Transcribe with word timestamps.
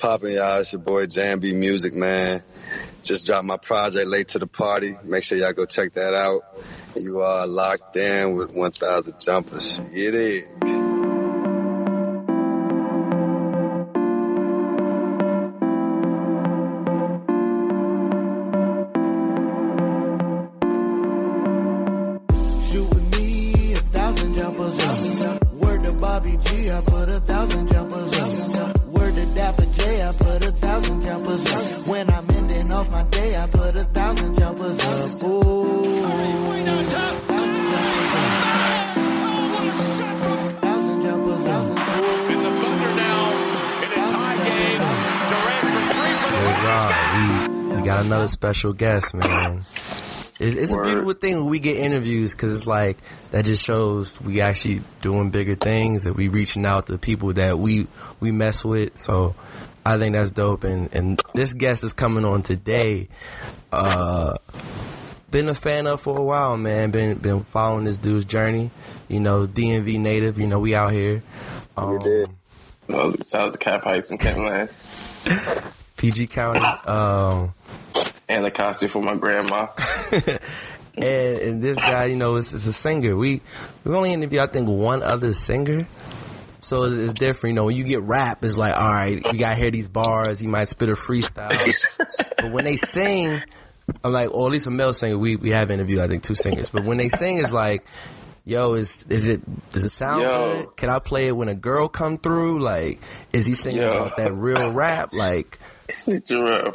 What's 0.00 0.22
poppin', 0.22 0.32
y'all? 0.32 0.60
It's 0.60 0.72
your 0.72 0.80
boy 0.80 1.04
JMB 1.04 1.54
Music, 1.54 1.92
man. 1.92 2.42
Just 3.02 3.26
dropped 3.26 3.44
my 3.44 3.58
project 3.58 4.08
late 4.08 4.28
to 4.28 4.38
the 4.38 4.46
party. 4.46 4.96
Make 5.02 5.24
sure 5.24 5.36
y'all 5.36 5.52
go 5.52 5.66
check 5.66 5.92
that 5.92 6.14
out. 6.14 6.42
You 6.96 7.20
are 7.20 7.46
locked 7.46 7.96
in 7.96 8.34
with 8.34 8.54
1,000 8.54 9.20
jumpers. 9.20 9.78
Get 9.92 10.14
it. 10.14 10.79
Special 48.40 48.72
guest, 48.72 49.12
man. 49.12 49.66
It's, 50.38 50.56
it's 50.56 50.72
a 50.72 50.80
beautiful 50.80 51.12
thing 51.12 51.36
when 51.36 51.50
we 51.50 51.58
get 51.58 51.76
interviews 51.76 52.34
because 52.34 52.56
it's 52.56 52.66
like 52.66 52.96
that 53.32 53.44
just 53.44 53.62
shows 53.62 54.18
we 54.18 54.40
actually 54.40 54.80
doing 55.02 55.28
bigger 55.28 55.56
things 55.56 56.04
that 56.04 56.14
we 56.14 56.28
reaching 56.28 56.64
out 56.64 56.86
to 56.86 56.96
people 56.96 57.34
that 57.34 57.58
we 57.58 57.86
we 58.18 58.32
mess 58.32 58.64
with. 58.64 58.96
So 58.96 59.34
I 59.84 59.98
think 59.98 60.14
that's 60.14 60.30
dope. 60.30 60.64
And 60.64 60.88
and 60.94 61.20
this 61.34 61.52
guest 61.52 61.84
is 61.84 61.92
coming 61.92 62.24
on 62.24 62.42
today. 62.42 63.08
Uh, 63.70 64.38
been 65.30 65.50
a 65.50 65.54
fan 65.54 65.86
of 65.86 66.00
for 66.00 66.18
a 66.18 66.22
while, 66.22 66.56
man. 66.56 66.92
Been 66.92 67.18
been 67.18 67.44
following 67.44 67.84
this 67.84 67.98
dude's 67.98 68.24
journey. 68.24 68.70
You 69.08 69.20
know, 69.20 69.46
DMV 69.46 70.00
native. 70.00 70.38
You 70.38 70.46
know, 70.46 70.60
we 70.60 70.74
out 70.74 70.92
here. 70.92 71.22
Um, 71.76 71.98
did. 71.98 72.30
No, 72.88 73.12
shout 73.22 73.48
out 73.48 73.52
to 73.52 73.58
Cap 73.58 73.84
Heights 73.84 74.10
and 74.10 74.18
Kentland 74.18 74.70
PG 76.00 76.28
County. 76.28 76.60
Um, 76.88 77.52
and 78.30 78.44
the 78.44 78.50
costume 78.50 78.88
for 78.88 79.02
my 79.02 79.16
grandma. 79.16 79.66
and, 80.12 81.04
and 81.04 81.62
this 81.62 81.78
guy, 81.78 82.06
you 82.06 82.16
know, 82.16 82.36
is, 82.36 82.52
is 82.52 82.66
a 82.66 82.72
singer. 82.72 83.16
We 83.16 83.40
we 83.84 83.94
only 83.94 84.12
interview, 84.12 84.40
I 84.40 84.46
think, 84.46 84.68
one 84.68 85.02
other 85.02 85.34
singer. 85.34 85.86
So 86.60 86.84
it's, 86.84 86.94
it's 86.94 87.14
different, 87.14 87.52
you 87.52 87.56
know. 87.56 87.64
When 87.64 87.76
you 87.76 87.84
get 87.84 88.02
rap, 88.02 88.44
it's 88.44 88.56
like, 88.56 88.76
all 88.76 88.92
right, 88.92 89.20
we 89.32 89.38
gotta 89.38 89.56
hear 89.56 89.70
these 89.70 89.88
bars. 89.88 90.42
You 90.42 90.48
might 90.48 90.68
spit 90.68 90.88
a 90.88 90.92
freestyle, 90.92 91.74
but 92.36 92.52
when 92.52 92.64
they 92.64 92.76
sing, 92.76 93.42
I'm 94.04 94.12
like, 94.12 94.32
or 94.32 94.46
at 94.46 94.52
least 94.52 94.66
a 94.66 94.70
male 94.70 94.92
singer. 94.92 95.18
We 95.18 95.36
we 95.36 95.50
have 95.50 95.70
interviewed, 95.70 96.00
I 96.00 96.08
think, 96.08 96.22
two 96.22 96.34
singers. 96.34 96.70
But 96.70 96.84
when 96.84 96.98
they 96.98 97.08
sing, 97.08 97.38
it's 97.38 97.52
like, 97.52 97.84
yo, 98.44 98.74
is 98.74 99.04
is 99.08 99.26
it 99.26 99.40
does 99.70 99.84
it 99.84 99.92
sound 99.92 100.22
Yo. 100.22 100.28
good? 100.62 100.76
Can 100.76 100.90
I 100.90 100.98
play 100.98 101.28
it 101.28 101.36
when 101.36 101.48
a 101.48 101.54
girl 101.54 101.88
come 101.88 102.18
through? 102.18 102.60
Like, 102.60 103.00
is 103.32 103.46
he 103.46 103.54
singing 103.54 103.82
Yo. 103.82 103.90
about 103.90 104.16
that 104.18 104.32
real 104.32 104.72
rap? 104.72 105.12
Like, 105.12 105.58
Jerome. 106.24 106.72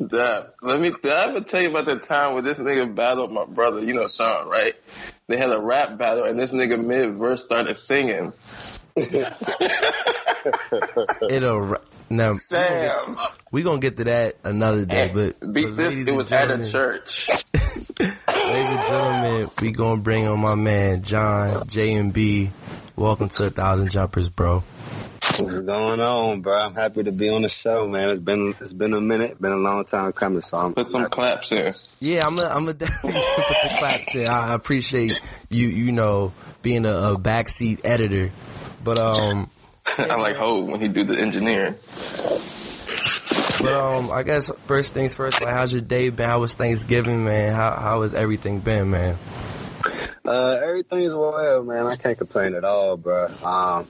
That, 0.00 0.54
let 0.62 0.80
me, 0.80 0.90
did 0.90 1.12
I 1.12 1.28
ever 1.28 1.40
tell 1.40 1.62
you 1.62 1.70
about 1.70 1.86
the 1.86 1.98
time 1.98 2.34
where 2.34 2.42
this 2.42 2.58
nigga 2.58 2.94
battled 2.94 3.32
my 3.32 3.44
brother, 3.44 3.80
you 3.80 3.94
know 3.94 4.08
Sean, 4.08 4.48
right? 4.48 4.72
They 5.26 5.36
had 5.36 5.52
a 5.52 5.60
rap 5.60 5.98
battle 5.98 6.24
and 6.24 6.38
this 6.38 6.52
nigga 6.52 6.84
mid 6.84 7.16
verse 7.16 7.44
started 7.44 7.74
singing. 7.76 8.32
it'll 11.30 11.76
now. 12.10 12.34
Damn. 12.48 13.16
We 13.52 13.62
gonna 13.62 13.80
get 13.80 13.96
to 13.98 14.04
that 14.04 14.36
another 14.44 14.84
day, 14.84 15.10
but 15.14 15.40
Beat 15.52 15.66
but 15.66 15.76
this, 15.76 15.94
it 16.06 16.12
was 16.12 16.32
at 16.32 16.50
a 16.50 16.68
church. 16.68 17.28
Ladies 17.54 18.18
and 18.28 18.80
gentlemen, 18.88 19.50
we 19.62 19.72
gonna 19.72 20.00
bring 20.00 20.26
on 20.26 20.40
my 20.40 20.56
man 20.56 21.02
John 21.02 21.66
JMB. 21.68 22.50
Welcome 22.96 23.28
to 23.28 23.44
a 23.46 23.50
thousand 23.50 23.90
jumpers, 23.90 24.28
bro. 24.28 24.64
What's 25.40 25.60
going 25.60 26.00
on, 26.00 26.42
bro? 26.42 26.54
I'm 26.54 26.74
happy 26.74 27.02
to 27.02 27.12
be 27.12 27.30
on 27.30 27.42
the 27.42 27.48
show, 27.48 27.88
man. 27.88 28.10
It's 28.10 28.20
been 28.20 28.54
it's 28.60 28.72
been 28.72 28.92
a 28.92 29.00
minute, 29.00 29.40
been 29.40 29.52
a 29.52 29.56
long 29.56 29.84
time 29.84 30.12
coming. 30.12 30.42
So 30.42 30.58
I'm 30.58 30.74
Put 30.74 30.88
some 30.88 31.08
claps 31.08 31.52
in. 31.52 31.74
Yeah, 31.98 32.26
I'm 32.26 32.38
a, 32.38 32.42
I'm 32.42 32.68
a 32.68 32.74
definitely 32.74 33.20
put 33.20 33.46
the 33.62 33.76
claps 33.78 34.16
in. 34.16 34.28
I 34.30 34.52
appreciate 34.54 35.20
you, 35.48 35.68
you 35.68 35.92
know, 35.92 36.32
being 36.62 36.84
a, 36.84 36.92
a 36.92 37.16
backseat 37.16 37.80
editor. 37.84 38.30
But 38.84 38.98
um, 38.98 39.50
I 39.98 40.16
like 40.16 40.36
Hope 40.36 40.66
when 40.66 40.80
he 40.80 40.88
do 40.88 41.04
the 41.04 41.18
engineering. 41.18 41.74
but 43.62 43.72
um, 43.72 44.10
I 44.10 44.22
guess 44.24 44.50
first 44.66 44.92
things 44.92 45.14
first. 45.14 45.42
Like, 45.42 45.54
how's 45.54 45.72
your 45.72 45.82
day 45.82 46.10
been? 46.10 46.28
How 46.28 46.40
was 46.40 46.54
Thanksgiving, 46.54 47.24
man? 47.24 47.54
How 47.54 47.72
how 47.72 48.02
has 48.02 48.12
everything 48.12 48.60
been, 48.60 48.90
man? 48.90 49.16
Uh, 50.24 50.58
everything's 50.62 51.14
well, 51.14 51.62
man. 51.62 51.86
I 51.86 51.96
can't 51.96 52.18
complain 52.18 52.54
at 52.54 52.64
all, 52.64 52.96
bro. 52.96 53.28
Um, 53.42 53.84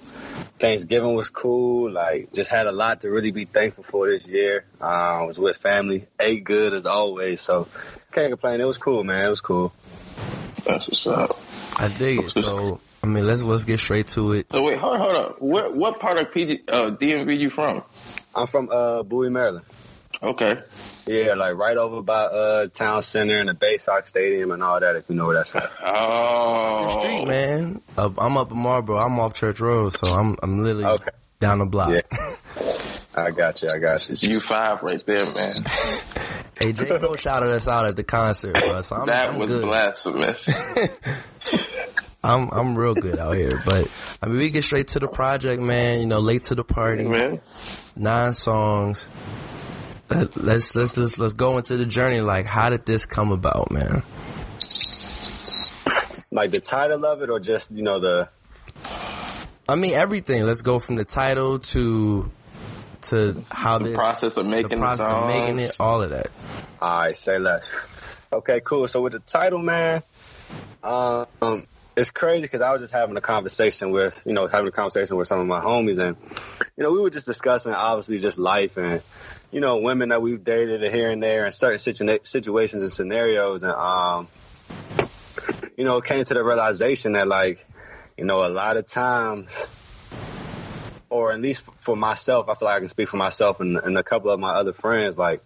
Thanksgiving 0.58 1.14
was 1.14 1.28
cool. 1.28 1.90
Like, 1.90 2.32
just 2.32 2.50
had 2.50 2.66
a 2.66 2.72
lot 2.72 3.00
to 3.00 3.10
really 3.10 3.30
be 3.30 3.46
thankful 3.46 3.84
for 3.84 4.08
this 4.08 4.26
year. 4.26 4.64
Uh, 4.80 4.84
I 4.84 5.22
was 5.22 5.38
with 5.38 5.56
family, 5.56 6.06
ate 6.20 6.44
good 6.44 6.72
as 6.72 6.86
always. 6.86 7.40
So, 7.40 7.66
can't 8.12 8.30
complain. 8.30 8.60
It 8.60 8.66
was 8.66 8.78
cool, 8.78 9.02
man. 9.02 9.26
It 9.26 9.30
was 9.30 9.40
cool. 9.40 9.72
That's 10.64 10.88
what's 10.88 11.06
up. 11.06 11.40
I 11.78 11.88
dig 11.88 12.20
it. 12.20 12.30
So, 12.30 12.80
I 13.02 13.06
mean, 13.06 13.26
let's 13.26 13.42
let's 13.42 13.64
get 13.64 13.80
straight 13.80 14.08
to 14.08 14.32
it. 14.32 14.46
So 14.52 14.62
wait, 14.62 14.78
hold 14.78 14.98
hold 14.98 15.16
up. 15.16 15.40
What 15.40 15.74
what 15.74 16.00
part 16.00 16.18
of 16.18 16.30
PG 16.30 16.62
uh, 16.68 16.90
DMV 16.90 17.38
you 17.38 17.50
from? 17.50 17.82
I'm 18.34 18.46
from 18.46 18.68
uh, 18.70 19.02
Bowie, 19.02 19.30
Maryland. 19.30 19.64
Okay. 20.22 20.58
Yeah, 21.06 21.34
like 21.34 21.56
right 21.56 21.76
over 21.76 22.02
by 22.02 22.22
uh, 22.24 22.66
town 22.68 23.02
center 23.02 23.38
and 23.38 23.48
the 23.48 23.54
Baysox 23.54 24.08
Stadium 24.08 24.50
and 24.52 24.62
all 24.62 24.78
that. 24.78 24.96
If 24.96 25.04
you 25.08 25.14
know 25.16 25.26
where 25.26 25.36
that's 25.36 25.54
at. 25.56 25.70
Oh. 25.82 26.98
Street, 27.00 27.26
man. 27.26 27.80
Uh, 27.96 28.10
I'm 28.18 28.36
up 28.36 28.50
in 28.50 28.58
Marlboro. 28.58 28.98
I'm 28.98 29.18
off 29.18 29.34
Church 29.34 29.60
Road, 29.60 29.94
so 29.96 30.06
I'm 30.06 30.36
I'm 30.42 30.58
literally 30.58 30.84
Okay. 30.84 31.10
down 31.40 31.58
the 31.58 31.66
block. 31.66 31.90
Yeah. 31.90 32.36
I 33.14 33.30
got 33.32 33.60
you. 33.62 33.68
I 33.74 33.78
got 33.78 34.08
you. 34.08 34.12
It's 34.12 34.22
U 34.22 34.40
five 34.40 34.82
right 34.82 35.04
there, 35.06 35.26
man. 35.26 35.64
Hey, 36.62 36.72
J 36.74 36.98
Cole 36.98 37.14
shouted 37.16 37.48
us 37.48 37.66
out 37.68 37.86
at 37.86 37.96
the 37.96 38.04
concert, 38.04 38.52
bro. 38.52 38.82
So 38.82 38.96
I'm, 38.96 39.06
that 39.06 39.30
I'm 39.30 39.38
was 39.38 39.50
good. 39.50 39.62
blasphemous. 39.64 40.46
I'm 42.22 42.50
I'm 42.50 42.76
real 42.76 42.92
good 42.92 43.18
out 43.18 43.34
here, 43.34 43.48
but 43.64 43.90
I 44.20 44.26
mean, 44.26 44.36
we 44.36 44.50
get 44.50 44.64
straight 44.64 44.88
to 44.88 44.98
the 44.98 45.08
project, 45.08 45.62
man. 45.62 46.00
You 46.02 46.06
know, 46.06 46.20
late 46.20 46.42
to 46.42 46.54
the 46.54 46.62
party, 46.64 47.08
man. 47.08 47.40
nine 47.96 48.34
songs. 48.34 49.08
Let- 50.10 50.36
Let's 50.36 50.74
let's 50.74 50.96
let's 51.18 51.34
go 51.34 51.56
into 51.56 51.76
the 51.76 51.86
journey. 51.86 52.20
Like, 52.20 52.46
how 52.46 52.68
did 52.70 52.84
this 52.84 53.06
come 53.06 53.30
about, 53.32 53.70
man? 53.70 54.02
Like 56.32 56.50
the 56.52 56.60
title 56.60 57.04
of 57.04 57.22
it, 57.22 57.30
or 57.30 57.40
just 57.40 57.70
you 57.70 57.82
know 57.82 57.98
the 57.98 58.28
I 59.68 59.76
mean, 59.76 59.94
everything. 59.94 60.42
Let's 60.44 60.62
go 60.62 60.78
from 60.80 60.96
the 60.96 61.04
title 61.04 61.60
to 61.60 62.30
to 63.02 63.44
how 63.50 63.78
The 63.78 63.84
this 63.84 63.94
process 63.94 64.36
of 64.36 64.46
making 64.46 64.70
the 64.70 64.76
the 64.76 64.80
process 64.80 65.06
of 65.06 65.28
making 65.28 65.58
it, 65.60 65.76
all 65.78 66.02
of 66.02 66.10
that. 66.10 66.28
All 66.80 66.98
right, 67.00 67.16
say 67.16 67.38
less. 67.38 67.68
Okay, 68.32 68.60
cool. 68.64 68.88
So 68.88 69.00
with 69.02 69.12
the 69.12 69.20
title, 69.20 69.58
man, 69.60 70.02
um, 70.82 71.66
it's 71.96 72.10
crazy 72.10 72.42
because 72.42 72.60
I 72.60 72.72
was 72.72 72.80
just 72.80 72.92
having 72.92 73.16
a 73.16 73.20
conversation 73.20 73.90
with, 73.90 74.22
you 74.24 74.32
know, 74.32 74.46
having 74.46 74.68
a 74.68 74.72
conversation 74.72 75.16
with 75.16 75.28
some 75.28 75.40
of 75.40 75.46
my 75.46 75.60
homies, 75.60 75.98
and 75.98 76.16
you 76.76 76.84
know, 76.84 76.92
we 76.92 77.00
were 77.00 77.10
just 77.10 77.26
discussing 77.26 77.72
obviously 77.72 78.18
just 78.18 78.38
life 78.38 78.76
and 78.76 79.02
you 79.50 79.60
know, 79.60 79.78
women 79.78 80.10
that 80.10 80.22
we've 80.22 80.42
dated 80.42 80.82
here 80.92 81.10
and 81.10 81.22
there 81.22 81.46
in 81.46 81.52
certain 81.52 81.78
situa- 81.78 82.26
situations 82.26 82.82
and 82.82 82.92
scenarios, 82.92 83.62
and 83.62 83.72
um, 83.72 84.28
you 85.76 85.84
know, 85.84 86.00
came 86.00 86.24
to 86.24 86.34
the 86.34 86.44
realization 86.44 87.12
that 87.12 87.28
like, 87.28 87.64
you 88.16 88.24
know, 88.24 88.44
a 88.46 88.48
lot 88.48 88.76
of 88.76 88.86
times. 88.86 89.66
Or 91.12 91.32
at 91.32 91.40
least 91.40 91.64
for 91.80 91.96
myself, 91.96 92.48
I 92.48 92.54
feel 92.54 92.66
like 92.66 92.76
I 92.76 92.78
can 92.78 92.88
speak 92.88 93.08
for 93.08 93.16
myself 93.16 93.58
and, 93.58 93.76
and 93.78 93.98
a 93.98 94.02
couple 94.04 94.30
of 94.30 94.38
my 94.38 94.50
other 94.52 94.72
friends. 94.72 95.18
Like, 95.18 95.42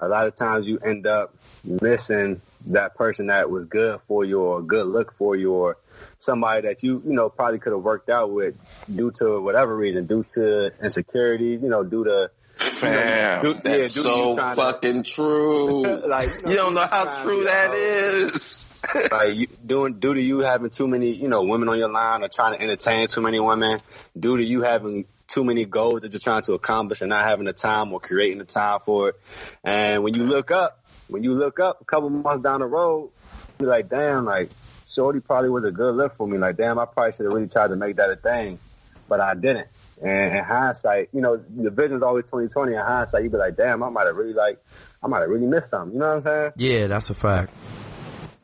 a 0.00 0.08
lot 0.08 0.26
of 0.26 0.34
times 0.34 0.66
you 0.66 0.78
end 0.78 1.06
up 1.06 1.32
missing 1.62 2.40
that 2.66 2.96
person 2.96 3.26
that 3.26 3.48
was 3.48 3.66
good 3.66 4.00
for 4.08 4.24
you 4.24 4.40
or 4.40 4.62
good 4.62 4.86
look 4.86 5.14
for 5.14 5.36
you 5.36 5.52
or 5.52 5.76
somebody 6.18 6.66
that 6.66 6.82
you, 6.82 7.00
you 7.06 7.12
know, 7.12 7.28
probably 7.28 7.60
could 7.60 7.72
have 7.72 7.82
worked 7.82 8.08
out 8.10 8.32
with 8.32 8.56
due 8.92 9.12
to 9.12 9.40
whatever 9.40 9.76
reason, 9.76 10.06
due 10.06 10.24
to 10.34 10.72
insecurity, 10.82 11.50
you 11.62 11.68
know, 11.68 11.84
due 11.84 12.02
to 12.02 12.30
Fam, 12.56 13.42
do- 13.42 13.54
that's 13.54 13.96
yeah, 13.96 14.02
so 14.02 14.34
trying 14.34 14.56
to- 14.56 14.62
fucking 14.62 15.02
true. 15.04 15.82
Like, 15.82 16.28
you 16.28 16.42
know, 16.42 16.50
you 16.50 16.56
don't 16.56 16.74
know 16.74 16.86
how 16.90 17.22
true 17.22 17.44
that 17.44 17.74
is. 17.74 18.62
like 19.10 19.36
you, 19.36 19.46
doing 19.64 19.98
due 19.98 20.14
to 20.14 20.22
you 20.22 20.40
having 20.40 20.70
too 20.70 20.86
many, 20.88 21.10
you 21.12 21.28
know, 21.28 21.42
women 21.42 21.68
on 21.68 21.78
your 21.78 21.90
line 21.90 22.22
or 22.22 22.28
trying 22.28 22.56
to 22.56 22.62
entertain 22.62 23.08
too 23.08 23.20
many 23.20 23.40
women, 23.40 23.80
due 24.18 24.36
to 24.36 24.44
you 24.44 24.62
having 24.62 25.06
too 25.28 25.44
many 25.44 25.64
goals 25.64 26.02
that 26.02 26.12
you're 26.12 26.20
trying 26.20 26.42
to 26.42 26.52
accomplish 26.54 27.00
and 27.00 27.10
not 27.10 27.24
having 27.24 27.46
the 27.46 27.52
time 27.52 27.92
or 27.92 28.00
creating 28.00 28.38
the 28.38 28.44
time 28.44 28.78
for 28.80 29.10
it. 29.10 29.16
And 29.64 30.02
when 30.02 30.14
you 30.14 30.24
look 30.24 30.50
up, 30.50 30.78
when 31.08 31.24
you 31.24 31.34
look 31.34 31.58
up 31.60 31.80
a 31.80 31.84
couple 31.84 32.10
months 32.10 32.42
down 32.42 32.60
the 32.60 32.66
road, 32.66 33.10
you're 33.58 33.68
like, 33.68 33.88
damn, 33.88 34.24
like 34.24 34.50
Shorty 34.86 35.20
probably 35.20 35.50
was 35.50 35.64
a 35.64 35.72
good 35.72 35.94
look 35.94 36.16
for 36.16 36.26
me. 36.26 36.38
Like, 36.38 36.56
damn, 36.56 36.78
I 36.78 36.84
probably 36.84 37.12
should 37.12 37.24
have 37.24 37.32
really 37.32 37.48
tried 37.48 37.68
to 37.68 37.76
make 37.76 37.96
that 37.96 38.10
a 38.10 38.16
thing, 38.16 38.60
but 39.08 39.20
I 39.20 39.34
didn't. 39.34 39.68
And 40.02 40.36
in 40.36 40.44
hindsight, 40.44 41.08
you 41.12 41.20
know, 41.20 41.36
the 41.36 41.70
vision's 41.70 42.02
always 42.02 42.24
2020. 42.26 42.72
In 42.72 42.78
hindsight, 42.78 43.24
you 43.24 43.30
be 43.30 43.38
like, 43.38 43.56
damn, 43.56 43.82
I 43.82 43.88
might 43.88 44.06
have 44.06 44.16
really 44.16 44.34
like, 44.34 44.62
I 45.02 45.06
might 45.06 45.20
have 45.20 45.30
really 45.30 45.46
missed 45.46 45.70
something. 45.70 45.94
You 45.94 46.00
know 46.00 46.08
what 46.08 46.16
I'm 46.16 46.22
saying? 46.22 46.52
Yeah, 46.56 46.86
that's 46.86 47.10
a 47.10 47.14
fact. 47.14 47.52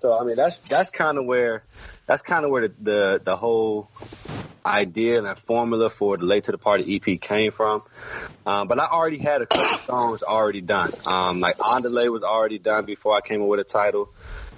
So 0.00 0.18
I 0.18 0.24
mean, 0.24 0.34
that's 0.34 0.60
that's 0.62 0.90
kind 0.90 1.16
of 1.16 1.26
where 1.26 1.62
that's 2.06 2.22
kind 2.22 2.44
of 2.44 2.50
where 2.50 2.66
the, 2.66 2.74
the 2.80 3.20
the 3.22 3.36
whole 3.36 3.88
idea 4.66 5.22
and 5.22 5.38
formula 5.38 5.90
for 5.90 6.16
the 6.16 6.24
late 6.24 6.44
to 6.44 6.52
the 6.52 6.58
party 6.58 6.96
EP 6.96 7.20
came 7.20 7.52
from. 7.52 7.82
Um, 8.44 8.68
but 8.68 8.78
I 8.78 8.86
already 8.86 9.18
had 9.18 9.42
a 9.42 9.46
couple 9.46 9.78
songs 9.78 10.22
already 10.22 10.60
done. 10.60 10.92
Um, 11.06 11.40
like 11.40 11.58
Andale 11.58 12.10
was 12.10 12.22
already 12.22 12.58
done 12.58 12.84
before 12.84 13.16
I 13.16 13.20
came 13.20 13.42
up 13.42 13.48
with 13.48 13.60
a 13.60 13.64
title. 13.64 14.10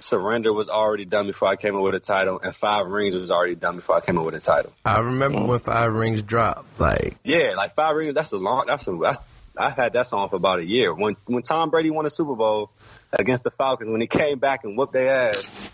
Surrender 0.05 0.53
was 0.53 0.69
already 0.69 1.05
done 1.05 1.27
before 1.27 1.47
I 1.47 1.55
came 1.55 1.75
up 1.75 1.81
with 1.81 1.95
a 1.95 1.99
title, 1.99 2.39
and 2.41 2.55
Five 2.55 2.85
Rings 2.87 3.15
was 3.15 3.31
already 3.31 3.55
done 3.55 3.77
before 3.77 3.95
I 3.95 4.01
came 4.01 4.17
up 4.17 4.25
with 4.25 4.35
a 4.35 4.39
title. 4.39 4.71
I 4.85 4.99
remember 4.99 5.43
when 5.43 5.59
Five 5.59 5.93
Rings 5.93 6.21
dropped. 6.21 6.79
Like, 6.79 7.17
Yeah, 7.23 7.53
like 7.57 7.73
Five 7.73 7.95
Rings. 7.95 8.13
That's 8.13 8.31
a 8.31 8.37
long. 8.37 8.65
That's 8.67 8.87
a. 8.87 8.95
That's, 8.95 9.19
I've 9.57 9.73
had 9.73 9.93
that 9.93 10.07
song 10.07 10.29
for 10.29 10.35
about 10.35 10.59
a 10.59 10.65
year. 10.65 10.93
When 10.93 11.15
when 11.25 11.41
Tom 11.41 11.71
Brady 11.71 11.89
won 11.89 12.03
the 12.03 12.09
Super 12.09 12.35
Bowl 12.35 12.69
against 13.13 13.43
the 13.43 13.51
Falcons, 13.51 13.89
when 13.89 14.01
he 14.01 14.07
came 14.07 14.37
back 14.37 14.63
and 14.63 14.77
whooped 14.77 14.93
their 14.93 15.29
ass. 15.29 15.71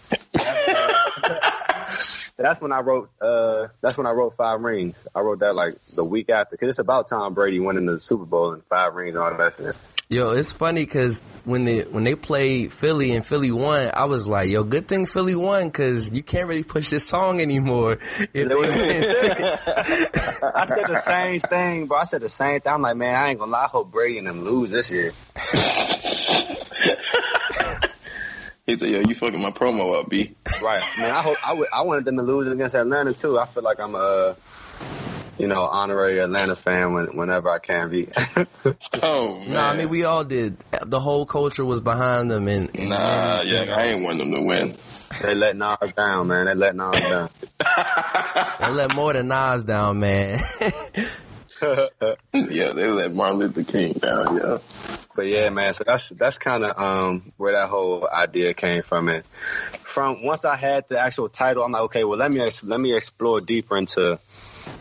That's 2.38 2.62
when 2.62 2.72
I 2.72 2.80
wrote. 2.80 3.10
Uh, 3.20 3.68
that's 3.82 3.98
when 3.98 4.08
I 4.08 4.12
wrote 4.12 4.36
Five 4.36 4.62
Rings. 4.62 5.06
I 5.14 5.20
wrote 5.20 5.40
that 5.40 5.56
like 5.56 5.76
the 5.94 6.06
week 6.06 6.30
after 6.30 6.56
because 6.56 6.70
it's 6.70 6.80
about 6.80 7.10
Tom 7.10 7.34
Brady 7.34 7.60
winning 7.60 7.86
the 7.86 8.00
Super 8.00 8.26
Bowl 8.26 8.54
and 8.54 8.64
Five 8.66 8.94
Rings 8.94 9.16
and 9.16 9.24
all 9.24 9.36
that 9.36 9.56
shit. 9.58 9.76
Yo, 10.12 10.32
it's 10.32 10.52
funny 10.52 10.86
because 10.86 11.22
when 11.46 11.64
they 11.64 11.82
when 11.84 12.04
they 12.04 12.16
played 12.16 12.74
Philly 12.74 13.14
and 13.14 13.26
Philly 13.26 13.52
won, 13.52 13.90
I 13.94 14.06
was 14.06 14.28
like, 14.28 14.50
yo, 14.50 14.64
good 14.64 14.88
thing 14.88 15.06
Philly 15.06 15.36
won 15.36 15.68
because 15.68 16.12
you 16.12 16.22
can't 16.22 16.48
really 16.48 16.64
push 16.64 16.90
this 16.90 17.08
song 17.08 17.40
anymore. 17.40 17.98
If 18.20 18.34
they 18.34 18.56
win 18.56 19.04
six. 19.04 19.68
I 20.44 20.66
said 20.68 20.88
the 20.88 21.02
same 21.04 21.42
thing, 21.42 21.88
bro. 21.88 22.00
I 22.00 22.04
said 22.04 22.22
the 22.22 22.30
same 22.30 22.60
thing. 22.60 22.74
I'm 22.74 22.82
like, 22.82 22.98
man, 22.98 23.16
I 23.16 23.30
ain't 23.30 23.40
gonna 23.40 23.52
lie. 23.52 23.64
I 23.64 23.68
hope 23.68 23.92
Brady 23.92 24.18
and 24.18 24.28
them 24.28 24.44
lose 24.44 24.70
this 24.70 24.92
year. 24.92 25.12
He 28.68 28.78
said, 28.78 28.90
"Yo, 28.90 29.02
you 29.02 29.16
fucking 29.16 29.42
my 29.42 29.50
promo 29.50 30.00
up, 30.00 30.10
B." 30.10 30.34
Right. 30.64 30.84
Man, 30.98 31.10
I 31.10 31.22
hope 31.22 31.36
I 31.46 31.54
would. 31.54 31.68
I 31.74 31.82
wanted 31.82 32.06
them 32.06 32.16
to 32.18 32.22
lose 32.22 32.50
against 32.50 32.76
Atlanta 32.76 33.12
too. 33.12 33.38
I 33.38 33.46
feel 33.46 33.64
like 33.64 33.80
I'm 33.80 33.96
a, 33.96 34.36
you 35.42 35.48
know, 35.48 35.64
honorary 35.64 36.20
Atlanta 36.20 36.56
fan 36.56 36.94
when, 36.94 37.08
whenever 37.18 37.50
I 37.50 37.58
can 37.58 37.90
be. 37.90 38.08
Oh 39.04 39.40
man. 39.40 39.54
No, 39.54 39.64
I 39.64 39.76
mean 39.78 39.90
we 39.90 40.04
all 40.04 40.24
did. 40.24 40.56
The 40.86 41.00
whole 41.00 41.26
culture 41.26 41.66
was 41.66 41.80
behind 41.82 42.30
them, 42.30 42.48
and, 42.48 42.70
and 42.76 42.90
Nah, 42.90 43.42
yeah, 43.42 43.74
I 43.76 43.84
ain't 43.86 44.04
want 44.04 44.20
them 44.20 44.32
to 44.34 44.42
win. 44.42 44.76
they 45.22 45.34
let 45.34 45.56
Nas 45.56 45.94
down, 45.96 46.28
man. 46.28 46.46
They 46.46 46.54
let 46.54 46.76
Nas 46.76 47.10
down. 47.10 47.30
they 48.60 48.72
let 48.72 48.94
more 48.94 49.14
than 49.14 49.30
Nas 49.30 49.64
down, 49.64 50.00
man. 50.00 50.40
yeah, 51.62 52.16
they 52.34 52.88
let 52.88 53.14
Martin 53.14 53.40
Luther 53.40 53.64
King 53.64 53.94
down. 53.94 54.38
Yeah. 54.38 54.58
But 55.16 55.28
yeah, 55.28 55.50
man. 55.50 55.74
So 55.74 55.84
that's 55.84 56.10
that's 56.10 56.38
kind 56.38 56.64
of 56.64 56.78
um 56.78 57.32
where 57.38 57.54
that 57.54 57.70
whole 57.70 58.08
idea 58.08 58.54
came 58.54 58.84
from. 58.84 59.10
And 59.10 59.26
from 59.72 60.24
once 60.24 60.46
I 60.46 60.56
had 60.56 60.88
the 60.90 61.00
actual 61.00 61.30
title, 61.30 61.64
I'm 61.64 61.72
like, 61.72 61.84
okay, 61.84 62.04
well 62.04 62.20
let 62.20 62.32
me 62.32 62.42
ex- 62.42 62.64
let 62.64 62.80
me 62.80 62.94
explore 62.94 63.42
deeper 63.42 63.78
into 63.78 64.20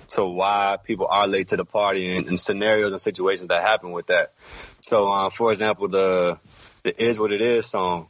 to 0.08 0.24
why 0.24 0.76
people 0.82 1.06
are 1.08 1.26
late 1.26 1.48
to 1.48 1.56
the 1.56 1.64
party 1.64 2.16
and, 2.16 2.26
and 2.26 2.40
scenarios 2.40 2.92
and 2.92 3.00
situations 3.00 3.48
that 3.48 3.62
happen 3.62 3.92
with 3.92 4.08
that. 4.08 4.32
So, 4.80 5.08
um, 5.08 5.30
for 5.30 5.50
example, 5.50 5.88
the 5.88 6.38
the 6.82 7.02
is 7.02 7.18
what 7.18 7.32
it 7.32 7.40
is 7.40 7.66
song. 7.66 8.08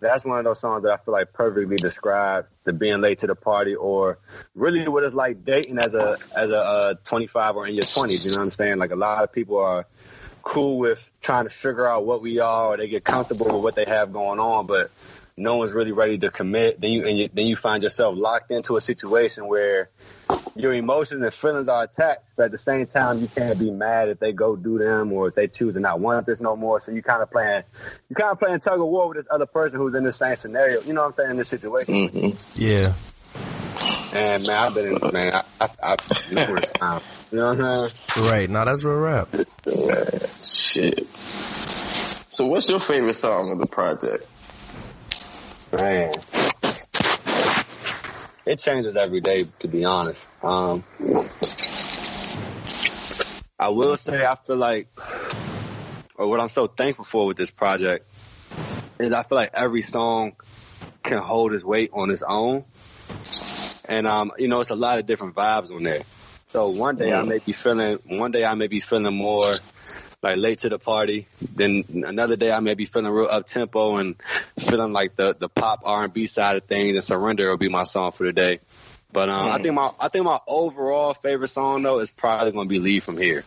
That's 0.00 0.24
one 0.24 0.38
of 0.38 0.44
those 0.44 0.60
songs 0.60 0.84
that 0.84 0.92
I 0.92 0.96
feel 0.96 1.12
like 1.12 1.32
perfectly 1.34 1.76
describes 1.76 2.48
the 2.64 2.72
being 2.72 3.02
late 3.02 3.18
to 3.18 3.26
the 3.26 3.34
party, 3.34 3.74
or 3.74 4.18
really 4.54 4.86
what 4.88 5.04
it's 5.04 5.14
like 5.14 5.44
dating 5.44 5.78
as 5.78 5.94
a 5.94 6.16
as 6.34 6.50
a 6.50 6.58
uh, 6.58 6.94
25 7.04 7.56
or 7.56 7.66
in 7.66 7.74
your 7.74 7.82
20s. 7.82 8.24
You 8.24 8.30
know 8.30 8.38
what 8.38 8.44
I'm 8.44 8.50
saying? 8.50 8.78
Like 8.78 8.92
a 8.92 8.96
lot 8.96 9.22
of 9.22 9.32
people 9.32 9.58
are 9.58 9.86
cool 10.42 10.78
with 10.78 11.10
trying 11.20 11.44
to 11.44 11.50
figure 11.50 11.86
out 11.86 12.06
what 12.06 12.22
we 12.22 12.38
are, 12.38 12.68
or 12.68 12.76
they 12.78 12.88
get 12.88 13.04
comfortable 13.04 13.46
with 13.46 13.62
what 13.62 13.74
they 13.74 13.84
have 13.84 14.12
going 14.12 14.40
on, 14.40 14.66
but 14.66 14.90
no 15.40 15.56
one's 15.56 15.72
really 15.72 15.92
ready 15.92 16.18
to 16.18 16.30
commit. 16.30 16.80
Then 16.80 16.90
you 16.90 17.06
and 17.06 17.18
you, 17.18 17.30
then 17.32 17.46
you 17.46 17.56
find 17.56 17.82
yourself 17.82 18.14
locked 18.16 18.50
into 18.50 18.76
a 18.76 18.80
situation 18.80 19.48
where 19.48 19.88
your 20.54 20.74
emotions 20.74 21.22
and 21.22 21.32
feelings 21.32 21.68
are 21.68 21.82
attached, 21.82 22.26
but 22.36 22.46
at 22.46 22.50
the 22.52 22.58
same 22.58 22.86
time, 22.86 23.20
you 23.20 23.28
can't 23.28 23.58
be 23.58 23.70
mad 23.70 24.08
if 24.08 24.18
they 24.18 24.32
go 24.32 24.54
do 24.54 24.78
them 24.78 25.12
or 25.12 25.28
if 25.28 25.34
they 25.34 25.48
choose 25.48 25.74
to 25.74 25.80
not 25.80 25.98
want 25.98 26.26
this 26.26 26.40
no 26.40 26.56
more. 26.56 26.80
So 26.80 26.92
you 26.92 27.02
kind 27.02 27.22
of 27.22 27.30
playing, 27.30 27.62
you 28.08 28.16
kind 28.16 28.32
of 28.32 28.38
playing 28.38 28.60
tug 28.60 28.80
of 28.80 28.86
war 28.86 29.08
with 29.08 29.16
this 29.16 29.26
other 29.30 29.46
person 29.46 29.78
who's 29.78 29.94
in 29.94 30.04
the 30.04 30.12
same 30.12 30.36
scenario. 30.36 30.82
You 30.82 30.92
know 30.92 31.02
what 31.02 31.08
I'm 31.08 31.14
saying? 31.14 31.30
In 31.30 31.36
this 31.38 31.48
situation. 31.48 31.94
Mm-hmm. 31.94 32.60
Yeah. 32.60 32.92
And 34.12 34.46
man, 34.46 34.58
I've 34.58 34.74
been 34.74 34.86
in, 34.86 35.12
man, 35.12 35.34
I, 35.34 35.44
I, 35.60 35.68
I've 35.82 36.32
numerous 36.32 36.68
times. 36.70 37.02
You 37.30 37.38
know 37.38 37.54
what 37.54 37.60
I'm 37.60 37.88
saying? 37.88 38.30
Right. 38.30 38.50
Now 38.50 38.64
that's 38.64 38.84
real 38.84 38.96
rap. 38.96 39.28
Shit. 40.42 41.06
So, 42.32 42.46
what's 42.46 42.68
your 42.68 42.80
favorite 42.80 43.14
song 43.14 43.52
of 43.52 43.58
the 43.58 43.66
project? 43.66 44.26
Man, 45.72 46.12
it 48.44 48.58
changes 48.58 48.96
every 48.96 49.20
day. 49.20 49.46
To 49.60 49.68
be 49.68 49.84
honest, 49.84 50.26
um, 50.42 50.82
I 53.58 53.68
will 53.68 53.96
say 53.96 54.26
I 54.26 54.34
feel 54.34 54.56
like, 54.56 54.88
or 56.16 56.26
what 56.28 56.40
I'm 56.40 56.48
so 56.48 56.66
thankful 56.66 57.04
for 57.04 57.26
with 57.26 57.36
this 57.36 57.50
project 57.50 58.04
is 58.98 59.12
I 59.12 59.22
feel 59.22 59.36
like 59.36 59.52
every 59.54 59.82
song 59.82 60.32
can 61.04 61.18
hold 61.18 61.52
its 61.52 61.62
weight 61.62 61.90
on 61.92 62.10
its 62.10 62.22
own, 62.22 62.64
and 63.84 64.08
um, 64.08 64.32
you 64.38 64.48
know, 64.48 64.60
it's 64.60 64.70
a 64.70 64.76
lot 64.76 64.98
of 64.98 65.06
different 65.06 65.36
vibes 65.36 65.70
on 65.70 65.84
there. 65.84 66.02
So 66.52 66.70
one 66.70 66.96
day 66.96 67.12
I 67.12 67.22
may 67.22 67.38
be 67.38 67.52
feeling, 67.52 67.98
one 68.08 68.32
day 68.32 68.44
I 68.44 68.54
may 68.54 68.66
be 68.66 68.80
feeling 68.80 69.14
more 69.14 69.54
like 70.22 70.36
late 70.36 70.60
to 70.60 70.68
the 70.68 70.78
party. 70.78 71.26
Then 71.40 71.84
another 72.06 72.36
day 72.36 72.52
I 72.52 72.60
may 72.60 72.74
be 72.74 72.84
feeling 72.84 73.10
real 73.10 73.28
up 73.30 73.46
tempo 73.46 73.96
and 73.96 74.16
feeling 74.58 74.92
like 74.92 75.16
the 75.16 75.34
the 75.38 75.48
pop 75.48 75.80
R 75.84 76.04
and 76.04 76.12
B 76.12 76.26
side 76.26 76.56
of 76.56 76.64
things. 76.64 76.94
And 76.94 77.04
Surrender 77.04 77.48
will 77.48 77.56
be 77.56 77.68
my 77.68 77.84
song 77.84 78.12
for 78.12 78.24
the 78.24 78.32
day. 78.32 78.60
But 79.12 79.28
um, 79.28 79.48
I 79.48 79.58
think 79.58 79.74
my 79.74 79.92
I 79.98 80.08
think 80.08 80.24
my 80.24 80.38
overall 80.46 81.14
favorite 81.14 81.48
song 81.48 81.82
though 81.82 82.00
is 82.00 82.10
probably 82.10 82.52
gonna 82.52 82.68
be 82.68 82.78
Leave 82.78 83.04
from 83.04 83.16
Here. 83.16 83.44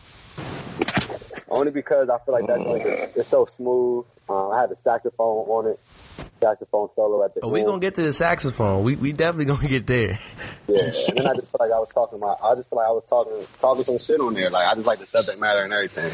Only 1.48 1.70
because 1.70 2.08
I 2.08 2.18
feel 2.18 2.34
like 2.34 2.46
that 2.48 2.58
joint 2.58 2.84
is 2.84 3.16
it's 3.16 3.28
so 3.28 3.46
smooth. 3.46 4.06
Uh, 4.28 4.50
I 4.50 4.62
had 4.62 4.70
the 4.70 4.76
saxophone 4.82 5.46
on 5.46 5.66
it, 5.68 5.80
saxophone 6.48 6.88
solo 6.94 7.24
at 7.24 7.34
the 7.34 7.40
Oh, 7.40 7.46
end. 7.48 7.52
we 7.52 7.62
gonna 7.62 7.78
get 7.80 7.94
to 7.96 8.02
the 8.02 8.12
saxophone. 8.12 8.84
We 8.84 8.96
we 8.96 9.12
definitely 9.12 9.46
gonna 9.46 9.68
get 9.68 9.86
there. 9.86 10.18
Yeah, 10.68 10.78
and 11.08 11.18
then 11.18 11.26
I 11.26 11.34
just 11.34 11.48
feel 11.50 11.58
like 11.60 11.72
I 11.72 11.78
was 11.78 11.88
talking 11.94 12.18
about. 12.18 12.38
I 12.42 12.54
just 12.54 12.68
feel 12.70 12.78
like 12.78 12.88
I 12.88 12.90
was 12.92 13.04
talking 13.04 13.32
talking 13.60 13.84
some 13.84 13.98
shit 13.98 14.20
on 14.20 14.34
there. 14.34 14.50
Like 14.50 14.66
I 14.66 14.74
just 14.74 14.86
like 14.86 14.98
the 14.98 15.06
subject 15.06 15.38
matter 15.40 15.62
and 15.62 15.72
everything. 15.72 16.12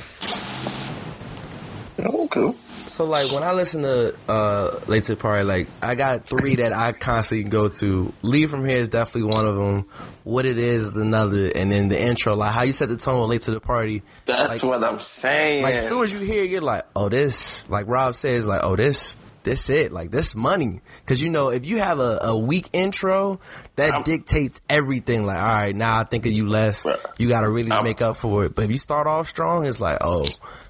Oh, 2.02 2.28
cool. 2.30 2.54
So 2.88 3.04
like 3.04 3.30
when 3.32 3.42
I 3.44 3.52
listen 3.52 3.82
to 3.82 4.16
uh 4.28 4.80
Late 4.88 5.04
to 5.04 5.14
the 5.14 5.20
Party, 5.20 5.44
like 5.44 5.68
I 5.82 5.94
got 5.94 6.26
three 6.26 6.56
that 6.56 6.72
I 6.72 6.92
constantly 6.92 7.49
go 7.49 7.68
to. 7.68 8.12
Leave 8.22 8.50
from 8.50 8.64
here 8.64 8.78
is 8.78 8.88
definitely 8.88 9.30
one 9.34 9.46
of 9.46 9.54
them. 9.56 9.87
What 10.25 10.44
it 10.46 10.58
is 10.58 10.87
is 10.88 10.96
another, 10.96 11.50
and 11.54 11.70
then 11.70 11.88
the 11.88 12.00
intro, 12.00 12.34
like 12.34 12.52
how 12.52 12.62
you 12.62 12.72
set 12.72 12.88
the 12.88 12.96
tone 12.96 13.20
with 13.20 13.30
Late 13.30 13.42
to 13.42 13.50
the 13.52 13.60
Party. 13.60 14.02
That's 14.26 14.62
Like- 14.62 14.70
what 14.70 14.82
I'm 14.84 15.00
saying. 15.00 15.62
Like 15.62 15.76
as 15.76 15.88
soon 15.88 16.02
as 16.04 16.12
you 16.12 16.18
hear, 16.20 16.42
it, 16.44 16.50
you're 16.50 16.60
like, 16.62 16.84
oh, 16.96 17.08
this. 17.08 17.68
Like 17.68 17.87
Rob 17.87 18.16
says, 18.16 18.46
like, 18.46 18.60
oh, 18.64 18.76
this. 18.76 19.16
This 19.42 19.70
it, 19.70 19.90
like 19.90 20.11
this 20.11 20.35
money, 20.35 20.80
because 21.04 21.23
you 21.23 21.30
know 21.30 21.49
if 21.49 21.64
you 21.64 21.78
have 21.78 21.99
a, 21.99 22.18
a 22.25 22.38
weak 22.38 22.68
intro, 22.75 23.40
that 23.76 23.92
I'm- 23.94 24.02
dictates 24.02 24.61
everything. 24.68 25.25
Like, 25.25 25.38
all 25.38 25.44
right, 25.44 25.75
now 25.75 25.99
I 25.99 26.04
think 26.04 26.26
of 26.26 26.32
you 26.32 26.47
less. 26.49 26.85
Bruh. 26.85 27.18
You 27.18 27.28
got 27.28 27.40
to 27.40 27.49
really 27.49 27.70
I'm- 27.70 27.85
make 27.85 28.02
up 28.02 28.16
for 28.16 28.44
it. 28.44 28.54
But 28.54 28.66
if 28.66 28.70
you 28.70 28.76
start 28.78 29.06
off 29.06 29.28
strong, 29.30 29.64
it's 29.66 29.80
like, 29.80 29.99
oh, 30.02 30.26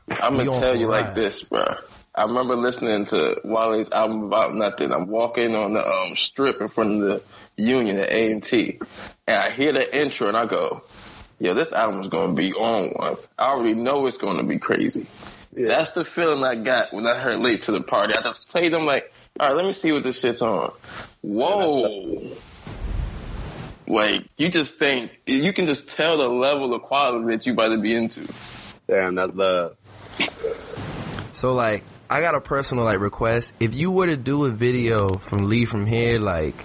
I'm 0.09 0.37
gonna 0.37 0.50
tell 0.61 0.77
you 0.77 0.87
like 0.87 1.15
this, 1.15 1.43
bro. 1.43 1.65
I 2.15 2.25
remember 2.25 2.57
listening 2.57 3.05
to 3.07 3.41
Wale's 3.45 3.91
album 3.91 4.25
about 4.25 4.55
nothing. 4.55 4.93
I'm 4.93 5.07
walking 5.07 5.55
on 5.55 5.73
the 5.73 5.85
um, 5.87 6.15
strip 6.17 6.61
in 6.61 6.69
front 6.69 7.03
of 7.03 7.09
the 7.09 7.23
Union 7.62 7.99
at 7.99 8.12
A 8.12 8.33
and 8.33 8.43
T, 8.43 8.79
and 9.27 9.37
I 9.37 9.50
hear 9.53 9.73
the 9.73 9.97
intro 10.00 10.29
and 10.29 10.37
I 10.37 10.45
go, 10.47 10.83
"Yo, 11.39 11.55
this 11.55 11.73
album 11.73 12.00
is 12.03 12.09
gonna 12.09 12.35
be 12.35 12.53
on 12.53 12.91
one. 12.91 13.17
I 13.39 13.50
already 13.53 13.75
know 13.75 14.07
it's 14.07 14.19
gonna 14.19 14.43
be 14.43 14.59
crazy." 14.59 15.07
That's 15.52 15.92
the 15.92 16.04
feeling 16.04 16.45
I 16.45 16.54
got 16.54 16.92
when 16.92 17.07
I 17.07 17.14
heard 17.14 17.40
"Late 17.40 17.62
to 17.62 17.73
the 17.73 17.80
Party." 17.80 18.14
I 18.14 18.23
just 18.23 18.50
played 18.50 18.73
them 18.73 18.87
like, 18.87 19.12
"All 19.38 19.49
right, 19.49 19.57
let 19.57 19.64
me 19.64 19.73
see 19.73 19.90
what 19.92 20.04
this 20.04 20.21
shit's 20.21 20.42
on." 20.42 20.73
Whoa. 21.23 22.37
Like 23.88 24.25
you 24.37 24.49
just 24.49 24.78
think 24.78 25.11
you 25.26 25.52
can 25.52 25.66
just 25.66 25.97
tell 25.97 26.19
the 26.19 26.28
level 26.28 26.73
of 26.73 26.83
quality 26.83 27.26
that 27.26 27.47
you 27.47 27.54
about 27.54 27.71
to 27.71 27.78
be 27.78 27.95
into. 27.95 28.28
Damn, 28.87 29.16
that's 29.16 29.35
love. 29.35 29.76
So 31.33 31.52
like, 31.52 31.83
I 32.09 32.21
got 32.21 32.37
a 32.37 32.40
personal 32.40 32.85
like 32.85 33.00
request. 33.00 33.52
If 33.59 33.75
you 33.75 33.90
were 33.90 34.07
to 34.07 34.16
do 34.16 34.45
a 34.45 34.50
video 34.50 35.14
from 35.14 35.45
Leave 35.45 35.69
from 35.69 35.87
here, 35.87 36.21
like, 36.21 36.64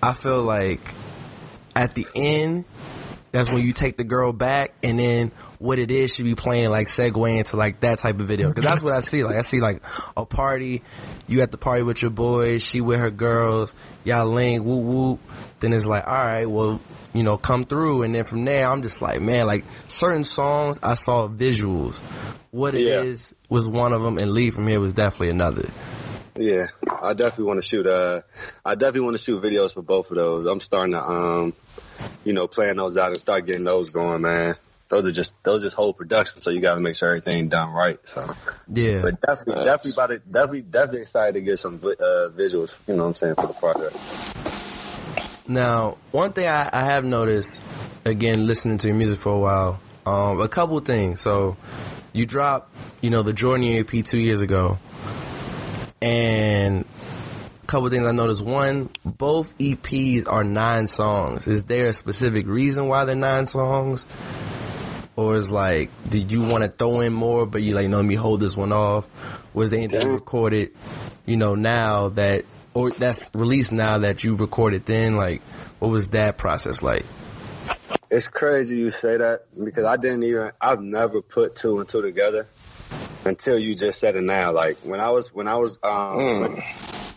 I 0.00 0.12
feel 0.12 0.42
like 0.42 0.80
at 1.74 1.96
the 1.96 2.06
end, 2.14 2.66
that's 3.32 3.50
when 3.50 3.62
you 3.62 3.72
take 3.72 3.96
the 3.96 4.04
girl 4.04 4.32
back, 4.32 4.74
and 4.82 4.98
then 4.98 5.32
what 5.62 5.78
it 5.78 5.90
is 5.90 6.14
should 6.14 6.24
be 6.24 6.34
playing 6.34 6.70
like 6.70 6.88
segue 6.88 7.38
into 7.38 7.56
like 7.56 7.80
that 7.80 7.98
type 8.00 8.20
of 8.20 8.26
video. 8.26 8.48
Because 8.48 8.64
that's 8.64 8.82
what 8.82 8.92
I 8.92 9.00
see. 9.10 9.24
Like 9.24 9.36
I 9.36 9.42
see 9.42 9.60
like 9.60 9.80
a 10.16 10.26
party, 10.26 10.82
you 11.26 11.40
at 11.42 11.50
the 11.50 11.58
party 11.58 11.82
with 11.82 12.02
your 12.02 12.10
boys, 12.10 12.62
she 12.62 12.80
with 12.80 12.98
her 12.98 13.10
girls, 13.10 13.74
y'all 14.04 14.26
link, 14.26 14.64
whoop 14.64 14.82
whoop. 14.84 15.20
Then 15.60 15.72
it's 15.72 15.86
like, 15.86 16.06
all 16.06 16.12
right, 16.12 16.46
well, 16.46 16.80
you 17.14 17.22
know, 17.22 17.36
come 17.36 17.64
through, 17.64 18.02
and 18.02 18.14
then 18.14 18.24
from 18.24 18.44
there, 18.44 18.66
I'm 18.66 18.82
just 18.82 19.00
like, 19.00 19.20
man, 19.20 19.46
like 19.46 19.64
certain 19.86 20.24
songs, 20.24 20.78
I 20.82 20.94
saw 20.94 21.28
visuals. 21.28 22.00
What 22.50 22.74
it 22.74 22.80
is 22.86 23.32
Yeah. 23.32 23.56
was 23.56 23.68
one 23.68 23.92
of 23.92 24.02
them, 24.02 24.18
and 24.18 24.32
leave 24.32 24.54
from 24.54 24.66
here 24.66 24.80
was 24.80 24.92
definitely 24.92 25.30
another. 25.30 25.68
Yeah, 26.38 26.68
I 27.02 27.12
definitely 27.12 27.44
want 27.44 27.58
to 27.62 27.68
shoot. 27.68 27.86
Uh, 27.86 28.22
I 28.64 28.74
definitely 28.74 29.02
want 29.02 29.16
to 29.18 29.22
shoot 29.22 29.42
videos 29.42 29.74
for 29.74 29.82
both 29.82 30.10
of 30.10 30.16
those. 30.16 30.46
I'm 30.46 30.60
starting 30.60 30.92
to, 30.94 31.02
um, 31.02 31.52
you 32.24 32.32
know, 32.32 32.46
plan 32.48 32.78
those 32.78 32.96
out 32.96 33.08
and 33.08 33.18
start 33.18 33.44
getting 33.46 33.64
those 33.64 33.90
going, 33.90 34.22
man. 34.22 34.56
Those 34.92 35.06
are 35.06 35.10
just 35.10 35.32
those 35.42 35.62
are 35.62 35.66
just 35.66 35.74
whole 35.74 35.94
production, 35.94 36.42
so 36.42 36.50
you 36.50 36.60
got 36.60 36.74
to 36.74 36.80
make 36.80 36.96
sure 36.96 37.08
everything 37.08 37.48
done 37.48 37.70
right. 37.70 37.98
So, 38.04 38.30
Yeah. 38.70 39.00
but 39.00 39.22
definitely, 39.22 39.64
definitely 39.64 39.92
about 39.92 40.10
it. 40.10 40.30
Definitely, 40.30 40.60
definitely 40.60 41.00
excited 41.00 41.32
to 41.32 41.40
get 41.40 41.58
some 41.58 41.76
uh, 41.76 42.28
visuals. 42.36 42.76
You 42.86 42.96
know 42.96 43.04
what 43.04 43.08
I'm 43.08 43.14
saying 43.14 43.36
for 43.36 43.46
the 43.46 43.54
project. 43.54 43.96
Now, 45.48 45.96
one 46.10 46.34
thing 46.34 46.46
I, 46.46 46.68
I 46.70 46.84
have 46.84 47.06
noticed, 47.06 47.62
again, 48.04 48.46
listening 48.46 48.76
to 48.78 48.88
your 48.88 48.96
music 48.98 49.20
for 49.20 49.32
a 49.34 49.38
while, 49.38 49.80
um, 50.04 50.42
a 50.42 50.48
couple 50.48 50.78
things. 50.80 51.22
So, 51.22 51.56
you 52.12 52.26
dropped, 52.26 52.76
you 53.00 53.08
know, 53.08 53.22
the 53.22 53.32
Jordan 53.32 53.64
EP 53.64 54.04
two 54.04 54.18
years 54.18 54.42
ago, 54.42 54.78
and 56.02 56.84
a 57.62 57.66
couple 57.66 57.88
things 57.88 58.04
I 58.04 58.12
noticed. 58.12 58.44
One, 58.44 58.90
both 59.06 59.56
EPs 59.56 60.30
are 60.30 60.44
nine 60.44 60.86
songs. 60.86 61.48
Is 61.48 61.64
there 61.64 61.86
a 61.86 61.92
specific 61.94 62.46
reason 62.46 62.88
why 62.88 63.06
they're 63.06 63.16
nine 63.16 63.46
songs? 63.46 64.06
Or 65.14 65.36
is 65.36 65.50
like, 65.50 65.90
did 66.08 66.32
you 66.32 66.40
want 66.42 66.64
to 66.64 66.68
throw 66.68 67.00
in 67.00 67.12
more, 67.12 67.44
but 67.44 67.62
you 67.62 67.74
like, 67.74 67.88
no, 67.88 67.98
let 67.98 68.06
me 68.06 68.14
hold 68.14 68.40
this 68.40 68.56
one 68.56 68.72
off? 68.72 69.08
Was 69.52 69.70
there 69.70 69.78
anything 69.78 70.10
recorded, 70.10 70.72
you 71.26 71.36
know, 71.36 71.54
now 71.54 72.08
that, 72.10 72.46
or 72.72 72.90
that's 72.92 73.30
released 73.34 73.72
now 73.72 73.98
that 73.98 74.24
you 74.24 74.36
recorded 74.36 74.86
then? 74.86 75.16
Like, 75.16 75.42
what 75.78 75.88
was 75.88 76.08
that 76.08 76.38
process 76.38 76.82
like? 76.82 77.04
It's 78.10 78.28
crazy 78.28 78.76
you 78.76 78.90
say 78.90 79.16
that 79.16 79.46
because 79.62 79.84
I 79.84 79.96
didn't 79.96 80.22
even. 80.22 80.52
I've 80.60 80.82
never 80.82 81.22
put 81.22 81.56
two 81.56 81.80
and 81.80 81.88
two 81.88 82.02
together 82.02 82.46
until 83.24 83.58
you 83.58 83.74
just 83.74 83.98
said 83.98 84.16
it 84.16 84.22
now. 84.22 84.52
Like 84.52 84.76
when 84.78 85.00
I 85.00 85.10
was 85.10 85.32
when 85.32 85.48
I 85.48 85.56
was 85.56 85.78
um, 85.82 86.16
when, 86.16 86.62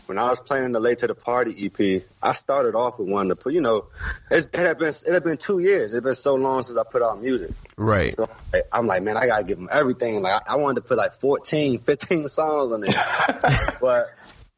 when 0.07 0.17
I 0.17 0.29
was 0.29 0.39
planning 0.39 0.71
the 0.71 0.79
late 0.79 0.99
to 0.99 1.07
the 1.07 1.15
party 1.15 1.65
EP, 1.65 2.03
I 2.21 2.33
started 2.33 2.75
off 2.75 2.99
with 2.99 3.07
one 3.09 3.29
to 3.29 3.35
put. 3.35 3.53
You 3.53 3.61
know, 3.61 3.85
it's, 4.29 4.45
it 4.45 4.55
had 4.59 4.77
been 4.77 4.89
it 5.05 5.13
had 5.13 5.23
been 5.23 5.37
two 5.37 5.59
years. 5.59 5.91
It 5.91 5.95
had 5.95 6.03
been 6.03 6.15
so 6.15 6.35
long 6.35 6.63
since 6.63 6.77
I 6.77 6.83
put 6.83 7.01
out 7.01 7.21
music. 7.21 7.51
Right. 7.77 8.13
So 8.15 8.29
like, 8.53 8.67
I'm 8.71 8.87
like, 8.87 9.03
man, 9.03 9.17
I 9.17 9.27
gotta 9.27 9.43
give 9.43 9.57
them 9.57 9.69
everything. 9.71 10.21
Like 10.21 10.41
I, 10.47 10.53
I 10.53 10.55
wanted 10.57 10.81
to 10.81 10.87
put 10.87 10.97
like 10.97 11.13
14, 11.15 11.79
15 11.85 12.27
songs 12.27 12.71
on 12.71 12.81
there, 12.81 12.91
but 13.81 14.07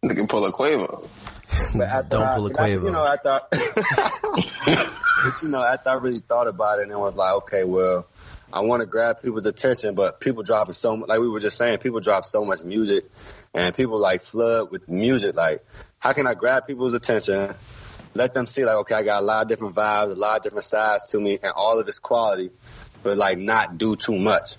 Nigga 0.06 0.30
pull 0.30 0.46
a 0.46 0.52
Quavo. 0.52 1.08
but 1.76 1.88
after 1.88 2.10
Don't 2.18 2.24
I- 2.24 2.36
pull 2.36 2.48
a 2.48 2.52
after, 2.52 2.64
Quavo. 2.64 2.84
You 2.84 2.92
know, 2.92 3.06
after, 3.06 3.42
but 5.24 5.42
you 5.42 5.50
know, 5.50 5.64
after 5.64 5.90
I 5.90 5.94
really 5.96 6.18
thought 6.20 6.48
about 6.48 6.80
it, 6.80 6.84
and 6.84 6.92
it 6.92 6.98
was 7.00 7.16
like, 7.16 7.34
okay, 7.38 7.64
well, 7.64 8.06
I 8.52 8.62
want 8.62 8.82
to 8.82 8.86
grab 8.86 9.22
people's 9.22 9.46
attention, 9.46 9.96
but 9.96 10.20
people 10.20 10.44
dropping 10.44 10.74
so 10.74 10.96
much. 10.96 11.10
Like 11.10 11.20
we 11.20 11.28
were 11.30 11.40
just 11.40 11.58
saying, 11.58 11.80
people 11.80 12.00
drop 12.00 12.26
so 12.26 12.46
much 12.46 12.64
music, 12.64 13.06
and 13.58 13.74
people 13.74 13.98
like 13.98 14.22
flood 14.22 14.70
with 14.70 14.88
music. 14.88 15.36
Like, 15.36 15.66
how 15.98 16.14
can 16.14 16.28
I 16.28 16.36
grab 16.36 16.68
people's 16.68 16.94
attention? 16.94 17.56
Let 18.14 18.36
them 18.36 18.46
see, 18.46 18.64
like, 18.64 18.76
okay, 18.76 18.94
I 18.94 19.02
got 19.02 19.24
a 19.24 19.26
lot 19.26 19.42
of 19.42 19.50
different 19.50 19.76
vibes, 19.76 20.12
a 20.12 20.16
lot 20.16 20.38
of 20.38 20.44
different 20.44 20.64
sides 20.64 21.08
to 21.08 21.20
me, 21.20 21.40
and 21.42 21.52
all 21.56 21.80
of 21.80 21.88
this 21.88 21.98
quality, 21.98 22.52
but 23.02 23.18
like 23.18 23.40
not 23.40 23.80
do 23.80 23.96
too 23.96 24.18
much. 24.18 24.58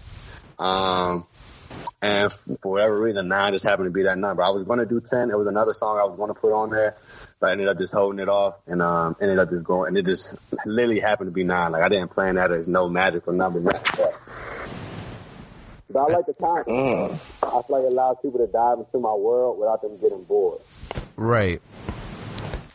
Um, 0.59 1.27
and 2.03 2.33
for 2.33 2.73
whatever 2.73 3.01
reason, 3.01 3.29
nine 3.29 3.53
just 3.53 3.65
happened 3.65 3.87
to 3.87 3.93
be 3.93 4.03
that 4.03 4.19
number. 4.19 4.43
I 4.43 4.51
was 4.51 4.67
going 4.67 4.81
to 4.81 4.87
do 4.87 5.01
10. 5.01 5.31
It 5.31 5.39
was 5.39 5.47
another 5.47 5.75
song 5.75 5.99
I 5.99 6.05
was 6.05 6.17
going 6.17 6.35
to 6.35 6.41
put 6.41 6.53
on 6.53 6.71
there, 6.71 6.97
but 7.39 7.51
I 7.51 7.53
ended 7.53 7.69
up 7.69 7.79
just 7.79 7.95
holding 7.95 8.19
it 8.19 8.29
off 8.29 8.57
and, 8.67 8.83
um, 8.83 9.15
ended 9.21 9.39
up 9.39 9.51
just 9.51 9.63
going, 9.63 9.89
and 9.89 9.99
it 9.99 10.07
just 10.07 10.35
literally 10.67 11.01
happened 11.01 11.29
to 11.29 11.33
be 11.33 11.45
nine. 11.45 11.71
Like 11.71 11.83
I 11.83 11.89
didn't 11.89 12.11
plan 12.11 12.35
that 12.35 12.51
as 12.51 12.67
no 12.67 12.89
magical 12.89 13.33
number. 13.33 13.61
like 13.61 13.87
that. 15.89 15.93
But 15.93 16.11
I 16.11 16.17
like 16.17 16.27
the 16.27 16.35
content. 16.35 16.67
Mm. 16.69 17.13
I 17.43 17.63
feel 17.63 17.65
like 17.69 17.85
it 17.85 17.93
allows 17.93 18.17
people 18.23 18.39
to 18.39 18.47
dive 18.47 18.79
into 18.79 18.99
my 18.99 19.15
world 19.15 19.59
without 19.59 19.83
them 19.83 19.99
getting 19.99 20.25
bored. 20.25 20.61
Right. 21.17 21.61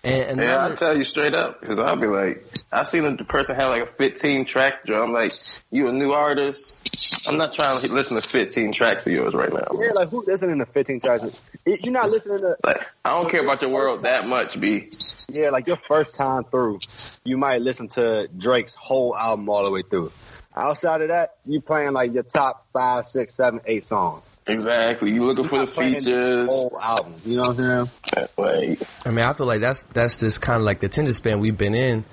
And 0.06 0.42
Yeah, 0.42 0.58
I'll 0.58 0.76
tell 0.76 0.98
you 0.98 1.06
straight 1.06 1.34
up 1.34 1.62
because 1.62 1.80
I'll 1.80 1.96
be 1.96 2.08
like, 2.08 2.46
I 2.74 2.84
seen 2.84 3.16
the 3.16 3.24
person 3.24 3.56
have 3.56 3.70
like 3.70 3.84
a 3.84 3.86
15 3.86 4.44
track 4.44 4.86
drum. 4.86 5.14
Like, 5.14 5.32
you 5.72 5.88
a 5.88 5.94
new 5.94 6.12
artist? 6.12 7.28
I'm 7.28 7.38
not 7.38 7.54
trying 7.54 7.80
to 7.82 7.94
listen 7.94 8.22
to 8.22 8.28
15 8.28 8.74
tracks 8.74 9.08
of 9.08 9.14
yours 9.14 9.34
right 9.34 9.52
now. 9.52 9.66
Yeah, 9.80 9.92
like 9.94 10.10
who 10.10 10.26
listening 10.28 10.60
to 10.60 10.66
15 10.66 11.00
tracks? 11.00 11.42
You're 11.66 11.94
not 11.94 12.10
listening 12.10 12.40
to 12.40 12.58
Like, 12.66 12.86
I 13.06 13.12
don't 13.12 13.30
care 13.30 13.44
about 13.44 13.62
your 13.62 13.72
world 13.72 14.04
that 14.04 14.28
much, 14.28 14.60
B. 14.60 14.90
yeah, 15.30 15.52
like 15.52 15.68
your 15.68 15.78
first 15.78 16.14
time 16.14 16.44
through, 16.44 16.80
you 17.24 17.38
might 17.38 17.62
listen 17.62 17.88
to 17.90 18.28
Drake's 18.38 18.74
whole 18.74 19.16
album 19.16 19.48
all 19.48 19.64
the 19.64 19.72
way 19.72 19.84
through. 19.84 20.12
Outside 20.56 21.02
of 21.02 21.08
that, 21.10 21.38
you 21.46 21.62
playing 21.62 21.94
like 21.94 22.14
your 22.14 22.24
top 22.24 22.68
five, 22.74 23.08
six, 23.08 23.34
seven, 23.34 23.60
eight 23.66 23.84
songs. 23.84 24.24
Exactly. 24.46 25.12
You 25.12 25.26
looking 25.26 25.46
for 25.46 25.60
the 25.60 25.66
Not 25.66 25.74
playing 25.74 25.94
features? 25.96 26.52
whole 26.52 26.78
album. 26.82 27.16
You 27.26 27.38
know 27.38 27.44
what 27.54 27.60
I'm 27.60 27.86
saying? 28.14 28.28
Like, 28.38 28.80
I 29.06 29.10
mean, 29.12 29.26
I 29.26 29.34
feel 29.34 29.48
like 29.48 29.62
that's 29.62 29.84
that's 29.84 30.20
just 30.20 30.42
kind 30.42 30.58
of 30.58 30.66
like 30.66 30.80
the 30.82 30.88
attention 30.88 31.14
span 31.14 31.40
we've 31.40 31.58
been 31.58 31.74
in, 31.74 32.04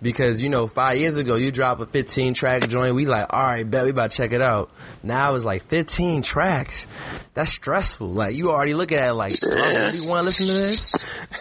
because 0.00 0.40
you 0.40 0.48
know, 0.48 0.66
five 0.66 0.96
years 0.98 1.18
ago 1.18 1.36
you 1.36 1.52
drop 1.52 1.80
a 1.80 1.86
15 1.86 2.32
track 2.34 2.68
joint, 2.68 2.94
we 2.94 3.04
like, 3.06 3.26
all 3.30 3.42
right, 3.42 3.70
bet 3.70 3.84
we 3.84 3.90
about 3.90 4.10
to 4.12 4.16
check 4.16 4.32
it 4.32 4.40
out. 4.40 4.70
Now 5.02 5.34
it's 5.34 5.44
like 5.44 5.66
15 5.66 6.22
tracks. 6.22 6.86
That's 7.34 7.50
stressful. 7.52 8.08
Like 8.08 8.36
you 8.36 8.50
already 8.50 8.74
looking 8.74 8.96
at 8.96 9.08
it 9.08 9.14
like, 9.14 9.32
oh, 9.44 9.48
really 9.54 10.06
want 10.06 10.20
to 10.20 10.24
listen 10.26 10.46
to 10.46 10.52
this? 10.52 10.94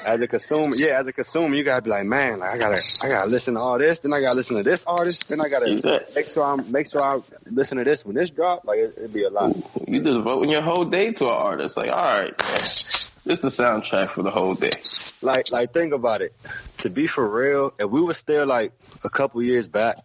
As 0.03 0.19
a 0.19 0.27
consumer, 0.27 0.75
yeah, 0.75 0.99
as 0.99 1.07
a 1.07 1.13
consumer, 1.13 1.53
you 1.55 1.63
gotta 1.63 1.83
be 1.83 1.91
like, 1.91 2.05
man, 2.05 2.39
like 2.39 2.49
I 2.51 2.57
gotta, 2.57 2.81
I 3.01 3.07
gotta 3.09 3.29
listen 3.29 3.53
to 3.53 3.59
all 3.59 3.77
this, 3.77 3.99
then 3.99 4.11
I 4.11 4.19
gotta 4.19 4.35
listen 4.35 4.57
to 4.57 4.63
this 4.63 4.83
artist, 4.85 5.29
then 5.29 5.39
I 5.39 5.49
gotta 5.49 5.71
Exactly. 5.71 6.15
make 6.15 6.27
sure 6.31 6.43
I'm, 6.43 6.71
make 6.71 6.89
sure 6.89 7.01
I 7.01 7.19
listen 7.45 7.77
to 7.77 7.83
this 7.83 8.03
when 8.05 8.15
this 8.15 8.31
drop. 8.31 8.65
Like 8.65 8.79
it, 8.79 8.93
it'd 8.97 9.13
be 9.13 9.23
a 9.23 9.29
lot. 9.29 9.55
you 9.87 10.01
just 10.01 10.19
voting 10.23 10.49
your 10.49 10.63
whole 10.63 10.85
day 10.85 11.11
to 11.13 11.25
an 11.25 11.29
artist. 11.31 11.77
Like, 11.77 11.91
all 11.91 11.97
right, 11.97 12.37
man, 12.41 12.59
this 12.59 13.13
is 13.25 13.41
the 13.41 13.49
soundtrack 13.49 14.09
for 14.09 14.23
the 14.23 14.31
whole 14.31 14.55
day. 14.55 14.71
Like, 15.21 15.51
like 15.51 15.73
think 15.73 15.93
about 15.93 16.23
it. 16.23 16.33
To 16.79 16.89
be 16.89 17.05
for 17.05 17.25
real, 17.27 17.71
if 17.79 17.87
we 17.89 18.01
were 18.01 18.15
still 18.15 18.47
like 18.47 18.73
a 19.03 19.09
couple 19.11 19.41
years 19.43 19.67
back, 19.67 19.99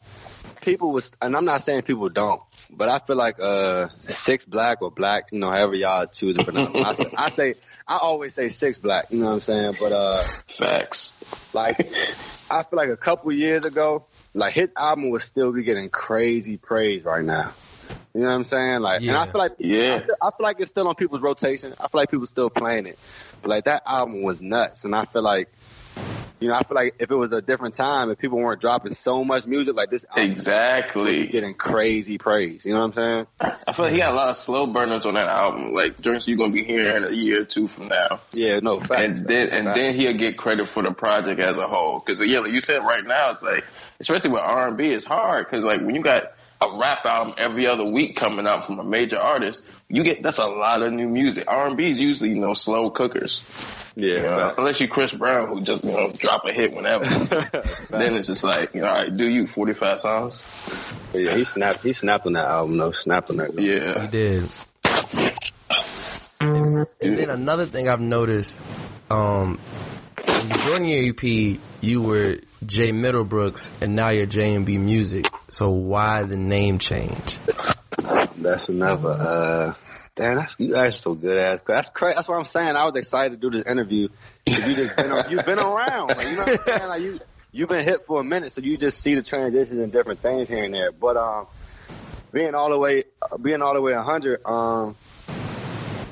people 0.60 0.92
was, 0.92 1.10
and 1.22 1.34
I'm 1.34 1.46
not 1.46 1.62
saying 1.62 1.82
people 1.82 2.08
don't, 2.10 2.42
but 2.70 2.88
I 2.88 2.98
feel 2.98 3.16
like 3.16 3.40
uh 3.40 3.88
six 4.08 4.44
black 4.44 4.82
or 4.82 4.90
black, 4.90 5.32
you 5.32 5.38
know, 5.38 5.50
however 5.50 5.74
y'all 5.74 6.06
choose 6.06 6.36
to 6.36 6.44
pronounce 6.44 6.74
it. 6.74 6.84
I 6.84 6.92
say, 6.92 7.10
I 7.16 7.28
say, 7.30 7.54
I 7.86 7.98
always 7.98 8.34
say 8.34 8.48
six 8.48 8.78
black. 8.78 9.06
You 9.10 9.18
know 9.18 9.26
what 9.26 9.32
I'm 9.32 9.40
saying? 9.40 9.76
But 9.80 9.92
uh. 9.92 10.22
Facts. 10.58 11.22
Like, 11.54 11.78
I 12.50 12.62
feel 12.64 12.76
like 12.76 12.88
a 12.88 12.96
couple 12.96 13.30
years 13.32 13.64
ago, 13.64 14.04
like 14.34 14.52
his 14.52 14.70
album 14.76 15.10
would 15.10 15.22
still 15.22 15.52
be 15.52 15.62
getting 15.62 15.88
crazy 15.88 16.56
praise 16.56 17.04
right 17.04 17.24
now. 17.24 17.52
You 18.14 18.22
know 18.22 18.26
what 18.26 18.34
I'm 18.34 18.44
saying? 18.44 18.80
Like, 18.80 19.02
and 19.02 19.12
I 19.12 19.26
feel 19.26 19.38
like, 19.38 19.52
Yeah. 19.58 19.94
I 19.94 19.98
feel, 20.00 20.16
I 20.20 20.30
feel 20.30 20.44
like 20.44 20.60
it's 20.60 20.70
still 20.70 20.88
on 20.88 20.94
people's 20.96 21.20
rotation. 21.20 21.72
I 21.78 21.88
feel 21.88 22.00
like 22.00 22.10
people 22.10 22.26
still 22.26 22.50
playing 22.50 22.86
it. 22.86 22.98
But 23.40 23.50
like 23.50 23.64
that 23.64 23.82
album 23.86 24.22
was 24.22 24.42
nuts, 24.42 24.84
and 24.84 24.94
I 24.94 25.04
feel 25.04 25.22
like, 25.22 25.48
you 26.40 26.48
know, 26.48 26.54
I 26.54 26.62
feel 26.62 26.74
like 26.74 26.94
if 26.98 27.10
it 27.10 27.14
was 27.14 27.32
a 27.32 27.40
different 27.42 27.74
time, 27.74 28.10
if 28.10 28.18
people 28.18 28.38
weren't 28.38 28.60
dropping 28.60 28.92
so 28.92 29.24
much 29.24 29.46
music, 29.46 29.74
like 29.74 29.90
this 29.90 30.04
album 30.08 30.30
Exactly. 30.30 31.26
getting 31.26 31.54
crazy 31.54 32.18
praise. 32.18 32.64
You 32.64 32.72
know 32.72 32.80
what 32.86 32.96
I'm 32.98 33.26
saying? 33.40 33.56
I 33.66 33.72
feel 33.72 33.84
like 33.86 33.92
he 33.92 33.98
got 33.98 34.12
a 34.12 34.16
lot 34.16 34.28
of 34.28 34.36
slow 34.36 34.66
burners 34.66 35.04
on 35.06 35.14
that 35.14 35.26
album. 35.28 35.72
Like 35.72 36.00
joints 36.00 36.28
you're 36.28 36.36
gonna 36.38 36.52
be 36.52 36.64
hearing 36.64 37.04
a 37.04 37.10
year 37.10 37.42
or 37.42 37.44
two 37.44 37.66
from 37.68 37.88
now. 37.88 38.20
Yeah, 38.32 38.60
no 38.60 38.80
facts. 38.80 39.02
and 39.02 39.16
then 39.26 39.48
and 39.50 39.64
Facts. 39.66 39.78
then 39.78 39.94
he'll 39.94 40.14
get 40.16 40.36
credit 40.38 40.68
for 40.68 40.82
the 40.82 40.92
project 40.92 41.40
as 41.40 41.56
a 41.56 41.66
whole. 41.66 41.98
Because 41.98 42.20
yeah, 42.26 42.40
like 42.40 42.52
you 42.52 42.60
said, 42.60 42.78
right 42.82 43.04
now 43.06 43.30
it's 43.30 43.42
like, 43.42 43.64
especially 44.00 44.30
with 44.30 44.42
R 44.42 44.68
and 44.68 44.76
B, 44.76 44.92
it's 44.92 45.04
hard 45.04 45.46
because 45.46 45.64
like 45.64 45.80
when 45.80 45.94
you 45.94 46.02
got 46.02 46.32
a 46.60 46.76
rap 46.76 47.04
album 47.06 47.34
every 47.38 47.66
other 47.66 47.84
week 47.84 48.16
coming 48.16 48.46
out 48.46 48.66
from 48.66 48.78
a 48.80 48.84
major 48.84 49.18
artist, 49.18 49.62
you 49.88 50.02
get 50.02 50.22
that's 50.22 50.38
a 50.38 50.46
lot 50.46 50.82
of 50.82 50.92
new 50.92 51.08
music. 51.08 51.44
R 51.46 51.68
and 51.68 51.76
B 51.76 51.90
is 51.90 52.00
usually 52.00 52.30
you 52.30 52.40
know 52.40 52.54
slow 52.54 52.90
cookers, 52.90 53.42
yeah, 53.94 54.14
you 54.14 54.22
know, 54.22 54.38
facts. 54.38 54.54
unless 54.58 54.80
you 54.80 54.88
Chris 54.88 55.12
Brown 55.12 55.48
who 55.48 55.60
just 55.60 55.84
you 55.84 55.92
know 55.92 56.10
drop 56.12 56.44
a 56.46 56.52
hit 56.52 56.74
whenever. 56.74 57.04
then 57.90 58.14
it's 58.14 58.26
just 58.26 58.44
like 58.44 58.74
you 58.74 58.80
know, 58.80 58.88
all 58.88 58.94
right, 58.94 59.16
do 59.16 59.28
you 59.28 59.46
forty 59.46 59.74
five 59.74 60.00
songs? 60.00 60.94
yeah, 61.14 61.34
he 61.34 61.44
snapped. 61.44 61.82
He 61.82 61.92
snapped 61.92 62.26
on 62.26 62.32
that 62.34 62.46
album. 62.46 62.76
though. 62.76 62.90
snapped 62.90 63.30
on 63.30 63.36
that. 63.36 63.58
Yeah, 63.58 64.02
He 64.02 64.08
did. 64.08 64.50
And, 66.40 66.86
and 67.00 67.18
then 67.18 67.30
another 67.30 67.66
thing 67.66 67.88
I've 67.88 68.00
noticed, 68.00 68.62
um, 69.10 69.58
during 70.64 70.84
your 70.86 71.10
EP, 71.10 71.58
you 71.80 72.02
were 72.02 72.38
Jay 72.64 72.92
Middlebrooks, 72.92 73.72
and 73.80 73.94
now 73.94 74.08
you're 74.08 74.26
JMB 74.26 74.78
Music. 74.80 75.26
So 75.48 75.70
why 75.70 76.22
the 76.24 76.36
name 76.36 76.78
change? 76.78 77.38
That's 78.36 78.68
another. 78.68 79.10
Uh, 79.10 79.74
damn, 80.14 80.36
that's 80.36 80.56
you 80.58 80.72
guys 80.72 80.94
are 80.94 80.98
so 80.98 81.14
good 81.14 81.36
at. 81.36 81.66
That's 81.66 81.88
crazy. 81.88 82.14
That's 82.16 82.28
what 82.28 82.38
I'm 82.38 82.44
saying. 82.44 82.76
I 82.76 82.84
was 82.84 82.96
excited 82.96 83.40
to 83.40 83.50
do 83.50 83.56
this 83.56 83.66
interview. 83.66 84.08
You 84.46 84.74
just 84.74 84.96
been 84.96 85.30
you've 85.30 85.46
been 85.46 85.58
around. 85.58 86.08
Like, 86.08 86.28
you 86.28 86.36
know 86.36 86.44
what 86.44 86.48
I'm 86.48 86.78
saying? 86.78 86.88
Like 86.88 87.02
you 87.02 87.20
you've 87.52 87.68
been 87.68 87.84
hit 87.84 88.06
for 88.06 88.20
a 88.20 88.24
minute, 88.24 88.52
so 88.52 88.60
you 88.60 88.76
just 88.76 89.00
see 89.00 89.14
the 89.14 89.22
transitions 89.22 89.78
and 89.78 89.92
different 89.92 90.20
things 90.20 90.48
here 90.48 90.64
and 90.64 90.74
there. 90.74 90.92
But 90.92 91.16
um, 91.16 91.46
being 92.32 92.54
all 92.54 92.70
the 92.70 92.78
way 92.78 93.04
being 93.40 93.62
all 93.62 93.74
the 93.74 93.80
way 93.80 93.94
100, 93.94 94.46
um, 94.46 94.96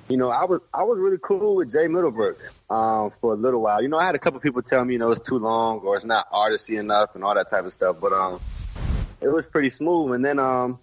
you 0.08 0.16
know, 0.16 0.30
I 0.30 0.44
was 0.44 0.60
I 0.72 0.84
was 0.84 0.98
really 0.98 1.18
cool 1.20 1.56
with 1.56 1.72
Jay 1.72 1.88
Middlebrook 1.88 2.38
um, 2.70 3.12
for 3.20 3.32
a 3.32 3.36
little 3.36 3.60
while. 3.60 3.82
You 3.82 3.88
know, 3.88 3.98
I 3.98 4.06
had 4.06 4.14
a 4.14 4.18
couple 4.18 4.38
people 4.40 4.62
tell 4.62 4.84
me, 4.84 4.94
you 4.94 4.98
know, 4.98 5.10
it's 5.10 5.26
too 5.26 5.38
long 5.38 5.80
or 5.80 5.96
it's 5.96 6.04
not 6.04 6.30
artisty 6.30 6.78
enough 6.78 7.14
and 7.14 7.24
all 7.24 7.34
that 7.34 7.50
type 7.50 7.64
of 7.64 7.72
stuff. 7.72 7.96
But 8.00 8.12
um, 8.12 8.40
it 9.20 9.28
was 9.28 9.46
pretty 9.46 9.70
smooth. 9.70 10.14
And 10.14 10.24
then 10.24 10.38
um, 10.38 10.78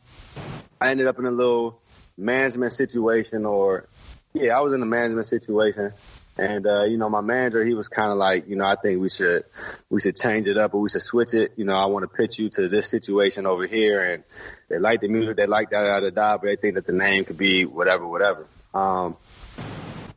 I 0.80 0.92
ended 0.92 1.08
up 1.08 1.20
in 1.20 1.26
a 1.26 1.32
little 1.32 1.82
management 2.18 2.74
situation, 2.74 3.46
or 3.46 3.88
yeah, 4.34 4.58
I 4.58 4.60
was 4.60 4.74
in 4.74 4.82
a 4.82 4.86
management 4.86 5.28
situation. 5.28 5.94
And 6.36 6.66
uh, 6.66 6.84
you 6.86 6.98
know, 6.98 7.10
my 7.10 7.22
manager, 7.22 7.64
he 7.64 7.76
was 7.76 7.88
kind 7.88 8.12
of 8.12 8.18
like, 8.18 8.50
you 8.50 8.56
know, 8.56 8.66
I 8.66 8.76
think 8.76 9.00
we 9.00 9.08
should 9.08 9.46
we 9.90 10.02
should 10.02 10.18
change 10.18 10.48
it 10.48 10.58
up, 10.58 10.74
or 10.74 10.82
we 10.82 10.90
should 10.90 11.04
switch 11.04 11.34
it. 11.34 11.54
You 11.56 11.64
know, 11.64 11.76
I 11.76 11.86
want 11.86 12.04
to 12.04 12.08
pitch 12.08 12.40
you 12.40 12.50
to 12.56 12.68
this 12.68 12.90
situation 12.90 13.46
over 13.46 13.68
here, 13.68 14.14
and 14.14 14.24
they 14.68 14.80
like 14.80 15.00
the 15.02 15.08
music, 15.08 15.38
they 15.38 15.46
like 15.46 15.70
da 15.70 15.84
da 15.84 16.00
da 16.00 16.10
da, 16.10 16.38
but 16.38 16.48
they 16.48 16.56
think 16.56 16.74
that 16.74 16.88
the 16.88 16.94
name 16.94 17.24
could 17.24 17.38
be 17.38 17.66
whatever, 17.66 18.08
whatever. 18.08 18.48
Um, 18.74 19.18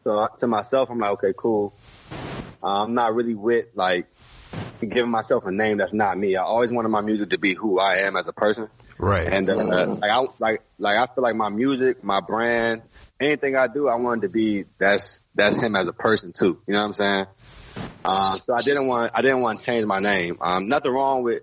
so 0.04 0.28
to 0.38 0.46
myself, 0.46 0.88
I'm 0.90 0.98
like, 0.98 1.10
okay, 1.12 1.34
cool. 1.36 1.74
Uh, 2.62 2.84
I'm 2.84 2.94
not 2.94 3.14
really 3.14 3.34
with 3.34 3.66
like 3.74 4.06
giving 4.80 5.10
myself 5.10 5.44
a 5.46 5.50
name 5.50 5.78
that's 5.78 5.92
not 5.92 6.18
me. 6.18 6.36
I 6.36 6.42
always 6.42 6.70
wanted 6.70 6.88
my 6.90 7.00
music 7.00 7.30
to 7.30 7.38
be 7.38 7.54
who 7.54 7.78
I 7.78 7.98
am 7.98 8.16
as 8.16 8.28
a 8.28 8.32
person. 8.32 8.68
Right. 8.98 9.26
And 9.26 9.48
uh, 9.48 9.86
like 9.86 10.10
I 10.10 10.24
like 10.38 10.62
like 10.78 10.96
I 10.98 11.06
feel 11.12 11.22
like 11.22 11.36
my 11.36 11.48
music, 11.48 12.02
my 12.04 12.20
brand, 12.20 12.82
anything 13.20 13.56
I 13.56 13.66
do, 13.66 13.88
I 13.88 13.96
wanted 13.96 14.22
to 14.22 14.28
be 14.28 14.64
that's 14.78 15.22
that's 15.34 15.58
him 15.58 15.76
as 15.76 15.88
a 15.88 15.92
person 15.92 16.32
too. 16.32 16.60
You 16.66 16.74
know 16.74 16.80
what 16.80 16.86
I'm 16.86 16.92
saying? 16.94 17.26
Uh, 18.04 18.36
so 18.36 18.54
I 18.54 18.62
didn't 18.62 18.86
want 18.86 19.12
I 19.14 19.22
didn't 19.22 19.40
want 19.40 19.60
to 19.60 19.66
change 19.66 19.84
my 19.84 19.98
name. 19.98 20.38
Um, 20.40 20.68
nothing 20.68 20.92
wrong 20.92 21.22
with 21.22 21.42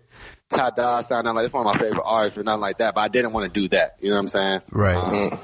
Ty 0.50 0.72
Dolla 0.72 1.04
Sign. 1.04 1.26
Like 1.26 1.46
it's 1.46 1.54
one 1.54 1.68
of 1.68 1.74
my 1.74 1.80
favorite 1.80 2.04
artists 2.04 2.38
or 2.40 2.44
nothing 2.44 2.62
like 2.62 2.78
that. 2.78 2.96
But 2.96 3.02
I 3.02 3.08
didn't 3.08 3.34
want 3.34 3.54
to 3.54 3.60
do 3.60 3.68
that. 3.70 3.98
You 4.02 4.10
know 4.10 4.16
what 4.16 4.22
I'm 4.22 4.28
saying? 4.30 4.62
Right. 4.72 4.96
Um, 4.96 5.40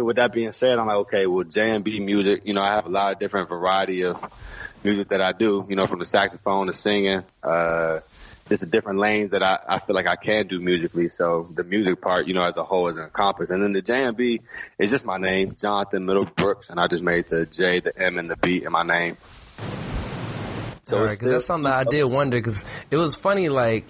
so 0.00 0.04
with 0.04 0.16
that 0.16 0.32
being 0.32 0.50
said, 0.52 0.78
I'm 0.78 0.86
like, 0.86 0.96
okay, 0.96 1.26
well, 1.26 1.44
JMB 1.44 2.02
music. 2.02 2.40
You 2.46 2.54
know, 2.54 2.62
I 2.62 2.68
have 2.68 2.86
a 2.86 2.88
lot 2.88 3.12
of 3.12 3.18
different 3.18 3.50
variety 3.50 4.06
of 4.06 4.18
music 4.82 5.08
that 5.10 5.20
I 5.20 5.32
do. 5.32 5.66
You 5.68 5.76
know, 5.76 5.86
from 5.86 5.98
the 5.98 6.06
saxophone 6.06 6.68
to 6.68 6.72
singing. 6.72 7.22
Uh, 7.42 8.00
just 8.48 8.62
the 8.62 8.66
different 8.66 8.98
lanes 8.98 9.32
that 9.32 9.42
I, 9.42 9.58
I 9.68 9.78
feel 9.78 9.94
like 9.94 10.06
I 10.06 10.16
can 10.16 10.46
do 10.46 10.58
musically. 10.58 11.10
So 11.10 11.50
the 11.54 11.64
music 11.64 12.00
part, 12.00 12.26
you 12.26 12.32
know, 12.32 12.42
as 12.42 12.56
a 12.56 12.64
whole 12.64 12.88
is 12.88 12.96
encompassed. 12.96 13.50
And 13.50 13.62
then 13.62 13.74
the 13.74 13.82
JMB 13.82 14.40
is 14.78 14.90
just 14.90 15.04
my 15.04 15.18
name, 15.18 15.54
Jonathan 15.60 16.06
Middlebrooks, 16.06 16.70
and 16.70 16.80
I 16.80 16.86
just 16.86 17.02
made 17.04 17.26
the 17.26 17.44
J, 17.44 17.80
the 17.80 17.92
M, 18.02 18.16
and 18.16 18.30
the 18.30 18.36
B 18.36 18.64
in 18.64 18.72
my 18.72 18.84
name. 18.84 19.18
So 20.84 21.00
All 21.00 21.04
it's 21.04 21.18
that's 21.18 21.44
something 21.44 21.64
that 21.64 21.74
I 21.74 21.84
did 21.84 22.04
wonder 22.04 22.38
because 22.38 22.64
it 22.90 22.96
was 22.96 23.14
funny. 23.14 23.50
Like, 23.50 23.84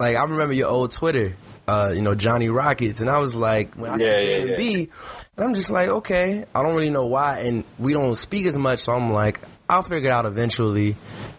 like 0.00 0.16
I 0.16 0.24
remember 0.24 0.52
your 0.52 0.68
old 0.68 0.90
Twitter, 0.90 1.36
uh, 1.68 1.92
you 1.94 2.02
know 2.02 2.14
Johnny 2.14 2.48
Rockets, 2.48 3.00
and 3.00 3.08
I 3.10 3.18
was 3.20 3.34
like, 3.34 3.74
when 3.74 3.90
I 3.90 3.98
Yeah, 3.98 4.18
see 4.18 4.26
yeah, 4.26 4.30
J 4.30 4.40
and 4.42 4.50
yeah. 4.50 4.56
B, 4.56 4.74
and 5.36 5.44
I'm 5.46 5.54
just 5.54 5.70
like, 5.70 5.88
okay, 5.88 6.44
I 6.54 6.62
don't 6.62 6.74
really 6.74 6.90
know 6.90 7.06
why, 7.06 7.40
and 7.40 7.64
we 7.78 7.92
don't 7.92 8.14
speak 8.16 8.46
as 8.46 8.56
much, 8.56 8.80
so 8.80 8.92
I'm 8.92 9.12
like, 9.12 9.40
I'll 9.68 9.82
figure 9.82 10.10
it 10.10 10.12
out 10.12 10.26
eventually. 10.26 10.96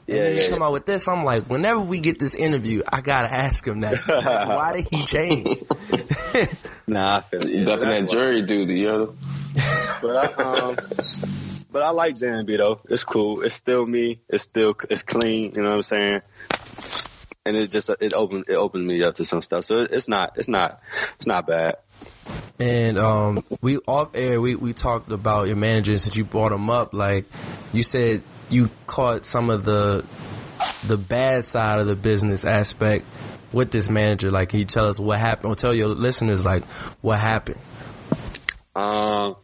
And 0.08 0.18
Yeah, 0.18 0.24
then 0.26 0.34
you 0.36 0.42
yeah, 0.42 0.50
come 0.50 0.60
yeah. 0.60 0.66
out 0.66 0.72
with 0.74 0.86
this, 0.86 1.08
I'm 1.08 1.24
like, 1.24 1.50
whenever 1.50 1.80
we 1.80 2.00
get 2.00 2.20
this 2.20 2.36
interview, 2.36 2.82
I 2.92 3.02
gotta 3.02 3.34
ask 3.34 3.66
him 3.68 3.82
that. 3.82 4.08
Like, 4.08 4.48
why 4.48 4.74
did 4.74 4.88
he 4.92 5.04
change? 5.06 5.64
Nah, 6.88 7.18
I 7.18 7.22
feel 7.22 7.42
it. 7.42 7.66
Ducking 7.66 7.90
that 7.90 8.08
why. 8.08 8.14
jury 8.14 8.42
duty, 8.44 8.76
yo. 8.82 9.16
But 10.02 10.16
I, 10.16 10.34
um, 10.70 10.78
but 11.72 11.82
I 11.82 11.90
like 11.90 12.16
JMB 12.16 12.58
though. 12.58 12.82
It's 12.90 13.04
cool. 13.04 13.42
It's 13.42 13.56
still 13.56 13.86
me. 13.86 14.20
It's 14.30 14.44
still 14.44 14.76
it's 14.90 15.02
clean. 15.04 15.54
You 15.56 15.64
know 15.64 15.70
what 15.70 15.76
I'm 15.78 15.82
saying? 15.82 16.22
And 17.46 17.56
it 17.56 17.70
just 17.70 17.90
it 17.90 18.14
opens 18.14 18.48
it 18.50 18.56
opens 18.56 18.86
me 18.88 19.04
up 19.04 19.16
to 19.16 19.26
some 19.26 19.42
stuff. 19.42 19.66
So 19.66 19.82
it's 19.82 20.08
not 20.08 20.34
it's 20.38 20.48
not 20.48 20.82
it's 21.18 21.28
not 21.28 21.46
bad. 21.46 21.76
And 22.60 22.98
um, 22.98 23.44
we 23.62 23.78
off 23.80 24.12
air, 24.16 24.40
we, 24.40 24.56
we 24.56 24.74
talked 24.74 25.12
about 25.12 25.48
your 25.48 25.58
manager 25.58 25.98
since 25.98 26.16
you 26.16 26.24
brought 26.24 26.52
him 26.52 26.70
up. 26.70 26.94
Like 26.94 27.26
you 27.74 27.84
said, 27.84 28.24
you 28.50 28.70
caught 28.88 29.26
some 29.26 29.50
of 29.50 29.66
the 29.66 30.06
the 30.88 30.98
bad 30.98 31.46
side 31.46 31.80
of 31.80 31.88
the 31.88 31.96
business 31.96 32.46
aspect 32.46 33.06
with 33.52 33.72
this 33.72 33.90
manager. 33.90 34.32
Like, 34.32 34.50
can 34.50 34.60
you 34.60 34.66
tell 34.66 34.88
us 34.88 35.00
what 35.00 35.20
happened, 35.20 35.52
or 35.52 35.56
tell 35.56 35.74
your 35.74 35.88
listeners 35.88 36.46
like 36.46 36.64
what 37.02 37.20
happened? 37.20 37.60
Um, 38.76 39.36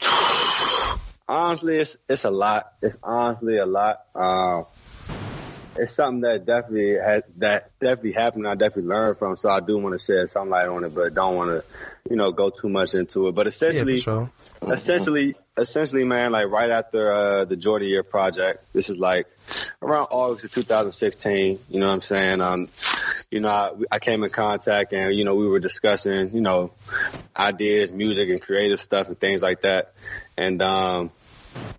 honestly, 1.28 1.78
it's 1.78 1.96
it's 2.08 2.24
a 2.24 2.30
lot. 2.30 2.72
It's 2.82 2.96
honestly 3.02 3.58
a 3.58 3.66
lot. 3.66 4.02
Um, 4.14 4.66
it's 5.78 5.94
something 5.94 6.22
that 6.22 6.44
definitely 6.44 6.94
has 6.94 7.22
that 7.36 7.70
definitely 7.78 8.12
happened. 8.12 8.46
I 8.46 8.54
definitely 8.54 8.90
learned 8.90 9.18
from. 9.18 9.36
So 9.36 9.50
I 9.50 9.60
do 9.60 9.78
want 9.78 9.98
to 9.98 10.04
shed 10.04 10.30
some 10.30 10.50
light 10.50 10.68
on 10.68 10.84
it, 10.84 10.94
but 10.94 11.14
don't 11.14 11.36
want 11.36 11.50
to, 11.50 11.64
you 12.10 12.16
know, 12.16 12.32
go 12.32 12.50
too 12.50 12.68
much 12.68 12.94
into 12.94 13.28
it. 13.28 13.34
But 13.34 13.46
essentially, 13.46 13.98
for 13.98 14.02
sure. 14.02 14.72
essentially, 14.72 15.36
essentially, 15.56 16.04
man, 16.04 16.32
like 16.32 16.46
right 16.48 16.70
after 16.70 17.12
uh, 17.12 17.44
the 17.44 17.56
Jordan 17.56 17.88
Year 17.88 18.02
project, 18.02 18.72
this 18.72 18.90
is 18.90 18.96
like 18.96 19.26
around 19.80 20.08
August 20.10 20.44
of 20.44 20.52
2016. 20.52 21.58
You 21.68 21.80
know 21.80 21.86
what 21.86 21.94
I'm 21.94 22.00
saying? 22.00 22.40
Um, 22.40 22.68
you 23.30 23.40
know, 23.40 23.50
I, 23.50 23.72
I 23.96 23.98
came 23.98 24.24
in 24.24 24.30
contact 24.30 24.92
and 24.92 25.14
you 25.14 25.24
know 25.24 25.34
we 25.34 25.46
were 25.46 25.60
discussing, 25.60 26.34
you 26.34 26.40
know, 26.40 26.72
ideas, 27.36 27.92
music, 27.92 28.28
and 28.30 28.40
creative 28.42 28.80
stuff 28.80 29.08
and 29.08 29.18
things 29.18 29.42
like 29.42 29.62
that, 29.62 29.92
and 30.36 30.60
um, 30.62 31.10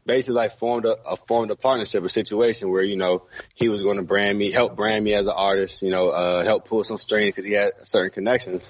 basically 0.10 0.34
like 0.34 0.52
formed 0.52 0.86
a, 0.86 0.98
a 1.06 1.16
formed 1.16 1.52
a 1.52 1.56
partnership, 1.56 2.04
a 2.04 2.10
situation 2.10 2.72
where 2.72 2.82
you 2.82 2.98
know 2.98 3.28
he 3.54 3.70
was 3.70 3.84
going 3.84 3.98
to 3.98 4.04
brand 4.04 4.36
me, 4.36 4.50
help 4.50 4.76
brand 4.76 5.06
me 5.06 5.14
as 5.14 5.28
an 5.28 5.34
artist, 5.36 5.84
you 5.84 5.92
know, 5.92 6.10
uh, 6.10 6.44
help 6.44 6.68
pull 6.68 6.84
some 6.84 6.98
strings 6.98 7.28
because 7.28 7.46
he 7.46 7.54
had 7.54 7.74
certain 7.84 8.10
connections, 8.10 8.68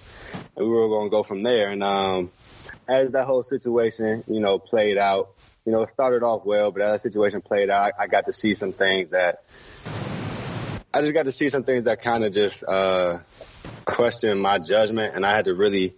and 0.58 0.66
we 0.66 0.70
were 0.70 0.90
going 0.90 1.06
to 1.06 1.10
go 1.10 1.24
from 1.24 1.42
there. 1.42 1.70
And 1.70 1.82
um, 1.82 2.30
as 2.90 3.14
that 3.14 3.26
whole 3.26 3.44
situation, 3.44 4.26
you 4.28 4.42
know, 4.42 4.60
played 4.60 4.98
out, 4.98 5.30
you 5.66 5.72
know, 5.72 5.84
it 5.84 5.92
started 5.92 6.24
off 6.24 6.44
well, 6.44 6.72
but 6.72 6.82
as 6.82 6.92
that 6.96 7.02
situation 7.04 7.40
played 7.40 7.70
out, 7.70 7.94
I, 7.98 8.04
I 8.04 8.08
got 8.08 8.26
to 8.26 8.34
see 8.34 8.56
some 8.56 8.74
things 8.74 9.12
that 9.12 9.46
I 10.94 11.00
just 11.00 11.14
got 11.14 11.24
to 11.24 11.32
see 11.32 11.48
some 11.48 11.64
things 11.64 11.86
that 11.86 12.02
kind 12.02 12.26
of 12.26 12.34
just 12.34 12.66
uh, 12.66 13.20
questioned 13.86 14.42
my 14.42 14.60
judgment, 14.60 15.16
and 15.16 15.26
I 15.26 15.34
had 15.34 15.46
to 15.46 15.54
really 15.54 15.94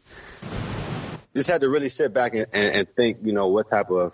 just 1.34 1.50
had 1.50 1.62
to 1.62 1.70
really 1.70 1.90
sit 1.90 2.14
back 2.14 2.36
and, 2.36 2.46
and, 2.54 2.76
and 2.76 2.96
think, 2.96 3.20
you 3.24 3.34
know, 3.34 3.48
what 3.48 3.70
type 3.72 3.90
of 3.90 4.14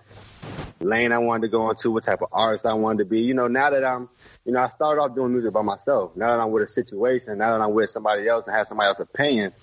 lane 0.79 1.11
I 1.11 1.17
wanted 1.17 1.41
to 1.43 1.47
go 1.49 1.69
into, 1.69 1.91
what 1.91 2.03
type 2.03 2.21
of 2.21 2.29
artist 2.31 2.65
I 2.65 2.73
wanted 2.73 2.99
to 2.99 3.05
be. 3.05 3.21
You 3.21 3.33
know, 3.33 3.47
now 3.47 3.69
that 3.69 3.83
I'm, 3.83 4.09
you 4.45 4.51
know, 4.51 4.61
I 4.61 4.69
started 4.69 5.01
off 5.01 5.15
doing 5.15 5.33
music 5.33 5.53
by 5.53 5.61
myself. 5.61 6.15
Now 6.15 6.35
that 6.35 6.41
I'm 6.41 6.51
with 6.51 6.63
a 6.63 6.67
situation, 6.67 7.37
now 7.37 7.57
that 7.57 7.63
I'm 7.63 7.73
with 7.73 7.89
somebody 7.89 8.27
else 8.27 8.47
and 8.47 8.55
have 8.55 8.67
somebody 8.67 8.87
else's 8.87 9.07
opinion, 9.13 9.53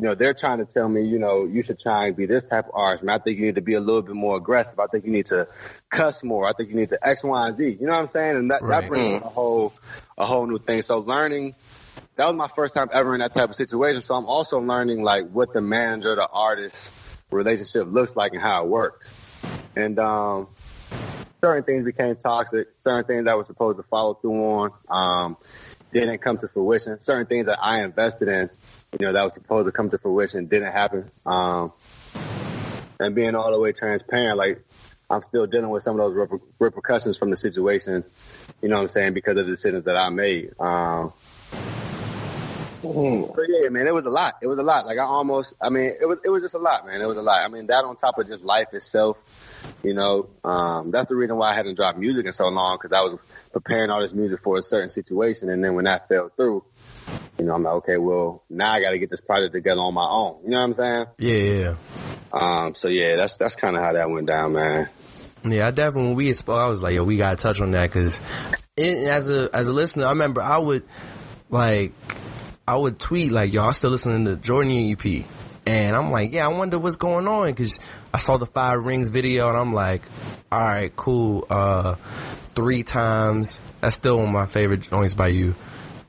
you 0.00 0.06
know, 0.06 0.14
they're 0.14 0.34
trying 0.34 0.58
to 0.58 0.64
tell 0.64 0.88
me, 0.88 1.04
you 1.04 1.18
know, 1.18 1.44
you 1.44 1.60
should 1.62 1.78
try 1.78 2.06
and 2.06 2.16
be 2.16 2.26
this 2.26 2.44
type 2.44 2.66
of 2.66 2.70
artist. 2.74 3.02
Man, 3.04 3.18
I 3.18 3.22
think 3.22 3.38
you 3.38 3.46
need 3.46 3.56
to 3.56 3.60
be 3.60 3.74
a 3.74 3.80
little 3.80 4.02
bit 4.02 4.14
more 4.14 4.36
aggressive. 4.36 4.78
I 4.78 4.86
think 4.86 5.04
you 5.04 5.10
need 5.10 5.26
to 5.26 5.48
cuss 5.90 6.22
more. 6.22 6.46
I 6.48 6.52
think 6.52 6.70
you 6.70 6.76
need 6.76 6.90
to 6.90 7.06
X, 7.06 7.24
Y, 7.24 7.48
and 7.48 7.56
Z. 7.56 7.78
You 7.80 7.86
know 7.86 7.92
what 7.92 8.02
I'm 8.02 8.08
saying? 8.08 8.36
And 8.36 8.50
that, 8.50 8.62
Right. 8.62 8.82
that 8.82 8.88
brings 8.88 9.22
a 9.22 9.28
whole, 9.28 9.72
a 10.16 10.24
whole 10.24 10.46
new 10.46 10.58
thing. 10.58 10.82
So 10.82 10.98
learning, 10.98 11.56
that 12.14 12.26
was 12.26 12.36
my 12.36 12.48
first 12.48 12.74
time 12.74 12.88
ever 12.92 13.12
in 13.14 13.20
that 13.20 13.34
type 13.34 13.50
of 13.50 13.56
situation. 13.56 14.02
So 14.02 14.14
I'm 14.14 14.26
also 14.26 14.60
learning 14.60 15.02
like 15.02 15.28
what 15.30 15.52
the 15.52 15.60
manager, 15.60 16.14
the 16.14 16.28
artist 16.28 16.92
relationship 17.32 17.86
looks 17.90 18.14
like 18.14 18.32
and 18.32 18.40
how 18.40 18.64
it 18.64 18.68
works. 18.68 19.17
And, 19.78 19.98
um, 19.98 20.48
certain 21.40 21.62
things 21.62 21.84
became 21.84 22.16
toxic. 22.16 22.68
Certain 22.78 23.04
things 23.04 23.26
I 23.28 23.34
was 23.34 23.46
supposed 23.46 23.78
to 23.78 23.84
follow 23.84 24.14
through 24.14 24.32
on, 24.32 24.70
um, 24.88 25.36
didn't 25.92 26.18
come 26.18 26.38
to 26.38 26.48
fruition. 26.48 27.00
Certain 27.00 27.26
things 27.26 27.46
that 27.46 27.58
I 27.62 27.82
invested 27.82 28.28
in, 28.28 28.50
you 28.98 29.06
know, 29.06 29.12
that 29.12 29.22
was 29.22 29.34
supposed 29.34 29.66
to 29.66 29.72
come 29.72 29.90
to 29.90 29.98
fruition 29.98 30.46
didn't 30.46 30.72
happen. 30.72 31.10
Um, 31.24 31.72
and 33.00 33.14
being 33.14 33.34
all 33.34 33.52
the 33.52 33.60
way 33.60 33.72
transparent, 33.72 34.36
like 34.36 34.64
I'm 35.08 35.22
still 35.22 35.46
dealing 35.46 35.70
with 35.70 35.82
some 35.82 35.98
of 35.98 36.12
those 36.12 36.28
reper- 36.28 36.40
repercussions 36.58 37.16
from 37.16 37.30
the 37.30 37.36
situation. 37.36 38.04
You 38.60 38.68
know 38.68 38.76
what 38.76 38.82
I'm 38.82 38.88
saying? 38.88 39.14
Because 39.14 39.38
of 39.38 39.46
the 39.46 39.52
decisions 39.52 39.84
that 39.84 39.96
I 39.96 40.08
made. 40.10 40.52
Um. 40.58 41.12
So 42.92 43.44
yeah, 43.48 43.68
man, 43.68 43.86
it 43.86 43.94
was 43.94 44.06
a 44.06 44.10
lot. 44.10 44.36
It 44.42 44.46
was 44.46 44.58
a 44.58 44.62
lot. 44.62 44.86
Like 44.86 44.98
I 44.98 45.04
almost, 45.04 45.54
I 45.60 45.68
mean, 45.68 45.92
it 46.00 46.06
was 46.06 46.18
it 46.24 46.28
was 46.28 46.42
just 46.42 46.54
a 46.54 46.58
lot, 46.58 46.86
man. 46.86 47.00
It 47.00 47.06
was 47.06 47.16
a 47.16 47.22
lot. 47.22 47.40
I 47.40 47.48
mean, 47.48 47.66
that 47.66 47.84
on 47.84 47.96
top 47.96 48.18
of 48.18 48.26
just 48.26 48.42
life 48.42 48.68
itself, 48.72 49.16
you 49.82 49.94
know, 49.94 50.28
um, 50.44 50.90
that's 50.90 51.08
the 51.08 51.16
reason 51.16 51.36
why 51.36 51.52
I 51.52 51.54
hadn't 51.54 51.76
dropped 51.76 51.98
music 51.98 52.26
in 52.26 52.32
so 52.32 52.48
long 52.48 52.78
because 52.80 52.96
I 52.96 53.02
was 53.02 53.18
preparing 53.52 53.90
all 53.90 54.00
this 54.00 54.12
music 54.12 54.42
for 54.42 54.58
a 54.58 54.62
certain 54.62 54.90
situation, 54.90 55.50
and 55.50 55.62
then 55.62 55.74
when 55.74 55.84
that 55.84 56.08
fell 56.08 56.30
through, 56.36 56.64
you 57.38 57.44
know, 57.44 57.54
I'm 57.54 57.62
like, 57.62 57.74
okay, 57.74 57.96
well, 57.96 58.42
now 58.48 58.72
I 58.72 58.80
got 58.80 58.90
to 58.90 58.98
get 58.98 59.10
this 59.10 59.20
project 59.20 59.54
together 59.54 59.80
on 59.80 59.94
my 59.94 60.06
own. 60.08 60.40
You 60.44 60.50
know 60.50 60.58
what 60.58 60.64
I'm 60.64 60.74
saying? 60.74 61.06
Yeah. 61.18 61.74
Um, 62.32 62.74
so 62.74 62.88
yeah, 62.88 63.16
that's 63.16 63.36
that's 63.36 63.56
kind 63.56 63.76
of 63.76 63.82
how 63.82 63.92
that 63.92 64.10
went 64.10 64.26
down, 64.26 64.52
man. 64.52 64.88
Yeah, 65.44 65.68
I 65.68 65.70
definitely 65.70 66.08
when 66.08 66.16
we 66.16 66.32
spoke, 66.32 66.58
I 66.58 66.66
was 66.66 66.82
like, 66.82 66.94
yo, 66.94 67.04
we 67.04 67.16
gotta 67.16 67.36
touch 67.36 67.60
on 67.60 67.70
that 67.72 67.86
because 67.86 68.20
as 68.76 69.30
a 69.30 69.48
as 69.52 69.68
a 69.68 69.72
listener, 69.72 70.06
I 70.06 70.10
remember 70.10 70.42
I 70.42 70.58
would 70.58 70.84
like 71.50 71.92
I 72.68 72.76
would 72.76 72.98
tweet 72.98 73.32
like, 73.32 73.56
I'm 73.56 73.72
still 73.72 73.88
listening 73.88 74.26
to 74.26 74.36
Jordan 74.36 74.70
Year 74.70 74.94
EP, 75.00 75.24
and 75.64 75.96
I'm 75.96 76.10
like, 76.10 76.32
yeah, 76.32 76.44
I 76.44 76.48
wonder 76.48 76.78
what's 76.78 76.96
going 76.96 77.26
on 77.26 77.46
because 77.46 77.80
I 78.12 78.18
saw 78.18 78.36
the 78.36 78.44
Five 78.44 78.84
Rings 78.84 79.08
video, 79.08 79.48
and 79.48 79.56
I'm 79.56 79.72
like, 79.72 80.02
all 80.52 80.60
right, 80.60 80.94
cool, 80.94 81.46
uh, 81.48 81.94
three 82.54 82.82
times. 82.82 83.62
That's 83.80 83.94
still 83.96 84.18
one 84.18 84.26
of 84.26 84.32
my 84.32 84.44
favorite 84.44 84.80
joints 84.80 85.14
by 85.14 85.28
you. 85.28 85.54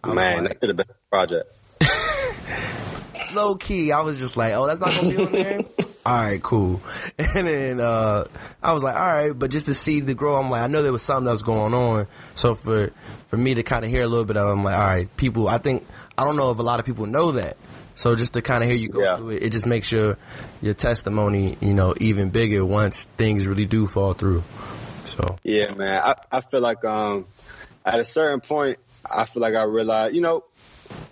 I 0.03 0.07
was 0.07 0.15
man, 0.15 0.43
like- 0.43 0.49
that 0.49 0.59
should 0.59 0.69
have 0.69 0.77
been 0.77 0.87
a 0.89 1.09
project. 1.09 1.47
low 3.33 3.55
key, 3.55 3.93
I 3.93 4.01
was 4.01 4.17
just 4.19 4.35
like, 4.35 4.53
oh, 4.53 4.67
that's 4.67 4.81
not 4.81 4.93
gonna 4.93 5.09
be 5.09 5.17
on 5.25 5.31
there. 5.31 5.59
all 6.05 6.21
right, 6.23 6.43
cool. 6.43 6.81
And 7.17 7.47
then 7.47 7.79
uh 7.79 8.25
I 8.61 8.73
was 8.73 8.83
like, 8.83 8.95
all 8.95 9.07
right, 9.07 9.31
but 9.37 9.51
just 9.51 9.67
to 9.67 9.73
see 9.73 9.99
the 9.99 10.13
grow, 10.13 10.35
I'm 10.35 10.49
like, 10.49 10.61
I 10.61 10.67
know 10.67 10.81
there 10.83 10.91
was 10.91 11.03
something 11.03 11.25
that 11.25 11.31
was 11.31 11.43
going 11.43 11.73
on. 11.73 12.07
So 12.35 12.55
for 12.55 12.91
for 13.29 13.37
me 13.37 13.53
to 13.53 13.63
kind 13.63 13.85
of 13.85 13.91
hear 13.91 14.03
a 14.03 14.07
little 14.07 14.25
bit 14.25 14.37
of, 14.37 14.47
I'm 14.47 14.63
like, 14.63 14.75
all 14.75 14.85
right, 14.85 15.17
people. 15.17 15.47
I 15.47 15.59
think 15.59 15.85
I 16.17 16.23
don't 16.25 16.35
know 16.35 16.51
if 16.51 16.57
a 16.59 16.63
lot 16.63 16.79
of 16.79 16.85
people 16.85 17.05
know 17.05 17.31
that. 17.33 17.57
So 17.95 18.15
just 18.15 18.33
to 18.33 18.41
kind 18.41 18.63
of 18.63 18.69
hear 18.69 18.77
you 18.77 18.89
go 18.89 19.01
Yeah. 19.01 19.15
through 19.15 19.31
it, 19.31 19.43
it 19.43 19.49
just 19.51 19.65
makes 19.65 19.91
your 19.91 20.17
your 20.61 20.73
testimony, 20.73 21.57
you 21.61 21.73
know, 21.73 21.93
even 21.99 22.29
bigger 22.29 22.65
once 22.65 23.03
things 23.17 23.45
really 23.45 23.65
do 23.65 23.87
fall 23.87 24.13
through. 24.13 24.43
So 25.05 25.37
Yeah, 25.43 25.73
man. 25.73 26.01
I, 26.03 26.15
I 26.31 26.41
feel 26.41 26.61
like 26.61 26.83
um 26.85 27.25
at 27.85 27.99
a 27.99 28.05
certain 28.05 28.39
point 28.39 28.79
I 29.09 29.25
feel 29.25 29.41
like 29.41 29.53
I 29.53 29.63
realized, 29.63 30.15
you 30.15 30.21
know, 30.21 30.43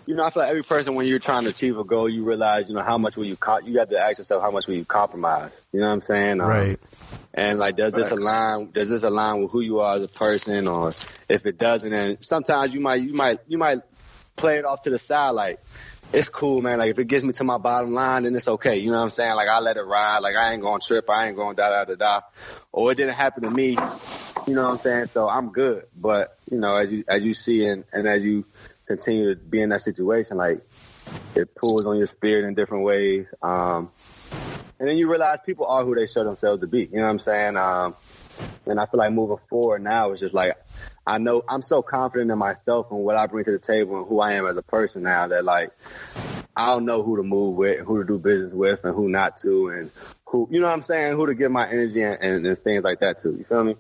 you 0.06 0.16
know, 0.16 0.24
I 0.24 0.30
feel 0.30 0.44
like 0.44 0.50
every 0.50 0.64
person 0.64 0.96
when 0.96 1.08
you're 1.08 1.20
trying 1.20 1.44
to 1.44 1.50
achieve 1.50 1.78
a 1.78 1.84
goal, 1.84 2.08
you 2.08 2.24
realize, 2.24 2.70
you 2.70 2.76
know, 2.76 2.84
how 2.84 2.98
much 2.98 3.18
will 3.18 3.26
you 3.26 3.36
co- 3.36 3.60
you 3.60 3.80
have 3.80 3.90
to 3.90 4.00
ask 4.00 4.18
yourself 4.18 4.42
how 4.42 4.52
much 4.52 4.66
will 4.68 4.76
you 4.76 4.86
compromise. 4.86 5.52
You 5.74 5.82
know 5.82 5.88
what 5.88 5.94
I'm 5.94 6.02
saying? 6.02 6.40
Um, 6.42 6.48
right, 6.48 6.80
And 7.38 7.60
like, 7.60 7.78
does 7.78 7.94
this 7.94 8.10
align? 8.10 8.72
Does 8.72 8.90
this 8.90 9.04
align 9.04 9.44
with 9.44 9.52
who 9.52 9.62
you 9.62 9.80
are 9.80 9.96
as 9.96 10.02
a 10.02 10.08
person? 10.08 10.68
Or 10.68 10.96
if 11.30 11.46
it 11.46 11.60
doesn't, 11.60 11.94
and 11.94 12.18
sometimes 12.26 12.74
you 12.74 12.82
might, 12.82 13.04
you 13.04 13.14
might, 13.14 13.40
you 13.48 13.60
might 13.60 13.80
play 14.36 14.58
it 14.58 14.66
off 14.66 14.82
to 14.82 14.90
the 14.90 14.98
side. 14.98 15.30
Like, 15.30 15.60
it's 16.12 16.30
cool, 16.30 16.62
man. 16.64 16.80
Like, 16.80 16.90
if 16.90 16.98
it 16.98 17.06
gets 17.06 17.24
me 17.24 17.34
to 17.34 17.44
my 17.44 17.60
bottom 17.60 17.94
line, 17.94 18.24
then 18.24 18.36
it's 18.36 18.48
okay. 18.48 18.78
You 18.78 18.90
know 18.90 18.98
what 18.98 19.04
I'm 19.04 19.10
saying? 19.12 19.36
Like, 19.36 19.50
I 19.50 19.60
let 19.60 19.78
it 19.78 19.84
ride. 19.84 20.20
Like, 20.20 20.36
I 20.36 20.54
ain't 20.54 20.64
gonna 20.64 20.80
trip. 20.80 21.10
I 21.12 21.28
ain't 21.28 21.38
gonna 21.38 21.56
da 21.56 21.70
da 21.70 21.86
da 21.86 21.96
da. 21.96 22.22
Or 22.72 22.92
it 22.92 22.96
didn't 22.96 23.14
happen 23.14 23.44
to 23.44 23.52
me. 23.52 23.78
You 24.48 24.56
know 24.56 24.64
what 24.64 24.72
I'm 24.72 24.80
saying? 24.80 25.06
So 25.14 25.30
I'm 25.30 25.52
good. 25.52 25.84
But 25.96 26.36
you 26.50 26.58
know, 26.58 26.76
as 26.76 26.90
you 26.90 27.04
as 27.08 27.24
you 27.24 27.36
see 27.36 27.68
and 27.68 27.84
and 27.94 28.08
as 28.08 28.24
you 28.24 28.46
continue 28.88 29.36
to 29.36 29.40
be 29.40 29.62
in 29.62 29.70
that 29.70 29.82
situation, 29.82 30.38
like 30.38 30.62
it 31.36 31.54
pulls 31.54 31.86
on 31.86 31.98
your 31.98 32.08
spirit 32.08 32.48
in 32.48 32.56
different 32.56 32.84
ways. 32.84 33.28
Um, 33.44 33.92
and 34.80 34.88
then 34.88 34.98
you 34.98 35.10
realize 35.10 35.40
people 35.46 35.66
are 35.66 35.84
who 35.84 35.96
they 35.96 36.08
show 36.08 36.24
themselves 36.24 36.62
to 36.62 36.68
be. 36.68 36.82
You 36.82 36.98
know 36.98 37.04
what 37.04 37.10
I'm 37.10 37.20
saying? 37.20 37.58
Um, 37.58 37.96
and 38.66 38.80
I 38.80 38.86
feel 38.86 39.00
like 39.00 39.12
moving 39.12 39.38
forward 39.50 39.82
now 39.84 40.12
is 40.14 40.20
just 40.20 40.34
like 40.34 40.54
I 41.06 41.18
know 41.18 41.44
I'm 41.48 41.64
so 41.64 41.82
confident 41.82 42.30
in 42.32 42.38
myself 42.38 42.88
and 42.92 43.00
what 43.00 43.16
I 43.16 43.28
bring 43.28 43.46
to 43.46 43.52
the 43.52 43.60
table 43.60 43.98
and 44.00 44.08
who 44.08 44.20
I 44.20 44.34
am 44.34 44.46
as 44.46 44.58
a 44.58 44.62
person 44.62 45.04
now 45.04 45.28
that 45.28 45.44
like 45.46 45.72
I 46.56 46.68
don't 46.68 46.86
know 46.86 47.04
who 47.04 47.18
to 47.18 47.24
move 47.24 47.56
with, 47.56 47.80
who 47.80 48.00
to 48.00 48.08
do 48.08 48.18
business 48.18 48.54
with, 48.54 48.84
and 48.84 48.96
who 48.96 49.10
not 49.10 49.42
to, 49.42 49.70
and 49.70 49.92
who 50.26 50.48
you 50.52 50.60
know 50.60 50.68
what 50.68 50.74
I'm 50.74 50.82
saying, 50.82 51.16
who 51.16 51.28
to 51.28 51.36
give 51.36 51.52
my 51.52 51.68
energy 51.68 52.02
and, 52.02 52.18
and, 52.22 52.46
and 52.46 52.58
things 52.58 52.84
like 52.84 53.00
that 53.00 53.22
to. 53.22 53.30
You 53.30 53.44
feel 53.44 53.64
me? 53.64 53.76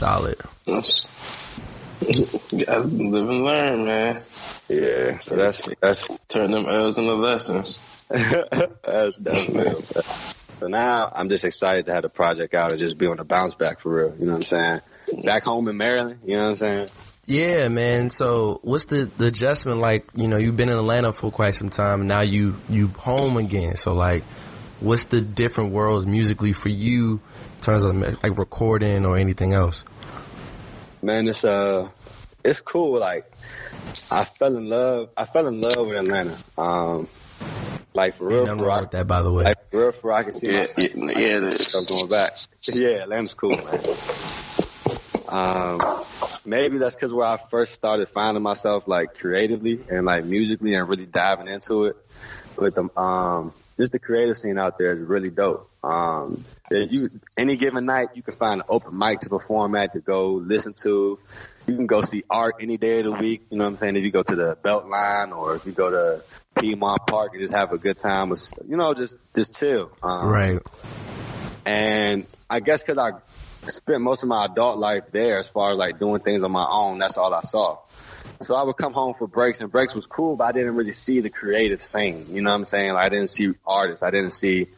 solid. 0.00 0.38
That's- 0.66 1.06
You 2.50 2.64
gotta 2.64 2.80
live 2.80 3.28
and 3.28 3.44
learn, 3.44 3.84
man. 3.84 4.22
Yeah. 4.68 5.18
So 5.18 5.36
that's 5.36 5.68
that's 5.80 6.08
Turn 6.28 6.50
them 6.52 6.66
L's 6.66 6.96
into 6.96 7.12
lessons. 7.14 7.78
That's. 8.10 9.18
So 10.60 10.66
now 10.66 11.10
I'm 11.14 11.30
just 11.30 11.44
excited 11.46 11.86
to 11.86 11.94
have 11.94 12.02
the 12.02 12.10
project 12.10 12.54
out 12.54 12.70
and 12.70 12.78
just 12.78 12.98
be 12.98 13.06
on 13.06 13.16
the 13.16 13.24
bounce 13.24 13.54
back 13.54 13.80
for 13.80 13.94
real. 13.94 14.14
You 14.18 14.26
know 14.26 14.32
what 14.32 14.38
I'm 14.38 14.42
saying? 14.42 14.80
Back 15.24 15.42
home 15.42 15.68
in 15.68 15.76
Maryland. 15.78 16.20
You 16.24 16.36
know 16.36 16.44
what 16.44 16.50
I'm 16.50 16.56
saying? 16.56 16.88
Yeah, 17.24 17.68
man. 17.68 18.10
So 18.10 18.60
what's 18.62 18.84
the, 18.84 19.10
the 19.16 19.28
adjustment 19.28 19.78
like? 19.78 20.06
You 20.14 20.28
know, 20.28 20.36
you've 20.36 20.56
been 20.56 20.68
in 20.68 20.76
Atlanta 20.76 21.14
for 21.14 21.30
quite 21.30 21.54
some 21.54 21.70
time. 21.70 22.00
And 22.00 22.08
now 22.08 22.20
you 22.20 22.56
you 22.68 22.88
home 22.88 23.38
again. 23.38 23.76
So 23.76 23.94
like, 23.94 24.22
what's 24.80 25.04
the 25.04 25.20
different 25.20 25.72
worlds 25.72 26.06
musically 26.06 26.52
for 26.52 26.68
you 26.68 27.22
in 27.56 27.62
terms 27.62 27.82
of 27.82 27.96
like 27.96 28.36
recording 28.36 29.06
or 29.06 29.16
anything 29.16 29.54
else? 29.54 29.84
Man, 31.00 31.26
it's 31.26 31.42
uh, 31.42 31.88
it's 32.44 32.60
cool. 32.60 32.98
Like, 32.98 33.32
I 34.10 34.24
fell 34.24 34.56
in 34.56 34.68
love. 34.68 35.08
I 35.16 35.24
fell 35.24 35.46
in 35.46 35.60
love 35.60 35.86
with 35.86 35.96
Atlanta. 35.96 36.36
Um, 36.58 37.08
like 37.94 38.14
for 38.14 38.28
real, 38.28 38.38
Ain't 38.38 38.46
nothing 38.46 38.58
for 38.60 38.66
wrong 38.66 38.80
with 38.82 38.90
that, 38.92 39.06
by 39.06 39.22
the 39.22 39.32
way. 39.32 39.44
like 39.44 39.70
for 39.70 39.80
real, 39.80 39.92
for 39.92 40.12
I 40.12 40.22
can 40.22 40.32
see. 40.32 40.48
Yeah, 40.48 40.66
my, 40.76 41.12
yeah, 41.12 41.38
yeah. 41.40 41.56
I'm 41.74 41.84
going 41.84 42.08
back. 42.08 42.32
Yeah, 42.68 43.02
Atlanta's 43.02 43.34
cool, 43.34 43.56
man. 43.56 43.80
Um, 45.28 45.80
maybe 46.44 46.78
that's 46.78 46.96
because 46.96 47.12
where 47.12 47.26
I 47.26 47.36
first 47.36 47.74
started 47.74 48.08
finding 48.08 48.42
myself 48.42 48.86
like 48.86 49.14
creatively 49.14 49.80
and 49.88 50.04
like 50.06 50.24
musically 50.24 50.74
and 50.74 50.88
really 50.88 51.06
diving 51.06 51.48
into 51.48 51.84
it 51.84 51.96
with 52.56 52.74
the 52.74 53.00
um 53.00 53.54
just 53.78 53.92
the 53.92 53.98
creative 53.98 54.36
scene 54.36 54.58
out 54.58 54.76
there 54.76 54.92
is 54.92 55.00
really 55.00 55.30
dope. 55.30 55.70
Um, 55.82 56.44
you 56.70 57.10
any 57.36 57.56
given 57.56 57.86
night 57.86 58.10
you 58.14 58.22
can 58.22 58.34
find 58.34 58.60
an 58.60 58.66
open 58.68 58.96
mic 58.96 59.20
to 59.20 59.28
perform 59.28 59.74
at 59.76 59.94
to 59.94 60.00
go 60.00 60.32
listen 60.32 60.74
to. 60.82 61.18
You 61.66 61.76
can 61.76 61.86
go 61.86 62.02
see 62.02 62.24
art 62.28 62.56
any 62.60 62.76
day 62.76 62.98
of 62.98 63.06
the 63.06 63.12
week. 63.12 63.46
You 63.50 63.58
know 63.58 63.64
what 63.64 63.74
I'm 63.74 63.78
saying? 63.78 63.96
If 63.96 64.04
you 64.04 64.10
go 64.10 64.22
to 64.22 64.36
the 64.36 64.56
Beltline 64.56 65.36
or 65.36 65.56
if 65.56 65.64
you 65.64 65.72
go 65.72 65.90
to 65.90 66.22
Piedmont 66.58 67.06
Park 67.06 67.32
and 67.32 67.40
just 67.40 67.54
have 67.54 67.72
a 67.72 67.78
good 67.78 67.98
time, 67.98 68.28
with, 68.28 68.52
you 68.68 68.76
know, 68.76 68.94
just 68.94 69.16
just 69.34 69.54
chill. 69.56 69.90
Um, 70.02 70.28
Right. 70.28 70.58
and 71.64 72.26
I 72.48 72.60
guess 72.60 72.82
because 72.82 72.98
I 72.98 73.68
spent 73.70 74.00
most 74.00 74.22
of 74.22 74.28
my 74.28 74.46
adult 74.46 74.78
life 74.78 75.04
there, 75.12 75.38
as 75.38 75.48
far 75.48 75.72
as 75.72 75.76
like 75.76 75.98
doing 75.98 76.20
things 76.20 76.42
on 76.42 76.50
my 76.50 76.66
own, 76.66 76.98
that's 76.98 77.16
all 77.16 77.32
I 77.32 77.42
saw. 77.42 77.78
So 78.42 78.54
I 78.54 78.62
would 78.62 78.76
come 78.76 78.92
home 78.92 79.14
for 79.14 79.26
breaks, 79.26 79.60
and 79.60 79.70
breaks 79.70 79.94
was 79.94 80.06
cool, 80.06 80.36
but 80.36 80.44
I 80.44 80.52
didn't 80.52 80.74
really 80.74 80.94
see 80.94 81.20
the 81.20 81.30
creative 81.30 81.82
scene. 81.84 82.26
You 82.30 82.42
know 82.42 82.50
what 82.50 82.56
I'm 82.56 82.66
saying? 82.66 82.92
Like 82.94 83.06
I 83.06 83.08
didn't 83.08 83.30
see 83.30 83.52
artists, 83.66 84.02
I 84.02 84.10
didn't 84.10 84.32
see 84.32 84.68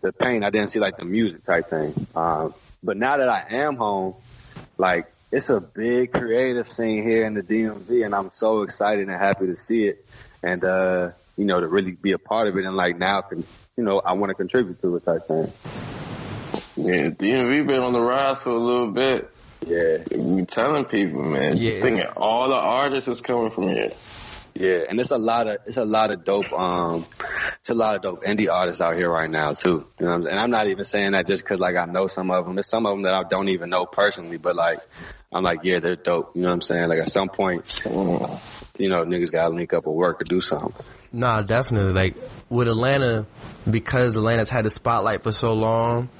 the 0.00 0.12
paint, 0.12 0.44
I 0.44 0.50
didn't 0.50 0.70
see 0.70 0.80
like 0.80 0.96
the 0.96 1.04
music 1.04 1.44
type 1.44 1.70
thing. 1.70 1.94
Um, 2.14 2.52
but 2.82 2.96
now 2.96 3.16
that 3.18 3.28
I 3.28 3.46
am 3.50 3.76
home, 3.76 4.14
like 4.76 5.06
it's 5.30 5.48
a 5.50 5.60
big 5.60 6.12
creative 6.12 6.68
scene 6.68 7.02
here 7.04 7.24
in 7.24 7.34
the 7.34 7.42
DMV, 7.42 8.04
and 8.04 8.14
I'm 8.14 8.30
so 8.32 8.62
excited 8.62 9.08
and 9.08 9.18
happy 9.18 9.46
to 9.46 9.62
see 9.62 9.84
it, 9.84 10.04
and 10.42 10.64
uh, 10.64 11.10
you 11.36 11.44
know 11.44 11.60
to 11.60 11.66
really 11.66 11.92
be 11.92 12.12
a 12.12 12.18
part 12.18 12.48
of 12.48 12.56
it, 12.56 12.64
and 12.64 12.76
like 12.76 12.98
now, 12.98 13.20
can 13.22 13.44
you 13.76 13.84
know 13.84 14.00
I 14.04 14.12
want 14.12 14.30
to 14.30 14.34
contribute 14.34 14.80
to 14.82 14.96
it 14.96 15.04
type 15.04 15.26
thing. 15.26 15.52
Yeah, 16.76 17.10
DMV 17.10 17.66
been 17.66 17.80
on 17.80 17.92
the 17.92 18.00
rise 18.00 18.42
for 18.42 18.50
a 18.50 18.58
little 18.58 18.90
bit. 18.90 19.30
Yeah. 19.66 19.98
We 20.16 20.44
telling 20.44 20.84
people, 20.84 21.22
man. 21.22 21.56
Yeah. 21.56 21.72
Yeah. 21.72 21.82
Thinking 21.82 22.06
all 22.16 22.48
the 22.48 22.54
artists 22.54 23.08
is 23.08 23.20
coming 23.20 23.50
from 23.50 23.68
here. 23.68 23.92
Yeah, 24.54 24.80
and 24.88 25.00
it's 25.00 25.10
a 25.10 25.18
lot 25.18 25.48
of 25.48 25.58
it's 25.66 25.76
a 25.78 25.84
lot 25.84 26.10
of 26.10 26.24
dope 26.24 26.52
um 26.52 27.06
it's 27.60 27.70
a 27.70 27.74
lot 27.74 27.94
of 27.96 28.02
dope 28.02 28.24
indie 28.24 28.52
artists 28.52 28.80
out 28.82 28.96
here 28.96 29.10
right 29.10 29.30
now 29.30 29.52
too. 29.54 29.86
You 29.98 30.06
know, 30.06 30.12
I'm 30.12 30.26
and 30.26 30.38
I'm 30.38 30.50
not 30.50 30.66
even 30.68 30.84
saying 30.84 31.12
that 31.12 31.26
just 31.26 31.42
because 31.42 31.58
like 31.58 31.76
I 31.76 31.86
know 31.86 32.06
some 32.06 32.30
of 32.30 32.44
them. 32.44 32.54
There's 32.56 32.66
some 32.66 32.84
of 32.86 32.92
them 32.92 33.02
that 33.02 33.14
I 33.14 33.22
don't 33.22 33.48
even 33.48 33.70
know 33.70 33.86
personally, 33.86 34.36
but 34.36 34.54
like 34.56 34.78
I'm 35.32 35.42
like, 35.42 35.60
yeah, 35.62 35.78
they're 35.80 35.96
dope. 35.96 36.36
You 36.36 36.42
know 36.42 36.48
what 36.48 36.54
I'm 36.54 36.60
saying? 36.60 36.88
Like 36.90 36.98
at 36.98 37.10
some 37.10 37.28
point, 37.30 37.82
you 37.86 38.88
know, 38.88 39.04
niggas 39.04 39.32
gotta 39.32 39.54
link 39.54 39.72
up 39.72 39.86
or 39.86 39.94
work 39.94 40.20
or 40.20 40.24
do 40.24 40.40
something. 40.40 40.72
Nah, 41.12 41.42
definitely. 41.42 41.92
Like 41.92 42.16
with 42.50 42.68
Atlanta, 42.68 43.26
because 43.70 44.16
Atlanta's 44.16 44.50
had 44.50 44.64
the 44.66 44.70
spotlight 44.70 45.22
for 45.22 45.32
so 45.32 45.54
long, 45.54 46.10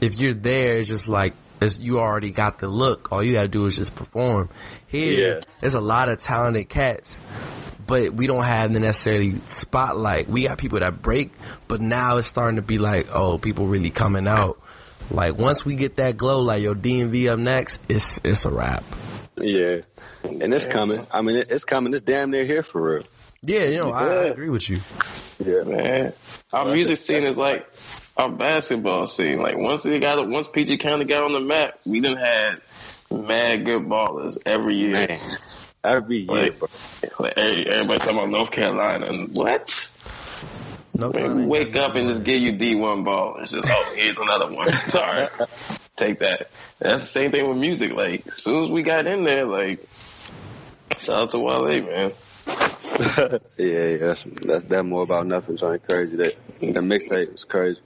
if 0.00 0.18
you're 0.18 0.34
there, 0.34 0.76
it's 0.76 0.88
just 0.88 1.06
like 1.08 1.34
it's, 1.60 1.78
you 1.78 1.98
already 2.00 2.30
got 2.30 2.58
the 2.58 2.68
look. 2.68 3.12
All 3.12 3.22
you 3.22 3.34
gotta 3.34 3.48
do 3.48 3.66
is 3.66 3.76
just 3.76 3.94
perform. 3.94 4.48
Here, 4.88 5.36
Yeah. 5.36 5.40
there's 5.60 5.74
a 5.74 5.80
lot 5.80 6.08
of 6.08 6.18
talented 6.18 6.68
cats, 6.68 7.20
but 7.88 8.12
we 8.12 8.26
don't 8.26 8.44
have 8.44 8.72
the 8.72 8.78
necessarily 8.78 9.40
spotlight. 9.46 10.28
We 10.28 10.44
got 10.44 10.58
people 10.58 10.78
that 10.78 11.02
break, 11.02 11.32
but 11.66 11.80
now 11.80 12.18
it's 12.18 12.28
starting 12.28 12.56
to 12.56 12.62
be 12.62 12.78
like, 12.78 13.08
oh, 13.12 13.38
people 13.38 13.66
really 13.66 13.90
coming 13.90 14.28
out. 14.28 14.60
Like 15.10 15.38
once 15.38 15.64
we 15.64 15.74
get 15.74 15.96
that 15.96 16.18
glow, 16.18 16.42
like 16.42 16.62
your 16.62 16.74
DMV 16.74 17.32
up 17.32 17.38
next, 17.38 17.80
it's 17.88 18.20
it's 18.22 18.44
a 18.44 18.50
wrap. 18.50 18.84
Yeah, 19.40 19.78
and 20.22 20.52
it's 20.52 20.66
coming. 20.66 21.04
I 21.10 21.22
mean, 21.22 21.36
it's 21.48 21.64
coming. 21.64 21.94
It's 21.94 22.02
damn 22.02 22.30
near 22.30 22.44
here 22.44 22.62
for 22.62 22.96
real. 22.96 23.04
Yeah, 23.42 23.64
you 23.64 23.78
know, 23.78 23.90
I, 23.90 24.04
I 24.04 24.24
agree 24.24 24.50
with 24.50 24.68
you. 24.68 24.80
Yeah, 25.42 25.62
Man, 25.62 26.12
our 26.52 26.66
music 26.66 26.98
scene 26.98 27.22
is 27.22 27.38
like 27.38 27.66
our 28.18 28.28
basketball 28.28 29.06
scene. 29.06 29.40
Like 29.40 29.56
once 29.56 29.86
it 29.86 29.98
got 30.00 30.28
once 30.28 30.48
PG 30.48 30.76
County 30.78 31.06
got 31.06 31.24
on 31.24 31.32
the 31.32 31.40
map, 31.40 31.78
we 31.86 32.00
done 32.00 32.16
had 32.18 32.60
mad 33.10 33.64
good 33.64 33.84
ballers 33.84 34.36
every 34.44 34.74
year. 34.74 35.06
man. 35.08 35.38
Every 35.84 36.18
year, 36.18 36.26
Like, 36.26 36.58
bro. 36.58 36.68
like, 37.20 37.34
every- 37.36 37.66
everybody 37.68 37.98
talking 38.00 38.16
about 38.16 38.30
North 38.30 38.50
Carolina 38.50 39.06
and 39.06 39.28
what? 39.34 39.94
No, 40.94 41.12
Man, 41.12 41.46
wake 41.46 41.76
up 41.76 41.94
and 41.94 42.08
just 42.08 42.24
give 42.24 42.42
you 42.42 42.52
D 42.52 42.74
one 42.74 43.04
ball. 43.04 43.36
It's 43.40 43.52
just 43.52 43.66
oh 43.68 43.92
here's 43.96 44.18
another 44.18 44.52
one. 44.52 44.68
Sorry, 44.88 45.28
take 45.94 46.18
that. 46.18 46.50
That's 46.80 47.02
the 47.04 47.08
same 47.08 47.30
thing 47.30 47.48
with 47.48 47.58
music. 47.58 47.92
Like 47.94 48.26
as 48.26 48.34
soon 48.42 48.64
as 48.64 48.70
we 48.70 48.82
got 48.82 49.06
in 49.06 49.22
there, 49.22 49.44
like 49.44 49.86
shout 50.98 51.16
out 51.22 51.30
to 51.30 51.38
Wale, 51.38 51.82
man. 51.82 52.12
yeah, 52.48 53.38
yeah. 53.58 53.96
That's, 53.98 54.24
that's 54.24 54.66
that 54.68 54.82
more 54.84 55.02
about 55.04 55.26
nothing. 55.28 55.56
Something 55.58 55.80
crazy. 55.88 56.16
That 56.16 56.36
the 56.58 56.80
mixtape 56.80 57.30
was 57.30 57.44
crazy. 57.44 57.80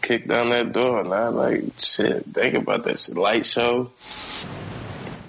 Kick 0.00 0.26
down 0.28 0.48
that 0.50 0.72
door, 0.72 1.00
and 1.00 1.12
I 1.12 1.28
like 1.28 1.64
shit. 1.78 2.24
Think 2.24 2.54
about 2.54 2.84
that 2.84 2.98
shit. 2.98 3.14
Lightshow. 3.16 3.90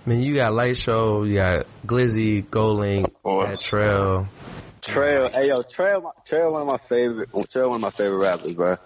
Man, 0.06 0.22
you 0.22 0.34
got 0.36 0.54
Lightshow, 0.54 1.28
you 1.28 1.36
got 1.36 1.68
Glizzy, 1.86 2.44
GoldLink, 2.44 3.14
course. 3.22 3.62
Trel. 3.62 4.28
Trel, 4.82 5.30
hey 5.30 5.50
yo, 5.50 5.62
Trel, 5.62 6.14
Trel, 6.26 6.54
one 6.54 6.62
of 6.64 6.68
my 6.68 6.78
favorite, 6.78 7.30
Trel, 7.52 7.70
one 7.70 7.76
of 7.76 7.82
my 7.82 7.92
favorite 7.92 8.18
rappers, 8.18 8.54
bro. 8.54 8.78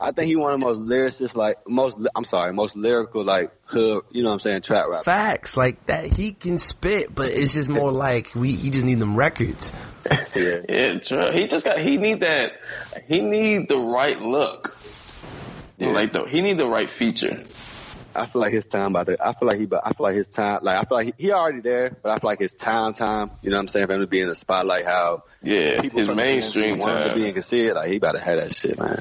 I 0.00 0.12
think 0.12 0.28
he 0.28 0.36
one 0.36 0.54
of 0.54 0.60
the 0.60 0.66
most 0.66 0.78
lyricist, 0.78 1.34
like 1.34 1.58
most. 1.68 1.98
I'm 2.14 2.24
sorry, 2.24 2.52
most 2.52 2.76
lyrical, 2.76 3.24
like 3.24 3.50
hood. 3.64 4.04
You 4.12 4.22
know 4.22 4.28
what 4.28 4.34
I'm 4.34 4.38
saying? 4.38 4.62
Trap 4.62 4.86
rap. 4.88 5.04
Facts 5.04 5.56
like 5.56 5.84
that. 5.86 6.12
He 6.12 6.30
can 6.30 6.58
spit, 6.58 7.12
but 7.12 7.30
it's 7.30 7.54
just 7.54 7.68
more 7.68 7.90
like 7.90 8.34
we. 8.36 8.52
He 8.52 8.70
just 8.70 8.86
need 8.86 9.00
them 9.00 9.16
records. 9.16 9.72
Yeah, 10.36 10.60
Yeah, 10.68 10.98
true. 10.98 11.30
He 11.32 11.46
just 11.46 11.64
got. 11.64 11.78
He 11.78 11.96
need 11.96 12.20
that. 12.20 12.52
He 13.06 13.20
need 13.20 13.68
the 13.68 13.78
right 13.78 14.20
look. 14.20 14.76
Yeah. 15.78 15.88
Like 15.88 16.12
the 16.12 16.24
he 16.24 16.42
need 16.42 16.58
the 16.58 16.68
right 16.68 16.90
feature. 16.90 17.42
I 18.14 18.26
feel 18.26 18.40
like 18.40 18.52
his 18.52 18.66
time 18.66 18.94
about 18.94 19.06
to. 19.06 19.16
I 19.26 19.32
feel 19.34 19.48
like 19.48 19.58
he. 19.58 19.66
I 19.82 19.92
feel 19.92 20.04
like 20.04 20.16
his 20.16 20.28
time. 20.28 20.60
Like 20.62 20.76
I 20.76 20.84
feel 20.84 20.98
like 20.98 21.06
he, 21.16 21.26
he 21.26 21.32
already 21.32 21.60
there, 21.60 21.96
but 22.02 22.10
I 22.12 22.18
feel 22.18 22.30
like 22.30 22.38
his 22.40 22.54
time, 22.54 22.92
time. 22.94 23.30
You 23.42 23.50
know 23.50 23.56
what 23.56 23.62
I'm 23.62 23.68
saying? 23.68 23.86
For 23.86 23.94
him 23.94 24.00
to 24.00 24.06
be 24.06 24.20
in 24.20 24.28
the 24.28 24.34
spotlight, 24.34 24.84
how 24.84 25.24
Yeah, 25.42 25.80
people 25.80 26.00
his 26.00 26.08
mainstream 26.08 26.76
DMV 26.76 26.80
want 26.80 26.92
him 26.92 26.98
to 27.08 27.14
be 27.14 27.20
time. 27.20 27.24
and 27.26 27.34
can. 27.34 27.74
Like 27.74 27.90
he 27.90 27.96
about 27.96 28.12
to 28.12 28.20
have 28.20 28.36
that 28.36 28.54
shit, 28.54 28.78
man. 28.78 29.00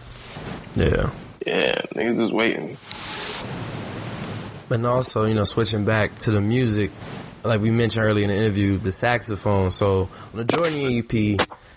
Yeah. 0.76 1.10
Yeah, 1.45 1.82
niggas 1.93 2.21
is 2.21 2.32
waiting. 2.32 2.78
But 4.69 4.86
also, 4.86 5.26
you 5.26 5.34
know, 5.34 5.43
switching 5.43 5.86
back 5.86 6.17
to 6.19 6.32
the 6.32 6.41
music, 6.41 6.91
like 7.43 7.62
we 7.62 7.69
mentioned 7.69 8.06
earlier 8.06 8.23
in 8.23 8.30
the 8.30 8.36
interview, 8.38 8.78
the 8.78 8.91
saxophone. 8.91 9.71
So 9.71 10.10
on 10.34 10.38
the 10.38 10.45
Jordan 10.45 10.80
EP, 10.80 11.13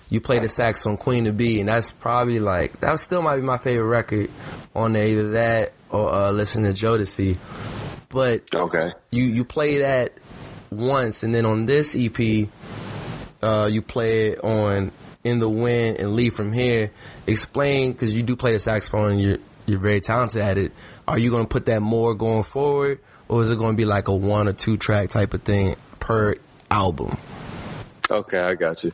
you 0.08 0.20
play 0.20 0.38
the 0.38 0.48
sax 0.48 0.86
on 0.86 0.96
Queen 0.96 1.24
to 1.24 1.32
Be, 1.32 1.60
and 1.60 1.68
that's 1.68 1.90
probably 1.90 2.38
like 2.38 2.80
that 2.80 2.98
still 3.00 3.22
might 3.22 3.36
be 3.36 3.42
my 3.42 3.58
favorite 3.58 3.86
record 3.86 4.30
on. 4.76 4.96
Either 4.96 5.30
that 5.32 5.72
or 5.90 6.12
uh, 6.12 6.30
listen 6.30 6.62
to 6.64 6.70
Jodeci. 6.72 7.36
But 8.08 8.42
Okay. 8.54 8.92
you 9.10 9.24
you 9.24 9.44
play 9.44 9.78
that 9.78 10.12
once, 10.70 11.22
and 11.22 11.34
then 11.34 11.44
on 11.44 11.66
this 11.66 11.94
EP, 11.96 12.48
uh, 13.42 13.68
you 13.70 13.82
play 13.82 14.28
it 14.28 14.44
on 14.44 14.92
"In 15.24 15.38
the 15.38 15.48
Wind" 15.48 15.98
and 15.98 16.14
"Leave 16.14 16.34
from 16.34 16.52
Here." 16.52 16.90
Explain 17.26 17.92
because 17.92 18.14
you 18.16 18.22
do 18.22 18.36
play 18.36 18.52
the 18.52 18.58
saxophone 18.60 19.12
and 19.12 19.20
you're 19.20 19.38
you're 19.66 19.80
very 19.80 20.00
talented 20.00 20.40
at 20.42 20.58
it. 20.58 20.72
Are 21.08 21.18
you 21.18 21.30
going 21.30 21.44
to 21.44 21.48
put 21.48 21.66
that 21.66 21.80
more 21.82 22.14
going 22.14 22.44
forward, 22.44 23.00
or 23.28 23.42
is 23.42 23.50
it 23.50 23.58
going 23.58 23.72
to 23.72 23.76
be 23.76 23.84
like 23.84 24.08
a 24.08 24.14
one 24.14 24.48
or 24.48 24.52
two 24.52 24.76
track 24.76 25.10
type 25.10 25.34
of 25.34 25.42
thing 25.42 25.76
per 25.98 26.36
album? 26.70 27.16
Okay, 28.08 28.38
I 28.38 28.54
got 28.54 28.84
you. 28.84 28.92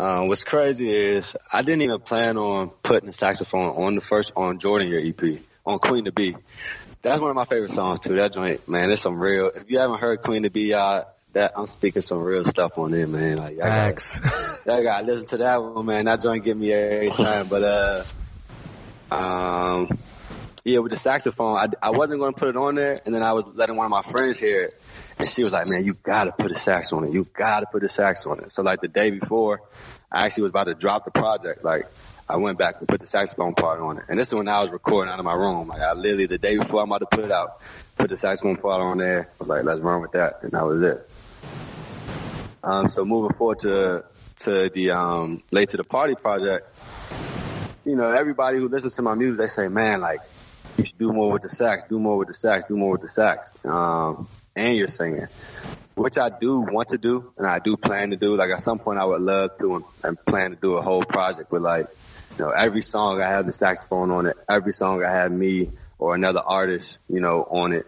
Um, 0.00 0.28
what's 0.28 0.44
crazy 0.44 0.90
is 0.90 1.36
I 1.52 1.60
didn't 1.60 1.82
even 1.82 2.00
plan 2.00 2.38
on 2.38 2.70
putting 2.70 3.08
the 3.08 3.12
saxophone 3.12 3.84
on 3.84 3.96
the 3.96 4.00
first 4.00 4.32
on 4.34 4.58
Jordan 4.58 4.88
your 4.88 4.98
EP 4.98 5.40
on 5.66 5.78
Queen 5.78 6.06
to 6.06 6.12
Be. 6.12 6.34
That's 7.02 7.20
one 7.20 7.28
of 7.28 7.36
my 7.36 7.44
favorite 7.44 7.72
songs 7.72 8.00
too. 8.00 8.16
That 8.16 8.32
joint, 8.32 8.66
man, 8.66 8.88
there's 8.88 9.02
some 9.02 9.20
real. 9.20 9.48
If 9.54 9.70
you 9.70 9.78
haven't 9.78 10.00
heard 10.00 10.22
Queen 10.22 10.44
to 10.44 10.50
Be, 10.50 10.68
y'all, 10.68 11.06
that 11.34 11.52
I'm 11.54 11.66
speaking 11.66 12.00
some 12.00 12.22
real 12.22 12.44
stuff 12.44 12.78
on 12.78 12.94
it, 12.94 13.10
man. 13.10 13.36
Like, 13.36 13.58
y'all 13.58 13.66
gotta, 13.66 14.62
y'all 14.66 14.82
gotta 14.82 15.06
listen 15.06 15.26
to 15.28 15.36
that 15.36 15.62
one, 15.62 15.84
man. 15.84 16.06
That 16.06 16.22
joint 16.22 16.44
get 16.44 16.56
me 16.56 16.72
every 16.72 17.10
time. 17.10 17.44
But 17.50 17.62
uh, 17.62 19.14
um, 19.14 19.98
yeah, 20.64 20.78
with 20.78 20.92
the 20.92 20.98
saxophone, 20.98 21.58
I, 21.58 21.66
I 21.82 21.90
wasn't 21.90 22.20
going 22.20 22.32
to 22.32 22.38
put 22.38 22.48
it 22.48 22.56
on 22.56 22.74
there, 22.74 23.02
and 23.04 23.14
then 23.14 23.22
I 23.22 23.34
was 23.34 23.44
letting 23.52 23.76
one 23.76 23.84
of 23.84 23.90
my 23.90 24.02
friends 24.02 24.38
hear 24.38 24.64
it, 24.64 24.79
and 25.20 25.30
she 25.30 25.44
was 25.44 25.52
like, 25.52 25.66
"Man, 25.68 25.84
you 25.84 25.94
gotta 25.94 26.32
put 26.32 26.50
a 26.52 26.58
sax 26.58 26.92
on 26.92 27.04
it. 27.04 27.12
You 27.12 27.24
gotta 27.24 27.66
put 27.66 27.84
a 27.84 27.88
sax 27.88 28.26
on 28.26 28.40
it." 28.40 28.52
So 28.52 28.62
like 28.62 28.80
the 28.80 28.88
day 28.88 29.10
before, 29.10 29.60
I 30.10 30.24
actually 30.24 30.44
was 30.44 30.50
about 30.50 30.64
to 30.64 30.74
drop 30.74 31.04
the 31.04 31.10
project. 31.10 31.64
Like 31.64 31.86
I 32.28 32.36
went 32.36 32.58
back 32.58 32.76
and 32.78 32.88
put 32.88 33.00
the 33.00 33.06
saxophone 33.06 33.54
part 33.54 33.80
on 33.80 33.98
it, 33.98 34.04
and 34.08 34.18
this 34.18 34.28
is 34.28 34.34
when 34.34 34.48
I 34.48 34.60
was 34.60 34.70
recording 34.70 35.12
out 35.12 35.18
of 35.18 35.24
my 35.24 35.34
room. 35.34 35.68
Like 35.68 35.80
I 35.80 35.92
literally 35.92 36.26
the 36.26 36.38
day 36.38 36.56
before 36.56 36.82
I'm 36.82 36.90
about 36.90 37.10
to 37.10 37.16
put 37.16 37.24
it 37.24 37.32
out, 37.32 37.60
put 37.96 38.10
the 38.10 38.16
saxophone 38.16 38.56
part 38.56 38.80
on 38.80 38.98
there. 38.98 39.28
I 39.28 39.34
was 39.38 39.48
like, 39.48 39.64
"Let's 39.64 39.80
run 39.80 40.00
with 40.00 40.12
that," 40.12 40.42
and 40.42 40.52
that 40.52 40.64
was 40.64 40.82
it. 40.82 41.08
Um, 42.62 42.88
so 42.88 43.04
moving 43.04 43.36
forward 43.36 43.60
to 43.60 44.04
to 44.40 44.70
the 44.70 44.90
um, 44.92 45.42
late 45.50 45.70
to 45.70 45.76
the 45.76 45.84
party 45.84 46.14
project, 46.14 46.66
you 47.84 47.94
know, 47.94 48.10
everybody 48.10 48.58
who 48.58 48.68
listens 48.68 48.96
to 48.96 49.02
my 49.02 49.14
music, 49.14 49.38
they 49.38 49.48
say, 49.48 49.68
"Man, 49.68 50.00
like." 50.00 50.20
you 50.78 50.84
should 50.86 50.98
do 50.98 51.12
more 51.12 51.32
with 51.32 51.42
the 51.42 51.50
sax, 51.50 51.88
do 51.88 51.98
more 51.98 52.16
with 52.16 52.28
the 52.28 52.34
sax, 52.34 52.66
do 52.68 52.76
more 52.76 52.92
with 52.92 53.02
the 53.02 53.08
sax. 53.08 53.50
Um, 53.64 54.28
and 54.56 54.76
you're 54.76 54.88
singing, 54.88 55.26
which 55.94 56.18
I 56.18 56.28
do 56.28 56.60
want 56.60 56.90
to 56.90 56.98
do, 56.98 57.32
and 57.36 57.46
I 57.46 57.58
do 57.58 57.76
plan 57.76 58.10
to 58.10 58.16
do. 58.16 58.36
Like 58.36 58.50
at 58.50 58.62
some 58.62 58.78
point, 58.78 58.98
I 58.98 59.04
would 59.04 59.22
love 59.22 59.58
to 59.58 59.76
and, 59.76 59.84
and 60.04 60.24
plan 60.26 60.50
to 60.50 60.56
do 60.56 60.74
a 60.74 60.82
whole 60.82 61.04
project 61.04 61.50
with 61.52 61.62
like, 61.62 61.86
you 62.38 62.44
know, 62.44 62.50
every 62.50 62.82
song 62.82 63.20
I 63.20 63.28
have 63.28 63.46
the 63.46 63.52
saxophone 63.52 64.10
on 64.10 64.26
it, 64.26 64.36
every 64.48 64.74
song 64.74 65.04
I 65.04 65.10
have 65.10 65.32
me 65.32 65.70
or 65.98 66.14
another 66.14 66.40
artist, 66.40 66.98
you 67.08 67.20
know, 67.20 67.46
on 67.50 67.72
it, 67.72 67.86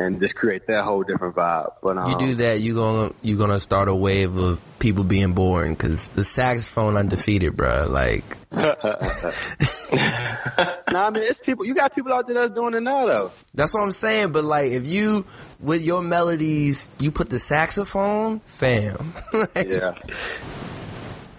and 0.00 0.20
just 0.20 0.36
create 0.36 0.66
that 0.66 0.84
whole 0.84 1.02
different 1.02 1.34
vibe. 1.34 1.72
But 1.82 1.98
um, 1.98 2.10
You 2.10 2.18
do 2.18 2.34
that, 2.36 2.60
you 2.60 2.74
gonna 2.74 3.12
you 3.22 3.36
gonna 3.36 3.60
start 3.60 3.88
a 3.88 3.94
wave 3.94 4.36
of 4.36 4.60
people 4.78 5.04
being 5.04 5.32
boring 5.32 5.74
because 5.74 6.08
the 6.08 6.24
saxophone 6.24 6.96
undefeated, 6.96 7.56
bro. 7.56 7.86
Like 7.88 8.24
nah, 8.52 8.74
I 11.06 11.10
mean, 11.10 11.24
it's 11.24 11.40
people. 11.40 11.64
You 11.64 11.74
got 11.74 11.94
people 11.94 12.12
out 12.12 12.26
there 12.26 12.34
that's 12.34 12.54
doing 12.54 12.74
it 12.74 12.82
now, 12.82 13.06
though. 13.06 13.30
that's 13.54 13.74
what 13.74 13.82
I'm 13.82 13.92
saying. 13.92 14.32
But 14.32 14.44
like, 14.44 14.72
if 14.72 14.86
you 14.86 15.24
with 15.60 15.82
your 15.82 16.02
melodies, 16.02 16.88
you 16.98 17.10
put 17.12 17.30
the 17.30 17.38
saxophone, 17.38 18.40
fam. 18.46 19.14
Like, 19.32 19.68
Yeah. 19.68 19.94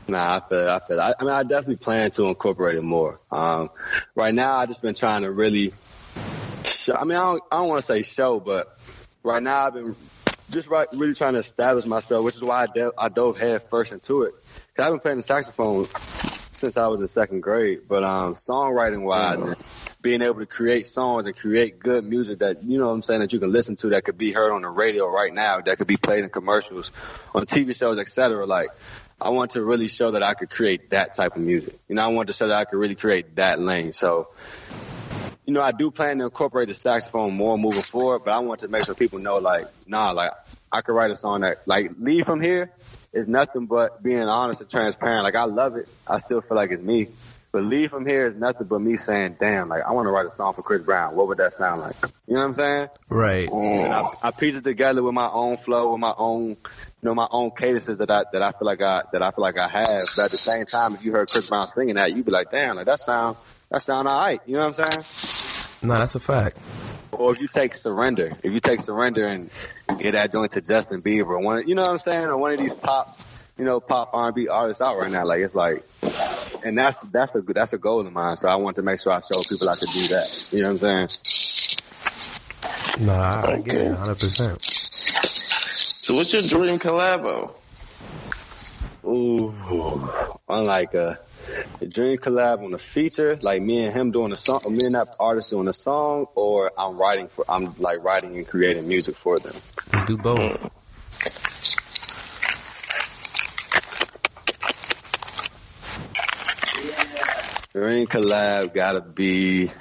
Nah, 0.08 0.38
I 0.38 0.50
feel 0.50 0.60
it. 0.60 0.67
I 0.67 0.80
feel 0.80 1.00
it. 1.00 1.02
I, 1.02 1.13
I 1.19 1.24
mean, 1.24 1.34
I 1.34 1.43
definitely 1.43 1.78
plan 1.78 2.12
to 2.12 2.28
incorporate 2.28 2.76
it 2.76 2.84
more. 2.84 3.19
Um, 3.32 3.69
right 4.15 4.34
now, 4.34 4.56
I 4.56 4.65
just 4.65 4.82
been 4.82 4.95
trying 4.95 5.24
to 5.24 5.32
really. 5.32 5.74
Show, 6.82 6.96
I 6.96 7.04
mean, 7.04 7.17
I 7.17 7.22
don't, 7.22 7.44
I 7.52 7.58
don't 7.58 7.67
want 7.67 7.80
to 7.80 7.86
say 7.86 8.02
show, 8.02 8.39
but 8.39 8.67
right 9.24 9.41
now 9.41 9.67
I've 9.67 9.74
been 9.74 9.96
just 10.50 10.67
right, 10.67 10.88
really 10.91 11.13
trying 11.13 11.34
to 11.34 11.39
establish 11.39 11.86
myself, 11.86 12.24
which 12.24 12.36
is 12.36 12.41
why 12.41 12.63
I, 12.63 12.67
de- 12.67 12.91
I 12.98 13.10
dove 13.10 13.38
head 13.38 13.70
first 13.70 13.91
into 13.91 14.24
it. 14.24 14.34
Cause 14.76 14.86
I've 14.86 14.91
been 14.91 15.00
playing 15.00 15.17
the 15.17 15.24
saxophone 15.24 15.89
since 16.52 16.78
I 16.78 16.88
was 16.88 17.00
in 17.00 17.08
second 17.08 17.41
grade, 17.41 17.82
but 17.88 18.04
um, 18.04 18.36
songwriting 18.36 19.04
wise, 19.04 19.39
and 19.39 19.56
being 20.02 20.22
able 20.22 20.39
to 20.39 20.46
create 20.46 20.88
songs 20.88 21.28
and 21.28 21.36
create 21.36 21.80
good 21.80 22.04
music 22.04 22.39
that 22.39 22.63
you 22.63 22.80
know 22.80 22.88
what 22.88 22.94
I'm 22.94 23.04
saying 23.04 23.20
that 23.20 23.32
you 23.32 23.39
can 23.39 23.52
listen 23.52 23.76
to 23.78 23.89
that 23.89 24.04
could 24.04 24.17
be 24.17 24.32
heard 24.32 24.52
on 24.52 24.63
the 24.63 24.70
radio 24.70 25.08
right 25.08 25.34
now, 25.34 25.62
that 25.62 25.78
could 25.78 25.88
be 25.88 25.98
played 25.98 26.24
in 26.24 26.30
commercials, 26.30 26.91
on 27.36 27.46
TV 27.46 27.76
shows, 27.76 28.00
etc. 28.00 28.46
Like, 28.46 28.70
I 29.20 29.30
want 29.30 29.52
to 29.52 29.63
really 29.63 29.88
show 29.88 30.12
that 30.12 30.24
I 30.24 30.34
could 30.34 30.50
create 30.50 30.89
that 30.89 31.13
type 31.13 31.36
of 31.36 31.44
music. 31.44 31.80
You 31.88 31.96
know, 31.96 32.04
I 32.04 32.08
want 32.08 32.28
to 32.28 32.34
show 32.34 32.48
that 32.48 32.58
I 32.58 32.65
could 32.65 32.78
really 32.78 32.96
create 32.96 33.36
that 33.36 33.60
lane. 33.60 33.94
So, 33.94 34.30
you 35.45 35.54
know, 35.54 35.62
I 35.62 35.71
do 35.71 35.91
plan 35.91 36.19
to 36.19 36.25
incorporate 36.25 36.67
the 36.67 36.73
saxophone 36.73 37.34
more 37.36 37.58
moving 37.58 37.82
forward, 37.82 38.21
but 38.25 38.32
I 38.32 38.39
want 38.39 38.62
to 38.62 38.67
make 38.67 38.86
sure 38.86 38.95
people 38.95 39.19
know, 39.19 39.38
like, 39.38 39.65
nah, 39.88 40.12
like, 40.12 40.32
I 40.71 40.82
could 40.82 40.93
write 40.93 41.12
a 41.12 41.15
song 41.15 41.41
that, 41.41 41.58
like, 41.65 41.91
leave 41.99 42.25
from 42.25 42.41
here 42.41 42.71
is 43.13 43.27
nothing 43.27 43.65
but 43.65 44.01
being 44.01 44.21
honest 44.21 44.62
and 44.62 44.69
transparent. 44.69 45.23
Like, 45.23 45.36
I 45.36 45.43
love 45.43 45.75
it. 45.75 45.88
I 46.08 46.19
still 46.19 46.41
feel 46.41 46.56
like 46.56 46.71
it's 46.71 46.84
me. 46.84 47.08
But 47.51 47.63
leave 47.63 47.89
from 47.89 48.06
here 48.06 48.27
is 48.27 48.36
nothing 48.38 48.67
but 48.67 48.80
me 48.80 48.95
saying, 48.95 49.36
damn, 49.39 49.67
like, 49.67 49.84
I 49.84 49.91
want 49.91 50.06
to 50.06 50.12
write 50.12 50.25
a 50.25 50.36
song 50.36 50.54
for 50.54 50.62
Chris 50.62 50.84
Brown. 50.84 51.15
What 51.15 51.27
would 51.27 51.39
that 51.39 51.54
sound 51.56 51.82
like? 51.82 51.95
You 52.27 52.36
know 52.36 52.41
what 52.41 52.47
I'm 52.47 52.56
saying? 52.56 52.88
right. 53.10 53.49
And 53.51 53.91
I, 53.91 54.10
I 54.23 54.32
piece 54.32 54.56
it 54.56 54.63
together 54.63 55.04
with 55.04 55.13
my 55.13 55.27
own 55.27 55.58
flow, 55.58 55.91
with 55.91 55.99
my 55.99 56.13
own, 56.17 56.49
you 56.51 56.56
know, 57.01 57.13
my 57.13 57.27
own 57.30 57.51
cadences 57.51 57.97
that 57.97 58.10
I 58.10 58.23
that 58.32 58.41
I 58.41 58.51
feel 58.54 58.65
like 58.65 58.82
I 58.82 59.01
that 59.12 59.21
I 59.21 59.32
feel 59.32 59.41
like 59.41 59.58
I 59.58 59.67
have. 59.67 60.04
But 60.15 60.25
at 60.25 60.32
the 60.32 60.38
same 60.38 60.65
time, 60.65 60.93
if 60.93 61.04
you 61.04 61.12
heard 61.12 61.30
Chris 61.30 61.49
Brown 61.49 61.69
singing 61.75 61.95
that, 61.95 62.15
you'd 62.15 62.25
be 62.25 62.32
like, 62.32 62.51
damn, 62.51 62.77
like 62.77 62.86
that 62.86 63.01
sound 63.01 63.36
that 63.71 63.81
sound 63.81 64.07
all 64.07 64.19
right. 64.19 64.41
You 64.45 64.55
know 64.57 64.67
what 64.67 64.79
I'm 64.79 65.03
saying? 65.03 65.88
No, 65.89 65.97
that's 65.97 66.15
a 66.15 66.19
fact. 66.19 66.57
Or 67.12 67.31
if 67.31 67.41
you 67.41 67.47
take 67.47 67.73
Surrender, 67.73 68.38
if 68.43 68.51
you 68.51 68.60
take 68.60 68.81
Surrender 68.81 69.27
and 69.27 69.49
get 69.97 70.12
that 70.12 70.31
joint 70.31 70.51
to 70.53 70.62
Justin 70.62 71.01
Bieber, 71.01 71.41
one, 71.41 71.67
you 71.67 71.75
know 71.75 71.84
what 71.84 71.91
I'm 71.91 71.97
saying, 71.97 72.23
or 72.25 72.38
one 72.38 72.53
of 72.53 72.60
these 72.60 72.73
pop, 72.73 73.19
you 73.57 73.65
know, 73.65 73.79
pop 73.79 74.12
R&B 74.13 74.47
artists 74.49 74.81
out 74.81 74.97
right 74.97 75.12
now, 75.12 75.25
like 75.25 75.41
it's 75.41 75.55
like, 75.55 75.84
and 76.63 76.77
that's 76.77 76.97
that's 77.12 77.34
a 77.34 77.41
that's 77.41 77.73
a 77.73 77.77
goal 77.77 78.05
of 78.05 78.12
mine. 78.13 78.38
So 78.38 78.47
I 78.47 78.55
want 78.55 78.75
to 78.75 78.81
make 78.81 79.01
sure 79.01 79.13
I 79.13 79.21
show 79.21 79.41
people 79.49 79.67
I 79.69 79.75
can 79.75 79.88
do 79.93 80.07
that. 80.10 80.49
You 80.51 80.62
know 80.62 80.73
what 80.73 80.84
I'm 80.84 81.10
saying? 81.10 83.07
No, 83.07 83.13
I, 83.13 83.53
I 83.53 83.62
get 83.62 83.75
it, 83.75 83.91
hundred 83.93 84.19
percent. 84.19 84.62
So 84.62 86.15
what's 86.15 86.34
your 86.34 86.41
dream 86.43 86.77
collabo? 86.77 87.55
Ooh, 89.05 89.53
unlike 90.47 90.93
a, 90.93 91.17
a 91.82 91.86
dream 91.86 92.17
collab 92.17 92.63
on 92.63 92.73
a 92.73 92.77
feature, 92.77 93.38
like 93.41 93.62
me 93.62 93.84
and 93.84 93.93
him 93.93 94.12
doing 94.12 94.32
a 94.32 94.38
song, 94.38 94.62
or 94.63 94.71
me 94.71 94.86
and 94.86 94.95
that 94.95 95.15
artist 95.19 95.49
doing 95.49 95.67
a 95.67 95.73
song, 95.73 96.27
or 96.36 96.71
I'm 96.77 96.97
writing 96.97 97.27
for, 97.27 97.43
I'm 97.49 97.73
like 97.77 98.04
writing 98.04 98.38
and 98.38 98.47
creating 98.47 98.88
music 98.88 99.15
for 99.15 99.39
them. 99.39 99.56
Let's 99.91 100.06
do 100.06 100.17
both. 100.17 100.69
Dream 107.73 108.06
collab 108.06 108.73
gotta 108.73 109.01
be, 109.01 109.71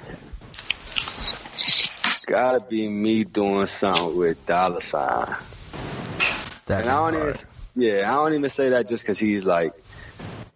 gotta 2.25 2.63
be 2.65 2.87
me 2.87 3.25
doing 3.25 3.67
something 3.67 4.17
with 4.17 4.45
Dollar 4.45 4.81
Sign. 4.81 5.35
That 6.67 6.81
And 6.81 6.89
I 6.89 7.11
don't 7.11 7.15
even, 7.21 7.35
yeah, 7.75 8.11
I 8.11 8.15
don't 8.15 8.33
even 8.33 8.49
say 8.49 8.69
that 8.69 8.87
just 8.87 9.03
because 9.03 9.19
he's 9.19 9.43
like, 9.43 9.73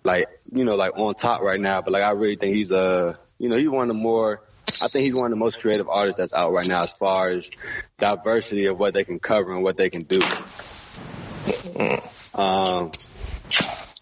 like 0.03 0.27
you 0.55 0.63
know, 0.63 0.75
like 0.75 0.97
on 0.97 1.13
top 1.13 1.41
right 1.41 1.59
now. 1.59 1.81
But 1.81 1.93
like, 1.93 2.03
I 2.03 2.11
really 2.11 2.37
think 2.37 2.55
he's 2.55 2.71
a, 2.71 3.19
you 3.37 3.49
know, 3.49 3.57
he's 3.57 3.69
one 3.69 3.83
of 3.83 3.87
the 3.89 4.01
more. 4.01 4.41
I 4.81 4.87
think 4.87 5.03
he's 5.03 5.13
one 5.13 5.25
of 5.25 5.31
the 5.31 5.37
most 5.37 5.59
creative 5.59 5.87
artists 5.89 6.17
that's 6.17 6.33
out 6.33 6.51
right 6.51 6.67
now, 6.67 6.83
as 6.83 6.91
far 6.91 7.29
as 7.29 7.49
diversity 7.99 8.65
of 8.65 8.79
what 8.79 8.93
they 8.93 9.03
can 9.03 9.19
cover 9.19 9.53
and 9.53 9.63
what 9.63 9.77
they 9.77 9.89
can 9.89 10.03
do. 10.03 10.21
Um, 12.33 12.91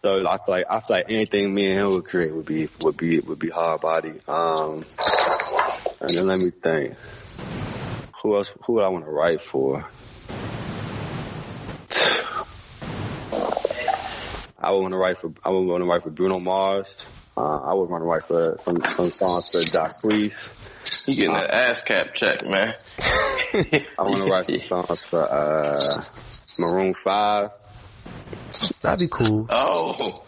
so 0.02 0.26
I 0.28 0.38
feel 0.38 0.44
like 0.48 0.66
I 0.70 0.80
feel 0.80 0.98
like 0.98 1.06
anything 1.10 1.54
me 1.54 1.72
and 1.72 1.80
him 1.80 1.92
would 1.92 2.06
create 2.06 2.34
would 2.34 2.46
be 2.46 2.70
would 2.80 2.98
be 2.98 3.20
would 3.20 3.40
be 3.40 3.50
hard 3.50 3.82
body. 3.82 4.14
Um, 4.28 4.86
and 6.02 6.18
then 6.18 6.28
let 6.28 6.40
me 6.40 6.52
think. 6.52 6.96
Who 8.22 8.38
else? 8.38 8.54
Who 8.66 8.74
would 8.74 8.84
I 8.84 8.90
want 8.90 9.06
to 9.06 9.12
write 9.12 9.42
for? 9.42 9.86
I 14.64 14.72
would 14.72 14.80
want 14.80 14.94
to 14.94 14.98
write 14.98 15.18
for 15.18 15.34
I 15.44 15.50
would 15.50 15.62
want 15.62 15.84
to 15.84 15.90
write 15.90 16.04
for 16.04 16.10
Bruno 16.10 16.40
Mars. 16.40 16.98
Uh, 17.36 17.58
I 17.58 17.74
would 17.74 17.90
want 17.90 18.02
to 18.02 18.06
write 18.06 18.24
for 18.26 18.60
some, 18.64 18.82
some 18.90 19.12
songs 19.12 19.50
for 19.50 19.62
Doc 19.64 20.02
Jacquees. 20.02 21.08
You 21.08 21.16
getting 21.16 21.34
that 21.34 21.50
ass 21.50 21.84
cap 21.84 22.14
check, 22.14 22.46
man. 22.46 22.76
I 23.00 23.84
want 24.00 24.18
to 24.18 24.26
write 24.26 24.46
some 24.46 24.60
songs 24.60 25.04
for 25.04 25.22
uh, 25.22 26.04
Maroon 26.58 26.94
Five. 26.94 27.52
That'd 28.82 29.00
be 29.00 29.08
cool. 29.12 29.48
Oh, 29.50 30.24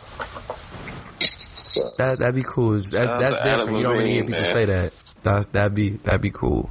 That 1.98 2.20
that'd 2.20 2.36
be 2.36 2.44
cool. 2.44 2.74
That's 2.74 2.92
Shout 2.92 3.20
that's 3.20 3.36
to 3.38 3.42
Adam 3.42 3.60
different. 3.60 3.78
You 3.78 3.84
don't 3.84 3.98
really 3.98 4.12
hear 4.12 4.24
people 4.24 4.42
man. 4.42 4.52
say 4.52 4.66
that. 4.66 4.94
That's 5.24 5.46
that'd 5.48 5.76
be 5.76 5.90
that'd 5.90 6.22
be 6.22 6.32
cool. 6.32 6.70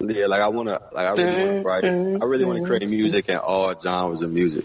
Yeah, 0.00 0.26
like 0.26 0.40
I 0.40 0.48
want 0.48 0.68
to, 0.68 0.80
like 0.92 1.06
I 1.06 1.10
really 1.10 1.44
want 1.44 1.56
to 1.56 1.62
write. 1.62 1.84
I 1.84 2.24
really 2.24 2.44
want 2.44 2.60
to 2.60 2.64
create 2.64 2.88
music 2.88 3.28
in 3.28 3.36
all 3.36 3.74
genres 3.78 4.22
of 4.22 4.32
music, 4.32 4.64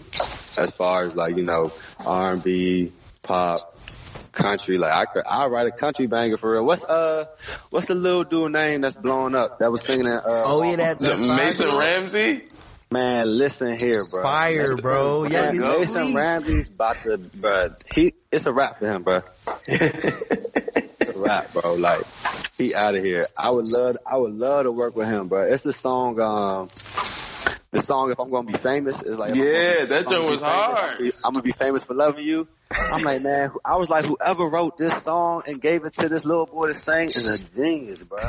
as 0.56 0.72
far 0.72 1.04
as 1.04 1.16
like 1.16 1.36
you 1.36 1.42
know 1.42 1.72
R 2.06 2.32
and 2.32 2.42
B, 2.42 2.92
pop, 3.22 3.76
country. 4.32 4.78
Like 4.78 4.92
I 4.92 5.04
could, 5.06 5.22
I 5.26 5.46
write 5.46 5.66
a 5.66 5.72
country 5.72 6.06
banger 6.06 6.36
for 6.36 6.52
real. 6.52 6.64
What's 6.64 6.84
uh, 6.84 7.26
what's 7.70 7.88
the 7.88 7.94
little 7.94 8.24
dude 8.24 8.52
name 8.52 8.80
that's 8.82 8.96
blowing 8.96 9.34
up 9.34 9.58
that 9.60 9.70
was 9.72 9.82
singing 9.82 10.04
that? 10.06 10.24
Uh, 10.26 10.42
Oh 10.46 10.62
yeah, 10.62 10.76
that, 10.76 11.00
is 11.00 11.08
it 11.08 11.18
that 11.18 11.26
fire 11.26 11.36
Mason 11.36 11.66
joint? 11.68 11.78
Ramsey? 11.78 12.42
Man, 12.90 13.38
listen 13.38 13.76
here, 13.76 14.04
bro. 14.06 14.22
Fire, 14.22 14.76
bro. 14.76 15.24
Yeah, 15.24 15.46
Man, 15.46 15.52
he's 15.54 15.62
Mason 15.62 15.86
sleep. 16.04 16.16
Ramsey's 16.16 16.68
about 16.68 16.96
to, 17.02 17.18
bro. 17.18 17.68
He, 17.92 18.14
it's 18.30 18.46
a 18.46 18.52
rap 18.52 18.78
for 18.78 18.86
him, 18.86 19.02
bro. 19.02 19.22
a 19.68 21.12
rap, 21.16 21.52
bro. 21.52 21.74
Like, 21.74 22.02
he 22.56 22.72
out 22.72 22.94
of 22.94 23.02
here. 23.02 23.26
I 23.36 23.50
would 23.50 23.66
love, 23.66 23.96
I 24.06 24.16
would 24.16 24.34
love 24.34 24.64
to 24.64 24.70
work 24.70 24.94
with 24.94 25.08
him, 25.08 25.26
bro. 25.26 25.42
It's 25.42 25.66
a 25.66 25.72
song, 25.72 26.20
um, 26.20 26.68
the 27.74 27.82
song 27.82 28.10
"If 28.10 28.18
I'm 28.18 28.30
Gonna 28.30 28.46
Be 28.50 28.56
Famous" 28.56 29.02
is 29.02 29.18
like, 29.18 29.34
Yeah, 29.34 29.84
that 29.84 30.02
if 30.02 30.08
I'm 30.08 30.14
gonna 30.14 30.18
joint 30.18 30.26
be 30.26 30.32
was 30.32 30.40
famous, 30.40 30.80
hard. 30.80 31.12
I'm 31.24 31.32
gonna 31.32 31.42
be 31.42 31.52
famous 31.52 31.84
for 31.84 31.94
loving 31.94 32.24
you. 32.24 32.48
I'm 32.92 33.02
like, 33.02 33.22
man, 33.22 33.50
I 33.64 33.76
was 33.76 33.88
like, 33.90 34.06
whoever 34.06 34.46
wrote 34.46 34.78
this 34.78 35.02
song 35.02 35.42
and 35.46 35.60
gave 35.60 35.84
it 35.84 35.92
to 35.94 36.08
this 36.08 36.24
little 36.24 36.46
boy 36.46 36.68
to 36.68 36.74
sing 36.74 37.08
is 37.08 37.26
a 37.26 37.38
genius, 37.38 38.02
bro. 38.02 38.20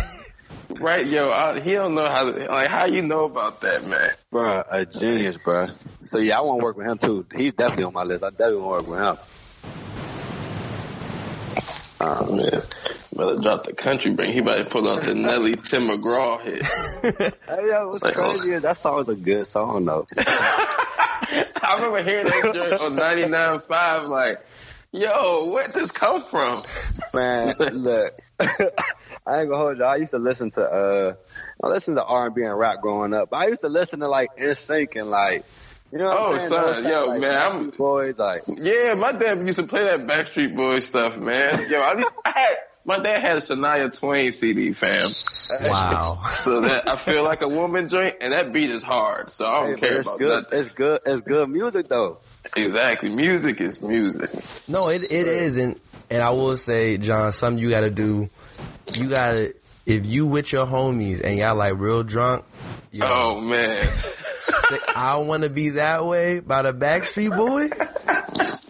Right, 0.69 1.05
yo, 1.05 1.29
I, 1.31 1.59
he 1.59 1.73
don't 1.73 1.95
know 1.95 2.07
how 2.07 2.31
to, 2.31 2.45
like, 2.47 2.69
how 2.69 2.85
you 2.85 3.01
know 3.01 3.25
about 3.25 3.61
that, 3.61 3.85
man? 3.87 4.09
Bro, 4.31 4.63
a 4.69 4.85
genius, 4.85 5.37
bro. 5.37 5.67
So 6.09 6.17
yeah, 6.17 6.37
I 6.37 6.41
want 6.41 6.59
to 6.59 6.63
work 6.63 6.77
with 6.77 6.87
him 6.87 6.97
too. 6.97 7.25
He's 7.35 7.53
definitely 7.53 7.85
on 7.85 7.93
my 7.93 8.03
list. 8.03 8.23
I 8.23 8.29
definitely 8.31 8.57
want 8.57 8.85
to 8.85 8.91
work 8.91 8.99
with 8.99 9.07
him. 9.07 9.17
Oh, 12.01 12.35
man. 12.35 12.61
Better 13.15 13.41
drop 13.41 13.63
the 13.63 13.73
country 13.73 14.11
bring. 14.11 14.33
He 14.33 14.39
about 14.39 14.57
to 14.57 14.65
pull 14.65 14.89
out 14.89 15.03
the 15.03 15.15
Nelly 15.15 15.55
Tim 15.55 15.87
McGraw 15.87 16.41
hit. 16.41 16.63
Hey, 17.47 17.67
yo, 17.67 17.89
what's 17.89 18.03
Like, 18.03 18.17
oh. 18.17 18.23
crazy 18.23 18.51
is 18.51 18.63
that 18.63 18.77
song 18.77 18.95
was 18.95 19.07
a 19.07 19.15
good 19.15 19.47
song 19.47 19.85
though. 19.85 20.05
I 20.17 21.75
remember 21.75 22.03
hearing 22.03 22.25
that 22.25 22.53
joint 22.53 22.73
on 22.73 22.93
99.5, 22.95 24.09
like, 24.09 24.45
yo, 24.91 25.49
where'd 25.49 25.73
this 25.73 25.91
come 25.91 26.21
from? 26.21 26.63
Man, 27.13 27.55
look, 27.57 28.19
I 28.39 29.39
ain't 29.39 29.49
gonna 29.49 29.57
hold 29.57 29.77
you. 29.77 29.83
I 29.83 29.95
used 29.95 30.11
to 30.11 30.19
listen 30.19 30.51
to 30.51 30.61
uh, 30.61 31.13
I 31.63 31.67
listened 31.67 31.97
to 31.97 32.03
R 32.03 32.27
and 32.27 32.35
B 32.35 32.43
and 32.43 32.57
rap 32.57 32.81
growing 32.81 33.13
up. 33.13 33.29
But 33.29 33.37
I 33.37 33.47
used 33.47 33.61
to 33.61 33.69
listen 33.69 34.01
to 34.01 34.07
like 34.09 34.37
NSYNC 34.37 34.99
and 34.99 35.09
like, 35.09 35.45
you 35.91 35.97
know 35.99 36.05
what 36.09 36.17
Oh, 36.19 36.33
I'm 36.33 36.39
saying? 36.39 36.49
son, 36.49 36.65
Those 36.65 36.73
kind 36.73 36.85
of, 36.85 36.91
yo, 36.91 37.05
like, 37.07 37.21
man, 37.21 37.37
I'm- 37.37 37.71
Backstreet 37.71 37.77
Boys 37.77 38.19
like. 38.19 38.43
Yeah, 38.47 38.93
my 38.95 39.11
dad 39.11 39.45
used 39.47 39.59
to 39.59 39.67
play 39.67 39.83
that 39.83 40.07
Backstreet 40.07 40.55
Boys 40.55 40.85
stuff, 40.85 41.17
man. 41.17 41.69
Yo, 41.69 41.79
I, 41.81 42.03
I 42.25 42.29
had, 42.29 42.55
my 42.87 42.99
dad 42.99 43.19
had 43.21 43.37
a 43.37 43.41
Shania 43.41 43.97
Twain 43.97 44.31
CD, 44.31 44.73
fam. 44.73 45.09
Wow. 45.71 46.21
So 46.29 46.61
that 46.61 46.87
I 46.87 46.95
feel 46.97 47.23
like 47.23 47.41
a 47.41 47.47
woman 47.47 47.89
joint, 47.89 48.15
and 48.21 48.33
that 48.33 48.51
beat 48.53 48.69
is 48.69 48.83
hard. 48.83 49.31
So 49.31 49.47
I 49.47 49.61
don't 49.67 49.71
but 49.71 49.79
care 49.79 49.97
it's 49.99 50.07
about 50.07 50.19
good. 50.19 50.29
nothing. 50.43 50.59
It's 50.59 50.71
good. 50.71 50.99
It's 51.05 51.21
good 51.21 51.49
music 51.49 51.87
though. 51.87 52.17
Exactly, 52.55 53.09
music 53.09 53.59
is 53.61 53.81
music. 53.81 54.29
No, 54.67 54.89
it 54.89 55.03
it 55.03 55.27
isn't. 55.27 55.81
And 56.11 56.21
I 56.21 56.29
will 56.31 56.55
say, 56.57 56.97
John, 56.97 57.31
something 57.31 57.61
you 57.63 57.71
gotta 57.71 57.89
do. 57.89 58.29
You 58.93 59.09
gotta 59.09 59.55
if 59.87 60.05
you 60.05 60.27
with 60.27 60.51
your 60.51 60.67
homies 60.67 61.23
and 61.23 61.37
y'all 61.37 61.55
like 61.55 61.73
real 61.77 62.03
drunk, 62.03 62.45
Yo, 62.91 63.05
Oh 63.07 63.41
man. 63.41 63.87
Say, 64.69 64.79
I 64.95 65.17
want 65.17 65.43
to 65.43 65.49
be 65.49 65.69
that 65.69 66.05
way 66.05 66.39
by 66.39 66.61
the 66.63 66.73
Backstreet 66.73 67.35
Boys. 67.35 67.71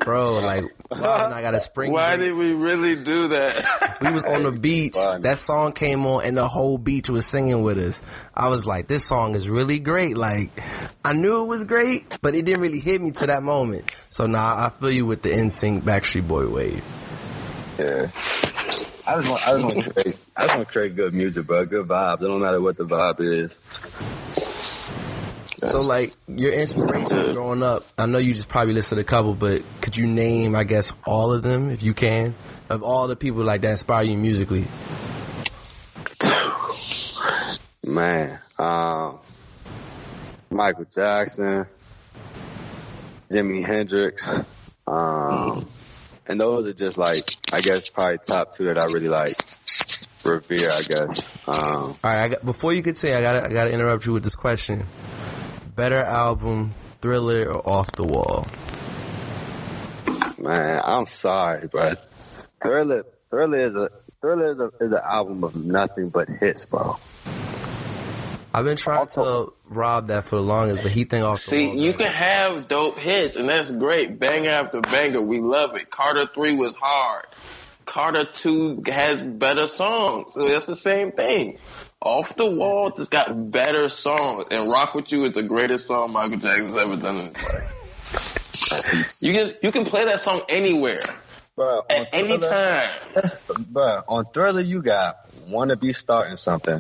Bro, 0.05 0.39
like, 0.41 0.65
Rob 0.91 1.25
and 1.25 1.33
I 1.33 1.41
got 1.41 1.55
a 1.55 1.59
spring. 1.59 1.91
Why 1.91 2.15
break. 2.15 2.29
did 2.29 2.37
we 2.37 2.53
really 2.53 2.95
do 2.95 3.29
that? 3.29 3.97
we 4.01 4.11
was 4.11 4.25
on 4.25 4.43
the 4.43 4.51
beach. 4.51 4.93
Fun. 4.93 5.23
That 5.23 5.39
song 5.39 5.73
came 5.73 6.05
on, 6.05 6.23
and 6.23 6.37
the 6.37 6.47
whole 6.47 6.77
beach 6.77 7.09
was 7.09 7.25
singing 7.27 7.63
with 7.63 7.79
us. 7.79 8.03
I 8.33 8.49
was 8.49 8.67
like, 8.67 8.87
"This 8.87 9.03
song 9.03 9.33
is 9.33 9.49
really 9.49 9.79
great." 9.79 10.15
Like, 10.15 10.51
I 11.03 11.13
knew 11.13 11.41
it 11.43 11.47
was 11.47 11.63
great, 11.63 12.05
but 12.21 12.35
it 12.35 12.45
didn't 12.45 12.61
really 12.61 12.79
hit 12.79 13.01
me 13.01 13.11
to 13.11 13.27
that 13.27 13.41
moment. 13.41 13.89
So 14.11 14.27
now 14.27 14.55
I 14.55 14.69
feel 14.69 14.91
you 14.91 15.07
with 15.07 15.23
the 15.23 15.29
NSYNC 15.29 15.81
Backstreet 15.81 16.27
Boy 16.27 16.49
wave. 16.49 16.83
Yeah. 17.79 18.07
I 19.07 19.21
just 19.21 19.29
want, 19.29 19.47
I 19.47 19.51
just 19.51 19.63
want 19.63 19.83
to 19.83 19.93
create, 19.93 20.17
I 20.35 20.41
just 20.41 20.55
want 20.55 20.67
to 20.67 20.71
create 20.71 20.95
good 20.95 21.13
music, 21.13 21.47
bro. 21.47 21.65
Good 21.65 21.87
vibes. 21.87 22.21
It 22.21 22.27
don't 22.27 22.41
matter 22.41 22.61
what 22.61 22.77
the 22.77 22.85
vibe 22.85 23.19
is. 23.21 23.51
So, 25.63 25.81
like, 25.81 26.13
your 26.27 26.51
inspiration 26.53 27.33
growing 27.33 27.63
up, 27.63 27.85
I 27.97 28.05
know 28.05 28.17
you 28.17 28.33
just 28.33 28.49
probably 28.49 28.73
listed 28.73 28.97
a 28.97 29.03
couple, 29.03 29.33
but 29.33 29.63
could 29.81 29.95
you 29.95 30.05
name, 30.05 30.55
I 30.55 30.63
guess, 30.63 30.91
all 31.05 31.33
of 31.33 31.43
them 31.43 31.69
if 31.69 31.81
you 31.81 31.93
can, 31.93 32.35
of 32.69 32.83
all 32.83 33.07
the 33.07 33.15
people 33.15 33.43
like 33.43 33.61
that 33.61 33.71
inspire 33.71 34.03
you 34.03 34.17
musically? 34.17 34.65
Man, 37.85 38.39
um, 38.59 39.19
Michael 40.49 40.85
Jackson, 40.93 41.65
Jimi 43.29 43.65
Hendrix, 43.65 44.27
um, 44.87 45.67
and 46.27 46.39
those 46.39 46.67
are 46.67 46.73
just 46.73 46.97
like, 46.97 47.29
I 47.53 47.61
guess, 47.61 47.89
probably 47.89 48.17
top 48.25 48.55
two 48.55 48.65
that 48.65 48.83
I 48.83 48.87
really 48.87 49.09
like 49.09 49.35
revere. 50.25 50.69
I 50.71 50.81
guess. 50.81 51.47
Um, 51.47 51.55
All 51.55 51.97
right, 52.03 52.23
I 52.23 52.27
got, 52.29 52.43
before 52.43 52.73
you 52.73 52.81
could 52.81 52.97
say, 52.97 53.15
I 53.15 53.21
gotta, 53.21 53.45
I 53.45 53.53
gotta 53.53 53.71
interrupt 53.71 54.05
you 54.05 54.13
with 54.13 54.23
this 54.23 54.35
question. 54.35 54.85
Better 55.75 56.01
album, 56.01 56.73
Thriller 57.01 57.51
or 57.51 57.67
Off 57.67 57.91
the 57.93 58.03
Wall? 58.05 58.47
man, 60.37 60.81
I'm 60.83 61.05
sorry, 61.05 61.67
but 61.71 62.05
Thriller, 62.61 63.03
Thriller 63.29 63.59
is 63.59 63.75
a 63.75 63.89
Thriller 64.21 64.51
is, 64.53 64.59
a, 64.59 64.85
is 64.85 64.91
an 64.91 65.01
album 65.03 65.43
of 65.43 65.55
nothing 65.55 66.09
but 66.09 66.29
hits, 66.29 66.65
bro. 66.65 66.97
I've 68.53 68.63
been 68.63 68.77
trying 68.77 69.07
to 69.07 69.53
rob 69.65 70.07
that 70.07 70.23
for 70.25 70.37
the 70.37 70.41
longest, 70.41 70.81
but 70.81 70.91
he 70.93 71.03
think 71.03 71.25
off 71.25 71.39
the 71.39 71.43
See, 71.43 71.67
wall. 71.67 71.75
you 71.77 71.91
better. 71.91 72.03
can 72.05 72.13
have 72.13 72.67
dope 72.69 72.97
hits, 72.97 73.35
and 73.35 73.49
that's 73.49 73.69
great. 73.69 74.17
Banger 74.17 74.49
after 74.51 74.79
banger, 74.79 75.21
we 75.21 75.41
love 75.41 75.75
it. 75.75 75.89
Carter 75.91 76.25
three 76.25 76.55
was 76.55 76.73
hard. 76.79 77.25
Carter 77.85 78.23
two 78.23 78.81
has 78.87 79.21
better 79.21 79.67
songs, 79.67 80.33
so 80.33 80.47
that's 80.47 80.65
the 80.67 80.75
same 80.75 81.11
thing. 81.11 81.57
Off 82.05 82.35
the 82.35 82.45
wall 82.45 82.91
just 82.91 83.09
got 83.09 83.51
better 83.51 83.89
songs, 83.89 84.45
and 84.51 84.69
Rock 84.69 84.93
with 84.93 85.11
You 85.11 85.25
is 85.25 85.33
the 85.33 85.41
greatest 85.41 85.87
song 85.87 86.13
Michael 86.13 86.37
Jackson's 86.37 86.77
ever 86.77 86.95
done 86.97 87.17
in 87.17 87.25
his 87.33 88.71
life. 88.71 89.17
you 89.19 89.33
just 89.33 89.63
you 89.63 89.71
can 89.71 89.85
play 89.85 90.05
that 90.05 90.19
song 90.19 90.43
anywhere 90.47 91.01
Bro, 91.55 91.81
at 91.89 92.09
any 92.13 92.37
time. 92.37 92.95
Bro, 93.69 94.03
on 94.07 94.25
Thriller, 94.25 94.61
you 94.61 94.83
got 94.83 95.27
Wanna 95.47 95.77
Be 95.77 95.93
Starting 95.93 96.37
Something. 96.37 96.79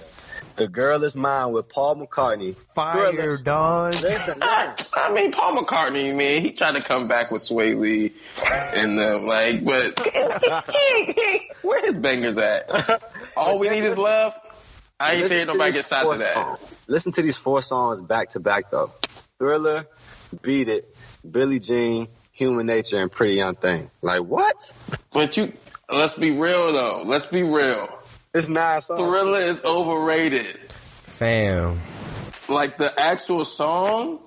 The 0.57 0.67
Girl 0.67 1.03
Is 1.03 1.15
Mine 1.15 1.51
with 1.53 1.69
Paul 1.69 1.95
McCartney. 1.95 2.55
Fire, 2.55 3.11
Thriller. 3.11 3.37
dog. 3.37 3.95
Listen, 4.03 4.37
I, 4.43 4.75
I 4.93 5.11
mean, 5.11 5.31
Paul 5.31 5.57
McCartney, 5.57 6.15
man, 6.15 6.43
he 6.43 6.51
tried 6.51 6.73
to 6.73 6.81
come 6.81 7.07
back 7.07 7.31
with 7.31 7.41
Swae 7.41 7.77
Lee 7.77 8.13
and 8.75 8.97
them, 8.99 9.25
like, 9.25 9.65
but 9.65 9.99
where 11.63 11.83
his 11.83 11.97
bangers 11.97 12.37
at? 12.37 13.01
All 13.35 13.57
we 13.57 13.69
need 13.69 13.83
is 13.83 13.97
love. 13.97 14.35
I 14.99 15.11
ain't 15.11 15.21
listen 15.23 15.29
saying 15.35 15.47
to 15.47 15.53
nobody 15.53 15.71
these 15.71 15.81
get 15.81 15.89
shot 15.89 16.11
to 16.11 16.17
that. 16.19 16.33
songs. 16.33 16.83
Listen 16.87 17.11
to 17.13 17.21
these 17.21 17.37
four 17.37 17.61
songs 17.61 18.01
back 18.01 18.31
to 18.31 18.39
back, 18.39 18.71
though. 18.71 18.91
Thriller, 19.37 19.87
Beat 20.41 20.69
It, 20.69 20.95
Billie 21.29 21.59
Jean, 21.59 22.07
Human 22.31 22.65
Nature, 22.65 23.01
and 23.01 23.11
Pretty 23.11 23.33
Young 23.33 23.55
Thing. 23.55 23.89
Like, 24.01 24.21
what? 24.21 24.71
But 25.11 25.35
you, 25.37 25.51
let's 25.91 26.13
be 26.17 26.31
real 26.31 26.71
though. 26.73 27.03
Let's 27.05 27.25
be 27.25 27.43
real. 27.43 27.89
It's 28.33 28.47
nine 28.49 28.81
songs. 28.81 28.99
Thriller 28.99 29.39
is 29.39 29.63
overrated. 29.63 30.57
Fam. 30.71 31.79
Like 32.47 32.77
the 32.77 32.93
actual 32.99 33.45
song, 33.45 34.19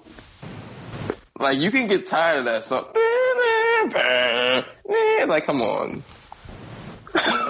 like 1.39 1.59
you 1.59 1.71
can 1.71 1.87
get 1.87 2.07
tired 2.07 2.41
of 2.41 2.45
that 2.47 2.65
song. 2.65 2.87
Like, 5.29 5.45
come 5.45 5.61
on. 5.63 6.03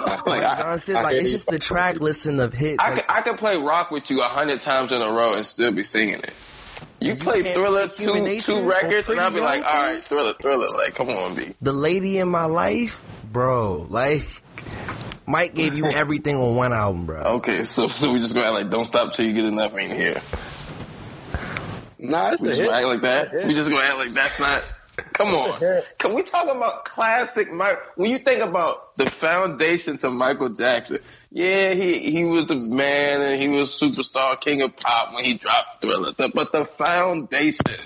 Like, 0.05 0.25
Like 0.27 0.43
I, 0.43 0.55
John 0.61 0.79
said, 0.79 0.95
I 0.97 1.01
like 1.03 1.13
hear 1.13 1.21
it's 1.23 1.31
just 1.31 1.47
the 1.47 1.59
track 1.59 1.99
listen 1.99 2.39
of 2.39 2.53
hits. 2.53 2.83
I 2.83 2.91
Like, 2.91 3.07
could, 3.07 3.15
I 3.15 3.21
could 3.21 3.37
play 3.37 3.57
rock 3.57 3.91
with 3.91 4.09
you 4.09 4.21
a 4.21 4.25
hundred 4.25 4.61
times 4.61 4.91
in 4.91 5.01
a 5.01 5.11
row 5.11 5.33
and 5.33 5.45
still 5.45 5.71
be 5.71 5.83
singing 5.83 6.15
it. 6.19 6.33
You, 7.01 7.13
You 7.13 7.15
play 7.17 7.43
Thriller 7.53 7.87
play 7.89 8.05
two 8.05 8.41
two 8.41 8.61
records 8.69 9.09
and 9.09 9.19
I'll 9.19 9.31
be 9.31 9.39
like, 9.41 9.61
Young 9.63 9.65
all 9.65 9.85
Thing? 9.87 9.93
right, 9.95 10.03
Thriller, 10.03 10.33
Thriller. 10.33 10.67
Like, 10.77 10.95
come 10.95 11.09
on, 11.09 11.35
B. 11.35 11.53
the 11.61 11.73
lady 11.73 12.17
in 12.19 12.29
my 12.29 12.45
life, 12.45 13.03
bro. 13.31 13.85
Like 13.89 14.23
Mike 15.27 15.53
gave 15.55 15.75
you 15.75 15.85
everything 15.93 16.37
on 16.37 16.55
one 16.55 16.71
album, 16.73 17.05
bro. 17.05 17.21
Okay, 17.35 17.63
so 17.63 17.87
so 17.89 18.13
we 18.13 18.19
just 18.19 18.33
go 18.33 18.41
act 18.41 18.53
like 18.53 18.69
don't 18.69 18.85
stop 18.85 19.13
till 19.13 19.25
you 19.25 19.33
get 19.33 19.45
enough 19.45 19.77
in 19.77 19.91
here. 19.91 20.21
Nah, 22.01 22.31
it's 22.31 22.41
We 22.41 22.47
a 22.49 22.51
just 22.51 22.61
hit. 22.61 22.67
gonna 22.69 22.77
act 22.77 22.87
like 22.87 23.01
that. 23.01 23.45
We 23.47 23.53
just 23.53 23.69
gonna 23.69 23.83
act 23.83 23.97
like 23.97 24.13
that's 24.13 24.39
not. 24.39 24.73
Come 25.13 25.29
on, 25.29 25.81
can 25.97 26.13
we 26.13 26.23
talk 26.23 26.47
about 26.53 26.85
classic 26.85 27.51
Mike? 27.51 27.77
When 27.95 28.09
you 28.11 28.19
think 28.19 28.41
about 28.41 28.95
the 28.97 29.09
foundation 29.09 29.97
to 29.99 30.09
Michael 30.09 30.49
Jackson, 30.49 30.99
yeah, 31.31 31.73
he 31.73 32.11
he 32.11 32.23
was 32.25 32.45
the 32.47 32.55
man 32.55 33.21
and 33.21 33.39
he 33.39 33.47
was 33.49 33.69
superstar, 33.69 34.39
king 34.39 34.61
of 34.61 34.75
pop 34.75 35.13
when 35.13 35.23
he 35.23 35.35
dropped 35.35 35.81
Thriller. 35.81 36.13
But 36.17 36.51
the 36.51 36.65
foundation 36.65 37.77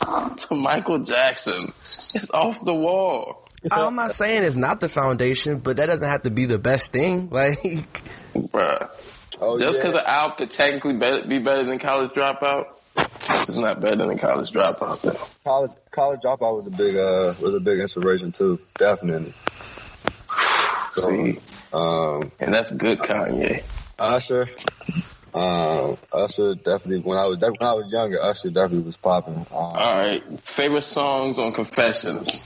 to 0.00 0.54
Michael 0.54 1.00
Jackson 1.00 1.72
is 2.14 2.30
off 2.30 2.64
the 2.64 2.74
wall. 2.74 3.44
I'm 3.70 3.96
not 3.96 4.12
saying 4.12 4.44
it's 4.44 4.56
not 4.56 4.80
the 4.80 4.88
foundation, 4.88 5.58
but 5.58 5.78
that 5.78 5.86
doesn't 5.86 6.08
have 6.08 6.22
to 6.22 6.30
be 6.30 6.44
the 6.46 6.58
best 6.58 6.92
thing. 6.92 7.28
Like, 7.38 8.02
Bruh. 8.34 8.88
Oh, 9.40 9.58
Just 9.58 9.78
yeah. 9.78 9.84
because 9.84 10.00
an 10.00 10.06
album 10.06 10.36
could 10.36 10.50
technically 10.50 10.94
be, 10.94 11.22
be 11.28 11.38
better 11.38 11.64
than 11.64 11.78
College 11.78 12.10
Dropout, 12.10 12.66
it's 12.96 13.58
not 13.58 13.80
better 13.80 14.06
than 14.06 14.18
College 14.18 14.50
Dropout 14.50 15.00
though. 15.02 15.18
college 15.44 15.70
college 15.98 16.20
dropout 16.20 16.54
was 16.56 16.66
a 16.66 16.70
big 16.70 16.96
uh 16.96 17.34
was 17.40 17.54
a 17.54 17.60
big 17.60 17.80
inspiration 17.80 18.30
too, 18.30 18.60
definitely. 18.78 19.32
See, 20.96 21.40
Um, 21.72 22.30
and 22.38 22.54
that's 22.54 22.72
good 22.72 23.00
Kanye. 23.00 23.64
Usher, 23.98 24.48
um, 25.34 25.98
Usher 26.12 26.54
definitely 26.54 27.00
when 27.00 27.18
I 27.18 27.26
was 27.26 27.38
when 27.38 27.56
I 27.60 27.72
was 27.72 27.90
younger, 27.90 28.22
Usher 28.22 28.50
definitely 28.50 28.84
was 28.84 28.96
popping. 28.96 29.38
Um, 29.38 29.46
All 29.50 29.74
right, 29.74 30.22
favorite 30.44 30.82
songs 30.82 31.40
on 31.40 31.52
Confessions. 31.52 32.44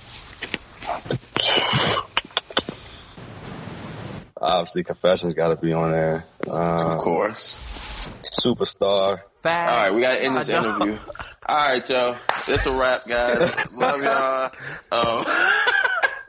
obviously, 4.40 4.82
Confessions 4.82 5.34
got 5.34 5.48
to 5.48 5.56
be 5.56 5.74
on 5.74 5.92
there. 5.92 6.24
Of 6.46 6.48
Um, 6.52 6.98
course. 7.00 7.71
Superstar. 8.24 9.20
fast. 9.42 9.70
All 9.72 9.82
right, 9.82 9.94
we 9.94 10.00
gotta 10.00 10.22
end 10.22 10.36
this 10.36 10.48
interview. 10.48 10.96
All 11.46 11.56
right, 11.56 11.88
y'all. 11.88 12.16
That's 12.46 12.66
a 12.66 12.72
wrap, 12.72 13.06
guys. 13.06 13.50
Love 13.72 14.02
y'all. 14.02 14.44
Um, 14.92 15.24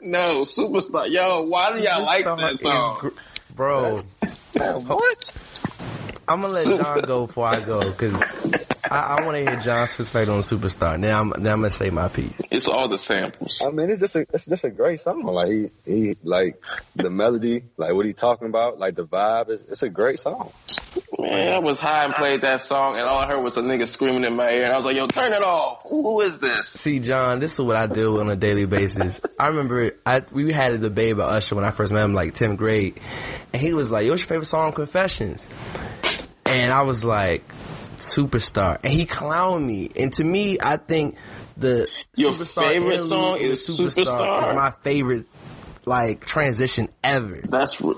no, 0.00 0.42
superstar. 0.42 1.08
Yo, 1.08 1.42
why 1.42 1.76
do 1.76 1.82
y'all 1.82 2.04
like 2.04 2.24
Superstar 2.24 2.36
that 2.38 2.52
is 2.54 2.60
song? 2.60 2.96
gr- 3.00 3.08
Bro, 3.56 4.00
What? 4.58 5.32
I'm 6.26 6.40
gonna 6.40 6.52
let 6.52 6.66
John 6.66 7.02
go 7.02 7.26
before 7.26 7.46
I 7.46 7.60
go 7.60 7.90
because 7.90 8.63
I, 8.94 9.16
I 9.18 9.26
want 9.26 9.44
to 9.44 9.50
hear 9.50 9.60
John's 9.60 9.92
perspective 9.96 10.32
on 10.32 10.42
Superstar. 10.42 11.00
Now 11.00 11.20
I'm, 11.20 11.28
now 11.30 11.54
I'm 11.54 11.58
gonna 11.58 11.70
say 11.70 11.90
my 11.90 12.06
piece. 12.06 12.40
It's 12.52 12.68
all 12.68 12.86
the 12.86 12.98
samples. 12.98 13.60
I 13.60 13.70
mean, 13.70 13.90
it's 13.90 14.00
just 14.00 14.14
a 14.14 14.20
it's 14.32 14.46
just 14.46 14.62
a 14.62 14.70
great 14.70 15.00
song. 15.00 15.24
Like 15.24 15.48
he, 15.48 15.70
he 15.84 16.16
like 16.22 16.62
the 16.94 17.10
melody, 17.10 17.64
like 17.76 17.92
what 17.92 18.06
he 18.06 18.12
talking 18.12 18.46
about, 18.46 18.78
like 18.78 18.94
the 18.94 19.04
vibe. 19.04 19.48
It's, 19.48 19.62
it's 19.62 19.82
a 19.82 19.88
great 19.88 20.20
song. 20.20 20.52
Man, 21.18 21.54
I 21.54 21.58
was 21.58 21.80
high 21.80 22.04
and 22.04 22.14
played 22.14 22.42
that 22.42 22.62
song, 22.62 22.92
and 22.96 23.02
all 23.02 23.18
I 23.18 23.26
heard 23.26 23.40
was 23.40 23.56
a 23.56 23.62
nigga 23.62 23.88
screaming 23.88 24.22
in 24.22 24.36
my 24.36 24.48
ear, 24.52 24.66
and 24.66 24.72
I 24.72 24.76
was 24.76 24.86
like, 24.86 24.94
"Yo, 24.94 25.08
turn 25.08 25.32
it 25.32 25.42
off! 25.42 25.82
Who 25.88 26.20
is 26.20 26.38
this?" 26.38 26.68
See, 26.68 27.00
John, 27.00 27.40
this 27.40 27.54
is 27.54 27.60
what 27.60 27.74
I 27.74 27.88
deal 27.88 28.12
with 28.12 28.20
on 28.20 28.30
a 28.30 28.36
daily 28.36 28.66
basis. 28.66 29.20
I 29.40 29.48
remember 29.48 29.90
I 30.06 30.22
we 30.30 30.52
had 30.52 30.72
a 30.72 30.78
debate 30.78 31.14
about 31.14 31.30
Usher 31.30 31.56
when 31.56 31.64
I 31.64 31.72
first 31.72 31.92
met 31.92 32.04
him, 32.04 32.14
like 32.14 32.34
10th 32.34 32.58
grade, 32.58 33.00
and 33.52 33.60
he 33.60 33.74
was 33.74 33.90
like, 33.90 34.04
"Yo, 34.04 34.12
what's 34.12 34.22
your 34.22 34.28
favorite 34.28 34.46
song 34.46 34.70
Confessions?" 34.70 35.48
And 36.46 36.70
I 36.70 36.82
was 36.82 37.04
like, 37.04 37.42
"Superstar," 38.04 38.78
and 38.84 38.92
he 38.92 39.06
clowned 39.06 39.64
me. 39.64 39.90
And 39.96 40.12
to 40.14 40.24
me, 40.24 40.58
I 40.62 40.76
think 40.76 41.16
the 41.56 41.88
Your 42.16 42.32
Superstar 42.32 42.68
favorite 42.68 43.00
song 43.00 43.38
is 43.38 43.66
Superstar? 43.68 44.48
is 44.50 44.54
my 44.56 44.72
favorite 44.82 45.26
like 45.86 46.24
transition 46.24 46.88
ever. 47.02 47.40
That's 47.44 47.80
all 47.80 47.94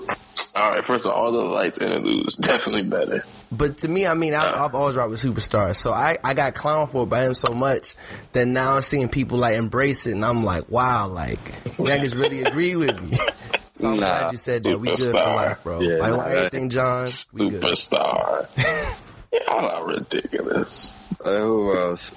right. 0.55 0.83
First 0.83 1.05
of 1.05 1.11
all, 1.13 1.25
all 1.25 1.31
the 1.31 1.41
lights 1.45 1.77
interludes 1.77 2.35
definitely 2.35 2.83
better. 2.83 3.23
But 3.49 3.77
to 3.79 3.87
me, 3.87 4.05
I 4.05 4.13
mean, 4.13 4.33
I, 4.33 4.45
uh. 4.45 4.65
I've 4.65 4.75
always 4.75 4.95
rocked 4.97 5.11
with 5.11 5.21
Superstar, 5.23 5.73
so 5.73 5.93
I, 5.93 6.17
I 6.21 6.33
got 6.33 6.53
clowned 6.53 6.89
for 6.91 7.03
it 7.03 7.09
by 7.09 7.23
him 7.23 7.33
so 7.33 7.53
much 7.53 7.95
that 8.33 8.45
now 8.45 8.75
I'm 8.75 8.81
seeing 8.81 9.07
people 9.07 9.37
like 9.37 9.55
embrace 9.55 10.05
it, 10.05 10.11
and 10.11 10.25
I'm 10.25 10.43
like, 10.43 10.69
wow, 10.69 11.07
like 11.07 11.39
niggas 11.77 12.13
really 12.19 12.43
agree 12.43 12.75
with 12.75 13.01
me. 13.01 13.17
so 13.73 13.87
I'm 13.87 13.99
Nah. 14.01 14.19
glad 14.19 14.31
you 14.33 14.37
said 14.37 14.63
that. 14.63 14.77
We 14.81 14.89
good 14.89 14.97
for 14.97 15.03
Superstar. 15.05 15.35
life, 15.35 15.63
bro. 15.63 15.79
Yeah, 15.79 15.95
like 15.99 16.11
nah, 16.11 16.23
everything, 16.23 16.69
John. 16.69 17.07
We 17.31 17.49
good. 17.51 17.61
Superstar. 17.63 18.99
Y'all 19.31 19.65
are 19.65 19.85
ridiculous. 19.87 20.95
Uh, 21.23 21.37
who 21.39 21.77
else? 21.77 22.11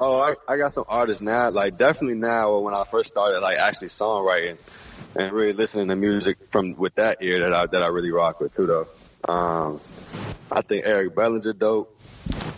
oh, 0.00 0.20
I, 0.20 0.34
I 0.52 0.56
got 0.56 0.72
some 0.72 0.84
artists 0.88 1.22
now. 1.22 1.50
Like 1.50 1.76
definitely 1.78 2.18
now, 2.18 2.58
when 2.58 2.74
I 2.74 2.84
first 2.84 3.10
started, 3.10 3.40
like 3.40 3.58
actually 3.58 3.88
songwriting 3.88 4.56
and 5.16 5.32
really 5.32 5.52
listening 5.52 5.88
to 5.88 5.96
music 5.96 6.38
from 6.50 6.76
with 6.76 6.94
that 6.96 7.18
ear 7.22 7.40
that 7.40 7.54
I 7.54 7.66
that 7.66 7.82
I 7.82 7.88
really 7.88 8.10
rock 8.10 8.40
with 8.40 8.54
too. 8.54 8.66
Though, 8.66 8.86
um, 9.32 9.80
I 10.50 10.62
think 10.62 10.84
Eric 10.86 11.14
Bellinger 11.14 11.52
dope. 11.52 11.98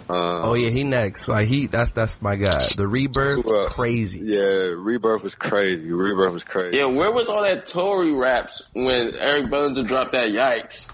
Um, 0.08 0.40
Oh 0.44 0.54
yeah, 0.54 0.68
he 0.68 0.84
next. 0.84 1.28
Like 1.28 1.48
he, 1.48 1.66
that's 1.66 1.92
that's 1.92 2.20
my 2.20 2.36
guy. 2.36 2.66
The 2.76 2.86
rebirth, 2.86 3.44
Who, 3.44 3.58
uh, 3.58 3.68
crazy. 3.70 4.20
Yeah, 4.20 4.74
Rebirth 4.76 5.22
was 5.22 5.34
crazy. 5.34 5.90
Rebirth 5.90 6.32
was 6.32 6.44
crazy. 6.44 6.76
Yeah, 6.76 6.86
where 6.86 7.10
was 7.10 7.28
all 7.28 7.42
that 7.42 7.66
Tory 7.66 8.12
raps 8.12 8.62
when 8.74 9.14
Eric 9.16 9.50
Bellinger 9.50 9.84
dropped 9.84 10.12
that 10.12 10.30
yikes? 10.30 10.92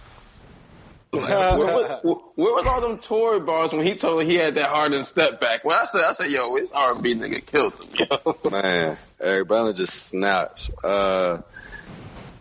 Like, 1.13 1.29
where, 1.29 1.59
was, 1.59 2.23
where 2.37 2.55
was 2.55 2.67
all 2.67 2.89
them 2.89 2.99
Tory 2.99 3.41
bars 3.41 3.73
when 3.73 3.85
he 3.85 3.97
told 3.97 4.23
he 4.23 4.37
had 4.37 4.55
that 4.55 4.69
hard 4.71 4.93
and 4.93 5.05
step 5.05 5.41
back? 5.41 5.65
Well, 5.65 5.81
I 5.83 5.87
said, 5.87 6.03
I 6.05 6.13
said, 6.13 6.31
yo, 6.31 6.55
his 6.57 6.71
R 6.71 6.95
and 6.95 7.03
B 7.03 7.15
nigga 7.17 7.45
killed 7.45 7.75
him, 7.75 8.07
yo. 8.09 8.51
Man, 8.51 8.97
Eric 9.21 9.49
Bellinger 9.49 9.73
just 9.73 9.95
snaps. 10.07 10.71
Uh, 10.85 11.43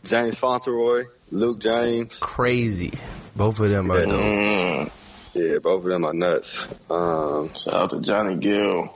James 0.03 0.37
Fauntleroy, 0.37 1.05
Luke 1.31 1.59
James. 1.59 2.17
Crazy. 2.19 2.93
Both 3.35 3.59
of 3.59 3.69
them 3.71 3.89
are 3.91 3.99
Yeah. 3.99 4.05
dope. 4.05 4.21
Mm. 4.21 4.91
Yeah, 5.33 5.57
both 5.59 5.83
of 5.83 5.89
them 5.89 6.05
are 6.05 6.13
nuts. 6.13 6.67
Um, 6.89 7.51
Shout 7.55 7.73
out 7.73 7.89
to 7.91 8.01
Johnny 8.01 8.35
Gill. 8.35 8.93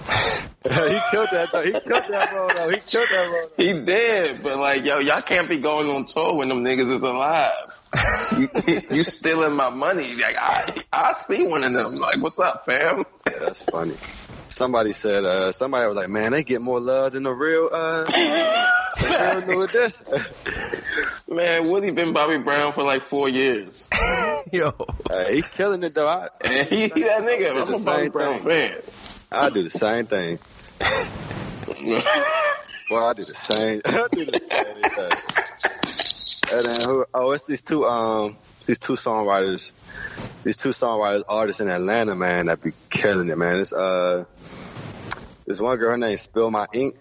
he 0.62 1.00
killed 1.10 1.28
that. 1.32 1.48
Though. 1.52 1.62
He 1.62 1.72
killed 1.72 1.84
that 1.84 2.28
bro. 2.32 2.48
Though. 2.48 2.68
He 2.70 2.80
killed 2.80 3.08
that 3.10 3.28
bro. 3.56 3.64
He 3.64 3.72
did, 3.84 4.42
but 4.42 4.58
like, 4.58 4.84
yo, 4.84 4.98
y'all 4.98 5.22
can't 5.22 5.48
be 5.48 5.58
going 5.58 5.88
on 5.90 6.04
tour 6.04 6.34
when 6.36 6.48
them 6.48 6.62
niggas 6.64 6.90
is 6.90 7.02
alive. 7.02 7.52
you, 8.38 8.48
you 8.96 9.02
stealing 9.02 9.54
my 9.54 9.70
money. 9.70 10.14
Like, 10.16 10.36
I, 10.38 10.82
I 10.92 11.12
see 11.14 11.44
one 11.46 11.64
of 11.64 11.72
them. 11.72 11.96
Like, 11.96 12.18
what's 12.22 12.38
up, 12.38 12.64
fam? 12.66 13.04
Yeah, 13.30 13.38
that's 13.40 13.62
funny. 13.62 13.94
Somebody 14.48 14.92
said, 14.92 15.24
uh, 15.24 15.52
somebody 15.52 15.86
was 15.86 15.96
like, 15.96 16.08
man, 16.10 16.32
they 16.32 16.42
get 16.44 16.60
more 16.60 16.80
love 16.80 17.12
than 17.12 17.22
the 17.22 17.30
real, 17.30 17.70
uh, 17.72 18.04
the 18.04 19.44
real 19.46 19.60
this. 19.66 20.02
Man, 21.28 21.68
Woody 21.70 21.90
been 21.92 22.12
Bobby 22.12 22.38
Brown 22.38 22.72
for 22.72 22.82
like 22.82 23.02
four 23.02 23.28
years. 23.28 23.86
Yo, 24.52 24.72
Uh, 25.08 25.24
he 25.26 25.42
killing 25.42 25.82
it 25.84 25.94
though. 25.94 26.08
I, 26.08 26.28
And 26.44 26.68
he, 26.68 26.82
he 26.82 26.88
that 26.88 27.22
nigga. 27.22 27.50
I'm 27.62 27.68
the 27.70 27.76
a 27.76 27.78
Bobby 27.84 28.02
same 28.02 28.10
Brown 28.10 28.40
thing. 28.40 28.72
fan. 28.72 28.82
I 29.32 29.50
do 29.50 29.62
the 29.62 29.70
same 29.70 30.06
thing. 30.06 30.38
Well, 32.90 33.06
I 33.06 33.12
do 33.14 33.24
the 33.24 33.34
same. 33.34 33.80
I 33.84 34.08
do 34.10 34.24
the 34.24 34.40
same 34.50 34.82
thing. 34.82 36.58
And 36.58 36.66
then 36.66 36.80
who? 36.80 37.04
Oh, 37.14 37.30
it's 37.30 37.44
these 37.44 37.62
two. 37.62 37.86
Um, 37.86 38.36
these 38.66 38.80
two 38.80 38.94
songwriters. 38.94 39.70
These 40.42 40.56
two 40.56 40.70
songwriters, 40.70 41.22
artists 41.28 41.60
in 41.60 41.68
Atlanta, 41.68 42.16
man, 42.16 42.46
that 42.46 42.60
be 42.62 42.72
killing 42.88 43.28
it, 43.28 43.38
man. 43.38 43.60
It's 43.60 43.72
uh, 43.72 44.24
this 45.46 45.60
one 45.60 45.78
girl, 45.78 45.90
her 45.90 45.98
name 45.98 46.16
Spill 46.16 46.50
My 46.50 46.66
Ink, 46.72 46.96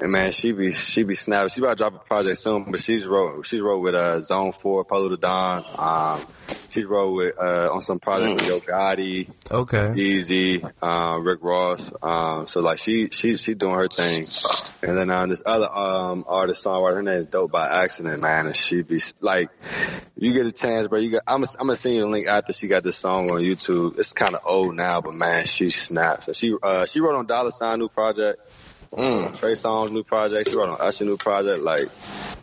and 0.00 0.12
man, 0.12 0.32
she 0.32 0.52
be 0.52 0.72
she 0.72 1.02
be 1.02 1.14
snapping. 1.14 1.48
She 1.48 1.60
about 1.60 1.70
to 1.70 1.76
drop 1.76 1.94
a 1.94 1.98
project 1.98 2.38
soon, 2.38 2.70
but 2.70 2.80
she's 2.80 3.06
wrote 3.06 3.46
she's 3.46 3.60
wrote 3.60 3.80
with 3.80 3.94
uh 3.94 4.20
Zone 4.22 4.52
Four, 4.52 4.84
Polo 4.84 5.08
the 5.08 5.16
Don. 5.16 5.64
Um, 5.76 6.20
she's 6.68 6.84
wrote 6.84 7.12
with 7.12 7.38
uh 7.38 7.70
on 7.72 7.82
some 7.82 7.98
project 7.98 8.40
with 8.40 8.48
Yo 8.48 8.60
Gotti. 8.60 9.28
okay. 9.50 9.94
Easy, 10.00 10.62
um, 10.82 11.24
Rick 11.24 11.40
Ross. 11.42 11.90
Um, 12.02 12.46
so 12.46 12.60
like 12.60 12.78
she 12.78 13.10
she 13.10 13.36
she 13.36 13.54
doing 13.54 13.74
her 13.74 13.88
thing, 13.88 14.26
and 14.82 14.96
then 14.96 15.10
um, 15.10 15.28
this 15.30 15.42
other 15.44 15.68
um 15.70 16.24
artist 16.28 16.64
songwriter, 16.64 16.94
her 16.94 17.02
name 17.02 17.20
is 17.20 17.26
Dope 17.26 17.50
by 17.50 17.68
Accident, 17.82 18.20
man, 18.20 18.46
and 18.46 18.56
she 18.56 18.82
be 18.82 19.00
like, 19.20 19.50
you 20.16 20.32
get 20.32 20.46
a 20.46 20.52
chance, 20.52 20.86
bro. 20.88 20.98
You 21.00 21.10
got 21.10 21.22
I'm 21.26 21.42
gonna, 21.42 21.52
I'm 21.58 21.66
gonna 21.66 21.76
send 21.76 21.96
you 21.96 22.02
the 22.02 22.06
link 22.08 22.26
after 22.26 22.52
she 22.52 22.68
got 22.68 22.82
this 22.84 22.96
song 22.96 23.30
on 23.30 23.40
YouTube. 23.40 23.98
It's 23.98 24.12
kind 24.12 24.34
of 24.34 24.42
old 24.44 24.74
now, 24.76 25.00
but 25.00 25.14
man, 25.14 25.46
she 25.46 25.70
snaps. 25.70 26.26
So 26.26 26.32
she 26.32 26.54
uh 26.62 26.86
she 26.86 27.00
wrote 27.00 27.16
on 27.16 27.26
Dollar 27.26 27.50
Sign 27.50 27.78
new 27.78 27.88
project, 27.88 28.40
Mm. 28.92 29.38
Trey 29.38 29.52
Songz 29.52 29.90
new 29.92 30.02
project. 30.02 30.48
She 30.48 30.56
wrote 30.56 30.70
on 30.70 30.80
Usher 30.80 31.04
new 31.04 31.16
project. 31.18 31.60
Like 31.62 31.88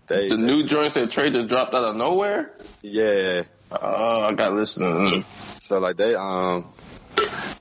they, 0.07 0.29
The 0.29 0.37
new 0.37 0.63
joints 0.63 0.95
that 0.95 1.09
Trey 1.11 1.29
just 1.31 1.47
dropped 1.47 1.73
out 1.73 1.83
of 1.85 1.95
nowhere. 1.95 2.51
yeah. 2.81 3.43
Oh, 3.71 4.21
I 4.21 4.33
got 4.33 4.53
listening. 4.53 5.23
So 5.59 5.79
like 5.79 5.97
they 5.97 6.13
um 6.15 6.65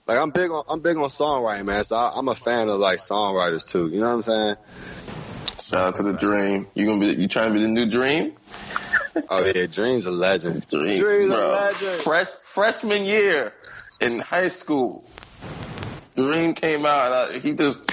like 0.07 0.19
I'm 0.19 0.31
big 0.31 0.51
on 0.51 0.65
I'm 0.69 0.81
big 0.81 0.97
on 0.99 1.09
songwriting, 1.09 1.65
man. 1.65 1.83
So 1.85 1.97
I, 1.97 2.13
I'm 2.15 2.29
a 2.29 2.35
fan 2.35 2.69
of 2.69 2.79
like 2.79 2.99
songwriters 2.99 3.67
too. 3.67 3.89
You 3.89 4.01
know 4.01 4.09
what 4.15 4.15
I'm 4.17 4.23
saying? 4.23 4.57
Shout 5.65 5.85
out 5.87 5.95
to 5.97 6.03
the 6.03 6.13
Dream. 6.13 6.67
You 6.75 6.85
gonna 6.87 7.01
be? 7.01 7.21
You 7.23 7.27
trying 7.27 7.49
to 7.49 7.55
be 7.55 7.63
the 7.63 7.69
new 7.69 7.91
Dream? 7.91 8.35
Oh 9.31 9.45
yeah, 9.45 9.65
Dream's 9.67 10.05
a 10.07 10.11
legend. 10.11 10.67
Dream, 10.69 11.01
Dream's 11.01 11.31
a 11.31 11.35
bro. 11.37 11.53
legend. 11.53 12.01
Fresh 12.03 12.29
freshman 12.43 13.05
year 13.07 13.55
in 14.01 14.19
high 14.21 14.49
school, 14.49 15.09
Dream 16.17 16.53
came 16.53 16.85
out. 16.85 17.31
And 17.31 17.37
I, 17.37 17.39
he 17.41 17.53
just 17.55 17.91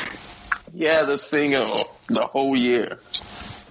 he 0.73 0.85
the 0.85 1.07
to 1.07 1.17
sing 1.17 1.53
it 1.53 1.87
the 2.07 2.25
whole 2.25 2.55
year. 2.57 2.97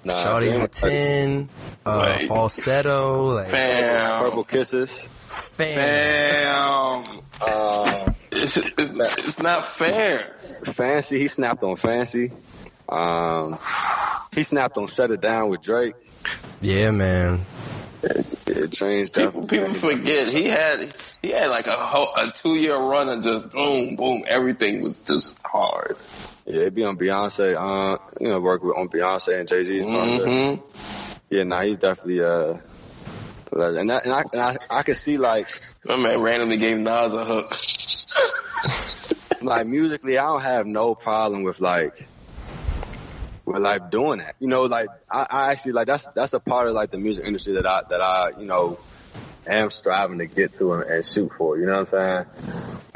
Nah, 0.04 0.22
Shawty's 0.24 0.58
Dream- 0.58 0.68
ten. 0.68 1.48
Uh, 1.84 1.98
Right. 2.16 2.28
falsetto. 2.28 3.34
Like 3.34 3.48
Fam, 3.48 4.22
Purple 4.22 4.44
Kisses. 4.44 4.98
fam. 4.98 7.04
fam. 7.04 7.20
Uh, 7.40 8.12
It's, 8.32 8.56
it's, 8.56 8.72
it's 8.78 9.42
not 9.42 9.64
fair. 9.66 10.34
Fancy, 10.64 11.18
he 11.18 11.28
snapped 11.28 11.62
on 11.62 11.76
Fancy. 11.76 12.32
Um, 12.88 13.58
he 14.32 14.42
snapped 14.44 14.76
on 14.78 14.86
Shut 14.88 15.10
It 15.10 15.20
Down 15.20 15.48
with 15.48 15.62
Drake. 15.62 15.94
Yeah, 16.60 16.90
man. 16.92 17.44
It 18.02 18.72
changed. 18.72 19.14
People, 19.14 19.42
definitely. 19.42 19.58
people 19.58 19.74
forget 19.74 20.28
he 20.28 20.44
had 20.44 20.94
he 21.20 21.30
had 21.30 21.48
like 21.48 21.66
a 21.66 21.76
whole, 21.76 22.14
a 22.16 22.30
two 22.32 22.54
year 22.54 22.76
run 22.76 23.10
and 23.10 23.22
just 23.22 23.52
boom 23.52 23.96
boom 23.96 24.24
everything 24.26 24.80
was 24.80 24.96
just 24.96 25.36
hard. 25.44 25.96
Yeah, 26.50 26.62
it 26.62 26.74
be 26.74 26.84
on 26.84 26.98
Beyonce. 26.98 27.54
Uh, 27.54 27.98
you 28.20 28.28
know, 28.28 28.40
work 28.40 28.62
with 28.62 28.76
on 28.76 28.88
Beyonce 28.88 29.38
and 29.38 29.48
Jay 29.48 29.62
Z's. 29.62 29.82
Mm-hmm. 29.82 30.60
Yeah, 31.30 31.44
nah, 31.44 31.62
he's 31.62 31.78
definitely 31.78 32.22
uh, 32.22 32.56
and, 33.52 33.90
that, 33.90 34.04
and 34.04 34.12
I 34.12 34.24
and 34.32 34.40
I, 34.40 34.58
I 34.70 34.82
could 34.82 34.96
see 34.96 35.16
like 35.16 35.50
My 35.84 35.96
man 35.96 36.20
randomly 36.20 36.58
gave 36.58 36.76
Nas 36.76 37.14
a 37.14 37.24
hook. 37.24 37.52
like 39.42 39.66
musically, 39.66 40.18
I 40.18 40.26
don't 40.26 40.42
have 40.42 40.66
no 40.66 40.94
problem 40.94 41.42
with 41.44 41.60
like 41.60 42.06
with 43.44 43.62
like 43.62 43.90
doing 43.90 44.18
that. 44.18 44.36
You 44.40 44.48
know, 44.48 44.64
like 44.64 44.88
I, 45.10 45.26
I 45.30 45.52
actually 45.52 45.72
like 45.72 45.86
that's 45.86 46.06
that's 46.14 46.32
a 46.32 46.40
part 46.40 46.68
of 46.68 46.74
like 46.74 46.90
the 46.90 46.98
music 46.98 47.24
industry 47.24 47.54
that 47.54 47.66
I 47.66 47.82
that 47.88 48.00
I 48.00 48.32
you 48.38 48.44
know 48.44 48.78
am 49.46 49.70
striving 49.70 50.18
to 50.18 50.26
get 50.26 50.56
to 50.56 50.74
and, 50.74 50.90
and 50.90 51.06
shoot 51.06 51.32
for. 51.32 51.58
You 51.58 51.66
know 51.66 51.80
what 51.80 51.94
I'm 51.94 52.26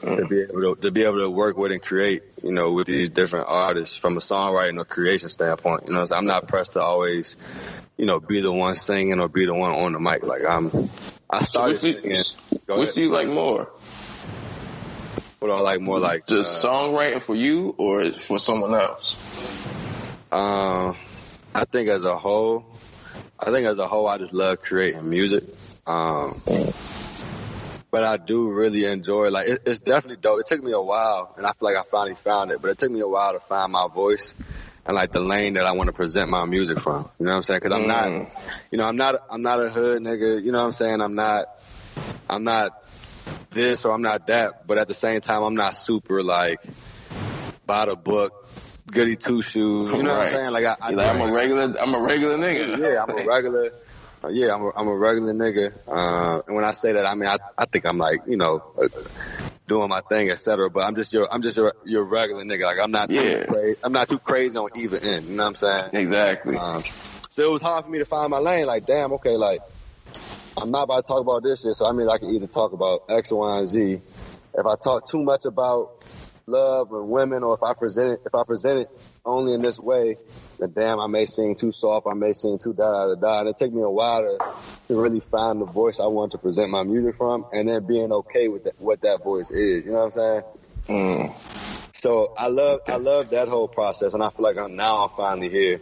saying? 0.01 0.19
To 0.19 0.27
be 0.27 0.43
able 0.43 0.75
to 0.75 0.83
to 0.83 0.91
be 0.91 1.05
able 1.05 1.21
to 1.21 1.31
work 1.31 1.57
with 1.57 1.73
and 1.73 1.81
create, 1.83 2.23
you 2.43 2.53
know, 2.53 2.73
with 2.73 2.87
these 2.87 3.11
different 3.11 3.47
artists 3.49 3.97
from 3.97 4.17
a 4.17 4.21
songwriting 4.21 4.79
or 4.79 4.85
creation 4.85 5.29
standpoint. 5.29 5.85
You 5.87 5.95
know, 5.95 6.05
so 6.05 6.15
I'm 6.15 6.27
not 6.27 6.49
pressed 6.49 6.75
to 6.75 6.83
always, 6.83 7.37
you 7.97 8.05
know, 8.05 8.21
be 8.21 8.41
the 8.41 8.53
one 8.53 8.77
singing 8.77 9.21
or 9.21 9.29
be 9.29 9.47
the 9.47 9.55
one 9.55 9.73
on 9.73 9.93
the 9.93 10.01
mic. 10.01 10.23
Like 10.25 10.45
I'm, 10.45 10.91
I 11.31 11.45
started 11.45 11.83
What 11.83 12.03
do 12.03 12.09
you, 12.09 12.15
singing. 12.15 12.61
What 12.67 12.95
do 12.95 13.01
you 13.01 13.11
like 13.11 13.29
more? 13.29 13.71
What 15.39 15.49
do 15.49 15.55
I 15.55 15.61
like 15.61 15.81
more 15.81 15.99
like 15.99 16.27
Just 16.27 16.65
uh, 16.65 16.69
songwriting 16.69 17.23
for 17.23 17.35
you 17.35 17.75
or 17.79 18.13
for 18.13 18.39
someone 18.39 18.75
else? 18.75 19.15
Um, 20.33 20.97
I 21.55 21.65
think 21.65 21.89
as 21.89 22.05
a 22.05 22.17
whole, 22.17 22.67
I 23.39 23.51
think 23.51 23.67
as 23.67 23.79
a 23.79 23.87
whole, 23.87 24.07
I 24.07 24.19
just 24.19 24.33
love 24.33 24.61
creating 24.61 25.09
music. 25.09 25.45
Um, 25.87 26.41
but 27.91 28.05
I 28.05 28.17
do 28.17 28.49
really 28.51 28.85
enjoy 28.87 29.29
like 29.31 29.49
it, 29.49 29.63
it's 29.67 29.79
definitely 29.81 30.17
dope. 30.17 30.41
It 30.41 30.47
took 30.47 30.63
me 30.63 30.73
a 30.73 30.81
while, 30.81 31.33
and 31.37 31.47
I 31.47 31.51
feel 31.53 31.69
like 31.73 31.77
I 31.77 31.83
finally 31.83 32.15
found 32.17 32.51
it. 32.51 32.61
But 32.61 32.71
it 32.71 32.79
took 32.79 32.91
me 32.91 33.01
a 33.01 33.09
while 33.09 33.33
to 33.33 33.41
find 33.41 33.71
my 33.73 33.87
voice 33.89 34.35
and 34.87 34.95
like 34.95 35.13
the 35.13 35.21
lane 35.21 35.55
that 35.55 35.65
I 35.67 35.73
want 35.73 35.87
to 35.89 35.93
present 35.93 36.31
my 36.31 36.45
music 36.45 36.79
from. 36.79 37.09
You 37.19 37.27
know 37.27 37.31
what 37.33 37.37
I'm 37.37 37.43
saying? 37.43 37.61
Because 37.63 37.75
I'm 37.77 37.87
not, 37.87 38.05
Mm. 38.09 38.31
you 38.71 38.79
know, 38.79 38.87
I'm 38.87 38.97
not, 38.97 39.17
I'm 39.31 39.41
not 39.41 39.63
a 39.63 39.71
hood 39.71 40.03
nigga. 40.03 40.43
You 40.43 40.53
know 40.53 40.59
what 40.59 40.67
I'm 40.67 40.73
saying? 40.73 41.01
I'm 41.01 41.15
not, 41.15 41.47
I'm 42.29 42.45
not 42.45 42.73
this 43.51 43.85
or 43.85 43.95
I'm 43.95 44.03
not 44.03 44.27
that. 44.27 44.67
But 44.67 44.79
at 44.79 44.89
the 44.89 44.95
same 44.95 45.21
time, 45.21 45.43
I'm 45.43 45.55
not 45.55 45.77
super 45.77 46.23
like 46.23 46.61
by 47.67 47.87
the 47.87 47.97
book, 47.97 48.47
goody 48.91 49.17
two 49.17 49.41
shoes. 49.41 49.93
You 49.93 50.03
know 50.03 50.17
what 50.17 50.27
I'm 50.27 50.33
saying? 50.33 50.51
Like 50.51 50.65
I, 50.65 50.77
I 50.81 50.91
like, 50.91 51.07
I'm 51.09 51.21
a 51.21 51.33
regular 51.33 51.77
I'm 51.81 51.95
a 51.95 52.01
regular 52.01 52.37
nigga. 52.37 52.79
yeah, 52.79 53.03
I'm 53.03 53.11
a 53.11 53.25
regular. 53.27 53.73
Uh, 54.25 54.29
yeah, 54.29 54.55
I'm 54.55 54.63
a, 54.63 54.71
I'm 54.75 54.89
a 54.89 54.97
regular 54.97 55.35
nigga. 55.35 55.75
Uh, 55.87 56.41
and 56.47 56.57
when 56.57 56.65
I 56.65 56.71
say 56.73 56.93
that, 56.93 57.05
I 57.07 57.15
mean 57.15 57.29
I, 57.29 57.39
I 57.59 57.67
think 57.67 57.85
I'm 57.85 57.99
like 57.99 58.21
you 58.27 58.37
know 58.37 58.63
uh, 58.81 58.89
doing 59.69 59.89
my 59.89 60.01
thing, 60.01 60.31
etc. 60.31 60.71
But 60.71 60.85
I'm 60.85 60.95
just 60.95 61.13
your 61.13 61.31
I'm 61.33 61.43
just 61.43 61.57
your 61.57 61.75
your 61.85 62.05
regular 62.05 62.43
nigga. 62.45 62.63
Like 62.65 62.79
I'm 62.81 62.91
not 62.91 63.11
Yeah. 63.11 63.45
too 63.45 63.53
crazy. 63.53 63.77
I'm 63.83 63.93
not 63.93 64.09
too 64.09 64.19
crazy 64.19 64.57
on 64.57 64.71
either 64.77 64.99
end. 64.99 65.29
You 65.29 65.37
know 65.37 65.43
what 65.43 65.49
I'm 65.49 65.55
saying? 65.57 65.91
Exactly. 65.93 66.57
Um, 66.57 66.83
so 67.29 67.43
it 67.45 67.51
was 67.51 67.61
hard 67.61 67.85
for 67.85 67.91
me 67.91 67.99
to 67.99 68.07
find 68.07 68.31
my 68.31 68.39
lane. 68.39 68.67
Like 68.67 68.87
damn, 68.87 69.13
okay, 69.15 69.37
like 69.37 69.61
I'm 70.57 70.71
not 70.71 70.85
about 70.85 71.05
to 71.05 71.09
talk 71.09 71.21
about 71.21 71.43
this 71.43 71.63
shit. 71.63 71.75
So 71.77 71.87
I 71.87 71.93
mean 71.93 72.09
I 72.09 72.17
can 72.19 72.31
either 72.31 72.47
talk 72.47 72.73
about 72.73 73.03
X, 73.11 73.31
Y, 73.31 73.59
and 73.59 73.69
Z. 73.69 74.01
If 74.57 74.67
I 74.67 74.77
talk 74.77 75.07
too 75.11 75.23
much 75.23 75.45
about 75.45 75.91
love 76.47 76.93
or 76.93 77.05
women, 77.05 77.43
or 77.43 77.55
if 77.55 77.63
I 77.63 77.75
present 77.75 78.13
it, 78.13 78.21
if 78.27 78.35
I 78.35 78.45
present 78.45 78.81
it 78.81 78.89
only 79.25 79.55
in 79.55 79.63
this 79.63 79.79
way, 79.79 80.17
then 80.59 80.73
damn, 80.73 81.01
I 81.01 81.07
may 81.07 81.27
sing 81.27 81.57
too 81.57 81.73
soft, 81.73 82.07
I 82.11 82.15
may 82.15 82.33
sing 82.33 82.59
too 82.63 82.73
da 82.75 82.91
da 82.91 83.15
da 83.15 83.21
da. 83.21 83.41
And 83.41 83.49
it 83.49 83.59
took 83.59 83.73
me 83.73 83.83
a 83.83 83.91
while 83.91 84.21
to, 84.21 84.39
to 84.89 85.01
really 85.01 85.21
find 85.21 85.61
the 85.61 85.67
voice 85.67 86.01
I 86.01 86.07
want 86.07 86.33
to 86.33 86.39
present 86.39 86.71
my 86.71 86.83
music 86.83 87.17
from, 87.17 87.47
and 87.53 87.69
then 87.69 87.87
being 87.87 88.13
okay 88.13 88.49
with 88.49 88.65
that, 88.65 88.81
what 88.81 89.01
that 89.03 89.23
voice 89.25 89.51
is. 89.51 89.85
You 89.85 89.93
know 89.93 90.07
what 90.07 90.17
I'm 90.17 90.43
saying? 90.87 91.35
So 91.95 92.35
I 92.37 92.49
love 92.49 92.81
I 92.87 92.97
love 92.97 93.31
that 93.31 93.49
whole 93.49 93.69
process, 93.69 94.13
and 94.15 94.23
I 94.23 94.29
feel 94.31 94.45
like 94.45 94.59
I'm 94.59 94.77
now 94.77 95.05
I'm 95.05 95.11
finally 95.17 95.49
here. 95.49 95.81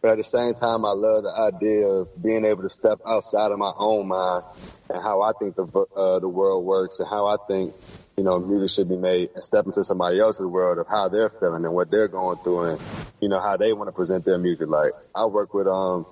But 0.00 0.12
at 0.12 0.18
the 0.18 0.24
same 0.24 0.54
time, 0.54 0.84
I 0.84 0.92
love 0.92 1.24
the 1.24 1.32
idea 1.32 1.86
of 1.88 2.22
being 2.22 2.44
able 2.44 2.62
to 2.62 2.70
step 2.70 3.00
outside 3.04 3.50
of 3.50 3.58
my 3.58 3.72
own 3.76 4.06
mind 4.06 4.44
and 4.88 5.02
how 5.02 5.22
I 5.22 5.32
think 5.38 5.56
the 5.56 5.64
uh, 5.64 6.20
the 6.20 6.28
world 6.28 6.64
works 6.64 7.00
and 7.00 7.08
how 7.08 7.26
I 7.26 7.36
think 7.48 7.74
you 8.16 8.24
know 8.24 8.38
music 8.38 8.74
should 8.74 8.88
be 8.88 8.96
made, 8.96 9.30
and 9.34 9.44
step 9.44 9.66
into 9.66 9.84
somebody 9.84 10.20
else's 10.20 10.46
world 10.46 10.78
of 10.78 10.86
how 10.88 11.08
they're 11.08 11.30
feeling 11.30 11.64
and 11.64 11.74
what 11.74 11.90
they're 11.90 12.08
going 12.08 12.38
through, 12.38 12.70
and 12.70 12.80
you 13.20 13.28
know 13.28 13.40
how 13.40 13.56
they 13.56 13.72
want 13.72 13.88
to 13.88 13.92
present 13.92 14.24
their 14.24 14.38
music. 14.38 14.68
Like 14.68 14.92
I 15.14 15.26
work 15.26 15.54
with 15.54 15.66
um 15.66 16.06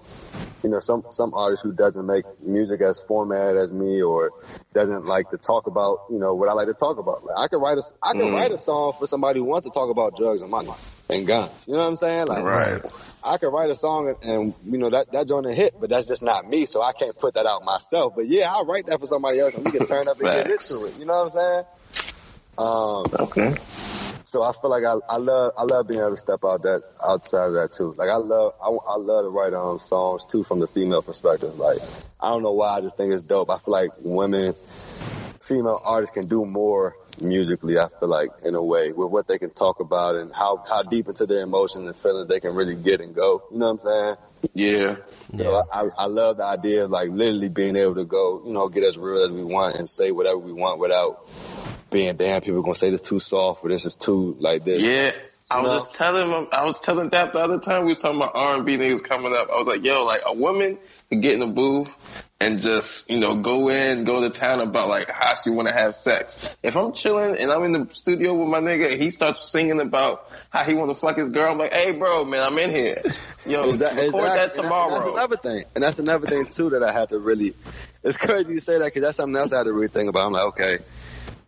you 0.64 0.70
know, 0.70 0.80
some 0.80 1.04
some 1.10 1.34
artist 1.34 1.62
who 1.62 1.72
doesn't 1.72 2.06
make 2.06 2.24
music 2.42 2.80
as 2.80 2.98
formatted 2.98 3.58
as 3.58 3.72
me 3.72 4.02
or 4.02 4.32
doesn't 4.72 5.04
like 5.04 5.30
to 5.30 5.36
talk 5.36 5.66
about, 5.66 5.98
you 6.10 6.18
know, 6.18 6.34
what 6.34 6.48
I 6.48 6.54
like 6.54 6.68
to 6.68 6.74
talk 6.74 6.96
about. 6.98 7.22
Like 7.24 7.36
I 7.38 7.48
could 7.48 7.58
write 7.58 7.76
a 7.76 7.82
I 8.02 8.12
could 8.12 8.32
write 8.32 8.50
a 8.50 8.58
song 8.58 8.94
for 8.98 9.06
somebody 9.06 9.40
who 9.40 9.44
wants 9.44 9.66
to 9.66 9.70
talk 9.70 9.90
about 9.90 10.16
drugs 10.16 10.40
and 10.40 10.50
money 10.50 10.70
and 11.08 11.26
guns. 11.26 11.64
You 11.66 11.74
know 11.74 11.80
what 11.80 11.88
I'm 11.88 11.96
saying? 11.96 12.26
Like 12.28 12.44
Right. 12.44 12.82
I 13.22 13.38
could 13.38 13.48
write 13.50 13.70
a 13.70 13.76
song 13.76 14.08
and, 14.08 14.30
and 14.30 14.54
you 14.64 14.78
know 14.78 14.90
that 14.90 15.12
that 15.12 15.28
joint 15.28 15.46
a 15.46 15.54
hit, 15.54 15.74
but 15.80 15.90
that's 15.90 16.08
just 16.08 16.22
not 16.22 16.46
me, 16.48 16.66
so 16.66 16.82
I 16.82 16.92
can't 16.92 17.18
put 17.18 17.34
that 17.34 17.46
out 17.46 17.64
myself. 17.64 18.14
But 18.16 18.28
yeah, 18.28 18.52
I'll 18.52 18.66
write 18.66 18.86
that 18.86 19.00
for 19.00 19.06
somebody 19.06 19.40
else 19.40 19.54
and 19.54 19.64
we 19.64 19.72
can 19.72 19.86
turn 19.86 20.08
up 20.08 20.20
and 20.20 20.30
get 20.30 20.48
into 20.48 20.86
it. 20.86 20.96
You 20.96 21.06
know 21.06 21.24
what 21.24 21.26
I'm 21.26 21.30
saying? 21.32 21.64
Um, 22.58 23.12
Okay. 23.20 23.56
so 24.24 24.42
I 24.42 24.52
feel 24.52 24.70
like 24.70 24.84
I, 24.84 24.96
I 25.08 25.16
love 25.16 25.52
I 25.56 25.62
love 25.64 25.86
being 25.88 26.00
able 26.00 26.10
to 26.10 26.16
step 26.16 26.40
out 26.44 26.62
that 26.62 26.82
outside 27.02 27.46
of 27.48 27.54
that 27.54 27.72
too. 27.72 27.94
Like 27.96 28.10
I 28.10 28.16
love 28.16 28.52
I, 28.62 28.68
I 28.68 28.96
love 28.96 29.24
to 29.24 29.30
write 29.30 29.54
um 29.54 29.78
songs 29.78 30.26
too 30.26 30.44
from 30.44 30.60
the 30.60 30.68
female 30.68 31.02
perspective. 31.02 31.54
Like 31.56 31.78
I 32.20 32.30
don't 32.30 32.42
know 32.42 32.52
why 32.52 32.76
I 32.76 32.80
just 32.80 32.96
think 32.96 33.12
it's 33.12 33.22
dope. 33.22 33.50
I 33.50 33.58
feel 33.58 33.72
like 33.72 33.90
women, 33.98 34.54
female 35.40 35.80
artists 35.84 36.14
can 36.14 36.28
do 36.28 36.44
more 36.44 36.94
musically. 37.20 37.78
I 37.78 37.88
feel 37.88 38.08
like 38.08 38.30
in 38.44 38.54
a 38.54 38.62
way 38.62 38.92
with 38.92 39.10
what 39.10 39.26
they 39.28 39.38
can 39.38 39.50
talk 39.50 39.80
about 39.80 40.16
and 40.16 40.32
how 40.34 40.62
how 40.68 40.82
deep 40.82 41.08
into 41.08 41.26
their 41.26 41.40
emotions 41.42 41.86
and 41.86 41.96
feelings 41.96 42.26
they 42.26 42.40
can 42.40 42.54
really 42.54 42.74
get 42.76 43.00
and 43.00 43.14
go. 43.14 43.42
You 43.50 43.58
know 43.58 43.72
what 43.74 43.84
I'm 43.84 44.16
saying? 44.16 44.16
Yeah. 44.52 44.96
So 45.36 45.64
I, 45.72 45.88
I 45.96 46.06
love 46.06 46.36
the 46.38 46.44
idea 46.44 46.84
of 46.84 46.90
like 46.90 47.08
literally 47.10 47.48
being 47.48 47.76
able 47.76 47.94
to 47.94 48.04
go, 48.04 48.42
you 48.46 48.52
know, 48.52 48.68
get 48.68 48.84
as 48.84 48.98
real 48.98 49.22
as 49.22 49.30
we 49.30 49.42
want 49.42 49.76
and 49.76 49.88
say 49.88 50.10
whatever 50.10 50.38
we 50.38 50.52
want 50.52 50.78
without 50.80 51.26
being 51.90 52.16
damn 52.16 52.40
people 52.42 52.58
are 52.60 52.62
gonna 52.62 52.74
say 52.74 52.90
this 52.90 53.00
too 53.00 53.18
soft 53.20 53.64
or 53.64 53.68
this 53.70 53.84
is 53.84 53.96
too 53.96 54.36
like 54.40 54.64
this. 54.64 54.82
Yeah. 54.82 55.12
I 55.50 55.60
was 55.60 55.68
No. 55.68 55.74
just 55.74 55.94
telling 55.94 56.30
him, 56.30 56.48
I 56.52 56.64
was 56.64 56.80
telling 56.80 57.10
that 57.10 57.32
the 57.32 57.38
other 57.38 57.58
time 57.60 57.84
we 57.84 57.92
was 57.92 58.02
talking 58.02 58.16
about 58.16 58.32
R&B 58.34 58.76
niggas 58.78 59.04
coming 59.04 59.32
up. 59.34 59.50
I 59.52 59.58
was 59.58 59.66
like, 59.66 59.84
yo, 59.84 60.04
like 60.04 60.22
a 60.26 60.34
woman 60.34 60.78
can 61.10 61.20
get 61.20 61.34
in 61.34 61.40
the 61.40 61.46
booth 61.46 61.96
and 62.44 62.60
just, 62.60 63.10
you 63.10 63.18
know, 63.18 63.36
go 63.36 63.68
in, 63.70 64.04
go 64.04 64.20
to 64.20 64.30
town 64.30 64.60
about 64.60 64.88
like 64.88 65.08
how 65.10 65.34
she 65.34 65.50
want 65.50 65.68
to 65.68 65.74
have 65.74 65.96
sex. 65.96 66.58
If 66.62 66.76
I'm 66.76 66.92
chilling 66.92 67.36
and 67.38 67.50
I'm 67.50 67.64
in 67.64 67.72
the 67.72 67.94
studio 67.94 68.34
with 68.34 68.48
my 68.48 68.60
nigga 68.60 69.00
he 69.00 69.10
starts 69.10 69.48
singing 69.48 69.80
about 69.80 70.18
how 70.50 70.62
he 70.64 70.74
want 70.74 70.90
to 70.90 70.94
fuck 70.94 71.16
his 71.16 71.28
girl, 71.30 71.52
I'm 71.52 71.58
like, 71.58 71.72
hey 71.72 71.92
bro, 71.98 72.24
man, 72.24 72.42
I'm 72.42 72.58
in 72.58 72.70
here. 72.70 72.98
Yo, 73.46 73.70
Exact- 73.70 73.96
record 73.96 74.06
exactly. 74.06 74.20
that 74.20 74.30
And 74.30 74.34
that's- 74.36 74.56
tomorrow. 74.56 74.98
That's 75.00 75.10
another 75.12 75.36
thing, 75.36 75.64
and 75.74 75.82
that's 75.84 75.98
another 75.98 76.26
thing 76.26 76.44
too 76.46 76.70
that 76.70 76.82
I 76.82 76.92
had 76.92 77.08
to 77.10 77.18
really. 77.18 77.54
It's 78.02 78.16
crazy 78.18 78.52
you 78.52 78.60
say 78.60 78.78
that 78.78 78.84
because 78.84 79.02
that's 79.02 79.16
something 79.16 79.36
else 79.36 79.52
I 79.52 79.58
had 79.58 79.62
to 79.64 79.72
really 79.72 79.88
think 79.88 80.08
about. 80.10 80.26
I'm 80.26 80.32
like, 80.32 80.44
okay, 80.48 80.78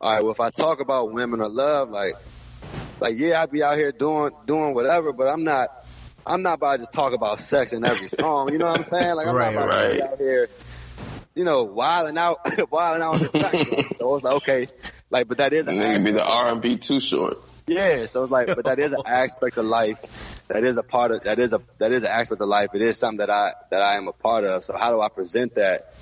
all 0.01 0.13
right. 0.13 0.23
Well, 0.23 0.33
if 0.33 0.41
I 0.41 0.51
talk 0.51 0.81
about 0.81 1.13
women 1.13 1.41
or 1.43 1.49
love, 1.49 1.91
like, 1.91 2.15
like 3.01 3.19
yeah, 3.19 3.43
I'd 3.43 3.51
be 3.51 3.63
out 3.63 3.77
here 3.77 3.93
doing 3.93 4.33
doing 4.47 4.73
whatever, 4.75 5.13
but 5.13 5.29
I'm 5.29 5.45
not. 5.45 5.71
I'm 6.29 6.43
not 6.43 6.55
about 6.55 6.73
to 6.73 6.79
just 6.79 6.93
talk 6.93 7.13
about 7.13 7.41
sex 7.41 7.73
in 7.73 7.87
every 7.87 8.09
song. 8.09 8.51
You 8.51 8.59
know 8.59 8.65
what 8.67 8.79
I'm 8.79 8.85
saying? 8.85 9.15
Like, 9.15 9.29
I'm 9.29 9.35
Right, 9.37 9.55
not 9.55 9.67
about 9.67 9.83
to 9.85 9.95
be 9.95 10.03
out 10.03 10.19
here, 10.19 10.49
you 11.37 11.45
know, 11.45 11.63
wilding 11.65 12.19
out, 12.19 12.41
wilding 12.73 13.03
out 13.03 13.15
on 13.15 13.21
the 13.21 13.29
track. 13.29 13.55
So 13.99 14.15
it's 14.17 14.25
like, 14.25 14.35
okay, 14.37 14.69
like, 15.11 15.29
but 15.29 15.37
that 15.39 15.53
is 15.53 15.69
an 15.69 15.75
Nigga 15.75 16.03
be 16.03 16.13
the 16.13 16.27
R&B 16.27 16.79
too 16.79 17.01
short. 17.01 17.39
yeah, 17.67 18.07
so 18.07 18.25
it's 18.25 18.33
like, 18.33 18.49
but 18.49 18.65
that 18.65 18.79
is 18.81 18.93
an 18.93 19.03
aspect 19.07 19.59
of 19.59 19.67
life. 19.67 20.43
That 20.49 20.65
is 20.65 20.77
a 20.77 20.83
part 20.83 21.11
of 21.11 21.25
that 21.25 21.39
is 21.39 21.53
a 21.53 21.61
that 21.79 21.93
is 21.93 22.03
an 22.03 22.09
aspect 22.09 22.41
of 22.41 22.49
life. 22.49 22.71
It 22.73 22.81
is 22.81 22.97
something 22.97 23.19
that 23.19 23.31
I 23.31 23.53
that 23.71 23.83
I 23.83 23.97
am 23.97 24.09
a 24.09 24.13
part 24.13 24.45
of. 24.45 24.65
So 24.65 24.77
how 24.77 24.91
do 24.91 25.01
I 25.01 25.09
present 25.09 25.57
that 25.57 25.93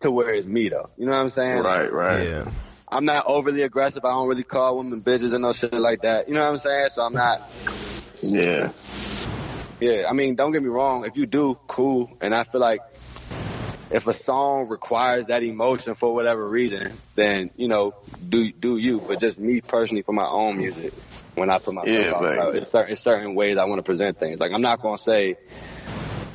to 0.00 0.10
where 0.10 0.34
it's 0.34 0.46
me 0.46 0.70
though? 0.70 0.90
You 0.96 1.06
know 1.06 1.12
what 1.12 1.18
I'm 1.18 1.30
saying? 1.30 1.58
Right, 1.58 1.92
right. 1.92 2.26
Yeah. 2.26 2.50
I'm 2.88 3.04
not 3.04 3.26
overly 3.26 3.62
aggressive. 3.62 4.04
I 4.04 4.10
don't 4.10 4.26
really 4.26 4.42
call 4.42 4.78
women 4.78 5.02
bitches 5.02 5.32
and 5.32 5.42
no 5.42 5.52
shit 5.52 5.72
like 5.72 6.02
that. 6.02 6.28
You 6.28 6.34
know 6.34 6.42
what 6.42 6.50
I'm 6.50 6.56
saying? 6.56 6.88
So 6.88 7.02
I'm 7.02 7.12
not. 7.12 7.42
Yeah. 8.22 8.72
Yeah, 9.80 10.06
I 10.10 10.12
mean, 10.12 10.34
don't 10.34 10.52
get 10.52 10.62
me 10.62 10.68
wrong. 10.68 11.04
If 11.06 11.16
you 11.16 11.26
do, 11.26 11.58
cool. 11.66 12.10
And 12.20 12.34
I 12.34 12.44
feel 12.44 12.60
like 12.60 12.80
if 13.90 14.06
a 14.06 14.12
song 14.14 14.68
requires 14.68 15.26
that 15.26 15.42
emotion 15.42 15.94
for 15.94 16.14
whatever 16.14 16.48
reason, 16.48 17.00
then 17.16 17.50
you 17.56 17.68
know, 17.68 17.94
do 18.28 18.52
do 18.52 18.76
you. 18.76 19.00
But 19.00 19.18
just 19.20 19.38
me 19.38 19.60
personally, 19.60 20.02
for 20.02 20.12
my 20.12 20.26
own 20.26 20.58
music, 20.58 20.94
when 21.34 21.50
I 21.50 21.58
put 21.58 21.74
my 21.74 21.84
Yeah, 21.84 22.12
out, 22.14 22.22
like- 22.22 22.54
it's, 22.54 22.70
certain, 22.70 22.92
it's 22.92 23.02
certain 23.02 23.34
ways 23.34 23.56
I 23.56 23.64
want 23.64 23.78
to 23.78 23.82
present 23.82 24.18
things. 24.20 24.38
Like 24.38 24.52
I'm 24.52 24.62
not 24.62 24.80
gonna 24.80 24.98
say 24.98 25.36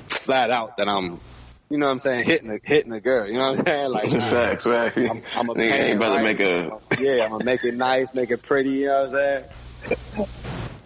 flat 0.08 0.52
out 0.52 0.78
that 0.78 0.90
I'm, 0.90 1.22
you 1.70 1.78
know 1.78 1.86
what 1.86 1.94
I'm 1.94 2.00
saying, 2.00 2.26
hitting 2.26 2.52
a, 2.52 2.60
hitting 2.64 2.92
a 2.92 3.00
girl. 3.00 3.28
You 3.28 3.38
know 3.38 3.52
what 3.52 3.60
I'm 3.60 3.66
saying? 3.66 3.92
Like. 3.92 4.12
Facts, 4.12 4.64
facts. 4.66 4.98
I'm, 4.98 5.24
I'm 5.36 5.50
a 5.50 5.56
Nigga 5.56 5.72
ain't 5.72 5.98
about 5.98 6.18
to 6.18 6.24
make 6.24 6.40
a 6.40 6.80
yeah, 6.98 7.24
I'm 7.24 7.32
gonna 7.32 7.44
make 7.46 7.64
it 7.64 7.74
nice, 7.74 8.14
make 8.14 8.32
it 8.32 8.44
pretty. 8.44 8.72
You 8.72 8.86
know 8.88 8.96
what 8.96 9.04
I'm 9.04 9.10
saying? 9.10 9.44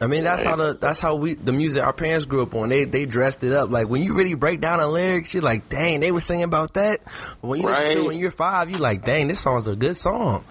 I 0.01 0.07
mean, 0.07 0.23
that's 0.23 0.43
how 0.43 0.55
the 0.55 0.73
that's 0.73 0.99
how 0.99 1.15
we 1.15 1.33
the 1.33 1.51
music 1.51 1.83
our 1.83 1.91
parents 1.91 2.25
grew 2.25 2.41
up 2.43 2.55
on. 2.55 2.69
They 2.69 2.85
they 2.85 3.05
dressed 3.05 3.43
it 3.43 3.51
up. 3.51 3.69
Like 3.69 3.89
when 3.89 4.01
you 4.01 4.15
really 4.15 4.33
break 4.33 4.61
down 4.61 4.79
the 4.79 4.87
lyrics, 4.87 5.33
you're 5.33 5.43
like, 5.43 5.67
dang, 5.67 5.99
they 5.99 6.11
were 6.13 6.21
singing 6.21 6.43
about 6.45 6.75
that. 6.75 7.01
But 7.41 7.47
when 7.47 7.59
you 7.61 7.67
listen 7.67 7.83
to 7.83 7.91
it 7.91 7.97
Right. 7.97 8.07
when 8.07 8.17
you're 8.17 8.31
five, 8.31 8.69
you're 8.69 8.79
like, 8.79 9.03
dang, 9.03 9.27
this 9.27 9.41
song's 9.41 9.67
a 9.67 9.75
good 9.75 9.97
song. 9.97 10.45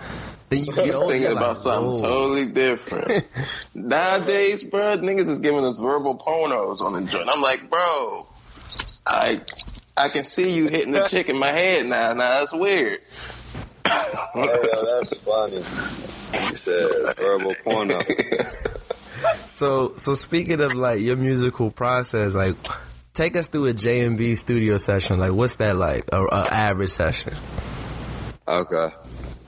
Then 0.50 0.64
you 0.66 0.74
get 0.74 0.94
older, 0.94 1.06
singing 1.14 1.32
about 1.32 1.48
like, 1.48 1.56
something 1.58 1.92
whoa. 1.92 2.00
totally 2.00 2.46
different. 2.46 3.26
Nowadays, 3.74 4.64
bro, 4.64 4.98
niggas 4.98 5.28
is 5.30 5.38
giving 5.38 5.64
us 5.64 5.78
verbal 5.78 6.18
pornos 6.18 6.80
on 6.82 6.92
the 6.92 7.10
joint. 7.10 7.28
I'm 7.30 7.40
like, 7.40 7.70
bro, 7.70 8.26
I 9.06 9.40
I 9.96 10.10
can 10.10 10.24
see 10.24 10.52
you 10.54 10.68
hitting 10.68 10.92
the 10.92 11.06
chick 11.08 11.28
in 11.30 11.38
my 11.38 11.48
head 11.48 11.86
now. 11.86 12.12
Now 12.12 12.38
that's 12.40 12.52
weird. 12.52 12.98
Oh, 14.34 15.00
that's 15.00 15.14
funny. 15.14 15.56
You 16.48 16.56
said 16.56 17.16
verbal 17.16 17.54
porno. 17.64 18.00
So 19.48 19.96
so 19.96 20.14
speaking 20.14 20.60
of 20.60 20.74
like 20.74 21.00
your 21.00 21.16
musical 21.16 21.72
process, 21.72 22.32
like 22.32 22.54
take 23.12 23.34
us 23.34 23.48
through 23.48 23.66
a 23.66 23.74
JMB 23.74 24.36
studio 24.38 24.78
session. 24.78 25.18
Like 25.18 25.32
what's 25.32 25.56
that 25.56 25.74
like? 25.74 26.04
A, 26.12 26.24
a 26.24 26.46
average 26.48 26.90
session. 26.90 27.34
Okay. 28.46 28.94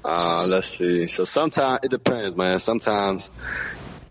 Uh, 0.05 0.47
let's 0.49 0.77
see. 0.77 1.07
So 1.07 1.25
sometimes 1.25 1.81
it 1.85 1.91
depends, 1.91 2.37
man. 2.37 2.59
Sometimes, 2.59 3.31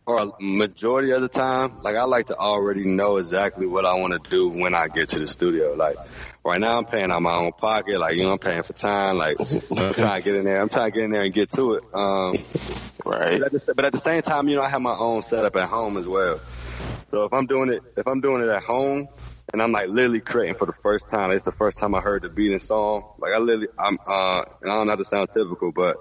or 0.06 0.20
a 0.20 0.32
majority 0.40 1.12
of 1.12 1.22
the 1.22 1.28
time, 1.28 1.80
like 1.80 1.98
I 1.98 2.04
like 2.04 2.28
to 2.28 2.38
already 2.38 2.86
know 2.86 3.18
exactly 3.18 3.68
what 3.68 3.86
I 3.86 3.96
want 3.96 4.14
to 4.14 4.30
do 4.30 4.48
when 4.48 4.74
I 4.74 4.88
get 4.88 5.10
to 5.10 5.20
the 5.20 5.28
studio. 5.28 5.74
Like 5.74 5.98
right 6.44 6.60
now, 6.60 6.78
I'm 6.78 6.86
paying 6.86 7.12
out 7.12 7.22
my 7.22 7.36
own 7.36 7.52
pocket. 7.54 8.00
Like 8.00 8.16
you 8.18 8.24
know, 8.24 8.34
I'm 8.34 8.40
paying 8.40 8.64
for 8.64 8.74
time. 8.74 9.18
Like 9.18 9.38
I'm 9.42 9.94
trying 9.94 10.22
to 10.22 10.30
get 10.30 10.36
in 10.36 10.46
there. 10.46 10.62
I'm 10.62 10.70
trying 10.70 10.92
to 10.92 10.96
get 10.96 11.04
in 11.06 11.12
there 11.12 11.22
and 11.22 11.34
get 11.34 11.52
to 11.52 11.74
it. 11.76 11.84
Um, 11.94 12.38
Right. 13.06 13.40
but 13.40 13.46
at, 13.48 13.52
the, 13.54 13.74
but 13.76 13.86
at 13.86 13.92
the 13.94 13.98
same 13.98 14.22
time, 14.22 14.50
you 14.50 14.56
know, 14.58 14.62
I 14.62 14.70
have 14.70 14.82
my 14.82 14.96
own 14.96 15.22
setup 15.22 15.56
at 15.56 15.70
home 15.70 15.98
as 15.98 16.06
well. 16.06 16.42
So 17.12 17.24
if 17.24 17.34
I'm 17.34 17.48
doing 17.48 17.70
it, 17.72 17.82
if 17.98 18.08
I'm 18.08 18.22
doing 18.22 18.44
it 18.44 18.50
at 18.50 18.62
home, 18.64 19.08
and 19.52 19.62
I'm 19.64 19.72
like 19.72 19.88
literally 19.88 20.20
creating 20.20 20.56
for 20.56 20.68
the 20.68 20.74
first 20.84 21.08
time, 21.08 21.32
it's 21.32 21.46
the 21.46 21.52
first 21.52 21.78
time 21.78 21.96
I 21.96 22.02
heard 22.02 22.22
the 22.22 22.30
beat 22.30 22.52
and 22.52 22.62
song. 22.62 23.04
Like 23.18 23.32
I 23.34 23.40
literally, 23.40 23.70
I'm, 23.80 23.98
uh, 24.06 24.44
and 24.62 24.72
I 24.72 24.76
don't 24.76 24.86
know 24.86 24.92
how 24.92 24.98
to 24.98 25.06
sound 25.06 25.30
typical, 25.34 25.72
but 25.72 25.98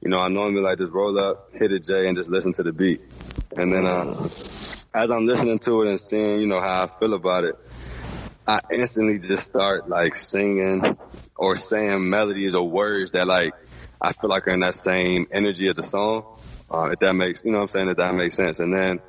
you 0.00 0.08
know, 0.08 0.18
I 0.20 0.28
normally 0.28 0.60
like 0.62 0.78
just 0.78 0.92
roll 0.92 1.18
up, 1.18 1.48
hit 1.52 1.72
a 1.72 1.80
J, 1.80 2.06
and 2.06 2.16
just 2.16 2.30
listen 2.30 2.52
to 2.54 2.62
the 2.62 2.72
beat. 2.72 3.00
And 3.56 3.72
then, 3.72 3.86
uh, 3.86 4.28
as 4.94 5.10
I'm 5.10 5.26
listening 5.26 5.58
to 5.60 5.82
it 5.82 5.88
and 5.90 6.00
seeing, 6.00 6.40
you 6.40 6.46
know, 6.46 6.60
how 6.60 6.84
I 6.84 6.98
feel 7.00 7.14
about 7.14 7.44
it, 7.44 7.56
I 8.46 8.60
instantly 8.72 9.18
just 9.18 9.44
start 9.44 9.88
like 9.88 10.14
singing 10.14 10.96
or 11.36 11.56
saying 11.58 12.08
melodies 12.08 12.54
or 12.54 12.68
words 12.68 13.12
that 13.12 13.26
like 13.26 13.54
I 14.00 14.12
feel 14.12 14.30
like 14.30 14.48
are 14.48 14.52
in 14.52 14.60
that 14.60 14.74
same 14.74 15.26
energy 15.30 15.68
of 15.68 15.76
the 15.76 15.84
song. 15.84 16.24
Uh, 16.70 16.90
if 16.92 16.98
that 17.00 17.12
makes, 17.12 17.44
you 17.44 17.52
know 17.52 17.58
what 17.58 17.64
I'm 17.64 17.68
saying, 17.68 17.88
if 17.90 17.98
that 17.98 18.14
makes 18.14 18.34
sense. 18.34 18.58
And 18.58 18.74
then 18.74 19.00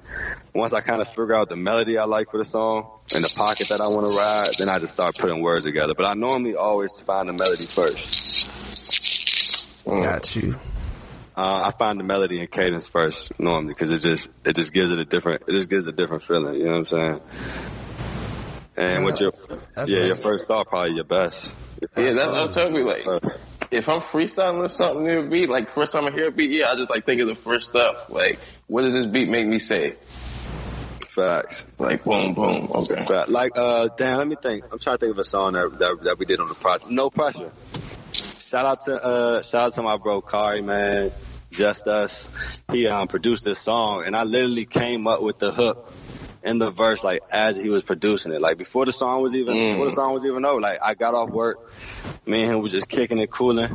once 0.53 0.73
I 0.73 0.81
kind 0.81 1.01
of 1.01 1.07
figure 1.07 1.33
out 1.33 1.49
the 1.49 1.55
melody 1.55 1.97
I 1.97 2.03
like 2.03 2.29
for 2.29 2.37
the 2.37 2.45
song 2.45 2.91
and 3.15 3.23
the 3.23 3.33
pocket 3.33 3.69
that 3.69 3.81
I 3.81 3.87
want 3.87 4.11
to 4.11 4.17
ride, 4.17 4.53
then 4.59 4.69
I 4.69 4.79
just 4.79 4.93
start 4.93 5.15
putting 5.17 5.41
words 5.41 5.65
together. 5.65 5.93
But 5.95 6.05
I 6.05 6.13
normally 6.13 6.55
always 6.55 6.99
find 6.99 7.29
the 7.29 7.33
melody 7.33 7.65
first. 7.65 8.43
Got 9.85 10.35
you. 10.35 10.55
Uh, 11.35 11.63
I 11.65 11.71
find 11.71 11.99
the 11.99 12.03
melody 12.03 12.39
and 12.39 12.51
cadence 12.51 12.87
first 12.87 13.39
normally 13.39 13.73
because 13.73 13.89
it 13.89 14.07
just 14.07 14.29
it 14.45 14.55
just 14.55 14.71
gives 14.71 14.91
it 14.91 14.99
a 14.99 15.05
different 15.05 15.43
it 15.47 15.53
just 15.53 15.69
gives 15.69 15.87
a 15.87 15.91
different 15.91 16.21
feeling. 16.21 16.55
You 16.55 16.65
know 16.65 16.71
what 16.71 16.77
I'm 16.77 16.85
saying? 16.85 17.21
And 18.75 19.03
what 19.03 19.19
your 19.19 19.33
That's 19.75 19.91
yeah 19.91 19.99
right. 19.99 20.07
your 20.07 20.15
first 20.15 20.47
thought 20.47 20.67
probably 20.67 20.95
your 20.95 21.03
best. 21.03 21.53
Yeah, 21.95 22.13
that's 22.13 22.31
what 22.31 22.41
I'm 22.41 22.51
telling 22.51 22.75
you. 22.75 22.83
Like, 22.83 23.05
if 23.71 23.89
I'm 23.89 23.99
freestyling 23.99 24.63
or 24.63 24.67
something 24.67 25.03
new 25.03 25.29
beat, 25.29 25.49
like 25.49 25.69
first 25.69 25.91
time 25.91 26.07
I 26.07 26.11
hear 26.11 26.27
a 26.27 26.31
beat, 26.31 26.51
yeah, 26.51 26.71
I 26.71 26.75
just 26.75 26.89
like 26.89 27.05
think 27.05 27.21
of 27.21 27.27
the 27.27 27.35
first 27.35 27.69
stuff. 27.69 28.09
Like, 28.09 28.39
what 28.67 28.83
does 28.83 28.93
this 28.93 29.05
beat 29.05 29.29
make 29.29 29.47
me 29.47 29.59
say? 29.59 29.95
Facts. 31.09 31.65
Like, 31.77 32.03
boom, 32.03 32.33
boom. 32.33 32.71
Okay. 32.73 33.05
Fact. 33.05 33.29
Like, 33.29 33.51
uh, 33.55 33.89
damn, 33.95 34.17
let 34.17 34.27
me 34.27 34.35
think. 34.41 34.63
I'm 34.71 34.79
trying 34.79 34.97
to 34.97 34.99
think 34.99 35.11
of 35.11 35.19
a 35.19 35.23
song 35.23 35.53
that 35.53 35.77
that, 35.77 36.03
that 36.03 36.19
we 36.19 36.25
did 36.25 36.39
on 36.39 36.47
the 36.47 36.55
project. 36.55 36.89
No 36.89 37.11
pressure. 37.11 37.51
Shout 38.39 38.65
out 38.65 38.81
to 38.85 39.03
uh, 39.03 39.41
shout 39.43 39.67
out 39.67 39.73
to 39.73 39.83
my 39.83 39.97
bro 39.97 40.21
Kari, 40.21 40.61
man. 40.61 41.11
Just 41.51 41.87
us. 41.87 42.27
He 42.71 42.87
um, 42.87 43.07
produced 43.07 43.43
this 43.43 43.59
song, 43.59 44.05
and 44.05 44.15
I 44.15 44.23
literally 44.23 44.65
came 44.65 45.05
up 45.05 45.21
with 45.21 45.37
the 45.37 45.51
hook 45.51 45.87
in 46.43 46.57
the 46.59 46.71
verse 46.71 47.03
like 47.03 47.21
as 47.31 47.55
he 47.55 47.69
was 47.69 47.83
producing 47.83 48.31
it. 48.33 48.41
Like 48.41 48.57
before 48.57 48.85
the 48.85 48.91
song 48.93 49.21
was 49.21 49.35
even 49.35 49.55
Mm. 49.55 49.71
before 49.71 49.85
the 49.89 49.95
song 49.95 50.13
was 50.13 50.25
even 50.25 50.45
over. 50.45 50.61
Like 50.61 50.79
I 50.81 50.93
got 50.93 51.13
off 51.15 51.29
work, 51.29 51.59
me 52.25 52.43
and 52.43 52.51
him 52.51 52.61
was 52.61 52.71
just 52.71 52.89
kicking 52.89 53.19
it, 53.19 53.31
cooling. 53.31 53.69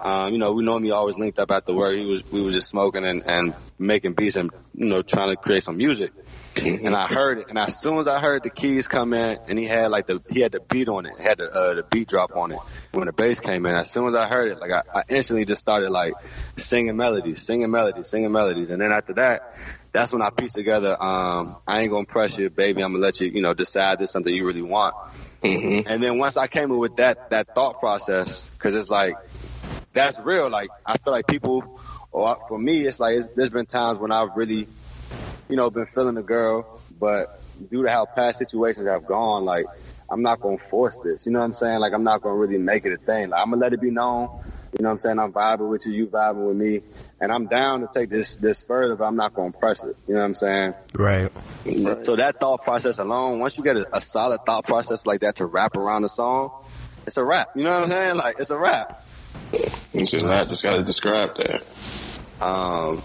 Um, 0.00 0.32
you 0.32 0.38
know, 0.38 0.52
we 0.52 0.64
normally 0.64 0.90
always 0.90 1.16
linked 1.16 1.38
up 1.38 1.50
after 1.50 1.72
work. 1.74 1.96
He 1.96 2.04
was 2.04 2.22
we 2.30 2.40
was 2.42 2.54
just 2.54 2.68
smoking 2.68 3.04
and, 3.04 3.22
and 3.26 3.54
making 3.78 4.14
beats 4.14 4.36
and 4.36 4.50
you 4.74 4.86
know 4.86 5.02
trying 5.02 5.30
to 5.30 5.36
create 5.36 5.62
some 5.64 5.76
music. 5.76 6.12
And 6.56 6.96
I 6.96 7.06
heard 7.06 7.38
it, 7.38 7.48
and 7.48 7.58
as 7.58 7.78
soon 7.78 7.98
as 7.98 8.08
I 8.08 8.18
heard 8.20 8.42
the 8.42 8.50
keys 8.50 8.88
come 8.88 9.12
in, 9.12 9.38
and 9.48 9.58
he 9.58 9.66
had 9.66 9.90
like 9.90 10.06
the 10.06 10.22
he 10.30 10.40
had 10.40 10.52
the 10.52 10.60
beat 10.60 10.88
on 10.88 11.06
it, 11.06 11.18
had 11.20 11.38
the 11.38 11.50
uh, 11.52 11.74
the 11.74 11.82
beat 11.82 12.08
drop 12.08 12.34
on 12.34 12.52
it. 12.52 12.58
When 12.92 13.06
the 13.06 13.12
bass 13.12 13.40
came 13.40 13.66
in, 13.66 13.74
as 13.74 13.90
soon 13.90 14.08
as 14.08 14.14
I 14.14 14.26
heard 14.26 14.52
it, 14.52 14.58
like 14.58 14.70
I, 14.70 14.82
I 15.00 15.02
instantly 15.08 15.44
just 15.44 15.60
started 15.60 15.90
like 15.90 16.14
singing 16.56 16.96
melodies, 16.96 17.42
singing 17.42 17.70
melodies, 17.70 18.08
singing 18.08 18.32
melodies, 18.32 18.70
and 18.70 18.80
then 18.80 18.92
after 18.92 19.14
that, 19.14 19.56
that's 19.92 20.12
when 20.12 20.22
I 20.22 20.30
pieced 20.30 20.54
together. 20.54 21.00
Um, 21.02 21.56
I 21.66 21.80
ain't 21.80 21.90
gonna 21.90 22.06
press 22.06 22.38
you, 22.38 22.50
baby. 22.50 22.82
I'm 22.82 22.92
gonna 22.92 23.02
let 23.02 23.20
you, 23.20 23.28
you 23.28 23.42
know, 23.42 23.54
decide 23.54 23.98
this 23.98 24.10
is 24.10 24.12
something 24.12 24.34
you 24.34 24.46
really 24.46 24.62
want. 24.62 24.94
Mm-hmm. 25.42 25.88
And 25.88 26.02
then 26.02 26.18
once 26.18 26.36
I 26.36 26.46
came 26.46 26.70
in 26.70 26.78
with 26.78 26.96
that 26.96 27.30
that 27.30 27.54
thought 27.54 27.80
process, 27.80 28.42
because 28.50 28.74
it's 28.74 28.90
like 28.90 29.16
that's 29.92 30.18
real. 30.20 30.48
Like 30.50 30.70
I 30.84 30.98
feel 30.98 31.12
like 31.12 31.26
people, 31.26 31.80
or 32.12 32.38
for 32.48 32.58
me, 32.58 32.86
it's 32.86 33.00
like 33.00 33.16
it's, 33.16 33.28
there's 33.36 33.50
been 33.50 33.66
times 33.66 33.98
when 33.98 34.12
I've 34.12 34.36
really, 34.36 34.68
you 35.48 35.56
know, 35.56 35.70
been 35.70 35.86
feeling 35.86 36.16
a 36.16 36.22
girl, 36.22 36.82
but 36.98 37.42
due 37.70 37.82
to 37.82 37.90
how 37.90 38.04
past 38.04 38.38
situations 38.38 38.86
have 38.86 39.06
gone, 39.06 39.44
like 39.44 39.66
I'm 40.10 40.22
not 40.22 40.40
gonna 40.40 40.58
force 40.58 40.98
this. 41.02 41.26
You 41.26 41.32
know 41.32 41.40
what 41.40 41.46
I'm 41.46 41.52
saying? 41.54 41.78
Like 41.78 41.92
I'm 41.92 42.04
not 42.04 42.22
gonna 42.22 42.36
really 42.36 42.58
make 42.58 42.84
it 42.84 42.92
a 42.92 42.96
thing. 42.96 43.30
Like 43.30 43.40
I'm 43.40 43.50
gonna 43.50 43.62
let 43.62 43.72
it 43.72 43.80
be 43.80 43.90
known. 43.90 44.28
You 44.78 44.82
know 44.82 44.88
what 44.88 44.92
I'm 44.92 44.98
saying? 44.98 45.18
I'm 45.18 45.32
vibing 45.32 45.70
with 45.70 45.86
you, 45.86 45.92
you 45.92 46.06
vibing 46.06 46.48
with 46.48 46.56
me, 46.56 46.82
and 47.20 47.32
I'm 47.32 47.46
down 47.46 47.80
to 47.80 47.88
take 47.92 48.10
this 48.10 48.36
this 48.36 48.62
further, 48.62 48.96
but 48.96 49.04
I'm 49.04 49.16
not 49.16 49.34
gonna 49.34 49.52
press 49.52 49.82
it. 49.82 49.96
You 50.06 50.14
know 50.14 50.20
what 50.20 50.26
I'm 50.26 50.34
saying? 50.34 50.74
Right. 50.94 51.32
So 52.04 52.16
that 52.16 52.38
thought 52.40 52.62
process 52.62 52.98
alone, 52.98 53.38
once 53.40 53.56
you 53.56 53.64
get 53.64 53.76
a, 53.76 53.96
a 53.96 54.00
solid 54.00 54.44
thought 54.44 54.66
process 54.66 55.06
like 55.06 55.20
that 55.20 55.36
to 55.36 55.46
wrap 55.46 55.76
around 55.76 56.02
the 56.02 56.08
song, 56.08 56.50
it's 57.06 57.16
a 57.16 57.24
rap. 57.24 57.50
You 57.56 57.64
know 57.64 57.72
what 57.72 57.84
I'm 57.84 57.90
saying? 57.90 58.16
Like 58.16 58.36
it's 58.38 58.50
a 58.50 58.58
rap. 58.58 59.02
You 59.92 60.04
just, 60.04 60.24
I 60.26 60.44
just 60.44 60.62
got 60.62 60.76
to 60.76 60.84
describe 60.84 61.36
that. 61.36 61.62
Um, 62.40 63.02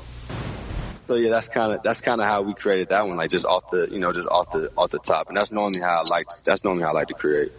so 1.12 1.18
yeah, 1.18 1.30
that's 1.30 1.50
kind 1.50 1.74
of 1.74 1.84
that's 1.84 2.00
kind 2.00 2.22
of 2.22 2.28
how 2.28 2.42
we 2.42 2.54
created 2.54 2.88
that 2.88 3.06
one, 3.06 3.18
like 3.18 3.30
just 3.30 3.46
off 3.46 3.70
the 3.70 3.90
you 3.92 4.00
know 4.00 4.14
just 4.14 4.30
off 4.30 4.50
the 4.54 4.72
off 4.78 4.92
the 4.92 5.00
top, 5.00 5.28
and 5.28 5.36
that's 5.36 5.52
normally 5.52 5.82
how 5.82 6.04
I 6.06 6.10
like 6.10 6.28
that's 6.46 6.64
normally 6.64 6.84
how 6.84 6.92
I 6.92 6.94
like 6.94 7.10
to 7.10 7.14
create. 7.14 7.52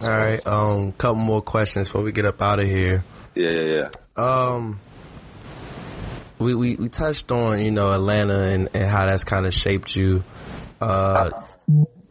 All 0.00 0.08
right. 0.08 0.46
Um, 0.46 0.92
couple 0.92 1.16
more 1.16 1.42
questions 1.42 1.88
before 1.88 2.02
we 2.02 2.12
get 2.12 2.24
up 2.24 2.40
out 2.40 2.60
of 2.60 2.64
here. 2.66 3.04
Yeah, 3.34 3.50
yeah, 3.50 3.90
yeah. 4.16 4.24
Um, 4.24 4.80
we, 6.38 6.54
we, 6.54 6.76
we 6.76 6.88
touched 6.88 7.30
on, 7.30 7.58
you 7.58 7.72
know, 7.72 7.92
Atlanta 7.92 8.40
and, 8.40 8.70
and 8.72 8.84
how 8.84 9.04
that's 9.04 9.24
kind 9.24 9.44
of 9.44 9.52
shaped 9.52 9.94
you. 9.94 10.24
Uh, 10.80 11.30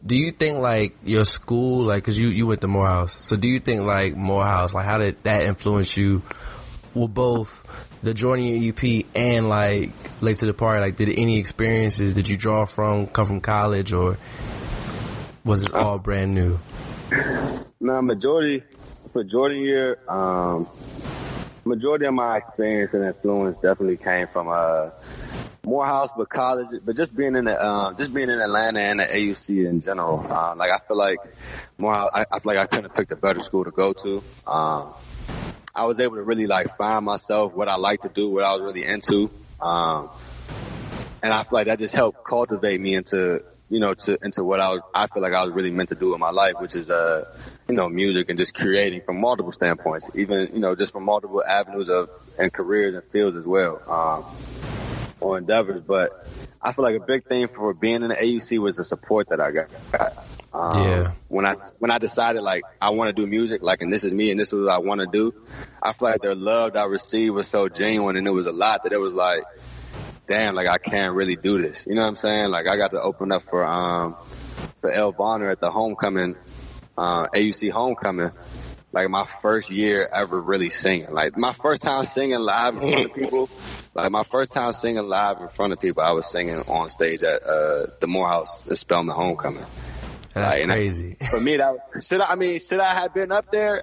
do 0.06 0.14
you 0.14 0.30
think 0.30 0.58
like 0.58 0.94
your 1.02 1.24
school, 1.24 1.82
like, 1.82 2.04
cause 2.04 2.16
you, 2.16 2.28
you 2.28 2.46
went 2.46 2.60
to 2.60 2.68
Morehouse. 2.68 3.26
So 3.26 3.36
do 3.36 3.48
you 3.48 3.58
think 3.58 3.82
like 3.82 4.14
Morehouse, 4.14 4.74
like 4.74 4.84
how 4.84 4.98
did 4.98 5.20
that 5.24 5.42
influence 5.42 5.96
you 5.96 6.22
with 6.94 7.12
both 7.12 7.64
the 8.02 8.14
Year 8.14 8.72
EP 8.72 9.06
and 9.14 9.48
like 9.48 9.90
late 10.20 10.38
to 10.38 10.46
the 10.46 10.54
party? 10.54 10.80
Like 10.80 10.96
did 10.96 11.10
any 11.10 11.38
experiences 11.38 12.14
did 12.14 12.28
you 12.28 12.36
draw 12.36 12.64
from 12.64 13.06
come 13.06 13.26
from 13.26 13.40
college 13.40 13.92
or 13.92 14.16
was 15.44 15.64
it 15.64 15.74
all 15.74 15.98
brand 15.98 16.34
new? 16.34 16.58
Now, 17.80 18.00
majority 18.00 18.62
for 19.12 19.24
Jordan 19.24 19.60
year, 19.62 19.98
um, 20.08 20.68
majority 21.64 22.06
of 22.06 22.14
my 22.14 22.38
experience 22.38 22.92
and 22.92 23.04
influence 23.04 23.56
definitely 23.62 23.96
came 23.96 24.26
from 24.26 24.48
uh, 24.48 24.90
Morehouse, 25.64 26.10
but 26.16 26.28
college, 26.28 26.68
but 26.84 26.96
just 26.96 27.16
being 27.16 27.36
in 27.36 27.44
the, 27.44 27.64
um, 27.64 27.96
just 27.96 28.12
being 28.12 28.30
in 28.30 28.40
Atlanta 28.40 28.80
and 28.80 29.00
the 29.00 29.04
AUC 29.04 29.68
in 29.68 29.80
general. 29.80 30.20
Um, 30.32 30.58
like 30.58 30.70
I 30.70 30.78
feel 30.86 30.96
like 30.96 31.18
Morehouse, 31.78 32.10
I, 32.12 32.26
I 32.30 32.38
feel 32.40 32.54
like 32.54 32.58
I 32.58 32.66
couldn't 32.66 32.84
have 32.84 32.94
picked 32.94 33.12
a 33.12 33.16
better 33.16 33.40
school 33.40 33.64
to 33.64 33.70
go 33.70 33.92
to. 33.92 34.22
Um, 34.46 34.92
I 35.74 35.84
was 35.84 36.00
able 36.00 36.16
to 36.16 36.22
really 36.22 36.46
like 36.46 36.76
find 36.76 37.04
myself, 37.04 37.54
what 37.54 37.68
I 37.68 37.76
like 37.76 38.02
to 38.02 38.08
do, 38.08 38.30
what 38.30 38.44
I 38.44 38.52
was 38.52 38.62
really 38.62 38.84
into. 38.84 39.30
Um, 39.60 40.10
and 41.22 41.32
I 41.32 41.42
feel 41.42 41.50
like 41.52 41.66
that 41.66 41.78
just 41.78 41.94
helped 41.94 42.24
cultivate 42.24 42.80
me 42.80 42.94
into, 42.94 43.42
you 43.68 43.80
know, 43.80 43.94
to, 43.94 44.18
into 44.22 44.44
what 44.44 44.60
I 44.60 44.70
was, 44.70 44.80
I 44.94 45.06
feel 45.08 45.22
like 45.22 45.34
I 45.34 45.44
was 45.44 45.52
really 45.52 45.70
meant 45.70 45.90
to 45.90 45.94
do 45.94 46.14
in 46.14 46.20
my 46.20 46.30
life, 46.30 46.54
which 46.58 46.74
is, 46.74 46.90
uh, 46.90 47.24
you 47.68 47.74
know, 47.74 47.88
music 47.88 48.30
and 48.30 48.38
just 48.38 48.54
creating 48.54 49.02
from 49.02 49.20
multiple 49.20 49.52
standpoints, 49.52 50.06
even, 50.14 50.50
you 50.52 50.60
know, 50.60 50.74
just 50.74 50.92
from 50.92 51.04
multiple 51.04 51.42
avenues 51.44 51.88
of, 51.88 52.08
and 52.38 52.52
careers 52.52 52.94
and 52.94 53.04
fields 53.04 53.36
as 53.36 53.44
well, 53.44 53.82
um, 53.88 54.24
or 55.20 55.38
endeavors. 55.38 55.82
But 55.82 56.26
I 56.62 56.72
feel 56.72 56.84
like 56.84 56.96
a 56.96 57.04
big 57.04 57.26
thing 57.26 57.48
for 57.48 57.74
being 57.74 58.02
in 58.02 58.08
the 58.08 58.14
AUC 58.14 58.58
was 58.58 58.76
the 58.76 58.84
support 58.84 59.28
that 59.30 59.40
I 59.40 59.50
got. 59.50 60.27
Um, 60.58 60.82
Yeah. 60.84 61.12
When 61.28 61.46
I 61.46 61.54
when 61.78 61.90
I 61.90 61.98
decided 61.98 62.42
like 62.42 62.62
I 62.80 62.90
want 62.90 63.08
to 63.08 63.12
do 63.12 63.26
music, 63.26 63.62
like 63.62 63.82
and 63.82 63.92
this 63.92 64.02
is 64.02 64.12
me 64.12 64.30
and 64.30 64.40
this 64.40 64.48
is 64.52 64.60
what 64.64 64.70
I 64.70 64.78
want 64.78 65.00
to 65.00 65.06
do, 65.06 65.32
I 65.82 65.92
feel 65.92 66.08
like 66.08 66.22
the 66.22 66.34
love 66.34 66.72
that 66.72 66.80
I 66.80 66.86
received 66.86 67.34
was 67.34 67.48
so 67.48 67.68
genuine 67.68 68.16
and 68.16 68.26
it 68.26 68.30
was 68.30 68.46
a 68.46 68.52
lot 68.52 68.84
that 68.84 68.92
it 68.92 69.00
was 69.00 69.12
like, 69.12 69.44
damn, 70.26 70.54
like 70.54 70.66
I 70.66 70.78
can't 70.78 71.14
really 71.14 71.36
do 71.36 71.60
this. 71.60 71.86
You 71.86 71.94
know 71.94 72.02
what 72.02 72.08
I'm 72.08 72.16
saying? 72.16 72.50
Like 72.50 72.66
I 72.66 72.76
got 72.76 72.90
to 72.92 73.00
open 73.00 73.30
up 73.30 73.42
for 73.42 73.64
um 73.64 74.16
for 74.80 74.90
El 74.90 75.12
Bonner 75.12 75.50
at 75.50 75.60
the 75.60 75.70
homecoming, 75.70 76.36
uh, 76.96 77.26
AUC 77.28 77.70
homecoming. 77.70 78.30
Like 78.90 79.10
my 79.10 79.26
first 79.42 79.70
year 79.70 80.08
ever 80.10 80.40
really 80.40 80.70
singing. 80.70 81.12
Like 81.12 81.36
my 81.36 81.52
first 81.52 81.82
time 81.82 82.04
singing 82.04 82.38
live 82.40 82.74
in 82.74 82.90
front 82.90 83.04
of 83.04 83.14
people. 83.14 83.50
Like 83.94 84.10
my 84.10 84.22
first 84.22 84.52
time 84.52 84.72
singing 84.72 85.06
live 85.06 85.40
in 85.40 85.48
front 85.48 85.72
of 85.74 85.80
people, 85.80 86.02
I 86.02 86.12
was 86.12 86.26
singing 86.26 86.58
on 86.60 86.88
stage 86.88 87.22
at 87.22 87.42
uh, 87.42 87.86
the 88.00 88.06
Morehouse 88.06 88.66
at 88.70 88.78
Spelman 88.78 89.14
Homecoming. 89.14 89.64
That's 90.34 90.56
Like, 90.56 90.62
and 90.62 90.72
I- 90.72 90.74
crazy. 90.76 91.16
For 91.30 91.40
me, 91.40 91.56
that 91.56 91.76
should 92.02 92.20
I, 92.20 92.32
I 92.32 92.34
mean 92.34 92.58
should 92.60 92.80
I 92.80 92.94
have 92.94 93.14
been 93.14 93.32
up 93.32 93.50
there? 93.50 93.82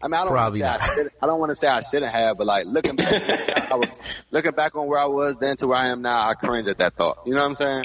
I 0.00 0.06
mean, 0.06 0.14
I 0.14 0.18
don't 0.18 0.28
Probably 0.28 0.60
want 0.62 0.80
to 0.80 0.86
say 0.86 1.02
not. 1.02 1.10
I, 1.20 1.24
I 1.24 1.26
don't 1.26 1.40
want 1.40 1.50
to 1.50 1.54
say 1.56 1.66
I 1.66 1.80
shouldn't 1.80 2.12
have, 2.12 2.38
but 2.38 2.46
like 2.46 2.66
looking 2.66 2.94
back, 2.94 3.70
I 3.72 3.74
was, 3.74 3.88
looking 4.30 4.52
back 4.52 4.76
on 4.76 4.86
where 4.86 5.00
I 5.00 5.06
was 5.06 5.36
then 5.38 5.56
to 5.56 5.66
where 5.66 5.78
I 5.78 5.88
am 5.88 6.02
now, 6.02 6.28
I 6.28 6.34
cringe 6.34 6.68
at 6.68 6.78
that 6.78 6.94
thought. 6.94 7.18
You 7.26 7.34
know 7.34 7.42
what 7.42 7.60
I'm 7.60 7.84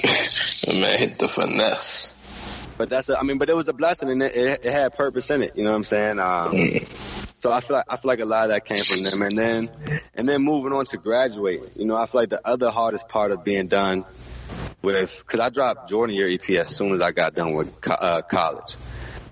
Man, 0.80 0.98
hit 0.98 1.18
the 1.18 1.26
finesse. 1.28 2.14
But 2.78 2.88
that's, 2.88 3.08
a, 3.08 3.18
I 3.18 3.22
mean, 3.24 3.38
but 3.38 3.50
it 3.50 3.56
was 3.56 3.66
a 3.68 3.72
blessing 3.72 4.10
and 4.10 4.22
it, 4.22 4.34
it, 4.36 4.60
it 4.64 4.72
had 4.72 4.94
purpose 4.94 5.30
in 5.30 5.42
it. 5.42 5.56
You 5.56 5.64
know 5.64 5.70
what 5.70 5.76
I'm 5.76 5.84
saying? 5.84 6.18
Um, 6.20 6.52
so 7.40 7.52
I 7.52 7.60
feel 7.60 7.76
like 7.76 7.86
I 7.88 7.96
feel 7.98 8.08
like 8.08 8.20
a 8.20 8.24
lot 8.24 8.44
of 8.44 8.48
that 8.50 8.64
came 8.64 8.78
from 8.82 9.02
them, 9.02 9.20
and 9.20 9.36
then 9.36 9.70
and 10.14 10.26
then 10.28 10.40
moving 10.42 10.72
on 10.72 10.86
to 10.86 10.96
graduate, 10.96 11.60
You 11.76 11.84
know, 11.84 11.94
I 11.96 12.06
feel 12.06 12.22
like 12.22 12.30
the 12.30 12.40
other 12.46 12.70
hardest 12.70 13.06
part 13.08 13.32
of 13.32 13.44
being 13.44 13.66
done 13.66 14.04
with 14.82 15.18
because 15.18 15.40
I 15.40 15.48
dropped 15.48 15.88
Jordan 15.88 16.14
Year 16.14 16.28
EP 16.28 16.48
as 16.50 16.68
soon 16.68 16.92
as 16.94 17.00
I 17.00 17.12
got 17.12 17.34
done 17.34 17.54
with 17.54 17.80
co- 17.80 17.94
uh, 17.94 18.22
college. 18.22 18.76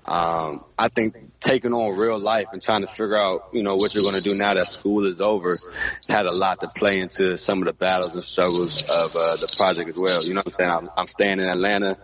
Um, 0.05 0.65
I 0.77 0.89
think 0.89 1.17
taking 1.39 1.73
on 1.73 1.97
real 1.97 2.19
life 2.19 2.49
and 2.53 2.61
trying 2.61 2.81
to 2.81 2.89
figure 2.89 3.17
out, 3.17 3.51
you 3.53 3.63
know, 3.63 3.77
what 3.77 3.95
you're 3.95 4.03
going 4.03 4.17
to 4.17 4.21
do 4.21 4.35
now 4.35 4.55
that 4.55 4.67
school 4.67 5.07
is 5.07 5.21
over 5.21 5.59
had 6.09 6.27
a 6.27 6.33
lot 6.33 6.61
to 6.61 6.69
play 6.75 6.99
into 6.99 7.39
some 7.39 7.61
of 7.61 7.67
the 7.67 7.73
battles 7.73 8.13
and 8.15 8.25
struggles 8.25 8.83
of 8.83 9.15
uh, 9.15 9.37
the 9.37 9.53
project 9.57 9.89
as 9.89 9.97
well. 9.97 10.25
You 10.25 10.35
know 10.35 10.41
what 10.41 10.47
I'm 10.49 10.53
saying? 10.53 10.71
I'm, 10.71 10.91
I'm 10.97 11.07
staying 11.07 11.39
in 11.39 11.47
Atlanta. 11.47 11.99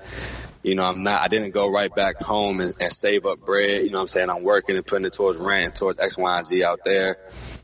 You 0.62 0.76
know, 0.76 0.84
I'm 0.84 1.02
not, 1.02 1.22
I 1.22 1.28
didn't 1.28 1.50
go 1.50 1.70
right 1.70 1.92
back 1.92 2.22
home 2.22 2.60
and, 2.60 2.72
and 2.80 2.92
save 2.92 3.26
up 3.26 3.40
bread. 3.40 3.82
You 3.82 3.90
know 3.90 3.98
what 3.98 4.02
I'm 4.02 4.08
saying? 4.08 4.30
I'm 4.30 4.42
working 4.42 4.76
and 4.76 4.86
putting 4.86 5.06
it 5.06 5.12
towards 5.12 5.38
rent 5.38 5.74
towards 5.74 5.98
X, 5.98 6.16
Y, 6.16 6.38
and 6.38 6.46
Z 6.46 6.62
out 6.62 6.84
there. 6.84 7.18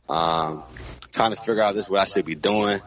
Um, 0.08 0.64
trying 1.12 1.30
to 1.30 1.36
figure 1.36 1.62
out 1.62 1.74
this 1.74 1.86
is 1.86 1.90
what 1.90 2.00
I 2.00 2.04
should 2.04 2.24
be 2.24 2.34
doing. 2.34 2.80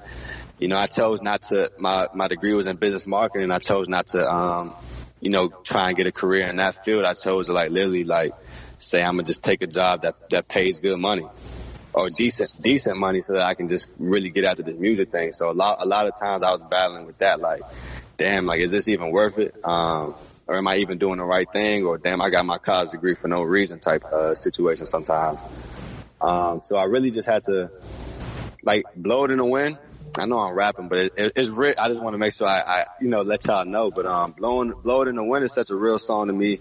You 0.60 0.68
know, 0.68 0.78
I 0.78 0.88
chose 0.88 1.22
not 1.22 1.44
to, 1.44 1.72
my, 1.78 2.08
my 2.14 2.28
degree 2.28 2.54
was 2.54 2.66
in 2.66 2.78
business 2.78 3.06
marketing. 3.06 3.52
I 3.52 3.60
chose 3.60 3.88
not 3.88 4.08
to, 4.08 4.28
um, 4.28 4.76
you 5.22 5.30
know, 5.30 5.50
try 5.64 5.90
and 5.90 5.98
get 5.98 6.08
a 6.08 6.12
career 6.12 6.48
in 6.48 6.58
that 6.58 6.84
field. 6.84 7.06
I 7.06 7.14
chose 7.14 7.46
to 7.48 7.54
like 7.54 7.70
literally 7.70 8.04
like 8.04 8.34
say 8.80 9.04
I'm 9.04 9.14
gonna 9.14 9.24
just 9.24 9.44
take 9.44 9.62
a 9.62 9.68
job 9.68 10.02
that, 10.02 10.16
that 10.32 10.48
pays 10.48 10.80
good 10.80 10.98
money 11.00 11.28
or 11.94 12.10
decent, 12.10 12.52
decent 12.60 12.98
money 12.98 13.24
so 13.26 13.34
that 13.34 13.44
I 13.44 13.54
can 13.54 13.68
just 13.68 13.90
really 14.00 14.30
get 14.30 14.46
after 14.46 14.64
this 14.64 14.78
music 14.78 15.12
thing. 15.12 15.34
So 15.34 15.52
a 15.52 15.54
lot, 15.54 15.78
a 15.80 15.86
lot 15.86 16.08
of 16.08 16.20
times 16.20 16.44
I 16.44 16.52
was 16.52 16.62
battling 16.70 17.06
with 17.06 17.20
that. 17.20 17.40
Like, 17.40 17.62
damn, 18.18 18.46
like, 18.46 18.60
is 18.60 18.72
this 18.72 18.88
even 18.88 19.12
worth 19.12 19.38
it? 19.38 19.56
Um, 19.64 20.16
or 20.48 20.58
am 20.58 20.68
I 20.68 20.78
even 20.78 20.98
doing 20.98 21.18
the 21.18 21.26
right 21.26 21.48
thing? 21.52 21.86
Or 21.86 21.98
damn, 21.98 22.22
I 22.22 22.30
got 22.30 22.46
my 22.46 22.58
college 22.58 22.92
degree 22.92 23.16
for 23.16 23.28
no 23.28 23.44
reason 23.44 23.80
type, 23.80 24.04
uh, 24.06 24.34
situation 24.34 24.88
sometimes. 24.88 25.40
Um, 26.20 26.62
so 26.64 26.78
I 26.78 26.86
really 26.86 27.12
just 27.12 27.28
had 27.28 27.44
to 27.44 27.70
like 28.64 28.86
blow 28.96 29.26
it 29.26 29.32
in 29.32 29.38
the 29.38 29.46
wind. 29.46 29.78
I 30.20 30.26
know 30.26 30.40
I'm 30.40 30.54
rapping, 30.56 30.90
but 30.90 30.98
it, 31.00 31.14
it, 31.18 31.34
it's 31.36 31.50
real. 31.50 31.76
I 31.78 31.90
just 31.90 32.02
want 32.02 32.14
to 32.14 32.18
make 32.18 32.34
sure 32.34 32.48
I, 32.48 32.60
I, 32.60 32.86
you 33.02 33.10
know, 33.10 33.22
let 33.22 33.46
y'all 33.48 33.66
know. 33.66 33.92
But 33.92 34.06
um, 34.06 34.32
blowing, 34.38 34.74
blow 34.84 35.02
it 35.04 35.08
in 35.08 35.16
the 35.16 35.24
wind 35.24 35.46
is 35.46 35.54
such 35.54 35.70
a 35.70 35.76
real 35.76 36.00
song 36.00 36.28
to 36.28 36.34
me 36.34 36.60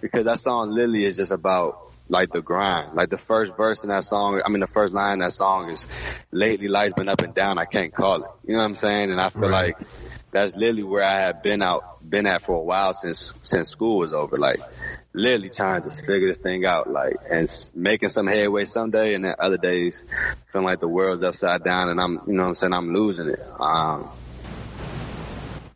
because 0.00 0.24
that 0.26 0.38
song 0.40 0.70
literally 0.70 1.04
is 1.04 1.16
just 1.16 1.32
about 1.32 1.78
like 2.08 2.30
the 2.32 2.42
grind. 2.42 2.94
Like 2.94 3.10
the 3.10 3.18
first 3.18 3.52
verse 3.56 3.82
in 3.82 3.90
that 3.90 4.04
song, 4.04 4.40
I 4.44 4.48
mean 4.50 4.60
the 4.60 4.66
first 4.66 4.92
line 4.94 5.14
in 5.14 5.18
that 5.20 5.32
song 5.32 5.70
is 5.70 5.88
lately 6.32 6.68
life's 6.68 6.94
been 6.94 7.08
up 7.08 7.20
and 7.22 7.34
down, 7.34 7.58
I 7.58 7.64
can't 7.64 7.94
call 7.94 8.22
it. 8.24 8.30
You 8.46 8.54
know 8.54 8.58
what 8.60 8.64
I'm 8.66 8.74
saying? 8.74 9.10
And 9.10 9.20
I 9.20 9.30
feel 9.30 9.48
Right. 9.48 9.74
like 9.78 9.88
that's 10.34 10.56
literally 10.56 10.82
where 10.82 11.04
I 11.04 11.20
have 11.20 11.42
been 11.42 11.62
out 11.62 11.82
been 12.08 12.26
at 12.26 12.42
for 12.42 12.56
a 12.56 12.60
while 12.62 12.92
since 12.92 13.32
since 13.42 13.70
school 13.70 13.98
was 13.98 14.12
over. 14.12 14.36
Like 14.36 14.60
literally 15.14 15.48
trying 15.48 15.82
to 15.82 15.90
figure 15.90 16.28
this 16.28 16.38
thing 16.38 16.66
out, 16.66 16.90
like 16.90 17.14
and 17.30 17.48
making 17.74 18.08
some 18.08 18.26
headway 18.26 18.64
someday 18.64 19.14
and 19.14 19.24
then 19.24 19.36
other 19.38 19.56
days 19.58 20.04
feeling 20.52 20.66
like 20.66 20.80
the 20.80 20.88
world's 20.88 21.22
upside 21.22 21.62
down 21.62 21.88
and 21.88 22.00
I'm 22.00 22.20
you 22.26 22.34
know 22.34 22.44
I'm 22.44 22.54
saying, 22.56 22.72
I'm 22.74 22.92
losing 22.92 23.28
it. 23.28 23.40
Um 23.60 24.10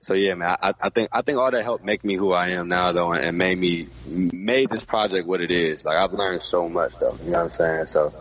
so 0.00 0.14
yeah, 0.14 0.34
man, 0.34 0.56
I, 0.60 0.72
I 0.80 0.88
think 0.90 1.08
I 1.12 1.22
think 1.22 1.38
all 1.38 1.50
that 1.50 1.62
helped 1.62 1.84
make 1.84 2.04
me 2.04 2.14
who 2.14 2.32
I 2.32 2.48
am 2.50 2.68
now, 2.68 2.92
though, 2.92 3.12
and 3.12 3.36
made 3.36 3.58
me 3.58 3.88
made 4.04 4.70
this 4.70 4.84
project 4.84 5.26
what 5.26 5.40
it 5.40 5.50
is. 5.50 5.84
Like 5.84 5.96
I've 5.96 6.12
learned 6.12 6.42
so 6.42 6.68
much, 6.68 6.92
though. 7.00 7.18
You 7.22 7.30
know 7.30 7.38
what 7.38 7.44
I'm 7.44 7.50
saying? 7.50 7.86
So 7.86 8.14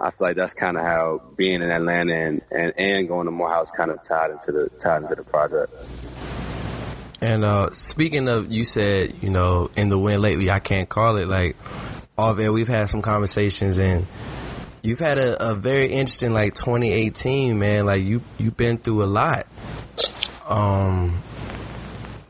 I 0.00 0.10
feel 0.10 0.28
like 0.28 0.36
that's 0.36 0.54
kind 0.54 0.76
of 0.76 0.82
how 0.82 1.22
being 1.36 1.62
in 1.62 1.70
Atlanta 1.70 2.14
and, 2.14 2.42
and 2.50 2.72
and 2.76 3.08
going 3.08 3.26
to 3.26 3.30
Morehouse 3.30 3.70
kind 3.70 3.90
of 3.90 4.02
tied 4.02 4.30
into 4.30 4.52
the 4.52 4.68
tied 4.78 5.02
into 5.02 5.14
the 5.14 5.24
project. 5.24 5.72
And 7.20 7.44
uh 7.44 7.70
speaking 7.70 8.28
of, 8.28 8.52
you 8.52 8.64
said 8.64 9.14
you 9.22 9.30
know 9.30 9.70
in 9.76 9.88
the 9.88 9.98
win 9.98 10.20
lately, 10.20 10.50
I 10.50 10.60
can't 10.60 10.88
call 10.88 11.16
it. 11.16 11.28
Like 11.28 11.56
off 12.18 12.38
air, 12.38 12.52
we've 12.52 12.68
had 12.68 12.90
some 12.90 13.02
conversations 13.02 13.78
and. 13.78 14.06
You've 14.82 15.00
had 15.00 15.18
a, 15.18 15.50
a 15.50 15.54
very 15.56 15.86
interesting 15.86 16.32
like 16.32 16.54
2018, 16.54 17.58
man. 17.58 17.86
Like 17.86 18.04
you 18.04 18.22
you've 18.38 18.56
been 18.56 18.78
through 18.78 19.02
a 19.02 19.06
lot. 19.06 19.48
Um, 20.48 21.20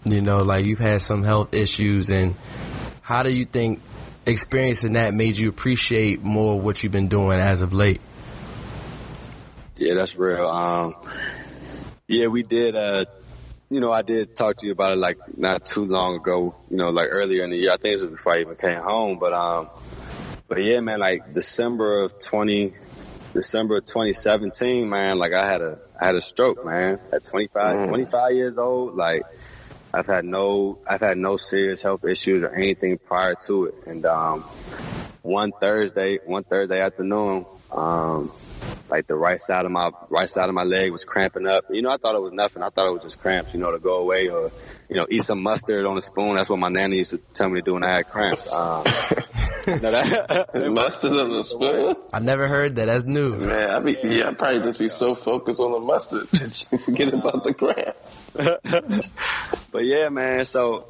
you 0.06 0.22
know, 0.22 0.38
like 0.38 0.64
you've 0.64 0.78
had 0.78 1.02
some 1.02 1.22
health 1.22 1.52
issues, 1.52 2.10
and 2.10 2.34
how 3.02 3.22
do 3.24 3.30
you 3.30 3.44
think 3.44 3.82
experiencing 4.26 4.94
that 4.94 5.14
made 5.14 5.36
you 5.36 5.48
appreciate 5.48 6.22
more 6.22 6.60
what 6.60 6.82
you've 6.82 6.92
been 6.92 7.08
doing 7.08 7.40
as 7.40 7.62
of 7.62 7.72
late? 7.72 8.00
Yeah, 9.76 9.94
that's 9.94 10.16
real. 10.16 10.48
Um, 10.48 10.96
yeah, 12.08 12.26
we 12.26 12.42
did. 12.42 12.74
Uh, 12.74 13.04
you 13.68 13.80
know, 13.80 13.92
I 13.92 14.02
did 14.02 14.34
talk 14.34 14.56
to 14.58 14.66
you 14.66 14.72
about 14.72 14.92
it 14.92 14.98
like 14.98 15.18
not 15.36 15.64
too 15.64 15.84
long 15.84 16.16
ago. 16.16 16.54
You 16.70 16.76
know, 16.76 16.90
like 16.90 17.08
earlier 17.10 17.44
in 17.44 17.50
the 17.50 17.56
year. 17.56 17.72
I 17.72 17.76
think 17.76 17.98
it 17.98 18.02
was 18.02 18.10
before 18.10 18.34
I 18.34 18.40
even 18.40 18.56
came 18.56 18.80
home. 18.80 19.18
But 19.18 19.32
um, 19.32 19.68
but 20.48 20.62
yeah, 20.62 20.80
man, 20.80 21.00
like 21.00 21.34
December 21.34 22.02
of 22.02 22.18
twenty, 22.18 22.74
December 23.32 23.78
of 23.78 23.84
2017, 23.84 24.88
man. 24.88 25.18
Like 25.18 25.32
I 25.32 25.46
had 25.46 25.60
a 25.60 25.78
I 26.00 26.06
had 26.06 26.14
a 26.14 26.22
stroke, 26.22 26.64
man. 26.64 26.98
At 27.12 27.24
25, 27.24 27.88
25 27.88 28.32
years 28.32 28.58
old, 28.58 28.96
like. 28.96 29.22
I've 29.96 30.06
had 30.06 30.26
no, 30.26 30.78
I've 30.86 31.00
had 31.00 31.16
no 31.16 31.38
serious 31.38 31.80
health 31.80 32.04
issues 32.04 32.42
or 32.42 32.54
anything 32.54 32.98
prior 32.98 33.34
to 33.46 33.66
it. 33.66 33.74
And, 33.86 34.04
um, 34.04 34.44
one 35.22 35.52
Thursday, 35.60 36.18
one 36.24 36.44
Thursday 36.44 36.80
afternoon, 36.80 37.46
um, 37.72 38.32
like 38.88 39.06
the 39.06 39.14
right 39.16 39.42
side 39.42 39.64
of 39.64 39.70
my, 39.72 39.90
right 40.08 40.28
side 40.30 40.48
of 40.48 40.54
my 40.54 40.62
leg 40.62 40.92
was 40.92 41.04
cramping 41.04 41.46
up. 41.46 41.64
You 41.70 41.82
know, 41.82 41.90
I 41.90 41.96
thought 41.96 42.14
it 42.14 42.22
was 42.22 42.32
nothing. 42.32 42.62
I 42.62 42.70
thought 42.70 42.86
it 42.88 42.92
was 42.92 43.02
just 43.02 43.20
cramps, 43.20 43.52
you 43.54 43.60
know, 43.60 43.72
to 43.72 43.78
go 43.78 43.98
away 43.98 44.28
or, 44.28 44.50
you 44.88 44.96
know, 44.96 45.06
eat 45.10 45.22
some 45.22 45.42
mustard 45.42 45.84
on 45.86 45.96
a 45.98 46.02
spoon. 46.02 46.36
That's 46.36 46.48
what 46.48 46.58
my 46.58 46.68
nanny 46.68 46.98
used 46.98 47.10
to 47.10 47.18
tell 47.34 47.48
me 47.48 47.60
to 47.60 47.64
do 47.64 47.74
when 47.74 47.84
I 47.84 47.96
had 47.96 48.08
cramps. 48.08 48.50
Um, 48.52 48.84
you 49.66 49.80
know, 49.80 49.90
that- 49.90 50.50
Mustard 50.70 51.12
on 51.12 51.30
the 51.30 51.42
spoon? 51.42 51.96
I 52.12 52.18
never 52.20 52.46
heard 52.48 52.76
that. 52.76 52.86
That's 52.86 53.04
new. 53.04 53.36
Man, 53.36 53.70
I 53.70 53.80
be 53.80 53.96
yeah, 54.04 54.28
I 54.28 54.34
probably 54.34 54.60
just 54.60 54.78
be 54.78 54.88
so 54.88 55.14
focused 55.14 55.60
on 55.60 55.72
the 55.72 55.80
mustard 55.80 56.28
that 56.32 56.66
you 56.70 56.78
forget 56.78 57.12
about 57.12 57.42
the 57.44 57.54
cramp. 57.54 57.96
but 59.72 59.84
yeah, 59.84 60.08
man. 60.08 60.44
So 60.44 60.86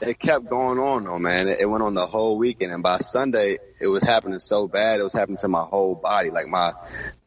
it 0.00 0.18
kept 0.18 0.48
going 0.48 0.78
on 0.78 1.04
though, 1.04 1.18
man. 1.18 1.48
It, 1.48 1.60
it 1.60 1.66
went 1.66 1.82
on 1.82 1.94
the 1.94 2.06
whole 2.06 2.36
weekend, 2.38 2.72
and 2.72 2.82
by 2.82 2.98
Sunday, 2.98 3.58
it 3.80 3.88
was 3.88 4.02
happening 4.02 4.40
so 4.40 4.68
bad. 4.68 5.00
It 5.00 5.02
was 5.04 5.12
happening 5.12 5.38
to 5.38 5.48
my 5.48 5.62
whole 5.62 5.94
body, 5.94 6.30
like 6.30 6.46
my 6.46 6.72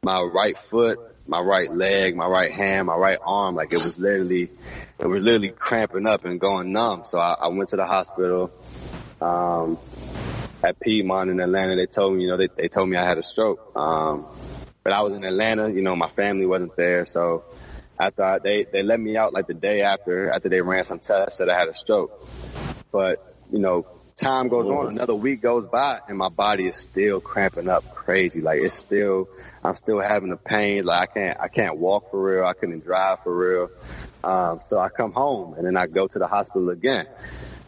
my 0.04 0.22
right 0.22 0.58
foot, 0.58 1.00
my 1.28 1.40
right 1.40 1.74
leg, 1.74 2.16
my 2.16 2.28
right 2.28 2.52
hand, 2.52 2.88
my 2.88 2.96
right 2.96 3.20
arm. 3.24 3.56
Like 3.56 3.72
it 3.74 3.78
was 3.78 3.98
literally, 3.98 4.50
it 5.00 5.08
was 5.08 5.24
literally 5.24 5.50
cramping 5.50 6.06
up 6.06 6.26
and 6.26 6.40
going 6.40 6.72
numb. 6.72 7.04
So 7.06 7.20
I, 7.20 7.34
I 7.34 7.48
went 7.48 7.70
to 7.70 7.78
the 7.78 7.86
hospital. 7.86 8.52
Um, 9.22 9.78
at 10.64 10.80
Piedmont 10.80 11.30
in 11.30 11.40
Atlanta, 11.40 11.76
they 11.76 11.86
told 11.86 12.16
me, 12.16 12.24
you 12.24 12.30
know, 12.30 12.38
they, 12.38 12.48
they 12.48 12.68
told 12.68 12.90
me 12.90 12.96
I 12.98 13.06
had 13.06 13.18
a 13.18 13.24
stroke. 13.24 13.76
Um, 13.76 14.26
but 14.84 14.94
I 14.94 15.02
was 15.02 15.14
in 15.14 15.24
Atlanta, 15.24 15.70
you 15.70 15.82
know, 15.82 15.96
my 15.96 16.10
family 16.10 16.46
wasn't 16.46 16.76
there. 16.76 17.06
So 17.06 17.44
after 18.00 18.24
I, 18.24 18.40
they, 18.40 18.64
they 18.64 18.84
let 18.84 19.00
me 19.00 19.18
out 19.18 19.34
like 19.34 19.48
the 19.48 19.54
day 19.54 19.82
after, 19.82 20.30
after 20.30 20.50
they 20.50 20.62
ran 20.62 20.86
some 20.86 21.00
tests 21.00 21.40
that 21.40 21.50
I 21.50 21.58
had 21.58 21.68
a 21.68 21.74
stroke. 21.74 22.26
But, 22.92 23.36
you 23.52 23.60
know, 23.60 23.86
time 24.16 24.48
goes 24.48 24.68
on, 24.68 24.88
another 24.88 25.16
week 25.16 25.42
goes 25.42 25.66
by 25.68 26.00
and 26.08 26.18
my 26.18 26.30
body 26.30 26.68
is 26.68 26.78
still 26.78 27.20
cramping 27.20 27.68
up 27.68 27.96
crazy. 27.96 28.42
Like 28.42 28.62
it's 28.62 28.76
still, 28.76 29.30
I'm 29.64 29.76
still 29.76 30.00
having 30.00 30.30
the 30.30 30.38
pain. 30.38 30.86
Like 30.86 31.10
I 31.10 31.14
can't, 31.14 31.40
I 31.40 31.48
can't 31.48 31.78
walk 31.78 32.12
for 32.12 32.22
real. 32.22 32.46
I 32.46 32.54
couldn't 32.54 32.84
drive 32.84 33.24
for 33.24 33.36
real. 33.36 33.70
Um, 34.24 34.62
so 34.70 34.80
I 34.80 34.90
come 34.90 35.14
home 35.14 35.54
and 35.56 35.66
then 35.66 35.78
I 35.78 35.88
go 35.88 36.08
to 36.08 36.20
the 36.20 36.28
hospital 36.28 36.70
again. 36.70 37.08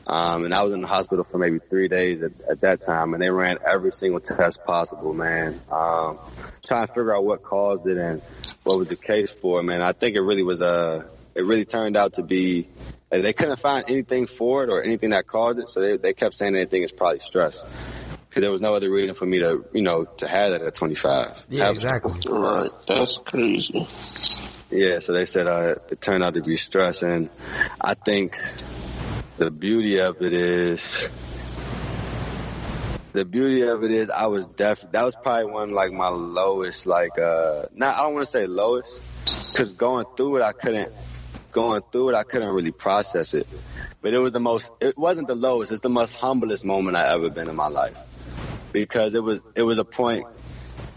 Um, 0.07 0.45
and 0.45 0.53
I 0.53 0.61
was 0.61 0.71
in 0.71 0.81
the 0.81 0.87
hospital 0.87 1.23
for 1.23 1.39
maybe 1.39 1.57
three 1.57 1.87
days 1.87 2.21
at, 2.21 2.31
at 2.47 2.61
that 2.61 2.81
time, 2.81 3.15
and 3.15 3.23
they 3.23 3.31
ran 3.31 3.57
every 3.65 3.91
single 3.91 4.19
test 4.19 4.63
possible, 4.63 5.15
man. 5.15 5.59
Um, 5.71 6.19
trying 6.63 6.85
to 6.85 6.93
figure 6.93 7.15
out 7.15 7.25
what 7.25 7.41
caused 7.41 7.87
it 7.87 7.97
and 7.97 8.21
what 8.63 8.77
was 8.77 8.87
the 8.87 8.95
case 8.95 9.31
for, 9.31 9.63
man. 9.63 9.81
I 9.81 9.93
think 9.93 10.15
it 10.15 10.21
really 10.21 10.43
was 10.43 10.61
uh 10.61 11.05
it 11.35 11.43
really 11.43 11.65
turned 11.65 11.97
out 11.97 12.13
to 12.13 12.23
be, 12.23 12.69
they 13.09 13.33
couldn't 13.33 13.57
find 13.57 13.85
anything 13.89 14.25
for 14.25 14.63
it 14.63 14.69
or 14.69 14.81
anything 14.81 15.09
that 15.09 15.27
caused 15.27 15.59
it, 15.59 15.69
so 15.69 15.81
they, 15.81 15.97
they 15.97 16.13
kept 16.13 16.33
saying 16.33 16.55
anything 16.55 16.81
is 16.81 16.93
probably 16.93 17.19
stress. 17.19 17.63
Because 18.35 18.47
there 18.47 18.51
was 18.51 18.59
no 18.59 18.75
other 18.75 18.89
reason 18.91 19.15
for 19.15 19.25
me 19.25 19.39
to, 19.39 19.63
you 19.71 19.81
know, 19.81 20.03
to 20.03 20.27
have 20.27 20.51
that 20.51 20.61
at 20.61 20.75
25. 20.75 21.45
Yeah, 21.47 21.67
Have- 21.67 21.73
exactly. 21.73 22.19
Right. 22.27 22.69
That's 22.85 23.17
crazy. 23.17 23.87
yeah, 24.69 24.99
so 24.99 25.13
they 25.13 25.23
said 25.23 25.47
uh, 25.47 25.75
it 25.89 26.01
turned 26.01 26.21
out 26.21 26.33
to 26.33 26.41
be 26.41 26.57
stress, 26.57 27.01
and 27.01 27.29
I 27.79 27.93
think 27.93 28.37
the 29.37 29.49
beauty 29.49 30.01
of 30.01 30.21
it 30.21 30.33
is 30.33 31.07
the 33.13 33.23
beauty 33.23 33.61
of 33.61 33.85
it 33.85 33.91
is 33.91 34.09
I 34.09 34.27
was 34.27 34.45
def 34.47 34.81
that 34.91 35.05
was 35.05 35.15
probably 35.15 35.49
one 35.49 35.71
like 35.71 35.93
my 35.93 36.09
lowest 36.09 36.85
like 36.85 37.17
uh 37.17 37.67
not 37.73 37.97
I 37.97 38.03
don't 38.03 38.15
want 38.15 38.25
to 38.25 38.31
say 38.31 38.47
lowest 38.47 38.91
because 39.51 39.71
going 39.71 40.05
through 40.17 40.37
it 40.37 40.41
I 40.41 40.51
couldn't 40.51 40.91
going 41.53 41.83
through 41.91 42.09
it 42.09 42.15
I 42.15 42.23
couldn't 42.23 42.49
really 42.49 42.71
process 42.71 43.33
it 43.33 43.47
but 44.01 44.13
it 44.13 44.19
was 44.19 44.33
the 44.33 44.39
most 44.41 44.71
it 44.81 44.97
wasn't 44.97 45.27
the 45.27 45.35
lowest 45.35 45.71
it's 45.71 45.81
the 45.81 45.89
most 45.89 46.13
humblest 46.13 46.65
moment 46.65 46.97
I 46.97 47.13
ever 47.13 47.29
been 47.29 47.49
in 47.49 47.55
my 47.55 47.67
life 47.69 47.97
because 48.75 49.15
it 49.15 49.23
was 49.23 49.41
it 49.55 49.63
was 49.63 49.77
a 49.77 49.85
point 49.85 50.25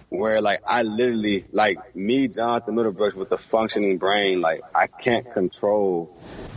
where 0.08 0.40
like 0.40 0.60
I 0.66 0.82
literally 0.82 1.46
like 1.52 1.94
me, 1.94 2.26
Jonathan 2.26 2.74
Middlebrooks 2.74 3.14
with 3.14 3.30
a 3.30 3.38
functioning 3.38 3.98
brain, 3.98 4.40
like 4.40 4.62
I 4.74 4.88
can't 4.88 5.32
control 5.32 6.12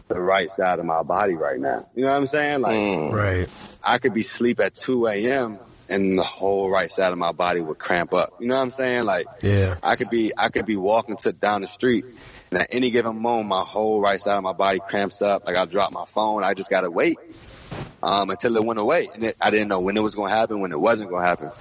the 0.07 0.19
right 0.19 0.51
side 0.51 0.79
of 0.79 0.85
my 0.85 1.03
body 1.03 1.35
right 1.35 1.59
now. 1.59 1.87
You 1.95 2.03
know 2.03 2.09
what 2.09 2.17
I'm 2.17 2.27
saying? 2.27 2.61
Like 2.61 2.73
Mm. 2.73 3.11
Right. 3.11 3.49
I 3.83 3.99
could 3.99 4.13
be 4.13 4.21
asleep 4.21 4.59
at 4.59 4.73
2 4.75 5.07
a.m. 5.07 5.59
and 5.89 6.17
the 6.17 6.23
whole 6.23 6.69
right 6.69 6.91
side 6.91 7.11
of 7.11 7.17
my 7.17 7.31
body 7.31 7.61
would 7.61 7.77
cramp 7.77 8.13
up. 8.13 8.33
You 8.39 8.47
know 8.47 8.55
what 8.55 8.61
I'm 8.61 8.71
saying? 8.71 9.05
Like 9.05 9.27
Yeah. 9.41 9.75
I 9.83 9.95
could 9.95 10.09
be 10.09 10.31
I 10.35 10.49
could 10.49 10.65
be 10.65 10.75
walking 10.75 11.17
to 11.17 11.31
down 11.33 11.61
the 11.61 11.67
street 11.67 12.05
and 12.51 12.61
at 12.61 12.69
any 12.71 12.89
given 12.89 13.21
moment 13.21 13.47
my 13.47 13.63
whole 13.63 14.01
right 14.01 14.19
side 14.19 14.37
of 14.37 14.43
my 14.43 14.53
body 14.53 14.79
cramps 14.79 15.21
up. 15.21 15.45
Like 15.45 15.55
I 15.55 15.65
drop 15.65 15.91
my 15.91 16.05
phone. 16.05 16.43
I 16.43 16.55
just 16.55 16.69
gotta 16.71 16.89
wait. 16.89 17.19
Um, 18.03 18.31
until 18.31 18.57
it 18.57 18.65
went 18.65 18.79
away, 18.79 19.09
and 19.13 19.23
it, 19.25 19.37
I 19.39 19.51
didn't 19.51 19.67
know 19.67 19.79
when 19.79 19.95
it 19.95 20.01
was 20.01 20.15
going 20.15 20.31
to 20.31 20.35
happen, 20.35 20.59
when 20.59 20.71
it 20.71 20.79
wasn't 20.79 21.09
going 21.11 21.21
to 21.21 21.27
happen. 21.27 21.51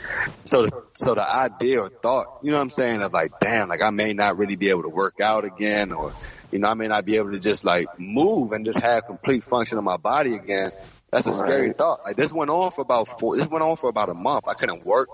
So, 0.45 0.63
the, 0.63 0.85
so 0.95 1.15
the 1.15 1.29
idea 1.29 1.83
or 1.83 1.91
thought, 1.91 2.41
you 2.43 2.51
know 2.51 2.57
what 2.57 2.63
I'm 2.63 2.71
saying, 2.71 3.03
of 3.03 3.13
like, 3.13 3.39
damn, 3.41 3.69
like 3.69 3.83
I 3.83 3.91
may 3.91 4.15
not 4.15 4.39
really 4.39 4.57
be 4.57 4.71
able 4.71 4.85
to 4.85 4.89
work 4.89 5.21
out 5.21 5.45
again, 5.45 5.93
or 5.93 6.15
you 6.51 6.59
know, 6.59 6.69
I 6.69 6.75
may 6.75 6.89
not 6.89 7.05
be 7.05 7.17
able 7.17 7.33
to 7.33 7.39
just 7.39 7.65
like 7.65 7.87
move 7.99 8.53
and 8.53 8.65
just 8.65 8.79
have 8.79 9.07
complete 9.07 9.45
function 9.45 9.77
of 9.77 9.85
my 9.85 9.99
body 9.99 10.35
again. 10.35 10.73
That's 11.13 11.27
a 11.27 11.33
scary 11.33 11.73
thought. 11.73 12.05
Like 12.05 12.17
this 12.17 12.33
went 12.33 12.51
on 12.51 12.71
for 12.71 12.83
about 12.83 13.19
four. 13.19 13.37
This 13.37 13.47
went 13.47 13.63
on 13.63 13.77
for 13.77 13.91
about 13.91 14.09
a 14.09 14.15
month. 14.15 14.45
I 14.49 14.55
couldn't 14.55 14.87
work. 14.87 15.09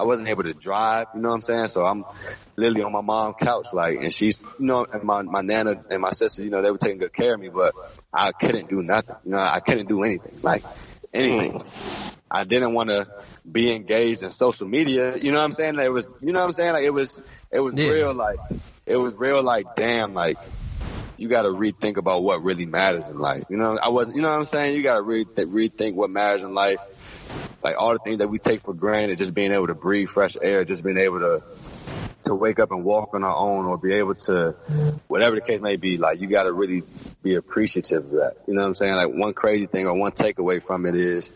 I 0.00 0.04
wasn't 0.04 0.28
able 0.28 0.44
to 0.44 0.54
drive. 0.54 1.08
You 1.14 1.20
know 1.20 1.28
what 1.28 1.34
I'm 1.34 1.40
saying? 1.42 1.68
So 1.68 1.84
I'm 1.84 2.06
literally 2.56 2.82
on 2.82 2.92
my 2.92 3.02
mom's 3.02 3.36
couch, 3.38 3.68
like, 3.74 3.98
and 3.98 4.12
she's, 4.12 4.42
you 4.58 4.64
know, 4.66 4.86
and 4.90 5.02
my 5.02 5.20
my 5.20 5.42
nana 5.42 5.84
and 5.90 6.00
my 6.00 6.10
sister, 6.10 6.42
you 6.42 6.48
know, 6.48 6.62
they 6.62 6.70
were 6.70 6.78
taking 6.78 6.98
good 6.98 7.12
care 7.12 7.34
of 7.34 7.40
me, 7.40 7.50
but 7.50 7.74
I 8.12 8.32
couldn't 8.32 8.70
do 8.70 8.82
nothing. 8.82 9.16
You 9.24 9.32
know, 9.32 9.38
I 9.38 9.60
couldn't 9.60 9.88
do 9.88 10.02
anything, 10.02 10.40
like 10.42 10.64
anything. 11.12 11.60
Hmm. 11.60 12.08
I 12.30 12.44
didn't 12.44 12.72
want 12.72 12.88
to 12.88 13.08
be 13.50 13.72
engaged 13.72 14.22
in 14.22 14.30
social 14.30 14.66
media. 14.66 15.16
You 15.18 15.32
know 15.32 15.38
what 15.38 15.44
I'm 15.44 15.52
saying? 15.52 15.74
Like, 15.74 15.86
It 15.86 15.90
was, 15.90 16.08
you 16.20 16.32
know 16.32 16.38
what 16.40 16.46
I'm 16.46 16.52
saying? 16.52 16.72
Like 16.72 16.84
it 16.84 16.94
was, 16.94 17.22
it 17.50 17.60
was 17.60 17.74
Yeah. 17.74 17.90
real. 17.90 18.14
Like 18.14 18.38
it 18.86 18.96
was 18.96 19.16
real. 19.16 19.42
Like 19.42 19.76
damn, 19.76 20.14
like 20.14 20.38
you 21.18 21.28
got 21.28 21.42
to 21.42 21.48
rethink 21.50 21.98
about 21.98 22.22
what 22.22 22.42
really 22.42 22.64
matters 22.64 23.08
in 23.08 23.18
life. 23.18 23.44
You 23.50 23.58
know, 23.58 23.76
I 23.76 23.90
was, 23.90 24.08
you 24.14 24.22
know 24.22 24.30
what 24.30 24.38
I'm 24.38 24.46
saying? 24.46 24.74
You 24.74 24.82
got 24.82 24.94
to 24.94 25.02
re- 25.02 25.26
rethink 25.26 25.94
what 25.94 26.08
matters 26.08 26.40
in 26.42 26.54
life. 26.54 26.80
Like 27.62 27.76
all 27.78 27.92
the 27.92 27.98
things 27.98 28.18
that 28.18 28.28
we 28.28 28.38
take 28.38 28.62
for 28.62 28.72
granted, 28.72 29.18
just 29.18 29.34
being 29.34 29.52
able 29.52 29.66
to 29.66 29.74
breathe 29.74 30.08
fresh 30.08 30.36
air, 30.40 30.64
just 30.64 30.82
being 30.82 30.98
able 30.98 31.20
to 31.20 31.42
to 32.24 32.34
wake 32.34 32.58
up 32.58 32.70
and 32.70 32.84
walk 32.84 33.14
on 33.14 33.24
our 33.24 33.34
own, 33.34 33.64
or 33.64 33.78
be 33.78 33.94
able 33.94 34.14
to, 34.14 34.54
whatever 35.08 35.36
the 35.36 35.40
case 35.40 35.60
may 35.60 35.76
be. 35.76 35.96
Like 35.96 36.20
you 36.20 36.26
got 36.26 36.44
to 36.44 36.52
really 36.52 36.82
be 37.22 37.34
appreciative 37.34 38.04
of 38.04 38.10
that. 38.12 38.36
You 38.46 38.54
know 38.54 38.60
what 38.60 38.68
I'm 38.68 38.74
saying? 38.74 38.94
Like 38.94 39.08
one 39.08 39.32
crazy 39.32 39.66
thing 39.66 39.86
or 39.86 39.94
one 39.94 40.12
takeaway 40.12 40.62
from 40.64 40.86
it 40.86 40.94
is, 40.94 41.32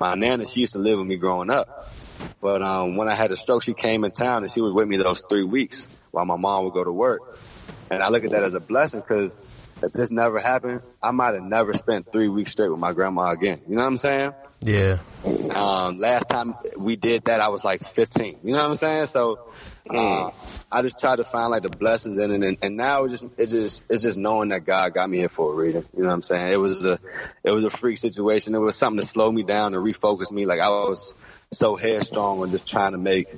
my 0.00 0.14
nana, 0.14 0.46
she 0.46 0.60
used 0.60 0.72
to 0.74 0.78
live 0.78 0.98
with 0.98 1.06
me 1.06 1.16
growing 1.16 1.50
up. 1.50 1.88
But 2.40 2.62
um, 2.62 2.96
when 2.96 3.08
I 3.08 3.14
had 3.14 3.32
a 3.32 3.36
stroke, 3.36 3.62
she 3.62 3.74
came 3.74 4.04
in 4.04 4.10
town 4.10 4.42
and 4.42 4.50
she 4.50 4.60
was 4.60 4.72
with 4.72 4.88
me 4.88 4.96
those 4.96 5.22
three 5.28 5.44
weeks 5.44 5.88
while 6.10 6.24
my 6.24 6.36
mom 6.36 6.64
would 6.64 6.74
go 6.74 6.84
to 6.84 6.92
work. 6.92 7.20
And 7.90 8.02
I 8.02 8.08
look 8.08 8.24
at 8.24 8.30
that 8.30 8.44
as 8.44 8.54
a 8.54 8.60
blessing 8.60 9.00
because 9.00 9.30
if 9.82 9.92
this 9.92 10.10
never 10.10 10.40
happened, 10.40 10.82
I 11.02 11.10
might 11.10 11.34
have 11.34 11.42
never 11.42 11.72
spent 11.72 12.10
three 12.10 12.28
weeks 12.28 12.52
straight 12.52 12.68
with 12.68 12.80
my 12.80 12.92
grandma 12.92 13.30
again. 13.30 13.60
You 13.68 13.76
know 13.76 13.82
what 13.82 13.88
I'm 13.88 13.96
saying? 13.96 14.32
Yeah. 14.62 14.98
Um, 15.24 15.98
last 15.98 16.28
time 16.28 16.54
we 16.76 16.96
did 16.96 17.24
that, 17.24 17.40
I 17.40 17.48
was 17.48 17.64
like 17.64 17.82
15. 17.82 18.38
You 18.42 18.52
know 18.52 18.58
what 18.58 18.70
I'm 18.70 18.76
saying? 18.76 19.06
So, 19.06 19.38
uh, 19.90 20.30
I 20.74 20.82
just 20.82 20.98
tried 20.98 21.16
to 21.16 21.24
find 21.24 21.50
like 21.50 21.62
the 21.62 21.68
blessings 21.68 22.18
in 22.18 22.30
it, 22.32 22.42
and, 22.42 22.58
and 22.60 22.76
now 22.76 23.04
it 23.04 23.10
just 23.10 23.26
it 23.38 23.46
just 23.46 23.84
it's 23.88 24.02
just 24.02 24.18
knowing 24.18 24.48
that 24.48 24.64
God 24.64 24.92
got 24.92 25.08
me 25.08 25.18
here 25.18 25.28
for 25.28 25.52
a 25.52 25.54
reason. 25.54 25.84
You 25.96 26.02
know 26.02 26.08
what 26.08 26.14
I'm 26.14 26.22
saying? 26.22 26.52
It 26.52 26.56
was 26.56 26.84
a 26.84 26.98
it 27.44 27.52
was 27.52 27.64
a 27.64 27.70
freak 27.70 27.98
situation. 27.98 28.54
It 28.56 28.58
was 28.58 28.74
something 28.74 29.00
to 29.00 29.06
slow 29.06 29.30
me 29.30 29.44
down 29.44 29.74
and 29.74 29.84
refocus 29.84 30.32
me. 30.32 30.46
Like 30.46 30.60
I 30.60 30.70
was 30.70 31.14
so 31.52 31.76
headstrong 31.76 32.42
and 32.42 32.50
just 32.50 32.66
trying 32.66 32.90
to 32.90 32.98
make 32.98 33.28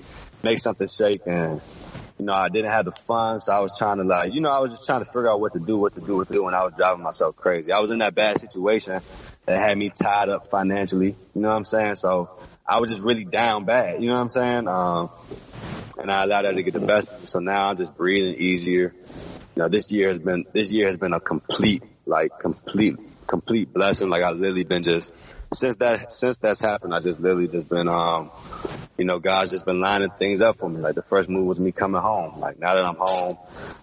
make 0.42 0.60
something 0.60 0.88
shake, 0.88 1.26
and 1.26 1.60
you 2.18 2.24
know 2.24 2.34
I 2.34 2.48
didn't 2.48 2.70
have 2.70 2.84
the 2.84 2.92
funds, 2.92 3.46
so 3.46 3.52
I 3.52 3.60
was 3.60 3.76
trying 3.76 3.98
to 3.98 4.04
like 4.04 4.32
you 4.32 4.40
know 4.40 4.50
I 4.50 4.60
was 4.60 4.72
just 4.72 4.86
trying 4.86 5.00
to 5.00 5.04
figure 5.04 5.30
out 5.30 5.40
what 5.40 5.52
to 5.52 5.60
do, 5.60 5.76
what 5.76 5.94
to 5.94 6.00
do, 6.00 6.16
what 6.16 6.28
to 6.28 6.34
do, 6.34 6.46
and 6.46 6.56
I 6.56 6.64
was 6.64 6.74
driving 6.74 7.02
myself 7.02 7.36
crazy. 7.36 7.72
I 7.72 7.80
was 7.80 7.90
in 7.90 7.98
that 7.98 8.14
bad 8.14 8.40
situation 8.40 9.00
that 9.46 9.60
had 9.60 9.76
me 9.78 9.90
tied 9.90 10.28
up 10.28 10.50
financially. 10.50 11.14
You 11.34 11.40
know 11.40 11.48
what 11.48 11.56
I'm 11.56 11.64
saying? 11.64 11.96
So 11.96 12.30
I 12.66 12.80
was 12.80 12.90
just 12.90 13.02
really 13.02 13.24
down 13.24 13.64
bad. 13.64 14.02
You 14.02 14.08
know 14.08 14.14
what 14.14 14.22
I'm 14.22 14.28
saying? 14.28 14.68
Um, 14.68 15.10
and 15.98 16.10
I 16.10 16.24
allowed 16.24 16.42
that 16.42 16.56
to 16.56 16.62
get 16.62 16.74
the 16.74 16.80
best 16.80 17.12
of 17.12 17.20
me. 17.20 17.26
So 17.26 17.38
now 17.38 17.68
I'm 17.68 17.76
just 17.76 17.96
breathing 17.96 18.34
easier. 18.34 18.94
You 19.54 19.62
know, 19.62 19.68
this 19.68 19.92
year 19.92 20.08
has 20.08 20.18
been 20.18 20.44
this 20.52 20.70
year 20.70 20.88
has 20.88 20.96
been 20.96 21.12
a 21.12 21.20
complete, 21.20 21.82
like 22.04 22.38
complete, 22.38 22.96
complete 23.26 23.72
blessing. 23.72 24.08
Like 24.10 24.22
I've 24.22 24.36
literally 24.36 24.64
been 24.64 24.82
just 24.82 25.14
since 25.52 25.76
that 25.76 26.12
since 26.12 26.38
that's 26.38 26.60
happened, 26.60 26.94
I 26.94 27.00
just 27.00 27.20
literally 27.20 27.48
just 27.48 27.68
been 27.68 27.88
um, 27.88 28.30
you 28.98 29.04
know, 29.04 29.18
God's 29.18 29.50
just 29.50 29.66
been 29.66 29.80
lining 29.80 30.10
things 30.10 30.40
up 30.40 30.56
for 30.56 30.68
me. 30.68 30.80
Like 30.80 30.94
the 30.94 31.02
first 31.02 31.28
move 31.28 31.46
was 31.46 31.60
me 31.60 31.72
coming 31.72 32.00
home. 32.00 32.40
Like 32.40 32.58
now 32.58 32.74
that 32.74 32.84
I'm 32.84 32.96
home, 32.96 33.36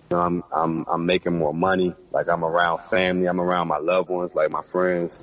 you 0.09 0.17
know, 0.17 0.19
I'm 0.19 0.43
I'm 0.51 0.85
I'm 0.87 1.05
making 1.05 1.37
more 1.37 1.53
money. 1.53 1.93
Like 2.11 2.29
I'm 2.29 2.43
around 2.43 2.81
family, 2.81 3.27
I'm 3.27 3.39
around 3.39 3.67
my 3.67 3.77
loved 3.77 4.09
ones, 4.09 4.35
like 4.35 4.51
my 4.51 4.61
friends. 4.61 5.19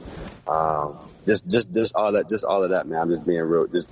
Um, 0.47 0.99
just 1.27 1.49
just 1.49 1.73
just 1.73 1.95
all 1.95 2.13
that, 2.13 2.29
just 2.29 2.45
all 2.45 2.65
of 2.65 2.71
that, 2.71 2.87
man. 2.87 3.01
I'm 3.01 3.11
just 3.11 3.27
being 3.27 3.41
real. 3.41 3.67
Just 3.67 3.89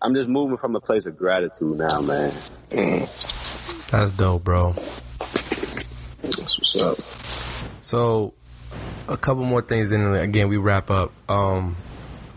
I'm 0.00 0.14
just 0.14 0.28
moving 0.28 0.56
from 0.56 0.76
a 0.76 0.80
place 0.80 1.06
of 1.06 1.16
gratitude 1.16 1.78
now, 1.78 2.00
man. 2.00 2.32
That's 3.90 4.12
dope, 4.12 4.44
bro. 4.44 4.72
That's 4.72 6.38
what's 6.38 6.80
up. 6.80 6.96
So, 7.82 8.34
a 9.08 9.16
couple 9.16 9.44
more 9.44 9.62
things, 9.62 9.90
and 9.90 10.14
then 10.14 10.22
again 10.22 10.48
we 10.48 10.56
wrap 10.56 10.90
up. 10.90 11.12
Um, 11.28 11.76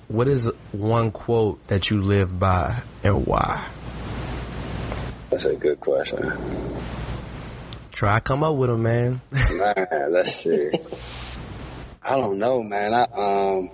what 0.08 0.28
is 0.28 0.52
one 0.72 1.12
quote 1.12 1.66
that 1.68 1.90
you 1.90 2.02
live 2.02 2.38
by 2.40 2.82
and 3.04 3.26
why? 3.26 3.68
That's 5.30 5.46
a 5.46 5.56
good 5.56 5.80
question. 5.80 6.32
Try 7.92 8.20
come 8.20 8.44
up 8.44 8.56
with 8.56 8.70
them, 8.70 8.84
man. 8.84 9.22
Man, 9.32 10.12
let's 10.12 10.36
see. 10.36 10.72
I 12.02 12.16
don't 12.16 12.40
know, 12.40 12.64
man. 12.64 12.94
I 12.94 13.04
um, 13.04 13.70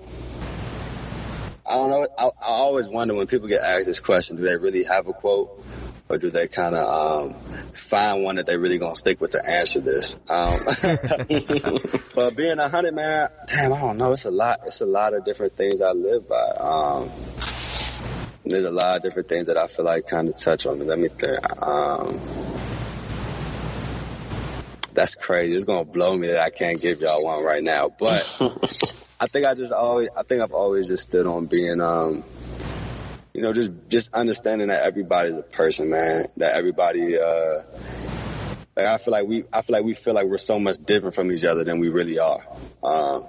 I 1.65 1.75
don't 1.75 1.89
know. 1.89 2.07
I, 2.17 2.23
I 2.25 2.31
always 2.47 2.87
wonder 2.87 3.13
when 3.13 3.27
people 3.27 3.47
get 3.47 3.61
asked 3.61 3.85
this 3.85 3.99
question: 3.99 4.35
Do 4.35 4.43
they 4.43 4.57
really 4.57 4.83
have 4.83 5.07
a 5.07 5.13
quote, 5.13 5.63
or 6.09 6.17
do 6.17 6.29
they 6.29 6.47
kind 6.47 6.75
of 6.75 6.87
um, 7.25 7.33
find 7.73 8.23
one 8.23 8.35
that 8.35 8.45
they 8.45 8.57
really 8.57 8.77
gonna 8.77 8.95
stick 8.95 9.19
with 9.19 9.31
to 9.31 9.49
answer 9.49 9.79
this? 9.79 10.17
Um, 10.29 10.53
but 12.15 12.35
being 12.35 12.59
a 12.59 12.69
hundred, 12.69 12.93
man, 12.93 13.29
damn, 13.47 13.73
I 13.73 13.79
don't 13.79 13.97
know. 13.97 14.13
It's 14.13 14.25
a 14.25 14.31
lot. 14.31 14.61
It's 14.65 14.81
a 14.81 14.85
lot 14.85 15.13
of 15.13 15.25
different 15.25 15.53
things 15.53 15.81
I 15.81 15.91
live 15.91 16.27
by. 16.29 16.49
Um, 16.59 17.09
there's 18.45 18.65
a 18.65 18.71
lot 18.71 18.97
of 18.97 19.03
different 19.03 19.27
things 19.27 19.47
that 19.47 19.57
I 19.57 19.67
feel 19.67 19.85
like 19.85 20.07
kind 20.07 20.29
of 20.29 20.37
touch 20.37 20.65
on. 20.65 20.85
Let 20.85 20.99
me 20.99 21.07
think. 21.07 21.63
Um, 21.63 22.19
that's 24.93 25.15
crazy. 25.15 25.55
It's 25.55 25.65
gonna 25.65 25.85
blow 25.85 26.15
me 26.15 26.27
that 26.27 26.39
I 26.39 26.49
can't 26.49 26.79
give 26.79 27.01
y'all 27.01 27.23
one 27.23 27.43
right 27.43 27.63
now. 27.63 27.89
But 27.89 28.21
I 29.19 29.27
think 29.27 29.45
I 29.45 29.53
just 29.55 29.73
always, 29.73 30.09
I 30.15 30.23
think 30.23 30.41
I've 30.41 30.53
always 30.53 30.87
just 30.87 31.03
stood 31.03 31.25
on 31.27 31.47
being, 31.47 31.81
um, 31.81 32.23
you 33.35 33.41
know, 33.41 33.51
just 33.51 33.71
just 33.89 34.13
understanding 34.13 34.69
that 34.69 34.83
everybody's 34.83 35.37
a 35.37 35.43
person, 35.43 35.89
man. 35.89 36.27
That 36.37 36.55
everybody, 36.55 37.19
uh, 37.19 37.63
like 38.77 38.85
I 38.85 38.97
feel 38.97 39.11
like 39.11 39.27
we, 39.27 39.43
I 39.51 39.61
feel 39.61 39.73
like 39.73 39.83
we 39.83 39.93
feel 39.93 40.13
like 40.13 40.27
we're 40.27 40.37
so 40.37 40.57
much 40.57 40.77
different 40.85 41.15
from 41.15 41.29
each 41.33 41.43
other 41.43 41.65
than 41.65 41.79
we 41.79 41.89
really 41.89 42.17
are. 42.17 42.41
Um, 42.81 43.25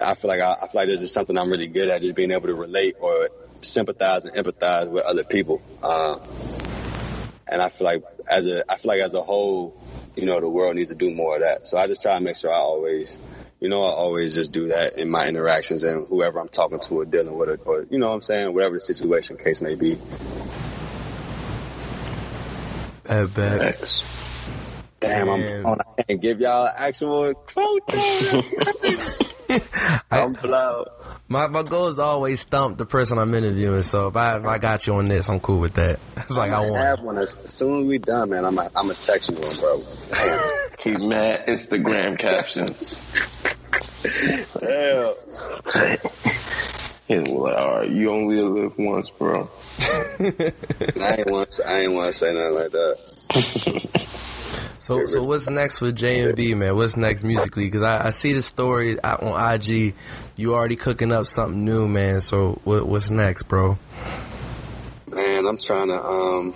I 0.00 0.14
feel 0.14 0.28
like 0.28 0.40
I, 0.40 0.54
I 0.54 0.66
feel 0.66 0.80
like 0.80 0.88
this 0.88 1.02
is 1.02 1.12
something 1.12 1.38
I'm 1.38 1.50
really 1.50 1.68
good 1.68 1.88
at, 1.88 2.02
just 2.02 2.16
being 2.16 2.32
able 2.32 2.48
to 2.48 2.54
relate 2.56 2.96
or 2.98 3.28
sympathize 3.60 4.24
and 4.24 4.34
empathize 4.34 4.88
with 4.88 5.04
other 5.04 5.22
people. 5.22 5.62
Um, 5.84 6.20
and 7.46 7.62
I 7.62 7.68
feel 7.68 7.84
like 7.84 8.02
as 8.26 8.48
a, 8.48 8.70
I 8.70 8.76
feel 8.76 8.88
like 8.88 9.02
as 9.02 9.14
a 9.14 9.22
whole, 9.22 9.80
you 10.16 10.26
know, 10.26 10.40
the 10.40 10.48
world 10.48 10.74
needs 10.74 10.88
to 10.88 10.96
do 10.96 11.14
more 11.14 11.36
of 11.36 11.42
that. 11.42 11.68
So 11.68 11.78
I 11.78 11.86
just 11.86 12.02
try 12.02 12.14
to 12.14 12.20
make 12.20 12.34
sure 12.34 12.52
I 12.52 12.56
always, 12.56 13.16
you 13.60 13.68
know, 13.68 13.82
I 13.82 13.90
always 13.90 14.34
just 14.34 14.52
do 14.52 14.68
that 14.68 14.98
in 14.98 15.08
my 15.08 15.26
interactions 15.26 15.82
and 15.82 16.06
whoever 16.06 16.38
I'm 16.38 16.48
talking 16.48 16.80
to 16.80 16.94
or 17.00 17.04
dealing 17.04 17.36
with, 17.36 17.48
or, 17.48 17.58
or 17.64 17.86
you 17.90 17.98
know 17.98 18.08
what 18.08 18.14
I'm 18.14 18.22
saying, 18.22 18.52
whatever 18.52 18.74
the 18.74 18.80
situation 18.80 19.36
case 19.36 19.60
may 19.60 19.74
be. 19.74 19.98
At 23.06 23.34
bet. 23.34 23.76
Thanks. 23.76 24.50
Damn, 25.00 25.26
Man. 25.28 25.60
I'm 25.60 25.66
on. 25.66 25.78
I 25.98 26.02
can't 26.02 26.20
give 26.20 26.40
y'all 26.40 26.66
an 26.66 26.72
actual 26.76 27.34
quote. 27.34 27.82
I'm 30.10 30.32
blown. 30.34 30.84
My 31.28 31.46
my 31.48 31.62
goal 31.62 31.88
is 31.88 31.96
to 31.96 32.02
always 32.02 32.40
stump 32.40 32.78
the 32.78 32.86
person 32.86 33.18
I'm 33.18 33.34
interviewing. 33.34 33.82
So 33.82 34.08
if 34.08 34.16
I 34.16 34.36
if 34.38 34.44
I 34.46 34.58
got 34.58 34.86
you 34.86 34.94
on 34.96 35.08
this, 35.08 35.28
I'm 35.28 35.40
cool 35.40 35.60
with 35.60 35.74
that. 35.74 35.98
It's 36.16 36.36
like 36.36 36.50
I 36.50 36.62
I 36.64 36.70
want. 36.70 36.82
have 36.82 37.00
one. 37.02 37.18
As, 37.18 37.36
as 37.44 37.52
soon 37.54 37.82
as 37.82 37.86
we 37.86 37.98
done, 37.98 38.30
man, 38.30 38.44
I'm 38.44 38.58
a, 38.58 38.70
I'm 38.74 38.90
a 38.90 38.94
text 38.94 39.30
you 39.30 39.36
one, 39.36 39.56
bro. 39.60 39.82
Keep 40.78 40.98
mad 41.00 41.46
Instagram 41.46 42.18
captions. 42.18 43.00
Damn. 44.60 45.14
And 47.08 47.28
we're 47.28 47.44
like, 47.44 47.56
all 47.56 47.74
right, 47.76 47.88
you 47.90 48.10
only 48.10 48.40
live 48.40 48.76
once, 48.78 49.10
bro. 49.10 49.48
I 49.78 51.16
ain't 51.18 51.30
want. 51.30 51.52
To, 51.52 51.68
I 51.68 51.80
ain't 51.82 51.92
want 51.92 52.06
to 52.08 52.12
say 52.12 52.34
nothing 52.34 52.54
like 52.54 52.72
that. 52.72 52.98
So 54.78 55.06
so 55.06 55.24
what's 55.24 55.50
next 55.50 55.78
for 55.78 55.90
JMB, 55.90 56.56
man? 56.56 56.76
What's 56.76 56.96
next 56.96 57.24
musically? 57.24 57.64
Because 57.64 57.82
I, 57.82 58.08
I 58.08 58.10
see 58.10 58.32
the 58.32 58.42
story 58.42 59.00
on 59.00 59.54
IG. 59.54 59.94
You 60.36 60.54
already 60.54 60.76
cooking 60.76 61.12
up 61.12 61.26
something 61.26 61.64
new, 61.64 61.88
man. 61.88 62.20
So 62.20 62.60
what 62.64 62.86
what's 62.86 63.10
next, 63.10 63.44
bro? 63.44 63.78
Man, 65.10 65.46
I'm 65.46 65.58
trying 65.58 65.88
to. 65.88 66.00
Um, 66.00 66.54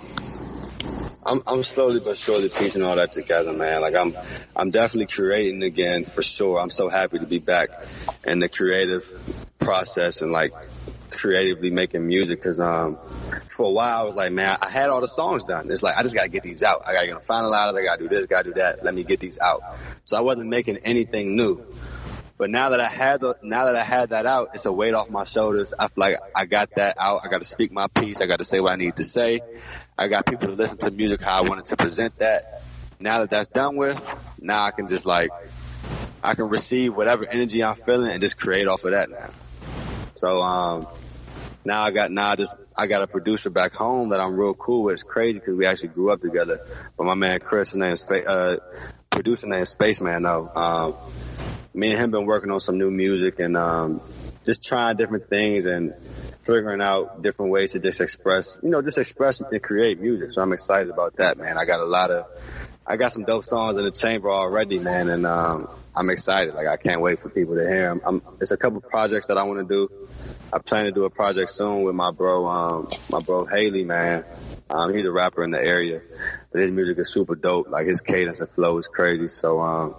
I'm 1.25 1.43
I'm 1.45 1.63
slowly 1.63 1.99
but 1.99 2.17
surely 2.17 2.49
piecing 2.49 2.83
all 2.83 2.95
that 2.95 3.11
together, 3.11 3.53
man. 3.53 3.81
Like 3.81 3.95
I'm 3.95 4.15
I'm 4.55 4.71
definitely 4.71 5.07
creating 5.07 5.63
again 5.63 6.05
for 6.05 6.23
sure. 6.23 6.59
I'm 6.59 6.69
so 6.69 6.89
happy 6.89 7.19
to 7.19 7.25
be 7.25 7.39
back 7.39 7.69
in 8.23 8.39
the 8.39 8.49
creative 8.49 9.05
process 9.59 10.21
and 10.21 10.31
like 10.31 10.53
creatively 11.11 11.71
making 11.71 12.07
music 12.07 12.39
because 12.39 12.59
um 12.59 12.97
for 13.47 13.67
a 13.67 13.69
while 13.69 13.99
I 13.99 14.03
was 14.03 14.15
like, 14.15 14.31
man, 14.31 14.57
I 14.61 14.69
had 14.69 14.89
all 14.89 15.01
the 15.01 15.07
songs 15.07 15.43
done. 15.43 15.69
It's 15.71 15.83
like 15.83 15.97
I 15.97 16.03
just 16.03 16.15
gotta 16.15 16.29
get 16.29 16.43
these 16.43 16.63
out. 16.63 16.83
I 16.85 16.93
gotta 16.93 17.07
get 17.07 17.13
them 17.13 17.23
finalized. 17.23 17.77
I 17.77 17.83
gotta 17.83 18.01
do 18.01 18.09
this. 18.09 18.25
Gotta 18.27 18.49
do 18.49 18.53
that. 18.55 18.83
Let 18.83 18.93
me 18.93 19.03
get 19.03 19.19
these 19.19 19.39
out. 19.39 19.61
So 20.05 20.17
I 20.17 20.21
wasn't 20.21 20.49
making 20.49 20.77
anything 20.77 21.35
new. 21.35 21.63
But 22.41 22.49
now 22.49 22.69
that 22.69 22.79
I 22.79 22.87
had 22.87 23.21
the, 23.21 23.35
now 23.43 23.65
that 23.65 23.75
I 23.75 23.83
had 23.83 24.09
that 24.09 24.25
out, 24.25 24.49
it's 24.55 24.65
a 24.65 24.71
weight 24.71 24.95
off 24.95 25.11
my 25.11 25.25
shoulders. 25.25 25.75
I 25.77 25.89
feel 25.89 25.93
like 25.97 26.17
I 26.33 26.47
got 26.47 26.73
that 26.73 26.95
out. 26.99 27.21
I 27.23 27.27
got 27.27 27.37
to 27.37 27.47
speak 27.47 27.71
my 27.71 27.85
piece. 27.85 28.19
I 28.19 28.25
got 28.25 28.37
to 28.37 28.43
say 28.43 28.59
what 28.59 28.71
I 28.71 28.77
need 28.77 28.95
to 28.95 29.03
say. 29.03 29.43
I 29.95 30.07
got 30.07 30.25
people 30.25 30.47
to 30.47 30.55
listen 30.55 30.79
to 30.79 30.89
music 30.89 31.21
how 31.21 31.37
I 31.37 31.47
wanted 31.47 31.67
to 31.67 31.77
present 31.77 32.17
that. 32.17 32.63
Now 32.99 33.19
that 33.19 33.29
that's 33.29 33.47
done 33.47 33.75
with, 33.75 34.01
now 34.41 34.63
I 34.63 34.71
can 34.71 34.87
just 34.87 35.05
like, 35.05 35.29
I 36.23 36.33
can 36.33 36.49
receive 36.49 36.95
whatever 36.95 37.27
energy 37.27 37.63
I'm 37.63 37.75
feeling 37.75 38.09
and 38.09 38.19
just 38.19 38.39
create 38.39 38.67
off 38.67 38.85
of 38.85 38.91
that 38.93 39.11
now. 39.11 39.29
So, 40.15 40.41
um, 40.41 40.87
now 41.63 41.83
I 41.83 41.91
got, 41.91 42.11
now 42.11 42.31
I 42.31 42.35
just, 42.35 42.55
I 42.75 42.87
got 42.87 43.03
a 43.03 43.07
producer 43.07 43.49
back 43.49 43.73
home 43.73 44.09
that 44.09 44.19
I'm 44.19 44.35
real 44.35 44.53
cool 44.53 44.83
with. 44.83 44.93
It's 44.93 45.03
crazy 45.03 45.39
because 45.39 45.55
we 45.55 45.65
actually 45.65 45.89
grew 45.89 46.11
up 46.11 46.21
together. 46.21 46.59
But 46.97 47.05
my 47.05 47.13
man 47.15 47.39
Chris, 47.39 47.69
his 47.71 47.77
name 47.77 47.93
is, 47.93 48.01
Spa- 48.01 48.15
uh, 48.27 48.57
producer 49.11 49.47
name 49.47 49.65
Spaceman 49.65 50.23
though. 50.23 50.49
Um, 50.55 50.95
me 51.73 51.91
and 51.91 51.99
him 51.99 52.11
been 52.11 52.25
working 52.25 52.51
on 52.51 52.59
some 52.59 52.77
new 52.77 52.91
music 52.91 53.39
and 53.39 53.55
um, 53.55 54.01
just 54.45 54.63
trying 54.63 54.97
different 54.97 55.29
things 55.29 55.65
and 55.65 55.93
figuring 56.43 56.81
out 56.81 57.21
different 57.21 57.51
ways 57.51 57.73
to 57.73 57.79
just 57.79 58.01
express, 58.01 58.57
you 58.63 58.69
know, 58.69 58.81
just 58.81 58.97
express 58.97 59.39
and 59.39 59.61
create 59.61 59.99
music. 59.99 60.31
So 60.31 60.41
I'm 60.41 60.53
excited 60.53 60.89
about 60.89 61.13
that, 61.17 61.37
man. 61.37 61.57
I 61.57 61.65
got 61.65 61.79
a 61.79 61.85
lot 61.85 62.09
of, 62.09 62.25
I 62.85 62.97
got 62.97 63.13
some 63.13 63.23
dope 63.23 63.45
songs 63.45 63.77
in 63.77 63.83
the 63.85 63.91
chamber 63.91 64.31
already, 64.31 64.79
man, 64.79 65.09
and 65.09 65.25
um, 65.25 65.67
I'm 65.95 66.09
excited. 66.09 66.55
Like 66.55 66.67
I 66.67 66.77
can't 66.77 67.01
wait 67.01 67.19
for 67.19 67.29
people 67.29 67.55
to 67.55 67.67
hear 67.67 67.89
them. 67.89 68.01
I'm, 68.05 68.21
there's 68.39 68.51
a 68.51 68.57
couple 68.57 68.81
projects 68.81 69.27
that 69.27 69.37
I 69.37 69.43
want 69.43 69.67
to 69.67 69.73
do. 69.73 69.89
I 70.53 70.59
plan 70.59 70.85
to 70.85 70.91
do 70.91 71.05
a 71.05 71.09
project 71.09 71.49
soon 71.49 71.83
with 71.83 71.95
my 71.95 72.11
bro, 72.11 72.47
um, 72.47 72.89
my 73.09 73.19
bro 73.19 73.45
Haley, 73.45 73.83
man. 73.83 74.25
Um, 74.69 74.93
he's 74.93 75.05
a 75.05 75.11
rapper 75.11 75.43
in 75.43 75.51
the 75.51 75.59
area, 75.59 76.01
but 76.51 76.61
his 76.61 76.71
music 76.71 76.97
is 76.97 77.11
super 77.11 77.35
dope. 77.35 77.69
Like 77.69 77.87
his 77.87 78.01
cadence 78.01 78.39
and 78.39 78.49
flow 78.49 78.77
is 78.77 78.87
crazy. 78.87 79.27
So, 79.27 79.59
um, 79.61 79.95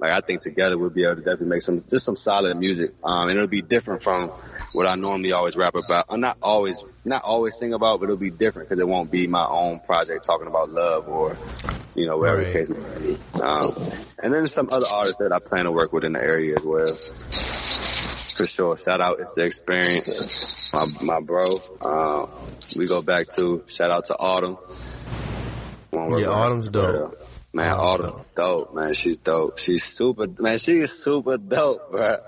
like 0.00 0.10
I 0.12 0.20
think 0.20 0.40
together 0.40 0.78
we'll 0.78 0.90
be 0.90 1.04
able 1.04 1.16
to 1.16 1.20
definitely 1.20 1.48
make 1.48 1.62
some 1.62 1.82
just 1.88 2.04
some 2.04 2.16
solid 2.16 2.56
music. 2.56 2.94
Um, 3.04 3.28
and 3.28 3.36
it'll 3.36 3.46
be 3.48 3.62
different 3.62 4.02
from 4.02 4.28
what 4.72 4.86
I 4.86 4.94
normally 4.94 5.32
always 5.32 5.56
rap 5.56 5.74
about. 5.74 6.06
I'm 6.08 6.20
not 6.20 6.38
always 6.42 6.82
not 7.04 7.22
always 7.22 7.56
sing 7.56 7.74
about, 7.74 8.00
but 8.00 8.04
it'll 8.06 8.16
be 8.16 8.30
different 8.30 8.68
because 8.68 8.80
it 8.80 8.88
won't 8.88 9.10
be 9.10 9.26
my 9.26 9.44
own 9.44 9.80
project 9.80 10.24
talking 10.24 10.46
about 10.46 10.70
love 10.70 11.08
or 11.08 11.36
you 11.94 12.06
know 12.06 12.16
whatever 12.18 12.38
Right. 12.38 12.46
the 12.46 12.52
case 12.52 12.68
may 12.70 13.06
be. 13.06 13.42
Um, 13.42 13.74
and 14.22 14.32
then 14.32 14.42
there's 14.42 14.54
some 14.54 14.68
other 14.72 14.86
artists 14.90 15.18
that 15.18 15.32
I 15.32 15.38
plan 15.38 15.64
to 15.66 15.72
work 15.72 15.92
with 15.92 16.04
in 16.04 16.12
the 16.14 16.20
area 16.22 16.56
as 16.56 16.64
well. 16.64 16.94
For 16.94 18.46
sure. 18.46 18.76
Shout 18.78 19.00
out, 19.02 19.20
it's 19.20 19.32
the 19.32 19.44
experience. 19.44 20.72
My 20.72 20.86
my 21.02 21.20
bro. 21.20 21.46
Um, 21.84 22.30
we 22.76 22.86
go 22.86 23.02
back 23.02 23.28
to 23.36 23.64
shout 23.66 23.90
out 23.90 24.06
to 24.06 24.16
Autumn. 24.16 24.56
Yeah. 25.92 26.28
Autumn's 26.28 26.70
dope. 26.70 27.20
Man, 27.52 27.70
Autumn, 27.72 28.14
dope. 28.36 28.74
Man, 28.74 28.94
she's 28.94 29.16
dope. 29.16 29.58
She's 29.58 29.82
super. 29.82 30.28
Man, 30.38 30.58
she 30.58 30.78
is 30.78 30.92
super 30.92 31.36
dope, 31.36 31.90
bro. 31.90 32.18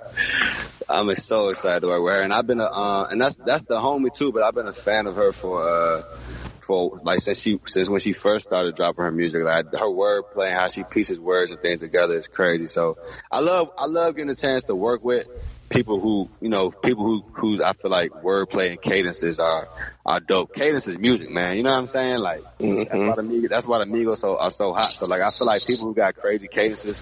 I'm 0.89 1.15
so 1.15 1.49
excited 1.49 1.81
to 1.81 1.89
work 1.89 2.03
with 2.03 2.15
her, 2.15 2.23
and 2.23 2.35
I've 2.35 2.47
been 2.47 2.59
a, 2.59 2.65
uh, 2.65 3.07
and 3.09 3.21
that's 3.21 3.37
that's 3.37 3.63
the 3.63 3.79
homie 3.79 4.13
too. 4.13 4.33
But 4.33 4.43
I've 4.43 4.55
been 4.55 4.67
a 4.67 4.73
fan 4.73 5.07
of 5.07 5.15
her 5.15 5.33
for, 5.33 5.63
uh, 5.63 6.03
for 6.59 6.99
like 7.05 7.21
since 7.21 7.41
she 7.41 7.61
since 7.67 7.89
when 7.89 8.01
she 8.01 8.13
first 8.13 8.45
started 8.45 8.75
dropping 8.75 9.05
her 9.05 9.13
music. 9.13 9.45
Like 9.45 9.73
her 9.73 9.91
word 9.91 10.25
playing, 10.33 10.57
how 10.57 10.67
she 10.67 10.83
pieces 10.83 11.21
words 11.21 11.53
and 11.53 11.61
things 11.61 11.81
together 11.81 12.15
is 12.15 12.27
crazy. 12.27 12.67
So 12.67 12.99
I 13.31 13.39
love 13.39 13.71
I 13.79 13.87
love 13.87 14.17
getting 14.17 14.31
a 14.31 14.35
chance 14.35 14.65
to 14.65 14.75
work 14.75 15.05
with 15.05 15.29
people 15.73 15.99
who 16.01 16.29
you 16.41 16.49
know 16.49 16.71
people 16.71 17.05
who 17.05 17.25
who 17.33 17.63
I 17.65 17.73
feel 17.73 17.91
like 17.91 18.13
wordplay 18.23 18.71
and 18.71 18.81
cadences 18.81 19.41
are 19.41 19.69
are 20.07 20.21
dope. 20.21 20.55
Cadence 20.55 20.87
is 20.87 20.99
music, 20.99 21.31
man. 21.31 21.57
You 21.57 21.63
know 21.63 21.73
what 21.73 21.79
I'm 21.79 21.87
saying? 21.87 22.19
Like 22.19 22.43
that's 22.61 22.93
why 22.93 23.15
the 23.17 23.23
Migos, 23.23 23.49
that's 23.49 23.67
why 23.67 23.79
the 23.79 23.85
Migos 23.87 24.19
so, 24.19 24.37
are 24.39 24.51
so 24.51 24.73
hot. 24.73 24.89
So 24.91 25.07
like 25.07 25.23
I 25.23 25.31
feel 25.31 25.47
like 25.47 25.67
people 25.67 25.87
who 25.87 25.95
got 25.95 26.15
crazy 26.17 26.49
cadences 26.49 27.01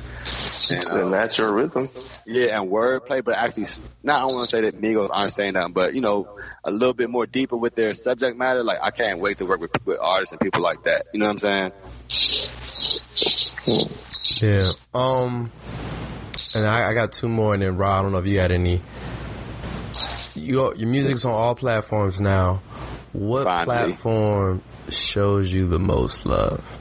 and 0.71 0.83
It's 0.83 0.93
a 0.93 1.05
uh, 1.05 1.09
natural 1.09 1.53
rhythm. 1.53 1.89
yeah, 2.27 2.61
and 2.61 2.71
wordplay, 2.71 3.25
but 3.25 3.35
actually, 3.37 3.65
s- 3.65 3.83
not 4.03 4.23
I 4.23 4.25
want 4.27 4.49
to 4.49 4.57
say 4.57 4.63
that 4.63 4.81
Migos 4.81 5.11
aren't 5.13 5.33
saying 5.33 5.55
nothing, 5.55 5.73
but 5.73 5.95
you 5.95 6.01
know, 6.01 6.29
a 6.65 6.71
little 6.71 6.95
bit 6.95 7.11
more 7.11 7.27
deeper 7.27 7.57
with 7.57 7.75
their 7.75 7.95
subject 7.95 8.37
matter. 8.37 8.63
Like 8.63 8.79
I 8.83 8.91
can't 8.91 9.19
wait 9.19 9.39
to 9.39 9.47
work 9.47 9.61
with, 9.61 9.73
with 9.85 9.99
artists 10.01 10.33
and 10.33 10.41
people 10.41 10.63
like 10.63 10.85
that. 10.85 11.07
You 11.13 11.19
know 11.21 11.27
what 11.27 11.33
I'm 11.33 11.39
saying? 11.39 11.73
Yeah. 14.41 14.73
Um, 14.95 15.51
and 16.55 16.67
I, 16.67 16.91
I 16.91 16.95
got 16.95 17.13
two 17.13 17.29
more, 17.29 17.55
and 17.55 17.63
then 17.63 17.77
Rob, 17.77 18.01
I 18.01 18.03
don't 18.03 18.13
know 18.13 18.19
if 18.19 18.27
you 18.27 18.41
had 18.41 18.51
any. 18.51 18.81
Your 20.35 20.75
your 20.77 20.89
music's 20.89 21.25
on 21.25 21.33
all 21.33 21.55
platforms 21.55 22.21
now. 22.21 22.63
What 23.13 23.45
Finally. 23.45 23.65
platform 23.65 24.63
shows 24.89 25.53
you 25.53 25.67
the 25.67 25.79
most 25.79 26.27
love? 26.27 26.79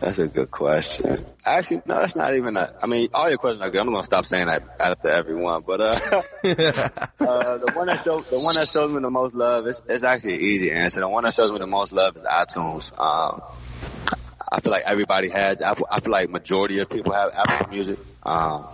That's 0.00 0.18
a 0.18 0.28
good 0.28 0.50
question. 0.50 1.24
Actually, 1.44 1.82
no, 1.86 1.96
that's 1.96 2.14
not 2.14 2.34
even 2.34 2.56
a. 2.56 2.72
I 2.80 2.86
mean, 2.86 3.08
all 3.12 3.28
your 3.28 3.38
questions 3.38 3.62
are 3.62 3.70
good. 3.70 3.80
I'm 3.80 3.88
gonna 3.88 4.04
stop 4.04 4.24
saying 4.24 4.46
that 4.46 4.62
after 4.78 5.08
every 5.08 5.34
one, 5.34 5.62
but 5.66 5.80
uh, 5.80 5.84
uh, 6.44 7.58
the 7.58 7.72
one 7.74 7.88
that 7.88 8.02
shows 8.04 8.24
the 8.28 8.38
one 8.38 8.54
that 8.54 8.68
shows 8.68 8.92
me 8.92 9.00
the 9.00 9.10
most 9.10 9.34
love 9.34 9.66
is 9.66 9.82
it's 9.88 10.04
actually 10.04 10.34
an 10.34 10.40
easy 10.40 10.70
answer. 10.70 11.00
The 11.00 11.08
one 11.08 11.24
that 11.24 11.34
shows 11.34 11.50
me 11.50 11.58
the 11.58 11.66
most 11.66 11.92
love 11.92 12.16
is 12.16 12.24
iTunes. 12.24 12.96
Um, 12.98 13.42
I 14.50 14.60
feel 14.60 14.72
like 14.72 14.84
everybody 14.86 15.28
has 15.28 15.60
Apple. 15.60 15.86
I 15.90 16.00
feel 16.00 16.12
like 16.12 16.30
majority 16.30 16.78
of 16.78 16.88
people 16.88 17.12
have 17.12 17.32
Apple 17.34 17.68
Music. 17.70 17.98
Um, 18.22 18.66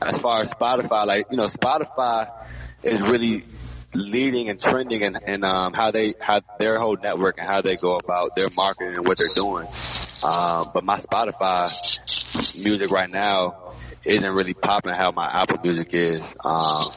as 0.00 0.18
far 0.18 0.42
as 0.42 0.52
Spotify, 0.52 1.06
like 1.06 1.26
you 1.30 1.36
know, 1.36 1.44
Spotify 1.44 2.30
is 2.82 3.00
really 3.00 3.44
leading 3.94 4.48
and 4.48 4.60
trending 4.60 5.02
and, 5.04 5.18
in 5.26 5.44
um, 5.44 5.72
how 5.72 5.90
they 5.90 6.14
how 6.20 6.40
their 6.58 6.78
whole 6.78 6.96
network 6.96 7.38
and 7.38 7.46
how 7.46 7.62
they 7.62 7.76
go 7.76 7.96
about 7.96 8.34
their 8.34 8.48
marketing 8.56 8.96
and 8.96 9.06
what 9.06 9.18
they're 9.18 9.28
doing. 9.34 9.66
Um, 10.22 10.70
but 10.74 10.84
my 10.84 10.96
Spotify 10.96 11.70
music 12.62 12.90
right 12.90 13.10
now 13.10 13.72
isn't 14.04 14.34
really 14.34 14.54
popping 14.54 14.94
how 14.94 15.10
my 15.12 15.26
Apple 15.26 15.58
Music 15.62 15.88
is. 15.92 16.34
Um, 16.44 16.90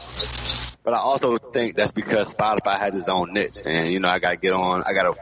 but 0.84 0.94
I 0.94 1.00
also 1.00 1.38
think 1.38 1.76
that's 1.76 1.92
because 1.92 2.34
Spotify 2.34 2.80
has 2.80 2.96
its 2.96 3.10
own 3.10 3.34
niche, 3.34 3.62
and 3.66 3.92
you 3.92 4.00
know 4.00 4.10
I 4.10 4.20
gotta 4.20 4.38
get 4.38 4.54
on. 4.54 4.84
I 4.84 4.94
gotta 4.94 5.14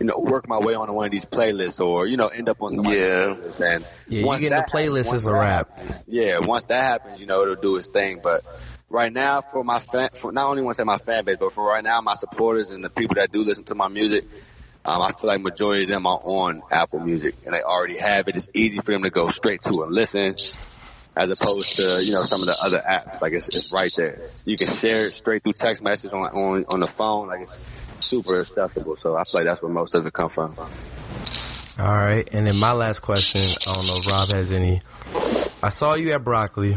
you 0.00 0.06
know 0.06 0.18
work 0.18 0.48
my 0.48 0.58
way 0.58 0.74
on 0.74 0.92
one 0.92 1.06
of 1.06 1.12
these 1.12 1.24
playlists, 1.26 1.84
or 1.84 2.06
you 2.06 2.16
know 2.16 2.28
end 2.28 2.48
up 2.48 2.62
on 2.62 2.70
somebody's 2.70 2.98
Yeah. 3.00 3.26
playlist. 3.26 3.74
And 3.74 3.84
Yeah, 4.08 4.20
you 4.20 4.26
once 4.26 4.42
get 4.42 4.52
in 4.52 4.58
the 4.58 4.64
playlist 4.64 5.04
happens- 5.06 5.12
as 5.14 5.26
a 5.26 5.32
wrap. 5.32 5.68
happens- 5.78 6.02
Yeah, 6.06 6.38
once 6.38 6.64
that 6.64 6.82
happens, 6.82 7.20
you 7.20 7.26
know 7.26 7.42
it'll 7.42 7.54
do 7.56 7.76
its 7.76 7.88
thing. 7.88 8.20
But 8.22 8.44
right 8.90 9.12
now, 9.12 9.40
for 9.40 9.64
my 9.64 9.78
fan, 9.80 10.10
for 10.14 10.32
not 10.32 10.48
only 10.48 10.62
want 10.62 10.76
to 10.76 10.80
say 10.80 10.84
my 10.84 10.98
fan 10.98 11.24
base, 11.24 11.36
but 11.38 11.52
for 11.52 11.64
right 11.64 11.82
now, 11.84 12.00
my 12.00 12.14
supporters 12.14 12.70
and 12.70 12.84
the 12.84 12.90
people 12.90 13.14
that 13.16 13.32
do 13.32 13.42
listen 13.44 13.64
to 13.64 13.74
my 13.74 13.88
music. 13.88 14.24
Um, 14.86 15.00
I 15.00 15.12
feel 15.12 15.28
like 15.28 15.40
majority 15.40 15.84
of 15.84 15.88
them 15.88 16.06
are 16.06 16.20
on 16.22 16.62
Apple 16.70 17.00
Music 17.00 17.34
and 17.46 17.54
they 17.54 17.62
already 17.62 17.96
have 17.96 18.28
it. 18.28 18.36
It's 18.36 18.50
easy 18.52 18.80
for 18.80 18.90
them 18.92 19.04
to 19.04 19.08
go 19.10 19.30
straight 19.30 19.62
to 19.62 19.82
and 19.82 19.92
listen 19.92 20.34
as 21.16 21.30
opposed 21.30 21.76
to, 21.76 22.04
you 22.04 22.12
know, 22.12 22.24
some 22.24 22.42
of 22.42 22.46
the 22.48 22.56
other 22.62 22.82
apps. 22.86 23.22
Like 23.22 23.32
it's, 23.32 23.48
it's 23.48 23.72
right 23.72 23.90
there. 23.96 24.18
You 24.44 24.58
can 24.58 24.68
share 24.68 25.06
it 25.06 25.16
straight 25.16 25.42
through 25.42 25.54
text 25.54 25.82
message 25.82 26.12
on, 26.12 26.20
on, 26.26 26.64
on 26.68 26.80
the 26.80 26.86
phone. 26.86 27.28
Like 27.28 27.40
it's 27.44 27.83
super 28.04 28.40
accessible. 28.40 28.96
So 29.00 29.16
I 29.16 29.24
feel 29.24 29.40
like 29.40 29.44
that's 29.44 29.62
where 29.62 29.72
most 29.72 29.94
of 29.94 30.06
it 30.06 30.12
come 30.12 30.28
from. 30.28 30.54
All 31.76 31.86
right, 31.86 32.28
and 32.32 32.46
then 32.46 32.58
my 32.60 32.72
last 32.72 33.00
question. 33.00 33.40
I 33.40 33.74
don't 33.74 33.86
know 33.86 33.96
if 33.96 34.06
Rob 34.06 34.28
has 34.30 34.52
any. 34.52 34.80
I 35.62 35.70
saw 35.70 35.94
you 35.94 36.12
at 36.12 36.22
Broccoli. 36.22 36.76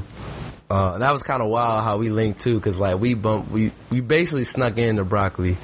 Uh, 0.69 0.97
that 0.97 1.11
was 1.11 1.23
kind 1.23 1.41
of 1.41 1.49
wild 1.49 1.83
how 1.83 1.97
we 1.97 2.09
linked 2.09 2.41
too, 2.41 2.55
because 2.55 2.79
like 2.79 2.99
we 2.99 3.13
bumped, 3.13 3.49
we 3.51 3.71
we 3.89 4.01
basically 4.01 4.43
snuck 4.43 4.77
into 4.77 5.05
Broccoli, 5.05 5.55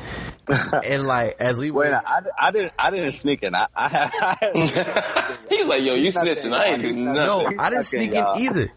and 0.86 1.08
like 1.08 1.38
as 1.40 1.60
we 1.60 1.72
Wait, 1.72 1.92
was, 1.92 2.04
I, 2.08 2.48
I 2.48 2.52
didn't, 2.52 2.74
I 2.78 2.92
didn't 2.92 3.14
sneak 3.14 3.44
in. 3.44 3.56
I, 3.56 3.68
I, 3.76 4.38
I 4.42 5.38
He's 5.50 5.66
like, 5.66 5.84
yo, 5.84 5.96
you 5.96 6.10
snitching. 6.10 6.54
I 6.54 6.66
ain't 6.68 6.82
do 6.84 6.94
no. 6.94 7.52
I 7.60 7.70
didn't 7.70 7.86
sneak 7.86 8.10
in 8.10 8.16
y'all. 8.16 8.40
either. 8.40 8.72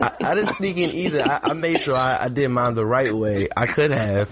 I, 0.00 0.12
I 0.22 0.34
didn't 0.34 0.48
sneak 0.48 0.76
in 0.78 0.90
either. 0.90 1.22
I, 1.22 1.40
I 1.42 1.52
made 1.52 1.80
sure 1.80 1.96
I, 1.96 2.24
I 2.24 2.28
did 2.28 2.48
mine 2.48 2.74
the 2.74 2.86
right 2.86 3.12
way. 3.12 3.48
I 3.56 3.66
could 3.66 3.90
have, 3.90 4.30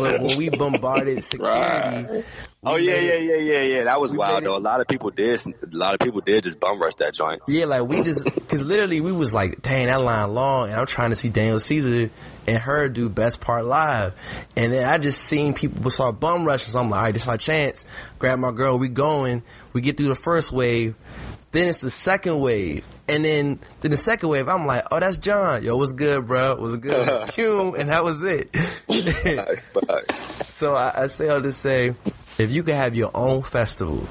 but 0.00 0.20
when 0.22 0.36
we 0.38 0.48
bombarded 0.48 1.22
security, 1.24 2.24
oh 2.64 2.74
we 2.74 2.88
yeah, 2.88 2.96
yeah, 3.00 3.14
yeah, 3.14 3.36
yeah, 3.36 3.60
yeah. 3.62 3.84
That 3.84 4.00
was 4.00 4.12
wild 4.12 4.42
it- 4.42 4.44
though. 4.44 4.56
A 4.56 4.58
lot 4.58 4.80
of 4.80 4.88
people 4.88 5.10
did, 5.10 5.40
a 5.46 5.52
lot 5.76 5.94
of 5.94 6.00
people 6.00 6.20
did 6.20 6.44
just 6.44 6.58
bum 6.60 6.80
rush 6.80 6.94
that 6.96 7.14
joint. 7.14 7.42
Yeah, 7.48 7.66
like 7.66 7.82
we 7.88 8.02
just 8.02 8.24
because 8.24 8.62
literally 8.64 9.00
we 9.00 9.12
was 9.12 9.32
like, 9.34 9.62
dang, 9.62 9.86
that 9.86 10.00
line 10.00 10.34
long, 10.34 10.68
and 10.70 10.78
I'm 10.80 10.86
trying 10.86 11.10
to 11.10 11.16
see 11.16 11.28
Daniel 11.28 11.58
Caesar 11.60 12.10
and 12.46 12.58
her 12.58 12.88
do 12.88 13.08
best 13.08 13.40
part 13.40 13.64
live, 13.64 14.14
and 14.56 14.72
then 14.72 14.84
I 14.88 14.98
just 14.98 15.20
seen 15.22 15.54
people 15.54 15.90
start 15.90 16.18
bum 16.20 16.44
rushing. 16.44 16.72
So 16.72 16.80
I'm 16.80 16.90
like, 16.90 16.98
all 16.98 17.04
right, 17.04 17.12
this 17.12 17.22
is 17.22 17.28
our 17.28 17.38
chance. 17.38 17.84
Grab 18.18 18.38
my 18.38 18.50
girl, 18.52 18.78
we 18.78 18.88
going. 18.88 19.42
We 19.72 19.80
get 19.82 19.96
through 19.96 20.08
the 20.08 20.16
first 20.16 20.50
wave, 20.50 20.96
then 21.52 21.66
it's 21.66 21.80
the 21.80 21.90
second 21.90 22.40
wave, 22.40 22.86
and 23.08 23.24
then 23.24 23.58
then 23.80 23.90
the 23.90 23.96
second 23.96 24.28
wave, 24.28 24.48
I'm 24.48 24.66
like, 24.66 24.84
oh, 24.90 25.00
that's 25.00 25.18
John. 25.18 25.64
Yo, 25.64 25.76
what's 25.76 25.92
good, 25.92 26.26
bro? 26.26 26.56
What's 26.56 26.76
good? 26.76 27.30
Phew, 27.34 27.74
and 27.74 27.88
that 27.90 28.04
was 28.04 28.22
it. 28.22 28.56
So 30.60 30.74
I, 30.74 30.90
say 30.90 31.02
I 31.02 31.06
say 31.06 31.28
all 31.30 31.40
to 31.42 31.52
say, 31.52 31.94
if 32.36 32.50
you 32.50 32.62
could 32.62 32.74
have 32.74 32.94
your 32.94 33.10
own 33.14 33.42
festival, 33.42 34.06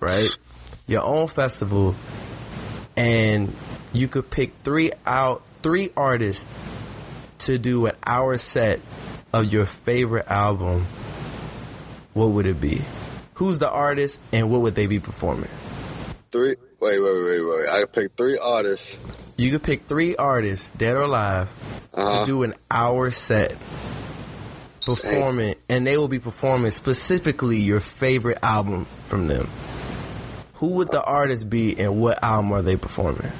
right? 0.00 0.36
Your 0.88 1.02
own 1.02 1.28
festival, 1.28 1.94
and 2.96 3.54
you 3.92 4.08
could 4.08 4.28
pick 4.28 4.52
three 4.64 4.90
out 5.06 5.42
three 5.62 5.90
artists 5.96 6.48
to 7.38 7.56
do 7.56 7.86
an 7.86 7.94
hour 8.04 8.36
set 8.36 8.80
of 9.32 9.52
your 9.52 9.64
favorite 9.64 10.26
album. 10.28 10.86
What 12.14 12.30
would 12.30 12.46
it 12.46 12.60
be? 12.60 12.82
Who's 13.34 13.60
the 13.60 13.70
artist, 13.70 14.20
and 14.32 14.50
what 14.50 14.60
would 14.62 14.74
they 14.74 14.88
be 14.88 14.98
performing? 14.98 15.48
Three. 16.32 16.56
Wait, 16.82 16.98
wait, 16.98 17.22
wait, 17.24 17.40
wait. 17.42 17.68
I 17.68 17.84
pick 17.84 18.10
three 18.16 18.36
artists. 18.38 18.98
You 19.36 19.52
could 19.52 19.62
pick 19.62 19.86
three 19.86 20.16
artists, 20.16 20.70
dead 20.70 20.96
or 20.96 21.02
alive, 21.02 21.48
Uh-huh. 21.94 22.20
to 22.20 22.26
do 22.26 22.42
an 22.42 22.54
hour 22.68 23.12
set 23.12 23.52
performing, 24.84 25.54
and 25.68 25.86
they 25.86 25.96
will 25.96 26.08
be 26.08 26.18
performing 26.18 26.72
specifically 26.72 27.58
your 27.58 27.78
favorite 27.78 28.38
album 28.42 28.86
from 29.06 29.28
them. 29.28 29.48
Who 30.54 30.74
would 30.74 30.90
the 30.90 31.00
artist 31.00 31.48
be, 31.48 31.78
and 31.78 32.00
what 32.00 32.20
album 32.24 32.50
are 32.50 32.62
they 32.62 32.76
performing? 32.76 33.30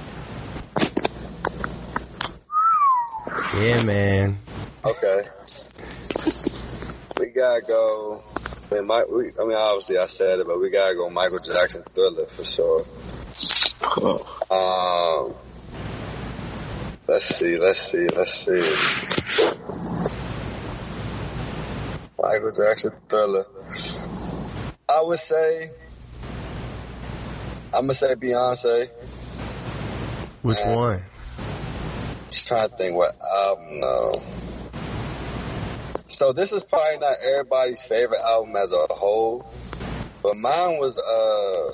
Yeah, 3.59 3.83
man. 3.83 4.39
Okay. 4.85 5.23
We 7.19 7.27
gotta 7.27 7.63
go. 7.63 8.23
I 8.71 8.75
mean, 8.77 8.87
Mike, 8.87 9.09
we, 9.09 9.33
I 9.37 9.45
mean, 9.45 9.57
obviously 9.57 9.99
I 9.99 10.07
said 10.07 10.39
it, 10.39 10.47
but 10.47 10.61
we 10.61 10.71
gotta 10.71 10.95
go 10.95 11.11
Michael 11.11 11.41
Jackson 11.41 11.83
Thriller 11.93 12.27
for 12.27 12.45
sure. 12.45 12.85
Um, 14.53 15.33
let's 17.09 17.25
see, 17.25 17.57
let's 17.57 17.81
see, 17.81 18.07
let's 18.09 18.35
see. 18.35 18.61
Michael 22.21 22.53
Jackson 22.53 22.93
Thriller. 23.09 23.47
I 24.89 25.01
would 25.01 25.19
say, 25.19 25.71
I'm 27.73 27.85
gonna 27.85 27.95
say 27.95 28.15
Beyonce. 28.15 28.91
Which 30.43 30.61
one? 30.61 31.03
Just 32.27 32.47
trying 32.47 32.69
to 32.69 32.77
think 32.77 32.95
what 32.95 33.17
album 33.21 33.81
No. 33.81 34.23
So 36.09 36.33
this 36.33 36.53
is 36.53 36.63
probably 36.63 36.99
not 36.99 37.17
everybody's 37.25 37.83
favorite 37.83 38.21
album 38.21 38.55
as 38.57 38.71
a 38.71 38.87
whole, 38.93 39.51
but 40.23 40.37
mine 40.37 40.79
was 40.79 40.99
uh, 40.99 41.73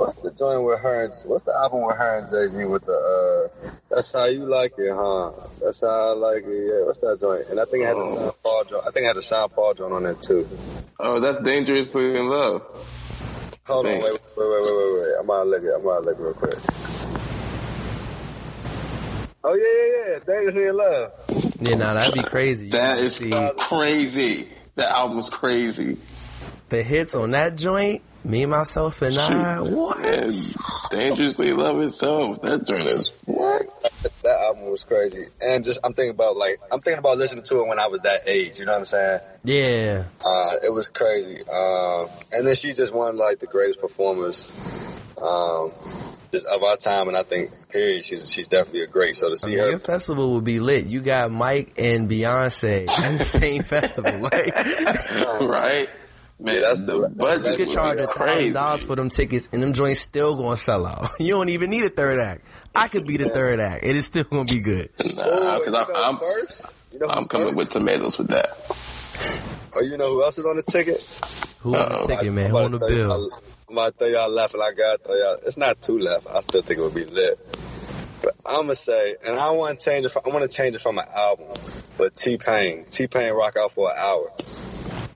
What's 0.00 0.16
the 0.22 0.30
joint 0.30 0.62
with 0.64 0.80
her? 0.80 1.04
And, 1.04 1.14
what's 1.26 1.44
the 1.44 1.54
album 1.54 1.82
with 1.86 1.96
her 1.96 2.18
and 2.18 2.28
Jay 2.30 2.46
Z 2.48 2.64
with 2.64 2.86
the? 2.86 2.92
uh 3.64 3.70
That's 3.90 4.12
how 4.12 4.24
you 4.24 4.46
like 4.46 4.72
it, 4.78 4.90
huh? 4.94 5.32
That's 5.62 5.82
how 5.82 5.88
I 6.10 6.12
like 6.14 6.44
it. 6.44 6.48
Yeah, 6.48 6.86
what's 6.86 6.98
that 6.98 7.20
joint? 7.20 7.48
And 7.50 7.60
I 7.60 7.64
think 7.66 7.84
I 7.84 7.88
had 7.88 7.96
a 7.98 8.10
Sean 8.10 8.32
Paul 8.42 8.64
joint. 8.64 8.84
I 8.86 8.90
think 8.92 9.04
I 9.04 9.08
had 9.08 9.16
a 9.18 9.22
Sean 9.22 9.48
Paul 9.50 9.74
joint 9.74 9.92
on 9.92 10.02
that 10.04 10.22
too. 10.22 10.48
Oh, 10.98 11.20
that's 11.20 11.38
dangerously 11.42 12.16
in 12.18 12.28
love. 12.28 12.62
Hold 13.66 13.86
on, 13.86 13.92
wait, 13.92 14.02
wait, 14.02 14.12
wait, 14.12 14.20
wait, 14.36 14.62
wait, 14.62 14.94
wait. 15.02 15.14
I'm 15.20 15.26
gonna 15.26 15.50
look 15.50 15.62
it. 15.62 15.72
I'm 15.74 15.82
gonna 15.82 16.00
look 16.06 16.18
it 16.18 16.22
real 16.22 16.34
quick. 16.34 16.54
Oh 19.42 19.54
yeah, 19.54 19.62
yeah, 19.62 20.12
yeah. 20.12 20.18
Dangerously 20.26 20.66
in 20.66 20.76
love. 20.76 21.12
Yeah, 21.60 21.74
nah, 21.76 21.94
that'd 21.94 22.14
be 22.14 22.22
crazy. 22.22 22.66
You 22.66 22.72
That 22.72 22.96
can 22.96 23.04
is 23.04 23.16
see 23.16 23.50
crazy. 23.58 24.48
That 24.76 24.90
album's 24.90 25.30
crazy. 25.30 25.98
the 26.70 26.82
hits 26.82 27.14
on 27.14 27.32
that 27.32 27.56
joint. 27.56 28.02
Me, 28.22 28.44
myself, 28.44 29.00
and 29.02 29.16
I. 29.16 29.60
What? 29.60 30.04
And 30.04 30.56
dangerously 30.90 31.52
love 31.52 31.80
itself. 31.80 32.42
That 32.42 32.66
joint 32.66 32.86
is 32.86 33.12
what? 33.24 33.66
That 34.22 34.40
album 34.40 34.70
was 34.70 34.84
crazy. 34.84 35.26
And 35.40 35.64
just 35.64 35.78
I'm 35.82 35.94
thinking 35.94 36.10
about 36.10 36.36
like 36.36 36.60
I'm 36.70 36.80
thinking 36.80 36.98
about 36.98 37.16
listening 37.16 37.44
to 37.44 37.60
it 37.60 37.66
when 37.66 37.78
I 37.78 37.86
was 37.86 38.02
that 38.02 38.22
age. 38.26 38.58
You 38.58 38.66
know 38.66 38.72
what 38.72 38.78
I'm 38.80 38.84
saying? 38.84 39.20
Yeah. 39.44 40.04
Uh, 40.24 40.56
it 40.62 40.72
was 40.72 40.90
crazy. 40.90 41.42
Um, 41.48 42.08
and 42.32 42.46
then 42.46 42.54
she 42.54 42.72
just 42.74 42.92
one 42.92 43.16
like 43.16 43.38
the 43.38 43.46
greatest 43.46 43.80
performers 43.80 44.50
um, 45.20 45.72
just 46.30 46.44
of 46.46 46.62
our 46.62 46.76
time. 46.76 47.08
And 47.08 47.16
I 47.16 47.22
think 47.22 47.50
period, 47.70 48.04
she's 48.04 48.30
she's 48.30 48.48
definitely 48.48 48.82
a 48.82 48.86
great. 48.86 49.16
So 49.16 49.28
to 49.28 49.32
I 49.32 49.34
see 49.34 49.50
mean, 49.50 49.58
her, 49.60 49.70
your 49.70 49.78
festival 49.78 50.34
would 50.34 50.44
be 50.44 50.60
lit. 50.60 50.84
You 50.84 51.00
got 51.00 51.30
Mike 51.30 51.72
and 51.78 52.08
Beyonce 52.08 52.80
in 53.10 53.18
the 53.18 53.24
same 53.24 53.62
festival. 53.64 54.18
Like, 54.18 54.54
right? 55.40 55.88
Man, 56.40 56.56
that's- 56.62 56.86
the 56.86 57.00
that- 57.00 57.16
budget 57.18 57.58
you 57.58 57.66
could 57.66 57.74
charge 57.74 57.98
be 57.98 58.04
a 58.04 58.06
thousand 58.06 58.22
crazy. 58.22 58.52
dollars 58.52 58.84
for 58.84 58.96
them 58.96 59.08
tickets, 59.10 59.48
and 59.52 59.62
them 59.62 59.72
joints 59.74 60.00
still 60.00 60.34
gonna 60.34 60.56
sell 60.56 60.86
out. 60.86 61.10
You 61.20 61.34
don't 61.34 61.48
even 61.50 61.70
need 61.70 61.84
a 61.84 61.90
third 61.90 62.18
act. 62.18 62.42
I 62.74 62.88
could 62.88 63.06
be 63.06 63.16
the 63.18 63.28
third 63.28 63.60
act. 63.60 63.84
It 63.84 63.96
is 63.96 64.06
still 64.06 64.24
gonna 64.24 64.44
be 64.44 64.60
good. 64.60 64.88
Nah, 65.14 65.22
Oh, 65.24 65.58
because 65.58 65.74
I'm, 65.74 65.94
I'm, 65.94 66.18
first? 66.18 66.64
You 66.92 66.98
know 67.00 67.08
I'm 67.08 67.24
coming 67.26 67.48
first? 67.48 67.56
with 67.56 67.70
tomatoes 67.70 68.18
with 68.18 68.28
that. 68.28 68.50
Oh, 69.76 69.80
you 69.82 69.96
know 69.98 70.14
who 70.14 70.22
else 70.24 70.38
is 70.38 70.46
on 70.46 70.56
the 70.56 70.62
tickets? 70.62 71.20
Who 71.60 71.76
on 71.76 71.88
the 71.90 71.96
Uh-oh. 71.98 72.06
ticket, 72.06 72.32
man? 72.32 72.46
I'm 72.46 72.50
Who 72.52 72.56
on 72.58 72.70
the 72.72 72.78
bill? 72.78 73.08
y'all- 73.08 73.30
I'm 73.68 73.76
about 73.76 73.98
to 73.98 74.04
throw 74.04 74.08
y'all 74.08 74.28
left, 74.30 74.54
and 74.54 74.62
I 74.62 74.72
got 74.72 74.98
to 74.98 75.04
throw 75.04 75.14
y'all. 75.14 75.38
It's 75.46 75.56
not 75.56 75.80
too 75.80 75.98
left. 75.98 76.26
I 76.28 76.40
still 76.40 76.62
think 76.62 76.80
it 76.80 76.82
would 76.82 76.94
be 76.94 77.04
lit. 77.04 77.38
But 78.22 78.34
I'm 78.44 78.62
gonna 78.62 78.74
say, 78.74 79.16
and 79.24 79.38
I 79.38 79.50
want 79.52 79.78
to 79.78 79.84
change 79.84 80.04
it. 80.06 80.08
From, 80.10 80.22
I 80.26 80.30
want 80.30 80.42
to 80.42 80.48
change 80.54 80.74
it 80.74 80.80
from 80.80 80.98
an 80.98 81.04
album, 81.14 81.46
but 81.96 82.14
T 82.16 82.36
Pain, 82.36 82.84
T 82.90 83.06
Pain 83.06 83.32
rock 83.32 83.56
out 83.56 83.72
for 83.72 83.88
an 83.90 83.96
hour. 83.98 84.30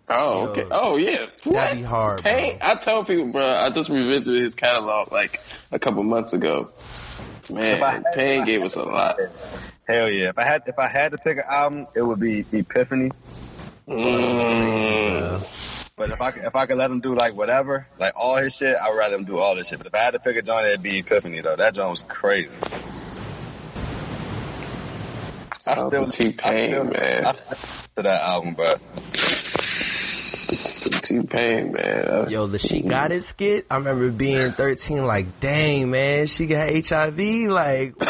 Oh, 0.08 0.44
Yo, 0.44 0.50
okay. 0.50 0.66
Oh, 0.70 0.96
yeah. 0.96 1.26
That'd 1.46 1.78
be 1.78 1.82
hard, 1.84 2.22
bro. 2.22 2.30
Pain, 2.30 2.58
I 2.60 2.74
tell 2.74 3.04
people, 3.04 3.32
bro, 3.32 3.46
I 3.46 3.70
just 3.70 3.88
revisited 3.88 4.42
his 4.42 4.54
catalog 4.54 5.12
like 5.12 5.40
a 5.72 5.78
couple 5.78 6.02
months 6.02 6.32
ago. 6.34 6.70
Man, 7.50 7.78
had- 7.80 8.04
Pain 8.14 8.44
gave 8.44 8.62
us 8.62 8.76
a 8.76 8.82
lot. 8.82 9.18
Hell 9.86 10.10
yeah! 10.10 10.30
If 10.30 10.38
I 10.38 10.44
had 10.46 10.62
if 10.66 10.78
I 10.78 10.88
had 10.88 11.12
to 11.12 11.18
pick 11.18 11.36
an 11.36 11.42
album, 11.46 11.86
it 11.94 12.00
would 12.00 12.18
be 12.18 12.42
Epiphany. 12.52 13.10
Mm. 13.86 15.90
But 15.96 16.10
if 16.10 16.22
I 16.22 16.30
could- 16.30 16.44
if 16.44 16.56
I 16.56 16.64
could 16.64 16.78
let 16.78 16.90
him 16.90 17.00
do 17.00 17.14
like 17.14 17.34
whatever, 17.34 17.86
like 17.98 18.14
all 18.16 18.36
his 18.36 18.56
shit, 18.56 18.74
I'd 18.76 18.96
rather 18.96 19.16
him 19.16 19.24
do 19.24 19.36
all 19.38 19.54
this 19.54 19.68
shit. 19.68 19.78
But 19.78 19.86
if 19.88 19.94
I 19.94 19.98
had 19.98 20.12
to 20.12 20.20
pick 20.20 20.36
a 20.36 20.42
joint, 20.42 20.66
it'd 20.66 20.82
be 20.82 21.00
Epiphany 21.00 21.42
though. 21.42 21.56
That 21.56 21.74
joint 21.74 21.90
was 21.90 22.02
crazy. 22.02 22.48
I 25.66 25.76
still 25.76 26.06
to 26.06 26.10
T-Pain, 26.10 26.74
I 26.74 26.78
still, 26.78 26.84
man. 26.92 27.26
I 27.26 27.32
still 27.32 27.56
to 27.96 28.02
that 28.02 28.22
album, 28.22 28.54
but 28.54 28.80
T 30.46 31.22
Pain, 31.22 31.72
man. 31.72 32.30
Yo, 32.30 32.46
the 32.46 32.58
She 32.58 32.80
Got 32.82 33.12
It 33.12 33.24
skit. 33.24 33.66
I 33.70 33.76
remember 33.76 34.10
being 34.10 34.50
13, 34.52 35.04
like, 35.06 35.40
dang, 35.40 35.90
man, 35.90 36.26
she 36.26 36.46
got 36.46 36.70
HIV. 36.70 37.18
Like, 37.50 37.94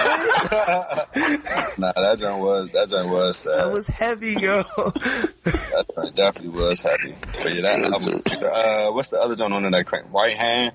Nah, 1.76 1.92
that 1.92 2.16
joint 2.18 2.40
was 2.42 2.70
that 2.72 2.88
joint 2.88 3.08
was 3.08 3.38
sad. 3.38 3.58
that 3.58 3.72
was 3.72 3.86
heavy, 3.86 4.32
yo. 4.34 4.62
that 5.42 5.86
joint 5.94 6.14
definitely 6.14 6.50
was 6.60 6.82
heavy. 6.82 7.14
But 7.42 7.54
yeah, 7.54 7.62
that 7.62 7.84
album. 7.92 8.22
Uh, 8.26 8.90
what's 8.92 9.10
the 9.10 9.20
other 9.20 9.34
joint 9.34 9.52
on 9.52 9.68
that 9.70 9.86
crank? 9.86 10.06
Right 10.12 10.36
hand. 10.36 10.72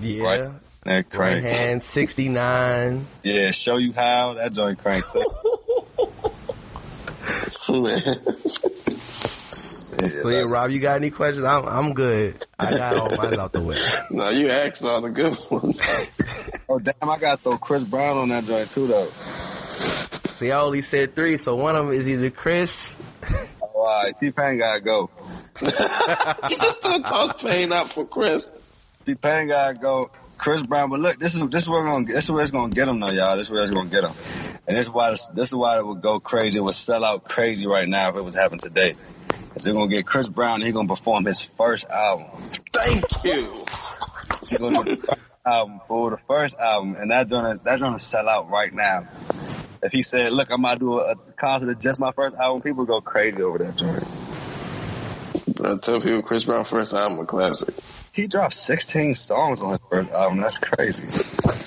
yeah. 0.00 0.22
Right. 0.24 0.50
That 0.84 1.06
Right 1.14 1.42
hand, 1.42 1.82
69. 1.82 3.06
Yeah, 3.22 3.50
show 3.52 3.76
you 3.78 3.92
how 3.94 4.34
that 4.34 4.52
joint 4.52 4.78
crank. 4.78 5.04
too. 9.96 10.02
man. 10.02 10.12
Yeah, 10.14 10.22
So, 10.22 10.28
yeah, 10.28 10.42
Rob, 10.42 10.70
you 10.70 10.80
got 10.80 10.96
any 10.96 11.10
questions? 11.10 11.44
I'm, 11.44 11.66
I'm 11.66 11.94
good. 11.94 12.44
I 12.58 12.70
got 12.70 12.96
all 12.96 13.16
mine 13.16 13.38
out 13.38 13.52
the 13.52 13.62
way. 13.62 13.78
no, 14.10 14.30
you 14.30 14.48
asked 14.48 14.84
all 14.84 15.00
the 15.00 15.10
good 15.10 15.36
ones. 15.50 15.80
Oh 16.66 16.78
damn, 16.78 17.10
I 17.10 17.18
got 17.18 17.36
to 17.36 17.42
throw 17.42 17.58
Chris 17.58 17.84
Brown 17.84 18.16
on 18.16 18.30
that 18.30 18.46
joint 18.46 18.70
too 18.70 18.86
though. 18.86 19.06
See, 20.34 20.50
I 20.50 20.58
only 20.60 20.80
said 20.80 21.14
three, 21.14 21.36
so 21.36 21.56
one 21.56 21.76
of 21.76 21.86
them 21.86 21.94
is 21.94 22.08
either 22.08 22.30
Chris. 22.30 22.96
Oh, 23.62 23.66
all 23.74 24.02
right, 24.02 24.16
T 24.18 24.30
Pain 24.30 24.58
gotta 24.58 24.80
go. 24.80 25.10
you 25.60 25.68
just 25.68 26.78
still 26.78 27.02
toss 27.02 27.42
Pain 27.42 27.70
out 27.70 27.92
for 27.92 28.06
Chris. 28.06 28.50
T 29.04 29.14
Pain 29.14 29.48
gotta 29.48 29.74
go. 29.74 30.10
Chris 30.38 30.62
Brown, 30.62 30.90
but 30.90 31.00
look, 31.00 31.18
this 31.18 31.34
is 31.34 31.48
this 31.50 31.62
is 31.62 31.68
where 31.68 31.82
we're 31.82 31.86
gonna 31.86 32.06
this 32.06 32.24
is 32.24 32.30
where 32.30 32.42
it's 32.42 32.50
gonna 32.50 32.72
get 32.72 32.88
him 32.88 32.98
though, 32.98 33.10
y'all. 33.10 33.36
This 33.36 33.46
is 33.46 33.50
where 33.50 33.62
it's 33.62 33.72
gonna 33.72 33.90
get 33.90 34.04
him, 34.04 34.12
and 34.66 34.76
this 34.76 34.86
is 34.86 34.92
why 34.92 35.10
this, 35.10 35.26
this 35.28 35.48
is 35.48 35.54
why 35.54 35.78
it 35.78 35.86
would 35.86 36.02
go 36.02 36.18
crazy. 36.18 36.58
It 36.58 36.62
would 36.62 36.74
sell 36.74 37.04
out 37.04 37.24
crazy 37.24 37.66
right 37.66 37.88
now 37.88 38.08
if 38.08 38.16
it 38.16 38.22
was 38.24 38.34
happening 38.34 38.60
today. 38.60 38.94
They're 39.62 39.72
gonna 39.72 39.88
get 39.88 40.06
Chris 40.06 40.28
Brown. 40.28 40.60
He's 40.60 40.72
gonna 40.72 40.88
perform 40.88 41.24
his 41.24 41.40
first 41.40 41.88
album. 41.88 42.26
Thank 42.72 43.04
you. 43.24 43.64
He 44.48 44.56
gonna 44.56 44.84
do 44.84 44.96
the 44.96 45.18
album 45.46 45.80
for 45.86 46.10
the 46.10 46.18
first 46.26 46.56
album, 46.58 46.96
and 46.96 47.10
that's 47.10 47.30
gonna 47.30 47.60
that's 47.62 47.80
gonna 47.80 48.00
sell 48.00 48.28
out 48.28 48.50
right 48.50 48.72
now. 48.72 49.06
If 49.82 49.92
he 49.92 50.02
said, 50.02 50.32
"Look, 50.32 50.50
I'm 50.50 50.62
gonna 50.62 50.78
do 50.78 50.98
a, 50.98 51.12
a 51.12 51.16
concert 51.38 51.70
of 51.70 51.80
just 51.80 52.00
my 52.00 52.12
first 52.12 52.36
album," 52.36 52.62
people 52.62 52.84
go 52.84 53.00
crazy 53.00 53.42
over 53.42 53.58
that 53.58 53.76
joint. 53.76 54.04
I 55.64 55.76
tell 55.76 56.00
people 56.00 56.22
Chris 56.22 56.44
Brown 56.44 56.64
first 56.64 56.92
album 56.92 57.20
a 57.20 57.26
classic. 57.26 57.74
He 58.14 58.28
dropped 58.28 58.54
16 58.54 59.16
songs 59.16 59.60
on 59.60 59.70
his 59.70 59.80
first 59.90 60.12
album. 60.12 60.40
That's 60.40 60.58
crazy. 60.58 61.02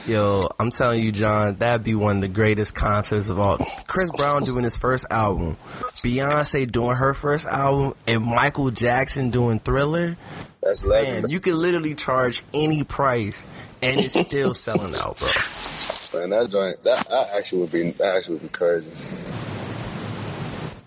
Yo, 0.10 0.50
I'm 0.58 0.72
telling 0.72 1.04
you, 1.04 1.12
John, 1.12 1.56
that'd 1.56 1.84
be 1.84 1.94
one 1.94 2.16
of 2.16 2.22
the 2.22 2.30
greatest 2.30 2.74
concerts 2.74 3.28
of 3.28 3.38
all. 3.38 3.58
Chris 3.86 4.10
Brown 4.16 4.46
doing 4.46 4.64
his 4.64 4.78
first 4.78 5.08
album, 5.12 5.58
Beyonce 5.98 6.72
doing 6.72 6.96
her 6.96 7.14
first 7.14 7.46
album, 7.48 7.96
and 8.08 8.24
Michael 8.24 8.72
Jackson 8.72 9.30
doing 9.30 9.60
Thriller. 9.60 10.16
That's 10.62 10.86
Man, 10.86 11.30
you 11.30 11.42
can 11.42 11.58
literally 11.58 11.96
charge 11.96 12.44
any 12.54 12.86
price, 12.86 13.46
and 13.82 14.00
it's 14.00 14.18
still 14.18 14.54
selling 14.54 14.96
out, 14.96 15.20
bro. 15.20 15.28
Man, 16.14 16.30
that 16.30 16.50
joint, 16.50 16.82
that, 16.86 17.10
that 17.10 17.30
actually 17.36 17.60
would 17.60 17.74
be, 17.74 17.92
that 17.92 18.16
actually 18.16 18.36
would 18.36 18.44
be 18.44 18.50
crazy. 18.50 18.90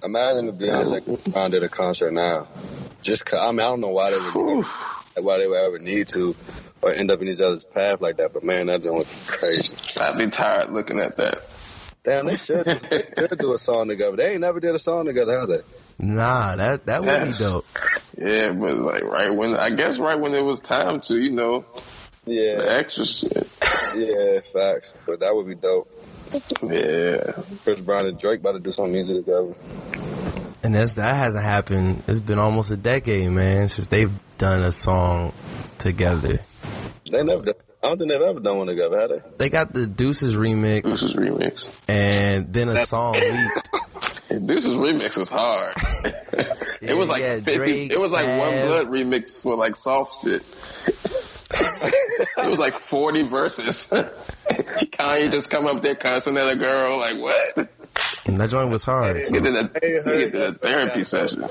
Imagine 0.02 0.48
if 0.48 0.54
Beyonce 0.54 1.32
Brown 1.34 1.50
did 1.50 1.62
a 1.62 1.68
concert 1.68 2.14
now. 2.14 2.48
Just, 3.02 3.30
I 3.34 3.50
mean, 3.50 3.60
I 3.60 3.64
don't 3.64 3.80
know 3.80 3.88
why 3.88 4.10
they 4.10 4.18
would, 4.18 4.64
why 5.16 5.38
they 5.38 5.46
would 5.46 5.58
ever 5.58 5.78
need 5.78 6.08
to, 6.08 6.34
or 6.82 6.92
end 6.92 7.10
up 7.10 7.20
in 7.22 7.28
each 7.28 7.40
other's 7.40 7.64
path 7.64 8.00
like 8.00 8.16
that. 8.18 8.32
But 8.32 8.44
man, 8.44 8.66
that 8.66 8.82
joint 8.82 8.98
would 8.98 9.08
be 9.08 9.14
crazy. 9.26 9.74
I'd 9.98 10.18
be 10.18 10.28
tired 10.30 10.70
looking 10.70 10.98
at 11.00 11.16
that. 11.16 11.42
Damn, 12.02 12.26
they 12.26 12.36
should, 12.38 12.64
they 12.64 13.04
should 13.28 13.38
do 13.38 13.52
a 13.52 13.58
song 13.58 13.88
together. 13.88 14.16
They 14.16 14.32
ain't 14.32 14.40
never 14.40 14.58
did 14.60 14.74
a 14.74 14.78
song 14.78 15.04
together, 15.04 15.38
have 15.38 15.48
they? 15.48 15.60
Nah, 15.98 16.56
that 16.56 16.86
that 16.86 17.02
would 17.04 17.24
be 17.26 17.32
dope. 17.36 17.66
Yeah, 18.16 18.52
but 18.52 18.74
like 18.78 19.02
right 19.04 19.34
when 19.34 19.54
I 19.54 19.68
guess 19.70 19.98
right 19.98 20.18
when 20.18 20.32
it 20.32 20.42
was 20.44 20.60
time 20.60 21.00
to, 21.02 21.18
you 21.20 21.30
know, 21.30 21.66
the 22.24 22.32
Yeah, 22.32 22.62
extra 22.62 23.04
shit. 23.04 23.48
yeah, 23.94 24.40
facts. 24.52 24.94
But 25.06 25.20
that 25.20 25.34
would 25.34 25.46
be 25.46 25.54
dope. 25.56 25.90
Yeah. 26.62 27.32
Chris 27.64 27.80
Brown 27.80 28.06
and 28.06 28.18
Drake 28.18 28.40
about 28.40 28.52
to 28.52 28.60
do 28.60 28.72
some 28.72 28.92
music 28.92 29.16
together. 29.16 29.52
And 30.62 30.74
that's 30.74 30.94
that 30.94 31.16
hasn't 31.16 31.44
happened. 31.44 32.02
It's 32.06 32.20
been 32.20 32.38
almost 32.38 32.70
a 32.70 32.76
decade, 32.76 33.30
man, 33.30 33.68
since 33.68 33.88
they've 33.88 34.12
done 34.40 34.62
a 34.62 34.72
song 34.72 35.34
together. 35.78 36.40
They 37.10 37.22
never, 37.22 37.42
done, 37.44 37.54
I 37.82 37.88
don't 37.88 37.98
think 37.98 38.10
they've 38.10 38.22
ever 38.22 38.40
done 38.40 38.56
one 38.56 38.66
together, 38.68 38.98
have 38.98 39.10
they? 39.10 39.20
They 39.36 39.48
got 39.50 39.74
the 39.74 39.86
Deuces 39.86 40.32
remix, 40.34 40.86
is 40.86 41.14
remix. 41.14 41.70
and 41.86 42.50
then 42.50 42.70
a 42.70 42.84
song 42.86 43.12
leaked. 43.14 43.68
This 44.32 44.64
is 44.64 44.76
remix 44.76 45.16
was 45.16 45.28
hard. 45.28 45.74
it 46.80 46.96
was 46.96 47.08
like 47.10 47.20
Yeah, 47.20 47.34
50, 47.40 47.54
Drake, 47.56 47.90
it 47.90 47.98
was 47.98 48.12
like 48.12 48.26
one 48.28 48.52
blood 48.64 48.86
remix 48.86 49.42
for 49.42 49.56
like 49.56 49.74
soft 49.74 50.22
shit. 50.22 50.42
it 52.38 52.48
was 52.48 52.60
like 52.60 52.74
40 52.74 53.22
verses. 53.24 53.90
Kanye 53.90 55.32
just 55.32 55.50
come 55.50 55.66
up 55.66 55.82
there 55.82 55.96
cussing 55.96 56.36
at 56.36 56.48
a 56.48 56.54
girl 56.54 56.98
like 56.98 57.18
what? 57.18 57.68
And 58.26 58.38
that 58.40 58.50
joint 58.50 58.70
was 58.70 58.84
hard. 58.84 59.20
so- 59.20 59.34
He 59.34 59.40
did 59.40 59.52
a, 59.56 59.70
Hey, 59.80 59.88
he 59.88 59.94
heard 59.96 60.04
did 60.04 60.34
a 60.36 60.38
that. 60.52 60.60
therapy 60.60 61.02
session. 61.02 61.42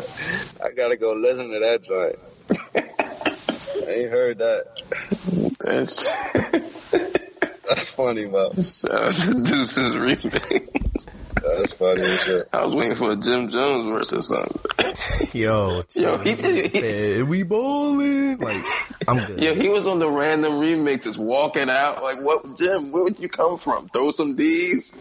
I 0.64 0.70
gotta 0.72 0.96
go 0.96 1.12
listen 1.12 1.52
to 1.52 1.60
that 1.60 1.84
joint. 1.84 2.16
I 2.52 3.92
ain't 3.92 4.10
heard 4.12 4.38
that. 4.40 4.82
That's, 5.60 6.06
That's 7.68 7.90
funny, 7.90 8.26
man. 8.28 8.52
shout 8.64 8.92
out 8.92 9.14
to 9.14 9.44
Deuces 9.44 9.96
remix. 9.96 11.06
That's 11.42 11.74
funny 11.74 12.02
as 12.02 12.22
shit. 12.24 12.48
I 12.52 12.66
was 12.66 12.76
waiting 12.76 12.96
for 12.96 13.12
a 13.12 13.16
Jim 13.16 13.50
Jones 13.50 13.86
verse 13.92 14.14
or 14.14 14.22
something. 14.22 15.40
Yo, 15.40 15.82
Yo, 15.94 16.18
he- 16.20 16.34
he- 16.36 16.68
said 16.70 17.24
we 17.30 17.44
bowling. 17.44 18.38
Like 18.40 18.64
I'm 19.10 19.26
good. 19.26 19.42
Yeah, 19.42 19.54
he 19.54 19.70
was 19.70 19.88
on 19.88 20.00
the 20.00 20.10
random 20.10 20.54
remixes, 20.54 21.18
walking 21.18 21.70
out 21.70 22.04
like, 22.04 22.18
"What, 22.22 22.58
Jim? 22.58 22.92
Where 22.92 23.04
would 23.04 23.20
you 23.20 23.30
come 23.30 23.58
from? 23.58 23.88
Throw 23.90 24.12
some 24.12 24.36
D's." 24.36 24.94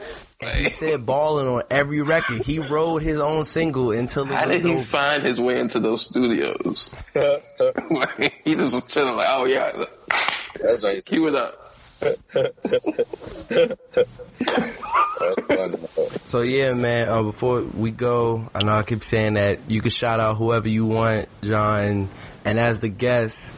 He 0.57 0.69
said 0.71 1.05
balling 1.05 1.49
on 1.49 1.63
every 1.71 2.01
record. 2.03 2.43
He 2.43 2.59
wrote 2.61 3.03
his 3.03 3.21
own 3.21 3.45
single 3.45 3.91
until 3.91 4.25
it 4.25 4.29
How 4.35 4.47
did 4.47 4.65
he 4.65 4.73
over. 4.73 4.85
find 4.85 5.23
his 5.23 5.41
way 5.41 5.59
into 5.61 5.81
those 5.81 6.07
studios? 6.07 6.91
Like, 7.15 8.35
he 8.45 8.55
just 8.55 8.75
was 8.75 8.85
chilling, 8.85 9.17
like, 9.17 9.29
"Oh 9.31 9.45
yeah, 9.47 9.85
That's 10.63 10.85
right. 10.85 11.05
cue 11.05 11.29
it 11.29 11.35
up." 11.35 11.65
So 16.27 16.43
yeah, 16.43 16.75
man. 16.75 17.09
Uh, 17.09 17.23
before 17.23 17.63
we 17.63 17.91
go, 17.91 18.49
I 18.55 18.63
know 18.63 18.73
I 18.73 18.83
keep 18.83 19.03
saying 19.03 19.35
that 19.35 19.59
you 19.69 19.81
can 19.81 19.91
shout 19.91 20.21
out 20.21 20.37
whoever 20.37 20.69
you 20.69 20.87
want, 20.87 21.29
John, 21.43 22.09
and 22.45 22.59
as 22.59 22.81
the 22.81 22.89
guest, 22.89 23.55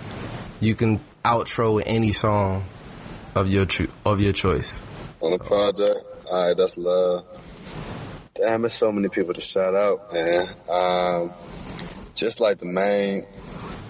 you 0.60 0.74
can 0.74 1.00
outro 1.24 1.82
any 1.84 2.12
song 2.12 2.64
of 3.34 3.48
your 3.48 3.66
cho- 3.66 3.88
of 4.04 4.20
your 4.20 4.32
choice. 4.32 4.82
On 5.20 5.32
the 5.32 5.38
project, 5.38 5.96
all 6.30 6.46
right, 6.46 6.56
that's 6.56 6.76
love. 6.78 7.24
Damn, 8.34 8.62
there's 8.62 8.74
so 8.74 8.92
many 8.92 9.08
people 9.08 9.34
to 9.34 9.40
shout 9.40 9.74
out, 9.74 10.12
man. 10.12 10.48
Um, 10.68 11.32
just 12.14 12.40
like 12.40 12.58
the 12.58 12.66
main, 12.66 13.26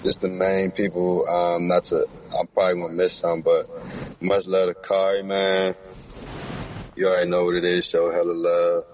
just 0.02 0.20
the 0.20 0.28
main 0.28 0.70
people. 0.70 1.28
Um, 1.28 1.68
not 1.68 1.84
to, 1.84 2.09
I'm 2.38 2.47
probably 2.48 2.80
gonna 2.80 2.94
miss 2.94 3.12
some, 3.12 3.42
but 3.42 3.68
much 4.20 4.47
love 4.47 4.68
to 4.68 4.74
Kari, 4.74 5.22
man. 5.22 5.74
You 6.97 7.09
already 7.09 7.30
know 7.30 7.44
what 7.44 7.55
it 7.55 7.64
is. 7.64 7.86
Show 7.86 8.10
hella 8.10 8.32
love. 8.32 8.84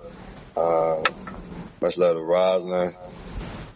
Um, 0.57 1.05
much 1.81 1.99
love 1.99 2.17
to 2.17 2.23
Roslyn. 2.23 2.95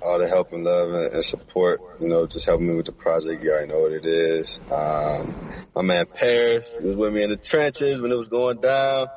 All 0.02 0.18
the 0.18 0.28
help 0.28 0.52
and 0.52 0.64
love 0.64 0.92
and, 0.92 1.14
and 1.14 1.24
support, 1.24 1.80
you 2.00 2.08
know, 2.08 2.26
just 2.26 2.46
helping 2.46 2.68
me 2.68 2.74
with 2.74 2.86
the 2.86 2.92
project. 2.92 3.42
You 3.42 3.52
already 3.52 3.68
know 3.68 3.80
what 3.80 3.92
it 3.92 4.06
is. 4.06 4.60
Um, 4.70 5.34
my 5.74 5.82
man 5.82 6.06
Paris 6.06 6.78
was 6.82 6.96
with 6.96 7.12
me 7.12 7.22
in 7.22 7.30
the 7.30 7.36
trenches 7.36 8.00
when 8.00 8.10
it 8.10 8.16
was 8.16 8.28
going 8.28 8.60
down. 8.60 9.08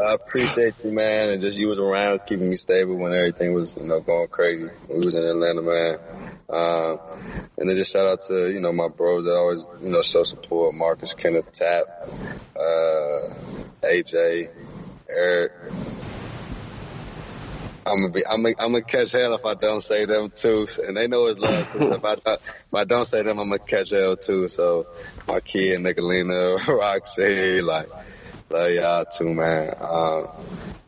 I 0.00 0.14
appreciate 0.14 0.74
you, 0.84 0.92
man, 0.92 1.30
and 1.30 1.40
just 1.40 1.58
you 1.58 1.68
was 1.68 1.78
around 1.78 2.20
keeping 2.26 2.48
me 2.48 2.56
stable 2.56 2.96
when 2.96 3.12
everything 3.12 3.52
was, 3.52 3.76
you 3.76 3.84
know, 3.84 4.00
going 4.00 4.28
crazy. 4.28 4.70
We 4.88 5.04
was 5.04 5.14
in 5.14 5.22
Atlanta, 5.22 5.62
man. 5.62 5.98
Um, 6.48 6.98
and 7.58 7.68
then 7.68 7.76
just 7.76 7.92
shout 7.92 8.06
out 8.06 8.20
to, 8.22 8.50
you 8.50 8.60
know, 8.60 8.72
my 8.72 8.88
bros 8.88 9.24
that 9.24 9.34
always, 9.34 9.64
you 9.82 9.90
know, 9.90 10.02
show 10.02 10.24
support. 10.24 10.74
Marcus, 10.74 11.14
Kenneth, 11.14 11.52
Tap, 11.52 11.84
uh, 12.56 13.28
AJ, 13.82 14.48
Eric. 15.08 15.52
I'm 17.84 18.00
gonna 18.00 18.12
be, 18.12 18.26
I'm 18.26 18.42
gonna, 18.42 18.54
I'm 18.58 18.72
gonna 18.72 18.84
catch 18.84 19.10
hell 19.10 19.34
if 19.34 19.44
I 19.44 19.54
don't 19.54 19.80
say 19.80 20.04
them 20.04 20.30
too, 20.30 20.66
and 20.86 20.96
they 20.96 21.08
know 21.08 21.26
it's 21.26 21.38
love 21.38 21.72
too. 21.72 21.92
if 21.94 22.04
I, 22.04 22.12
if 22.34 22.74
I 22.74 22.84
don't 22.84 23.04
say 23.04 23.22
them, 23.22 23.40
I'm 23.40 23.48
gonna 23.48 23.58
catch 23.58 23.90
hell 23.90 24.16
too. 24.16 24.46
So, 24.48 24.86
my 25.26 25.40
kid, 25.40 25.80
Nicolina, 25.80 26.64
Roxy, 26.66 27.60
like, 27.60 27.88
love 28.50 28.70
y'all 28.70 29.04
too, 29.04 29.34
man. 29.34 29.74
Um, 29.80 30.28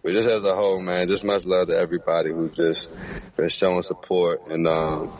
but 0.02 0.12
just 0.12 0.28
as 0.28 0.44
a 0.44 0.54
whole, 0.54 0.80
man, 0.80 1.08
just 1.08 1.24
much 1.24 1.46
love 1.46 1.66
to 1.68 1.76
everybody 1.76 2.30
who's 2.30 2.52
just 2.52 2.90
been 3.36 3.48
showing 3.48 3.82
support 3.82 4.46
and, 4.48 4.68
um, 4.68 5.10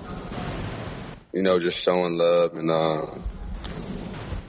you 1.33 1.43
know, 1.43 1.59
just 1.59 1.79
showing 1.81 2.17
love 2.17 2.55
and, 2.55 2.71
um, 2.71 3.23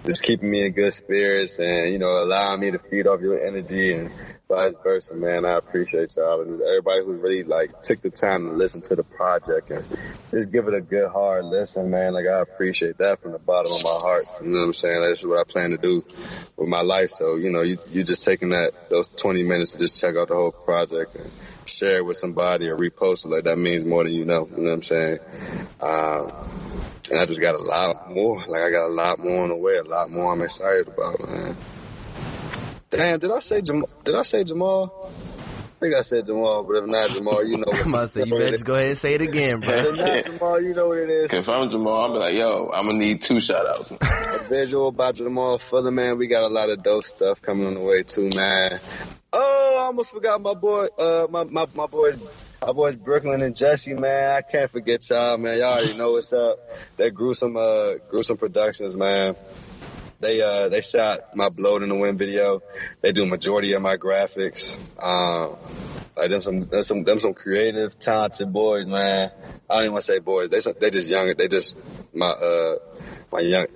just 0.05 0.21
keeping 0.21 0.51
me 0.51 0.65
in 0.65 0.73
good 0.73 0.93
spirits 0.93 1.57
and, 1.57 1.91
you 1.91 1.97
know, 1.97 2.23
allowing 2.23 2.59
me 2.59 2.71
to 2.71 2.79
feed 2.79 3.07
off 3.07 3.21
your 3.21 3.43
energy 3.43 3.93
and 3.93 4.11
vice 4.47 4.73
versa, 4.83 5.15
man. 5.15 5.45
I 5.45 5.57
appreciate 5.57 6.15
y'all 6.15 6.41
and 6.41 6.61
everybody 6.61 7.03
who 7.03 7.13
really 7.13 7.43
like 7.43 7.81
took 7.81 8.01
the 8.01 8.09
time 8.09 8.49
to 8.49 8.55
listen 8.55 8.81
to 8.83 8.95
the 8.95 9.03
project 9.03 9.71
and 9.71 9.83
just 10.31 10.51
give 10.51 10.67
it 10.67 10.73
a 10.73 10.81
good 10.81 11.09
hard 11.09 11.45
listen, 11.45 11.89
man. 11.89 12.13
Like 12.13 12.27
I 12.27 12.39
appreciate 12.39 12.97
that 12.99 13.21
from 13.21 13.31
the 13.31 13.39
bottom 13.39 13.71
of 13.71 13.83
my 13.83 13.89
heart. 13.89 14.23
You 14.41 14.49
know 14.49 14.59
what 14.59 14.65
I'm 14.65 14.73
saying? 14.73 15.01
That's 15.01 15.25
what 15.25 15.39
I 15.39 15.43
plan 15.43 15.71
to 15.71 15.77
do 15.77 16.03
with 16.57 16.69
my 16.69 16.81
life. 16.81 17.09
So, 17.09 17.35
you 17.35 17.51
know, 17.51 17.61
you 17.61 17.77
you 17.91 18.03
just 18.03 18.23
taking 18.23 18.49
that 18.49 18.89
those 18.89 19.07
20 19.09 19.43
minutes 19.43 19.73
to 19.73 19.79
just 19.79 19.99
check 19.99 20.15
out 20.15 20.27
the 20.27 20.35
whole 20.35 20.51
project 20.51 21.15
and 21.15 21.29
share 21.65 21.97
it 21.97 22.05
with 22.05 22.17
somebody 22.17 22.69
or 22.69 22.77
repost 22.77 23.25
it, 23.25 23.29
like 23.29 23.45
that 23.45 23.57
means 23.57 23.83
more 23.83 24.03
than 24.03 24.13
you 24.13 24.25
know. 24.25 24.47
You 24.55 24.63
know 24.63 24.69
what 24.69 24.73
I'm 24.73 24.81
saying? 24.83 25.19
Um, 25.81 26.31
and 27.09 27.19
I 27.19 27.25
just 27.25 27.41
got 27.41 27.55
a 27.55 27.59
lot 27.59 28.11
more. 28.11 28.43
Like 28.47 28.61
I 28.61 28.69
got 28.69 28.87
a 28.87 28.93
lot 28.93 29.19
more 29.19 29.43
on 29.43 29.49
the 29.49 29.55
way. 29.55 29.77
A 29.77 29.83
lot 29.83 30.11
more 30.11 30.31
I'm 30.31 30.41
excited 30.41 30.87
about, 30.87 31.19
man. 31.27 31.55
Damn, 32.89 33.19
did 33.19 33.31
I 33.31 33.39
say 33.39 33.61
Jamal? 33.61 33.89
Did 34.03 34.15
I 34.15 34.23
say 34.23 34.43
Jamal? 34.43 35.11
I 35.75 35.77
think 35.79 35.95
I 35.95 36.01
said 36.03 36.25
Jamal, 36.25 36.63
but 36.63 36.77
if 36.77 36.85
not 36.85 37.09
Jamal, 37.09 37.45
you 37.45 37.57
know. 37.57 37.65
I'm 37.71 37.89
about 37.89 38.01
to 38.03 38.07
say 38.07 38.23
you 38.23 38.31
better 38.31 38.49
just 38.49 38.65
go 38.65 38.75
ahead 38.75 38.89
and 38.89 38.97
say 38.97 39.15
it 39.15 39.21
again, 39.21 39.59
bro. 39.59 39.73
If 39.73 39.97
not 39.97 40.25
Jamal, 40.25 40.61
you 40.61 40.73
know 40.73 40.87
what 40.87 40.97
it 40.99 41.09
is. 41.09 41.33
If 41.33 41.49
I'm 41.49 41.69
Jamal, 41.69 41.93
I'll 41.93 42.13
be 42.13 42.19
like, 42.19 42.35
"Yo, 42.35 42.71
I'm 42.73 42.85
gonna 42.85 42.97
need 42.97 43.21
two 43.21 43.41
shout 43.41 43.65
outs." 43.65 43.91
A 44.45 44.49
visual 44.49 44.87
about 44.87 45.15
Jamal 45.15 45.57
Fuller, 45.57 45.91
man. 45.91 46.17
We 46.17 46.27
got 46.27 46.43
a 46.43 46.53
lot 46.53 46.69
of 46.69 46.81
dope 46.81 47.03
stuff 47.03 47.41
coming 47.41 47.67
on 47.67 47.73
the 47.73 47.81
way 47.81 48.03
too, 48.03 48.29
man. 48.35 48.79
Oh, 49.33 49.75
I 49.77 49.85
almost 49.87 50.11
forgot 50.11 50.41
my 50.41 50.53
boy, 50.53 50.87
uh, 50.97 51.27
my, 51.29 51.43
my, 51.43 51.67
my 51.73 51.87
boys, 51.87 52.17
my 52.61 52.71
boys 52.71 52.95
Brooklyn 52.95 53.41
and 53.41 53.53
Jesse, 53.53 53.93
man. 53.93 54.37
I 54.37 54.41
can't 54.41 54.71
forget 54.71 55.09
y'all, 55.09 55.37
man. 55.37 55.57
Y'all 55.57 55.73
already 55.73 55.97
know 55.97 56.11
what's 56.11 56.31
up. 56.31 56.57
That 56.95 57.13
gruesome, 57.13 57.57
uh, 57.57 57.95
gruesome 58.09 58.37
productions, 58.37 58.95
man. 58.95 59.35
They 60.19 60.41
uh 60.41 60.69
they 60.69 60.81
shot 60.81 61.35
my 61.35 61.49
blowed 61.49 61.83
in 61.83 61.89
the 61.89 61.95
wind 61.95 62.17
video. 62.17 62.61
They 63.01 63.11
do 63.11 63.25
majority 63.25 63.73
of 63.73 63.81
my 63.81 63.97
graphics. 63.97 64.77
Um 65.01 65.57
like 66.15 66.29
them 66.29 66.41
some 66.41 66.67
them 66.67 66.83
some 66.83 67.03
them 67.03 67.19
some 67.19 67.33
creative, 67.33 67.99
talented 67.99 68.51
boys, 68.51 68.87
man. 68.87 69.31
I 69.69 69.75
don't 69.75 69.83
even 69.83 69.93
want 69.93 70.05
to 70.05 70.13
say 70.13 70.19
boys. 70.19 70.49
They 70.49 70.61
some, 70.61 70.73
they 70.79 70.89
just 70.89 71.09
young. 71.09 71.33
They 71.35 71.47
just 71.47 71.77
my 72.13 72.27
uh 72.27 72.75
my 73.31 73.41
young. 73.41 73.67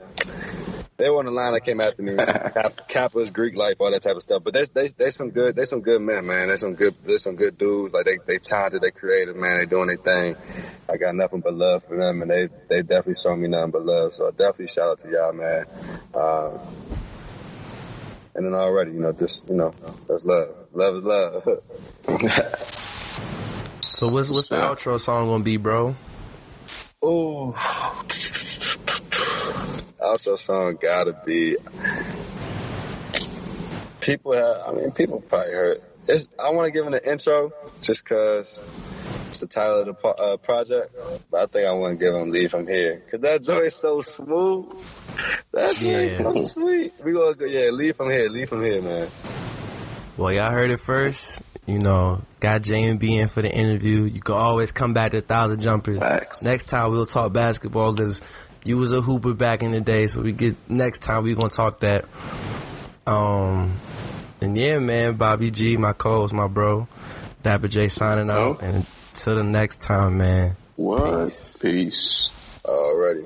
They 0.99 1.09
were 1.09 1.19
on 1.19 1.25
the 1.25 1.31
line 1.31 1.53
that 1.53 1.61
came 1.61 1.79
after 1.79 2.03
me. 2.03 2.17
Cap, 2.17 2.89
Kappa's 2.89 3.29
Greek 3.29 3.55
life, 3.55 3.77
all 3.79 3.89
that 3.89 4.01
type 4.01 4.17
of 4.17 4.21
stuff. 4.21 4.43
But 4.43 4.53
they 4.53 4.65
they 4.65 4.89
they 4.89 5.11
some 5.11 5.29
good 5.29 5.55
they 5.55 5.63
some 5.63 5.79
good 5.79 6.01
men, 6.01 6.27
man. 6.27 6.49
They 6.49 6.57
some 6.57 6.75
good 6.75 6.93
they 7.05 7.15
some 7.15 7.37
good 7.37 7.57
dudes. 7.57 7.93
Like 7.93 8.03
they 8.03 8.17
they 8.27 8.37
talented, 8.37 8.81
they 8.81 8.91
creative, 8.91 9.37
man. 9.37 9.59
They 9.59 9.65
doing 9.65 9.87
their 9.87 9.95
thing. 9.95 10.35
I 10.89 10.97
got 10.97 11.15
nothing 11.15 11.39
but 11.39 11.53
love 11.53 11.85
for 11.85 11.95
them, 11.95 12.21
and 12.21 12.29
they 12.29 12.49
they 12.67 12.81
definitely 12.81 13.15
show 13.15 13.33
me 13.33 13.47
nothing 13.47 13.71
but 13.71 13.85
love. 13.85 14.13
So 14.13 14.29
definitely 14.31 14.67
shout 14.67 14.89
out 14.89 14.99
to 14.99 15.09
y'all, 15.09 15.31
man. 15.31 15.65
Um, 16.13 16.59
and 18.35 18.45
then 18.45 18.53
already, 18.53 18.91
you 18.91 18.99
know, 18.99 19.13
just 19.13 19.47
you 19.47 19.55
know, 19.55 19.73
that's 20.05 20.25
love. 20.25 20.49
Love 20.73 20.95
is 20.97 21.03
love. 21.03 21.63
So 23.99 24.07
what's 24.07 24.29
what's 24.29 24.47
the 24.47 24.55
outro 24.55 24.97
song 24.97 25.27
gonna 25.27 25.43
be, 25.43 25.57
bro? 25.57 25.93
Ooh. 27.03 27.53
Outro 30.01 30.37
song 30.37 30.77
gotta 30.81 31.13
be. 31.13 31.57
People 34.01 34.33
have, 34.33 34.61
I 34.67 34.71
mean, 34.73 34.91
people 34.91 35.19
probably 35.21 35.51
heard. 35.51 35.81
It's, 36.07 36.25
I 36.43 36.49
want 36.51 36.67
to 36.67 36.71
give 36.71 36.87
it 36.87 36.93
an 37.03 37.11
intro 37.11 37.51
just 37.81 38.03
because 38.03 38.57
it's 39.27 39.39
the 39.39 39.45
title 39.47 39.79
of 39.81 39.85
the 39.87 39.93
po- 39.93 40.09
uh, 40.11 40.37
project. 40.37 40.95
But 41.29 41.41
I 41.41 41.45
think 41.47 41.67
I 41.67 41.73
want 41.73 41.99
to 41.99 42.03
give 42.03 42.13
them 42.13 42.31
Leave 42.31 42.49
From 42.51 42.65
Here 42.65 43.01
because 43.03 43.21
that 43.21 43.43
joint 43.43 43.65
is 43.65 43.75
so 43.75 44.01
smooth. 44.01 44.73
That 45.51 45.75
joint 45.75 45.95
is 45.97 46.13
Yeah. 46.15 46.23
so 46.23 46.45
sweet. 46.45 46.93
We 47.03 47.11
gonna 47.11 47.35
go, 47.35 47.45
yeah, 47.45 47.69
Leave 47.71 47.97
From 47.97 48.09
Here, 48.09 48.29
Leave 48.29 48.49
From 48.49 48.63
Here, 48.63 48.81
man. 48.81 49.07
Well, 50.17 50.31
y'all 50.33 50.49
heard 50.51 50.71
it 50.71 50.79
first. 50.79 51.41
You 51.65 51.77
know, 51.77 52.21
got 52.39 52.61
JMB 52.63 53.03
in 53.03 53.27
for 53.27 53.43
the 53.43 53.53
interview. 53.53 54.03
You 54.05 54.21
can 54.21 54.35
always 54.35 54.71
come 54.71 54.93
back 54.95 55.11
to 55.11 55.21
thousand 55.21 55.59
jumpers. 55.61 55.99
Facts. 55.99 56.43
Next 56.43 56.63
time 56.69 56.91
we'll 56.91 57.05
talk 57.05 57.31
basketball 57.31 57.91
because 57.93 58.21
you 58.63 58.77
was 58.77 58.91
a 58.91 59.01
hooper 59.01 59.33
back 59.33 59.63
in 59.63 59.71
the 59.71 59.81
day. 59.81 60.07
So 60.07 60.21
we 60.21 60.31
get 60.31 60.55
next 60.69 60.99
time 60.99 61.23
we 61.23 61.33
gonna 61.35 61.49
talk 61.49 61.79
that. 61.81 62.05
Um, 63.07 63.79
and 64.41 64.55
yeah, 64.57 64.79
man, 64.79 65.15
Bobby 65.15 65.51
G, 65.51 65.77
my 65.77 65.93
co-host, 65.93 66.33
my 66.33 66.47
bro, 66.47 66.87
Dapper 67.43 67.67
J 67.67 67.89
signing 67.89 68.29
out. 68.29 68.59
Oh. 68.61 68.65
And 68.65 68.85
till 69.13 69.35
the 69.35 69.43
next 69.43 69.81
time, 69.81 70.17
man. 70.17 70.55
What? 70.75 71.25
Peace. 71.25 71.57
Peace. 71.61 72.29
Already. 72.65 73.23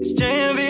It's 0.00 0.18
JMB, 0.18 0.69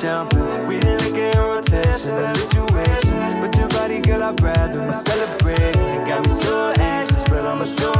jumping. 0.00 0.66
We 0.66 0.80
didn't 0.80 1.04
look 1.04 1.18
in 1.18 1.38
rotation, 1.38 2.16
a 2.16 2.34
situation. 2.34 3.40
But 3.40 3.56
your 3.56 3.68
body, 3.68 4.00
girl, 4.00 4.22
I'd 4.22 4.40
rather 4.40 4.90
celebrate. 4.92 5.76
You 5.76 6.06
got 6.06 6.24
me 6.24 6.32
so 6.32 6.72
anxious, 6.78 7.28
but 7.28 7.44
I'ma 7.44 7.64
show 7.64 7.99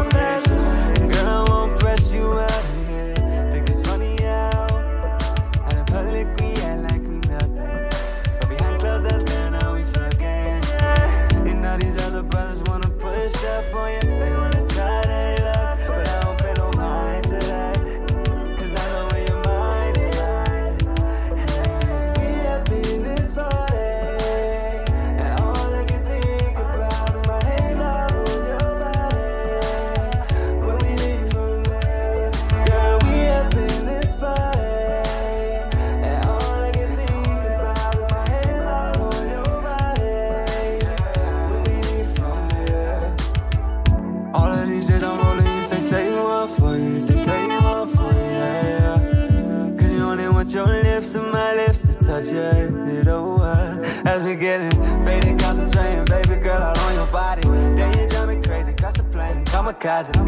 touch 52.20 53.06
over. 53.06 53.80
As 54.06 54.24
we 54.24 54.36
getting 54.36 54.70
faded, 55.05 55.38
concentrating, 55.38 56.05
baby 56.05 56.40
girl, 56.42 56.62
all 56.62 56.78
on 56.78 56.94
your 56.94 57.06
body. 57.06 57.42
Then 57.42 57.98
you 57.98 58.09
drive 58.09 58.28
me 58.28 58.42
crazy, 58.42 58.72
cross 58.74 58.94
the 58.94 59.05
plane, 59.05 59.44
kamikaze. 59.44 60.12
The 60.12 60.20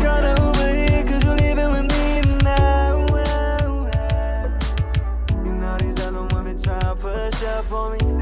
Uber 0.42 0.72
here, 0.72 1.04
cause 1.04 1.24
you 1.24 1.30
leaving 1.30 1.72
with 1.72 1.88
me 1.92 2.20
now. 2.42 3.06
You 5.44 5.52
know 5.54 5.76
these 5.78 6.00
other 6.00 6.22
women 6.34 6.56
try 6.56 6.78
to 6.80 6.94
push 6.94 7.42
up 7.42 7.72
on 7.72 7.92
me. 7.92 8.21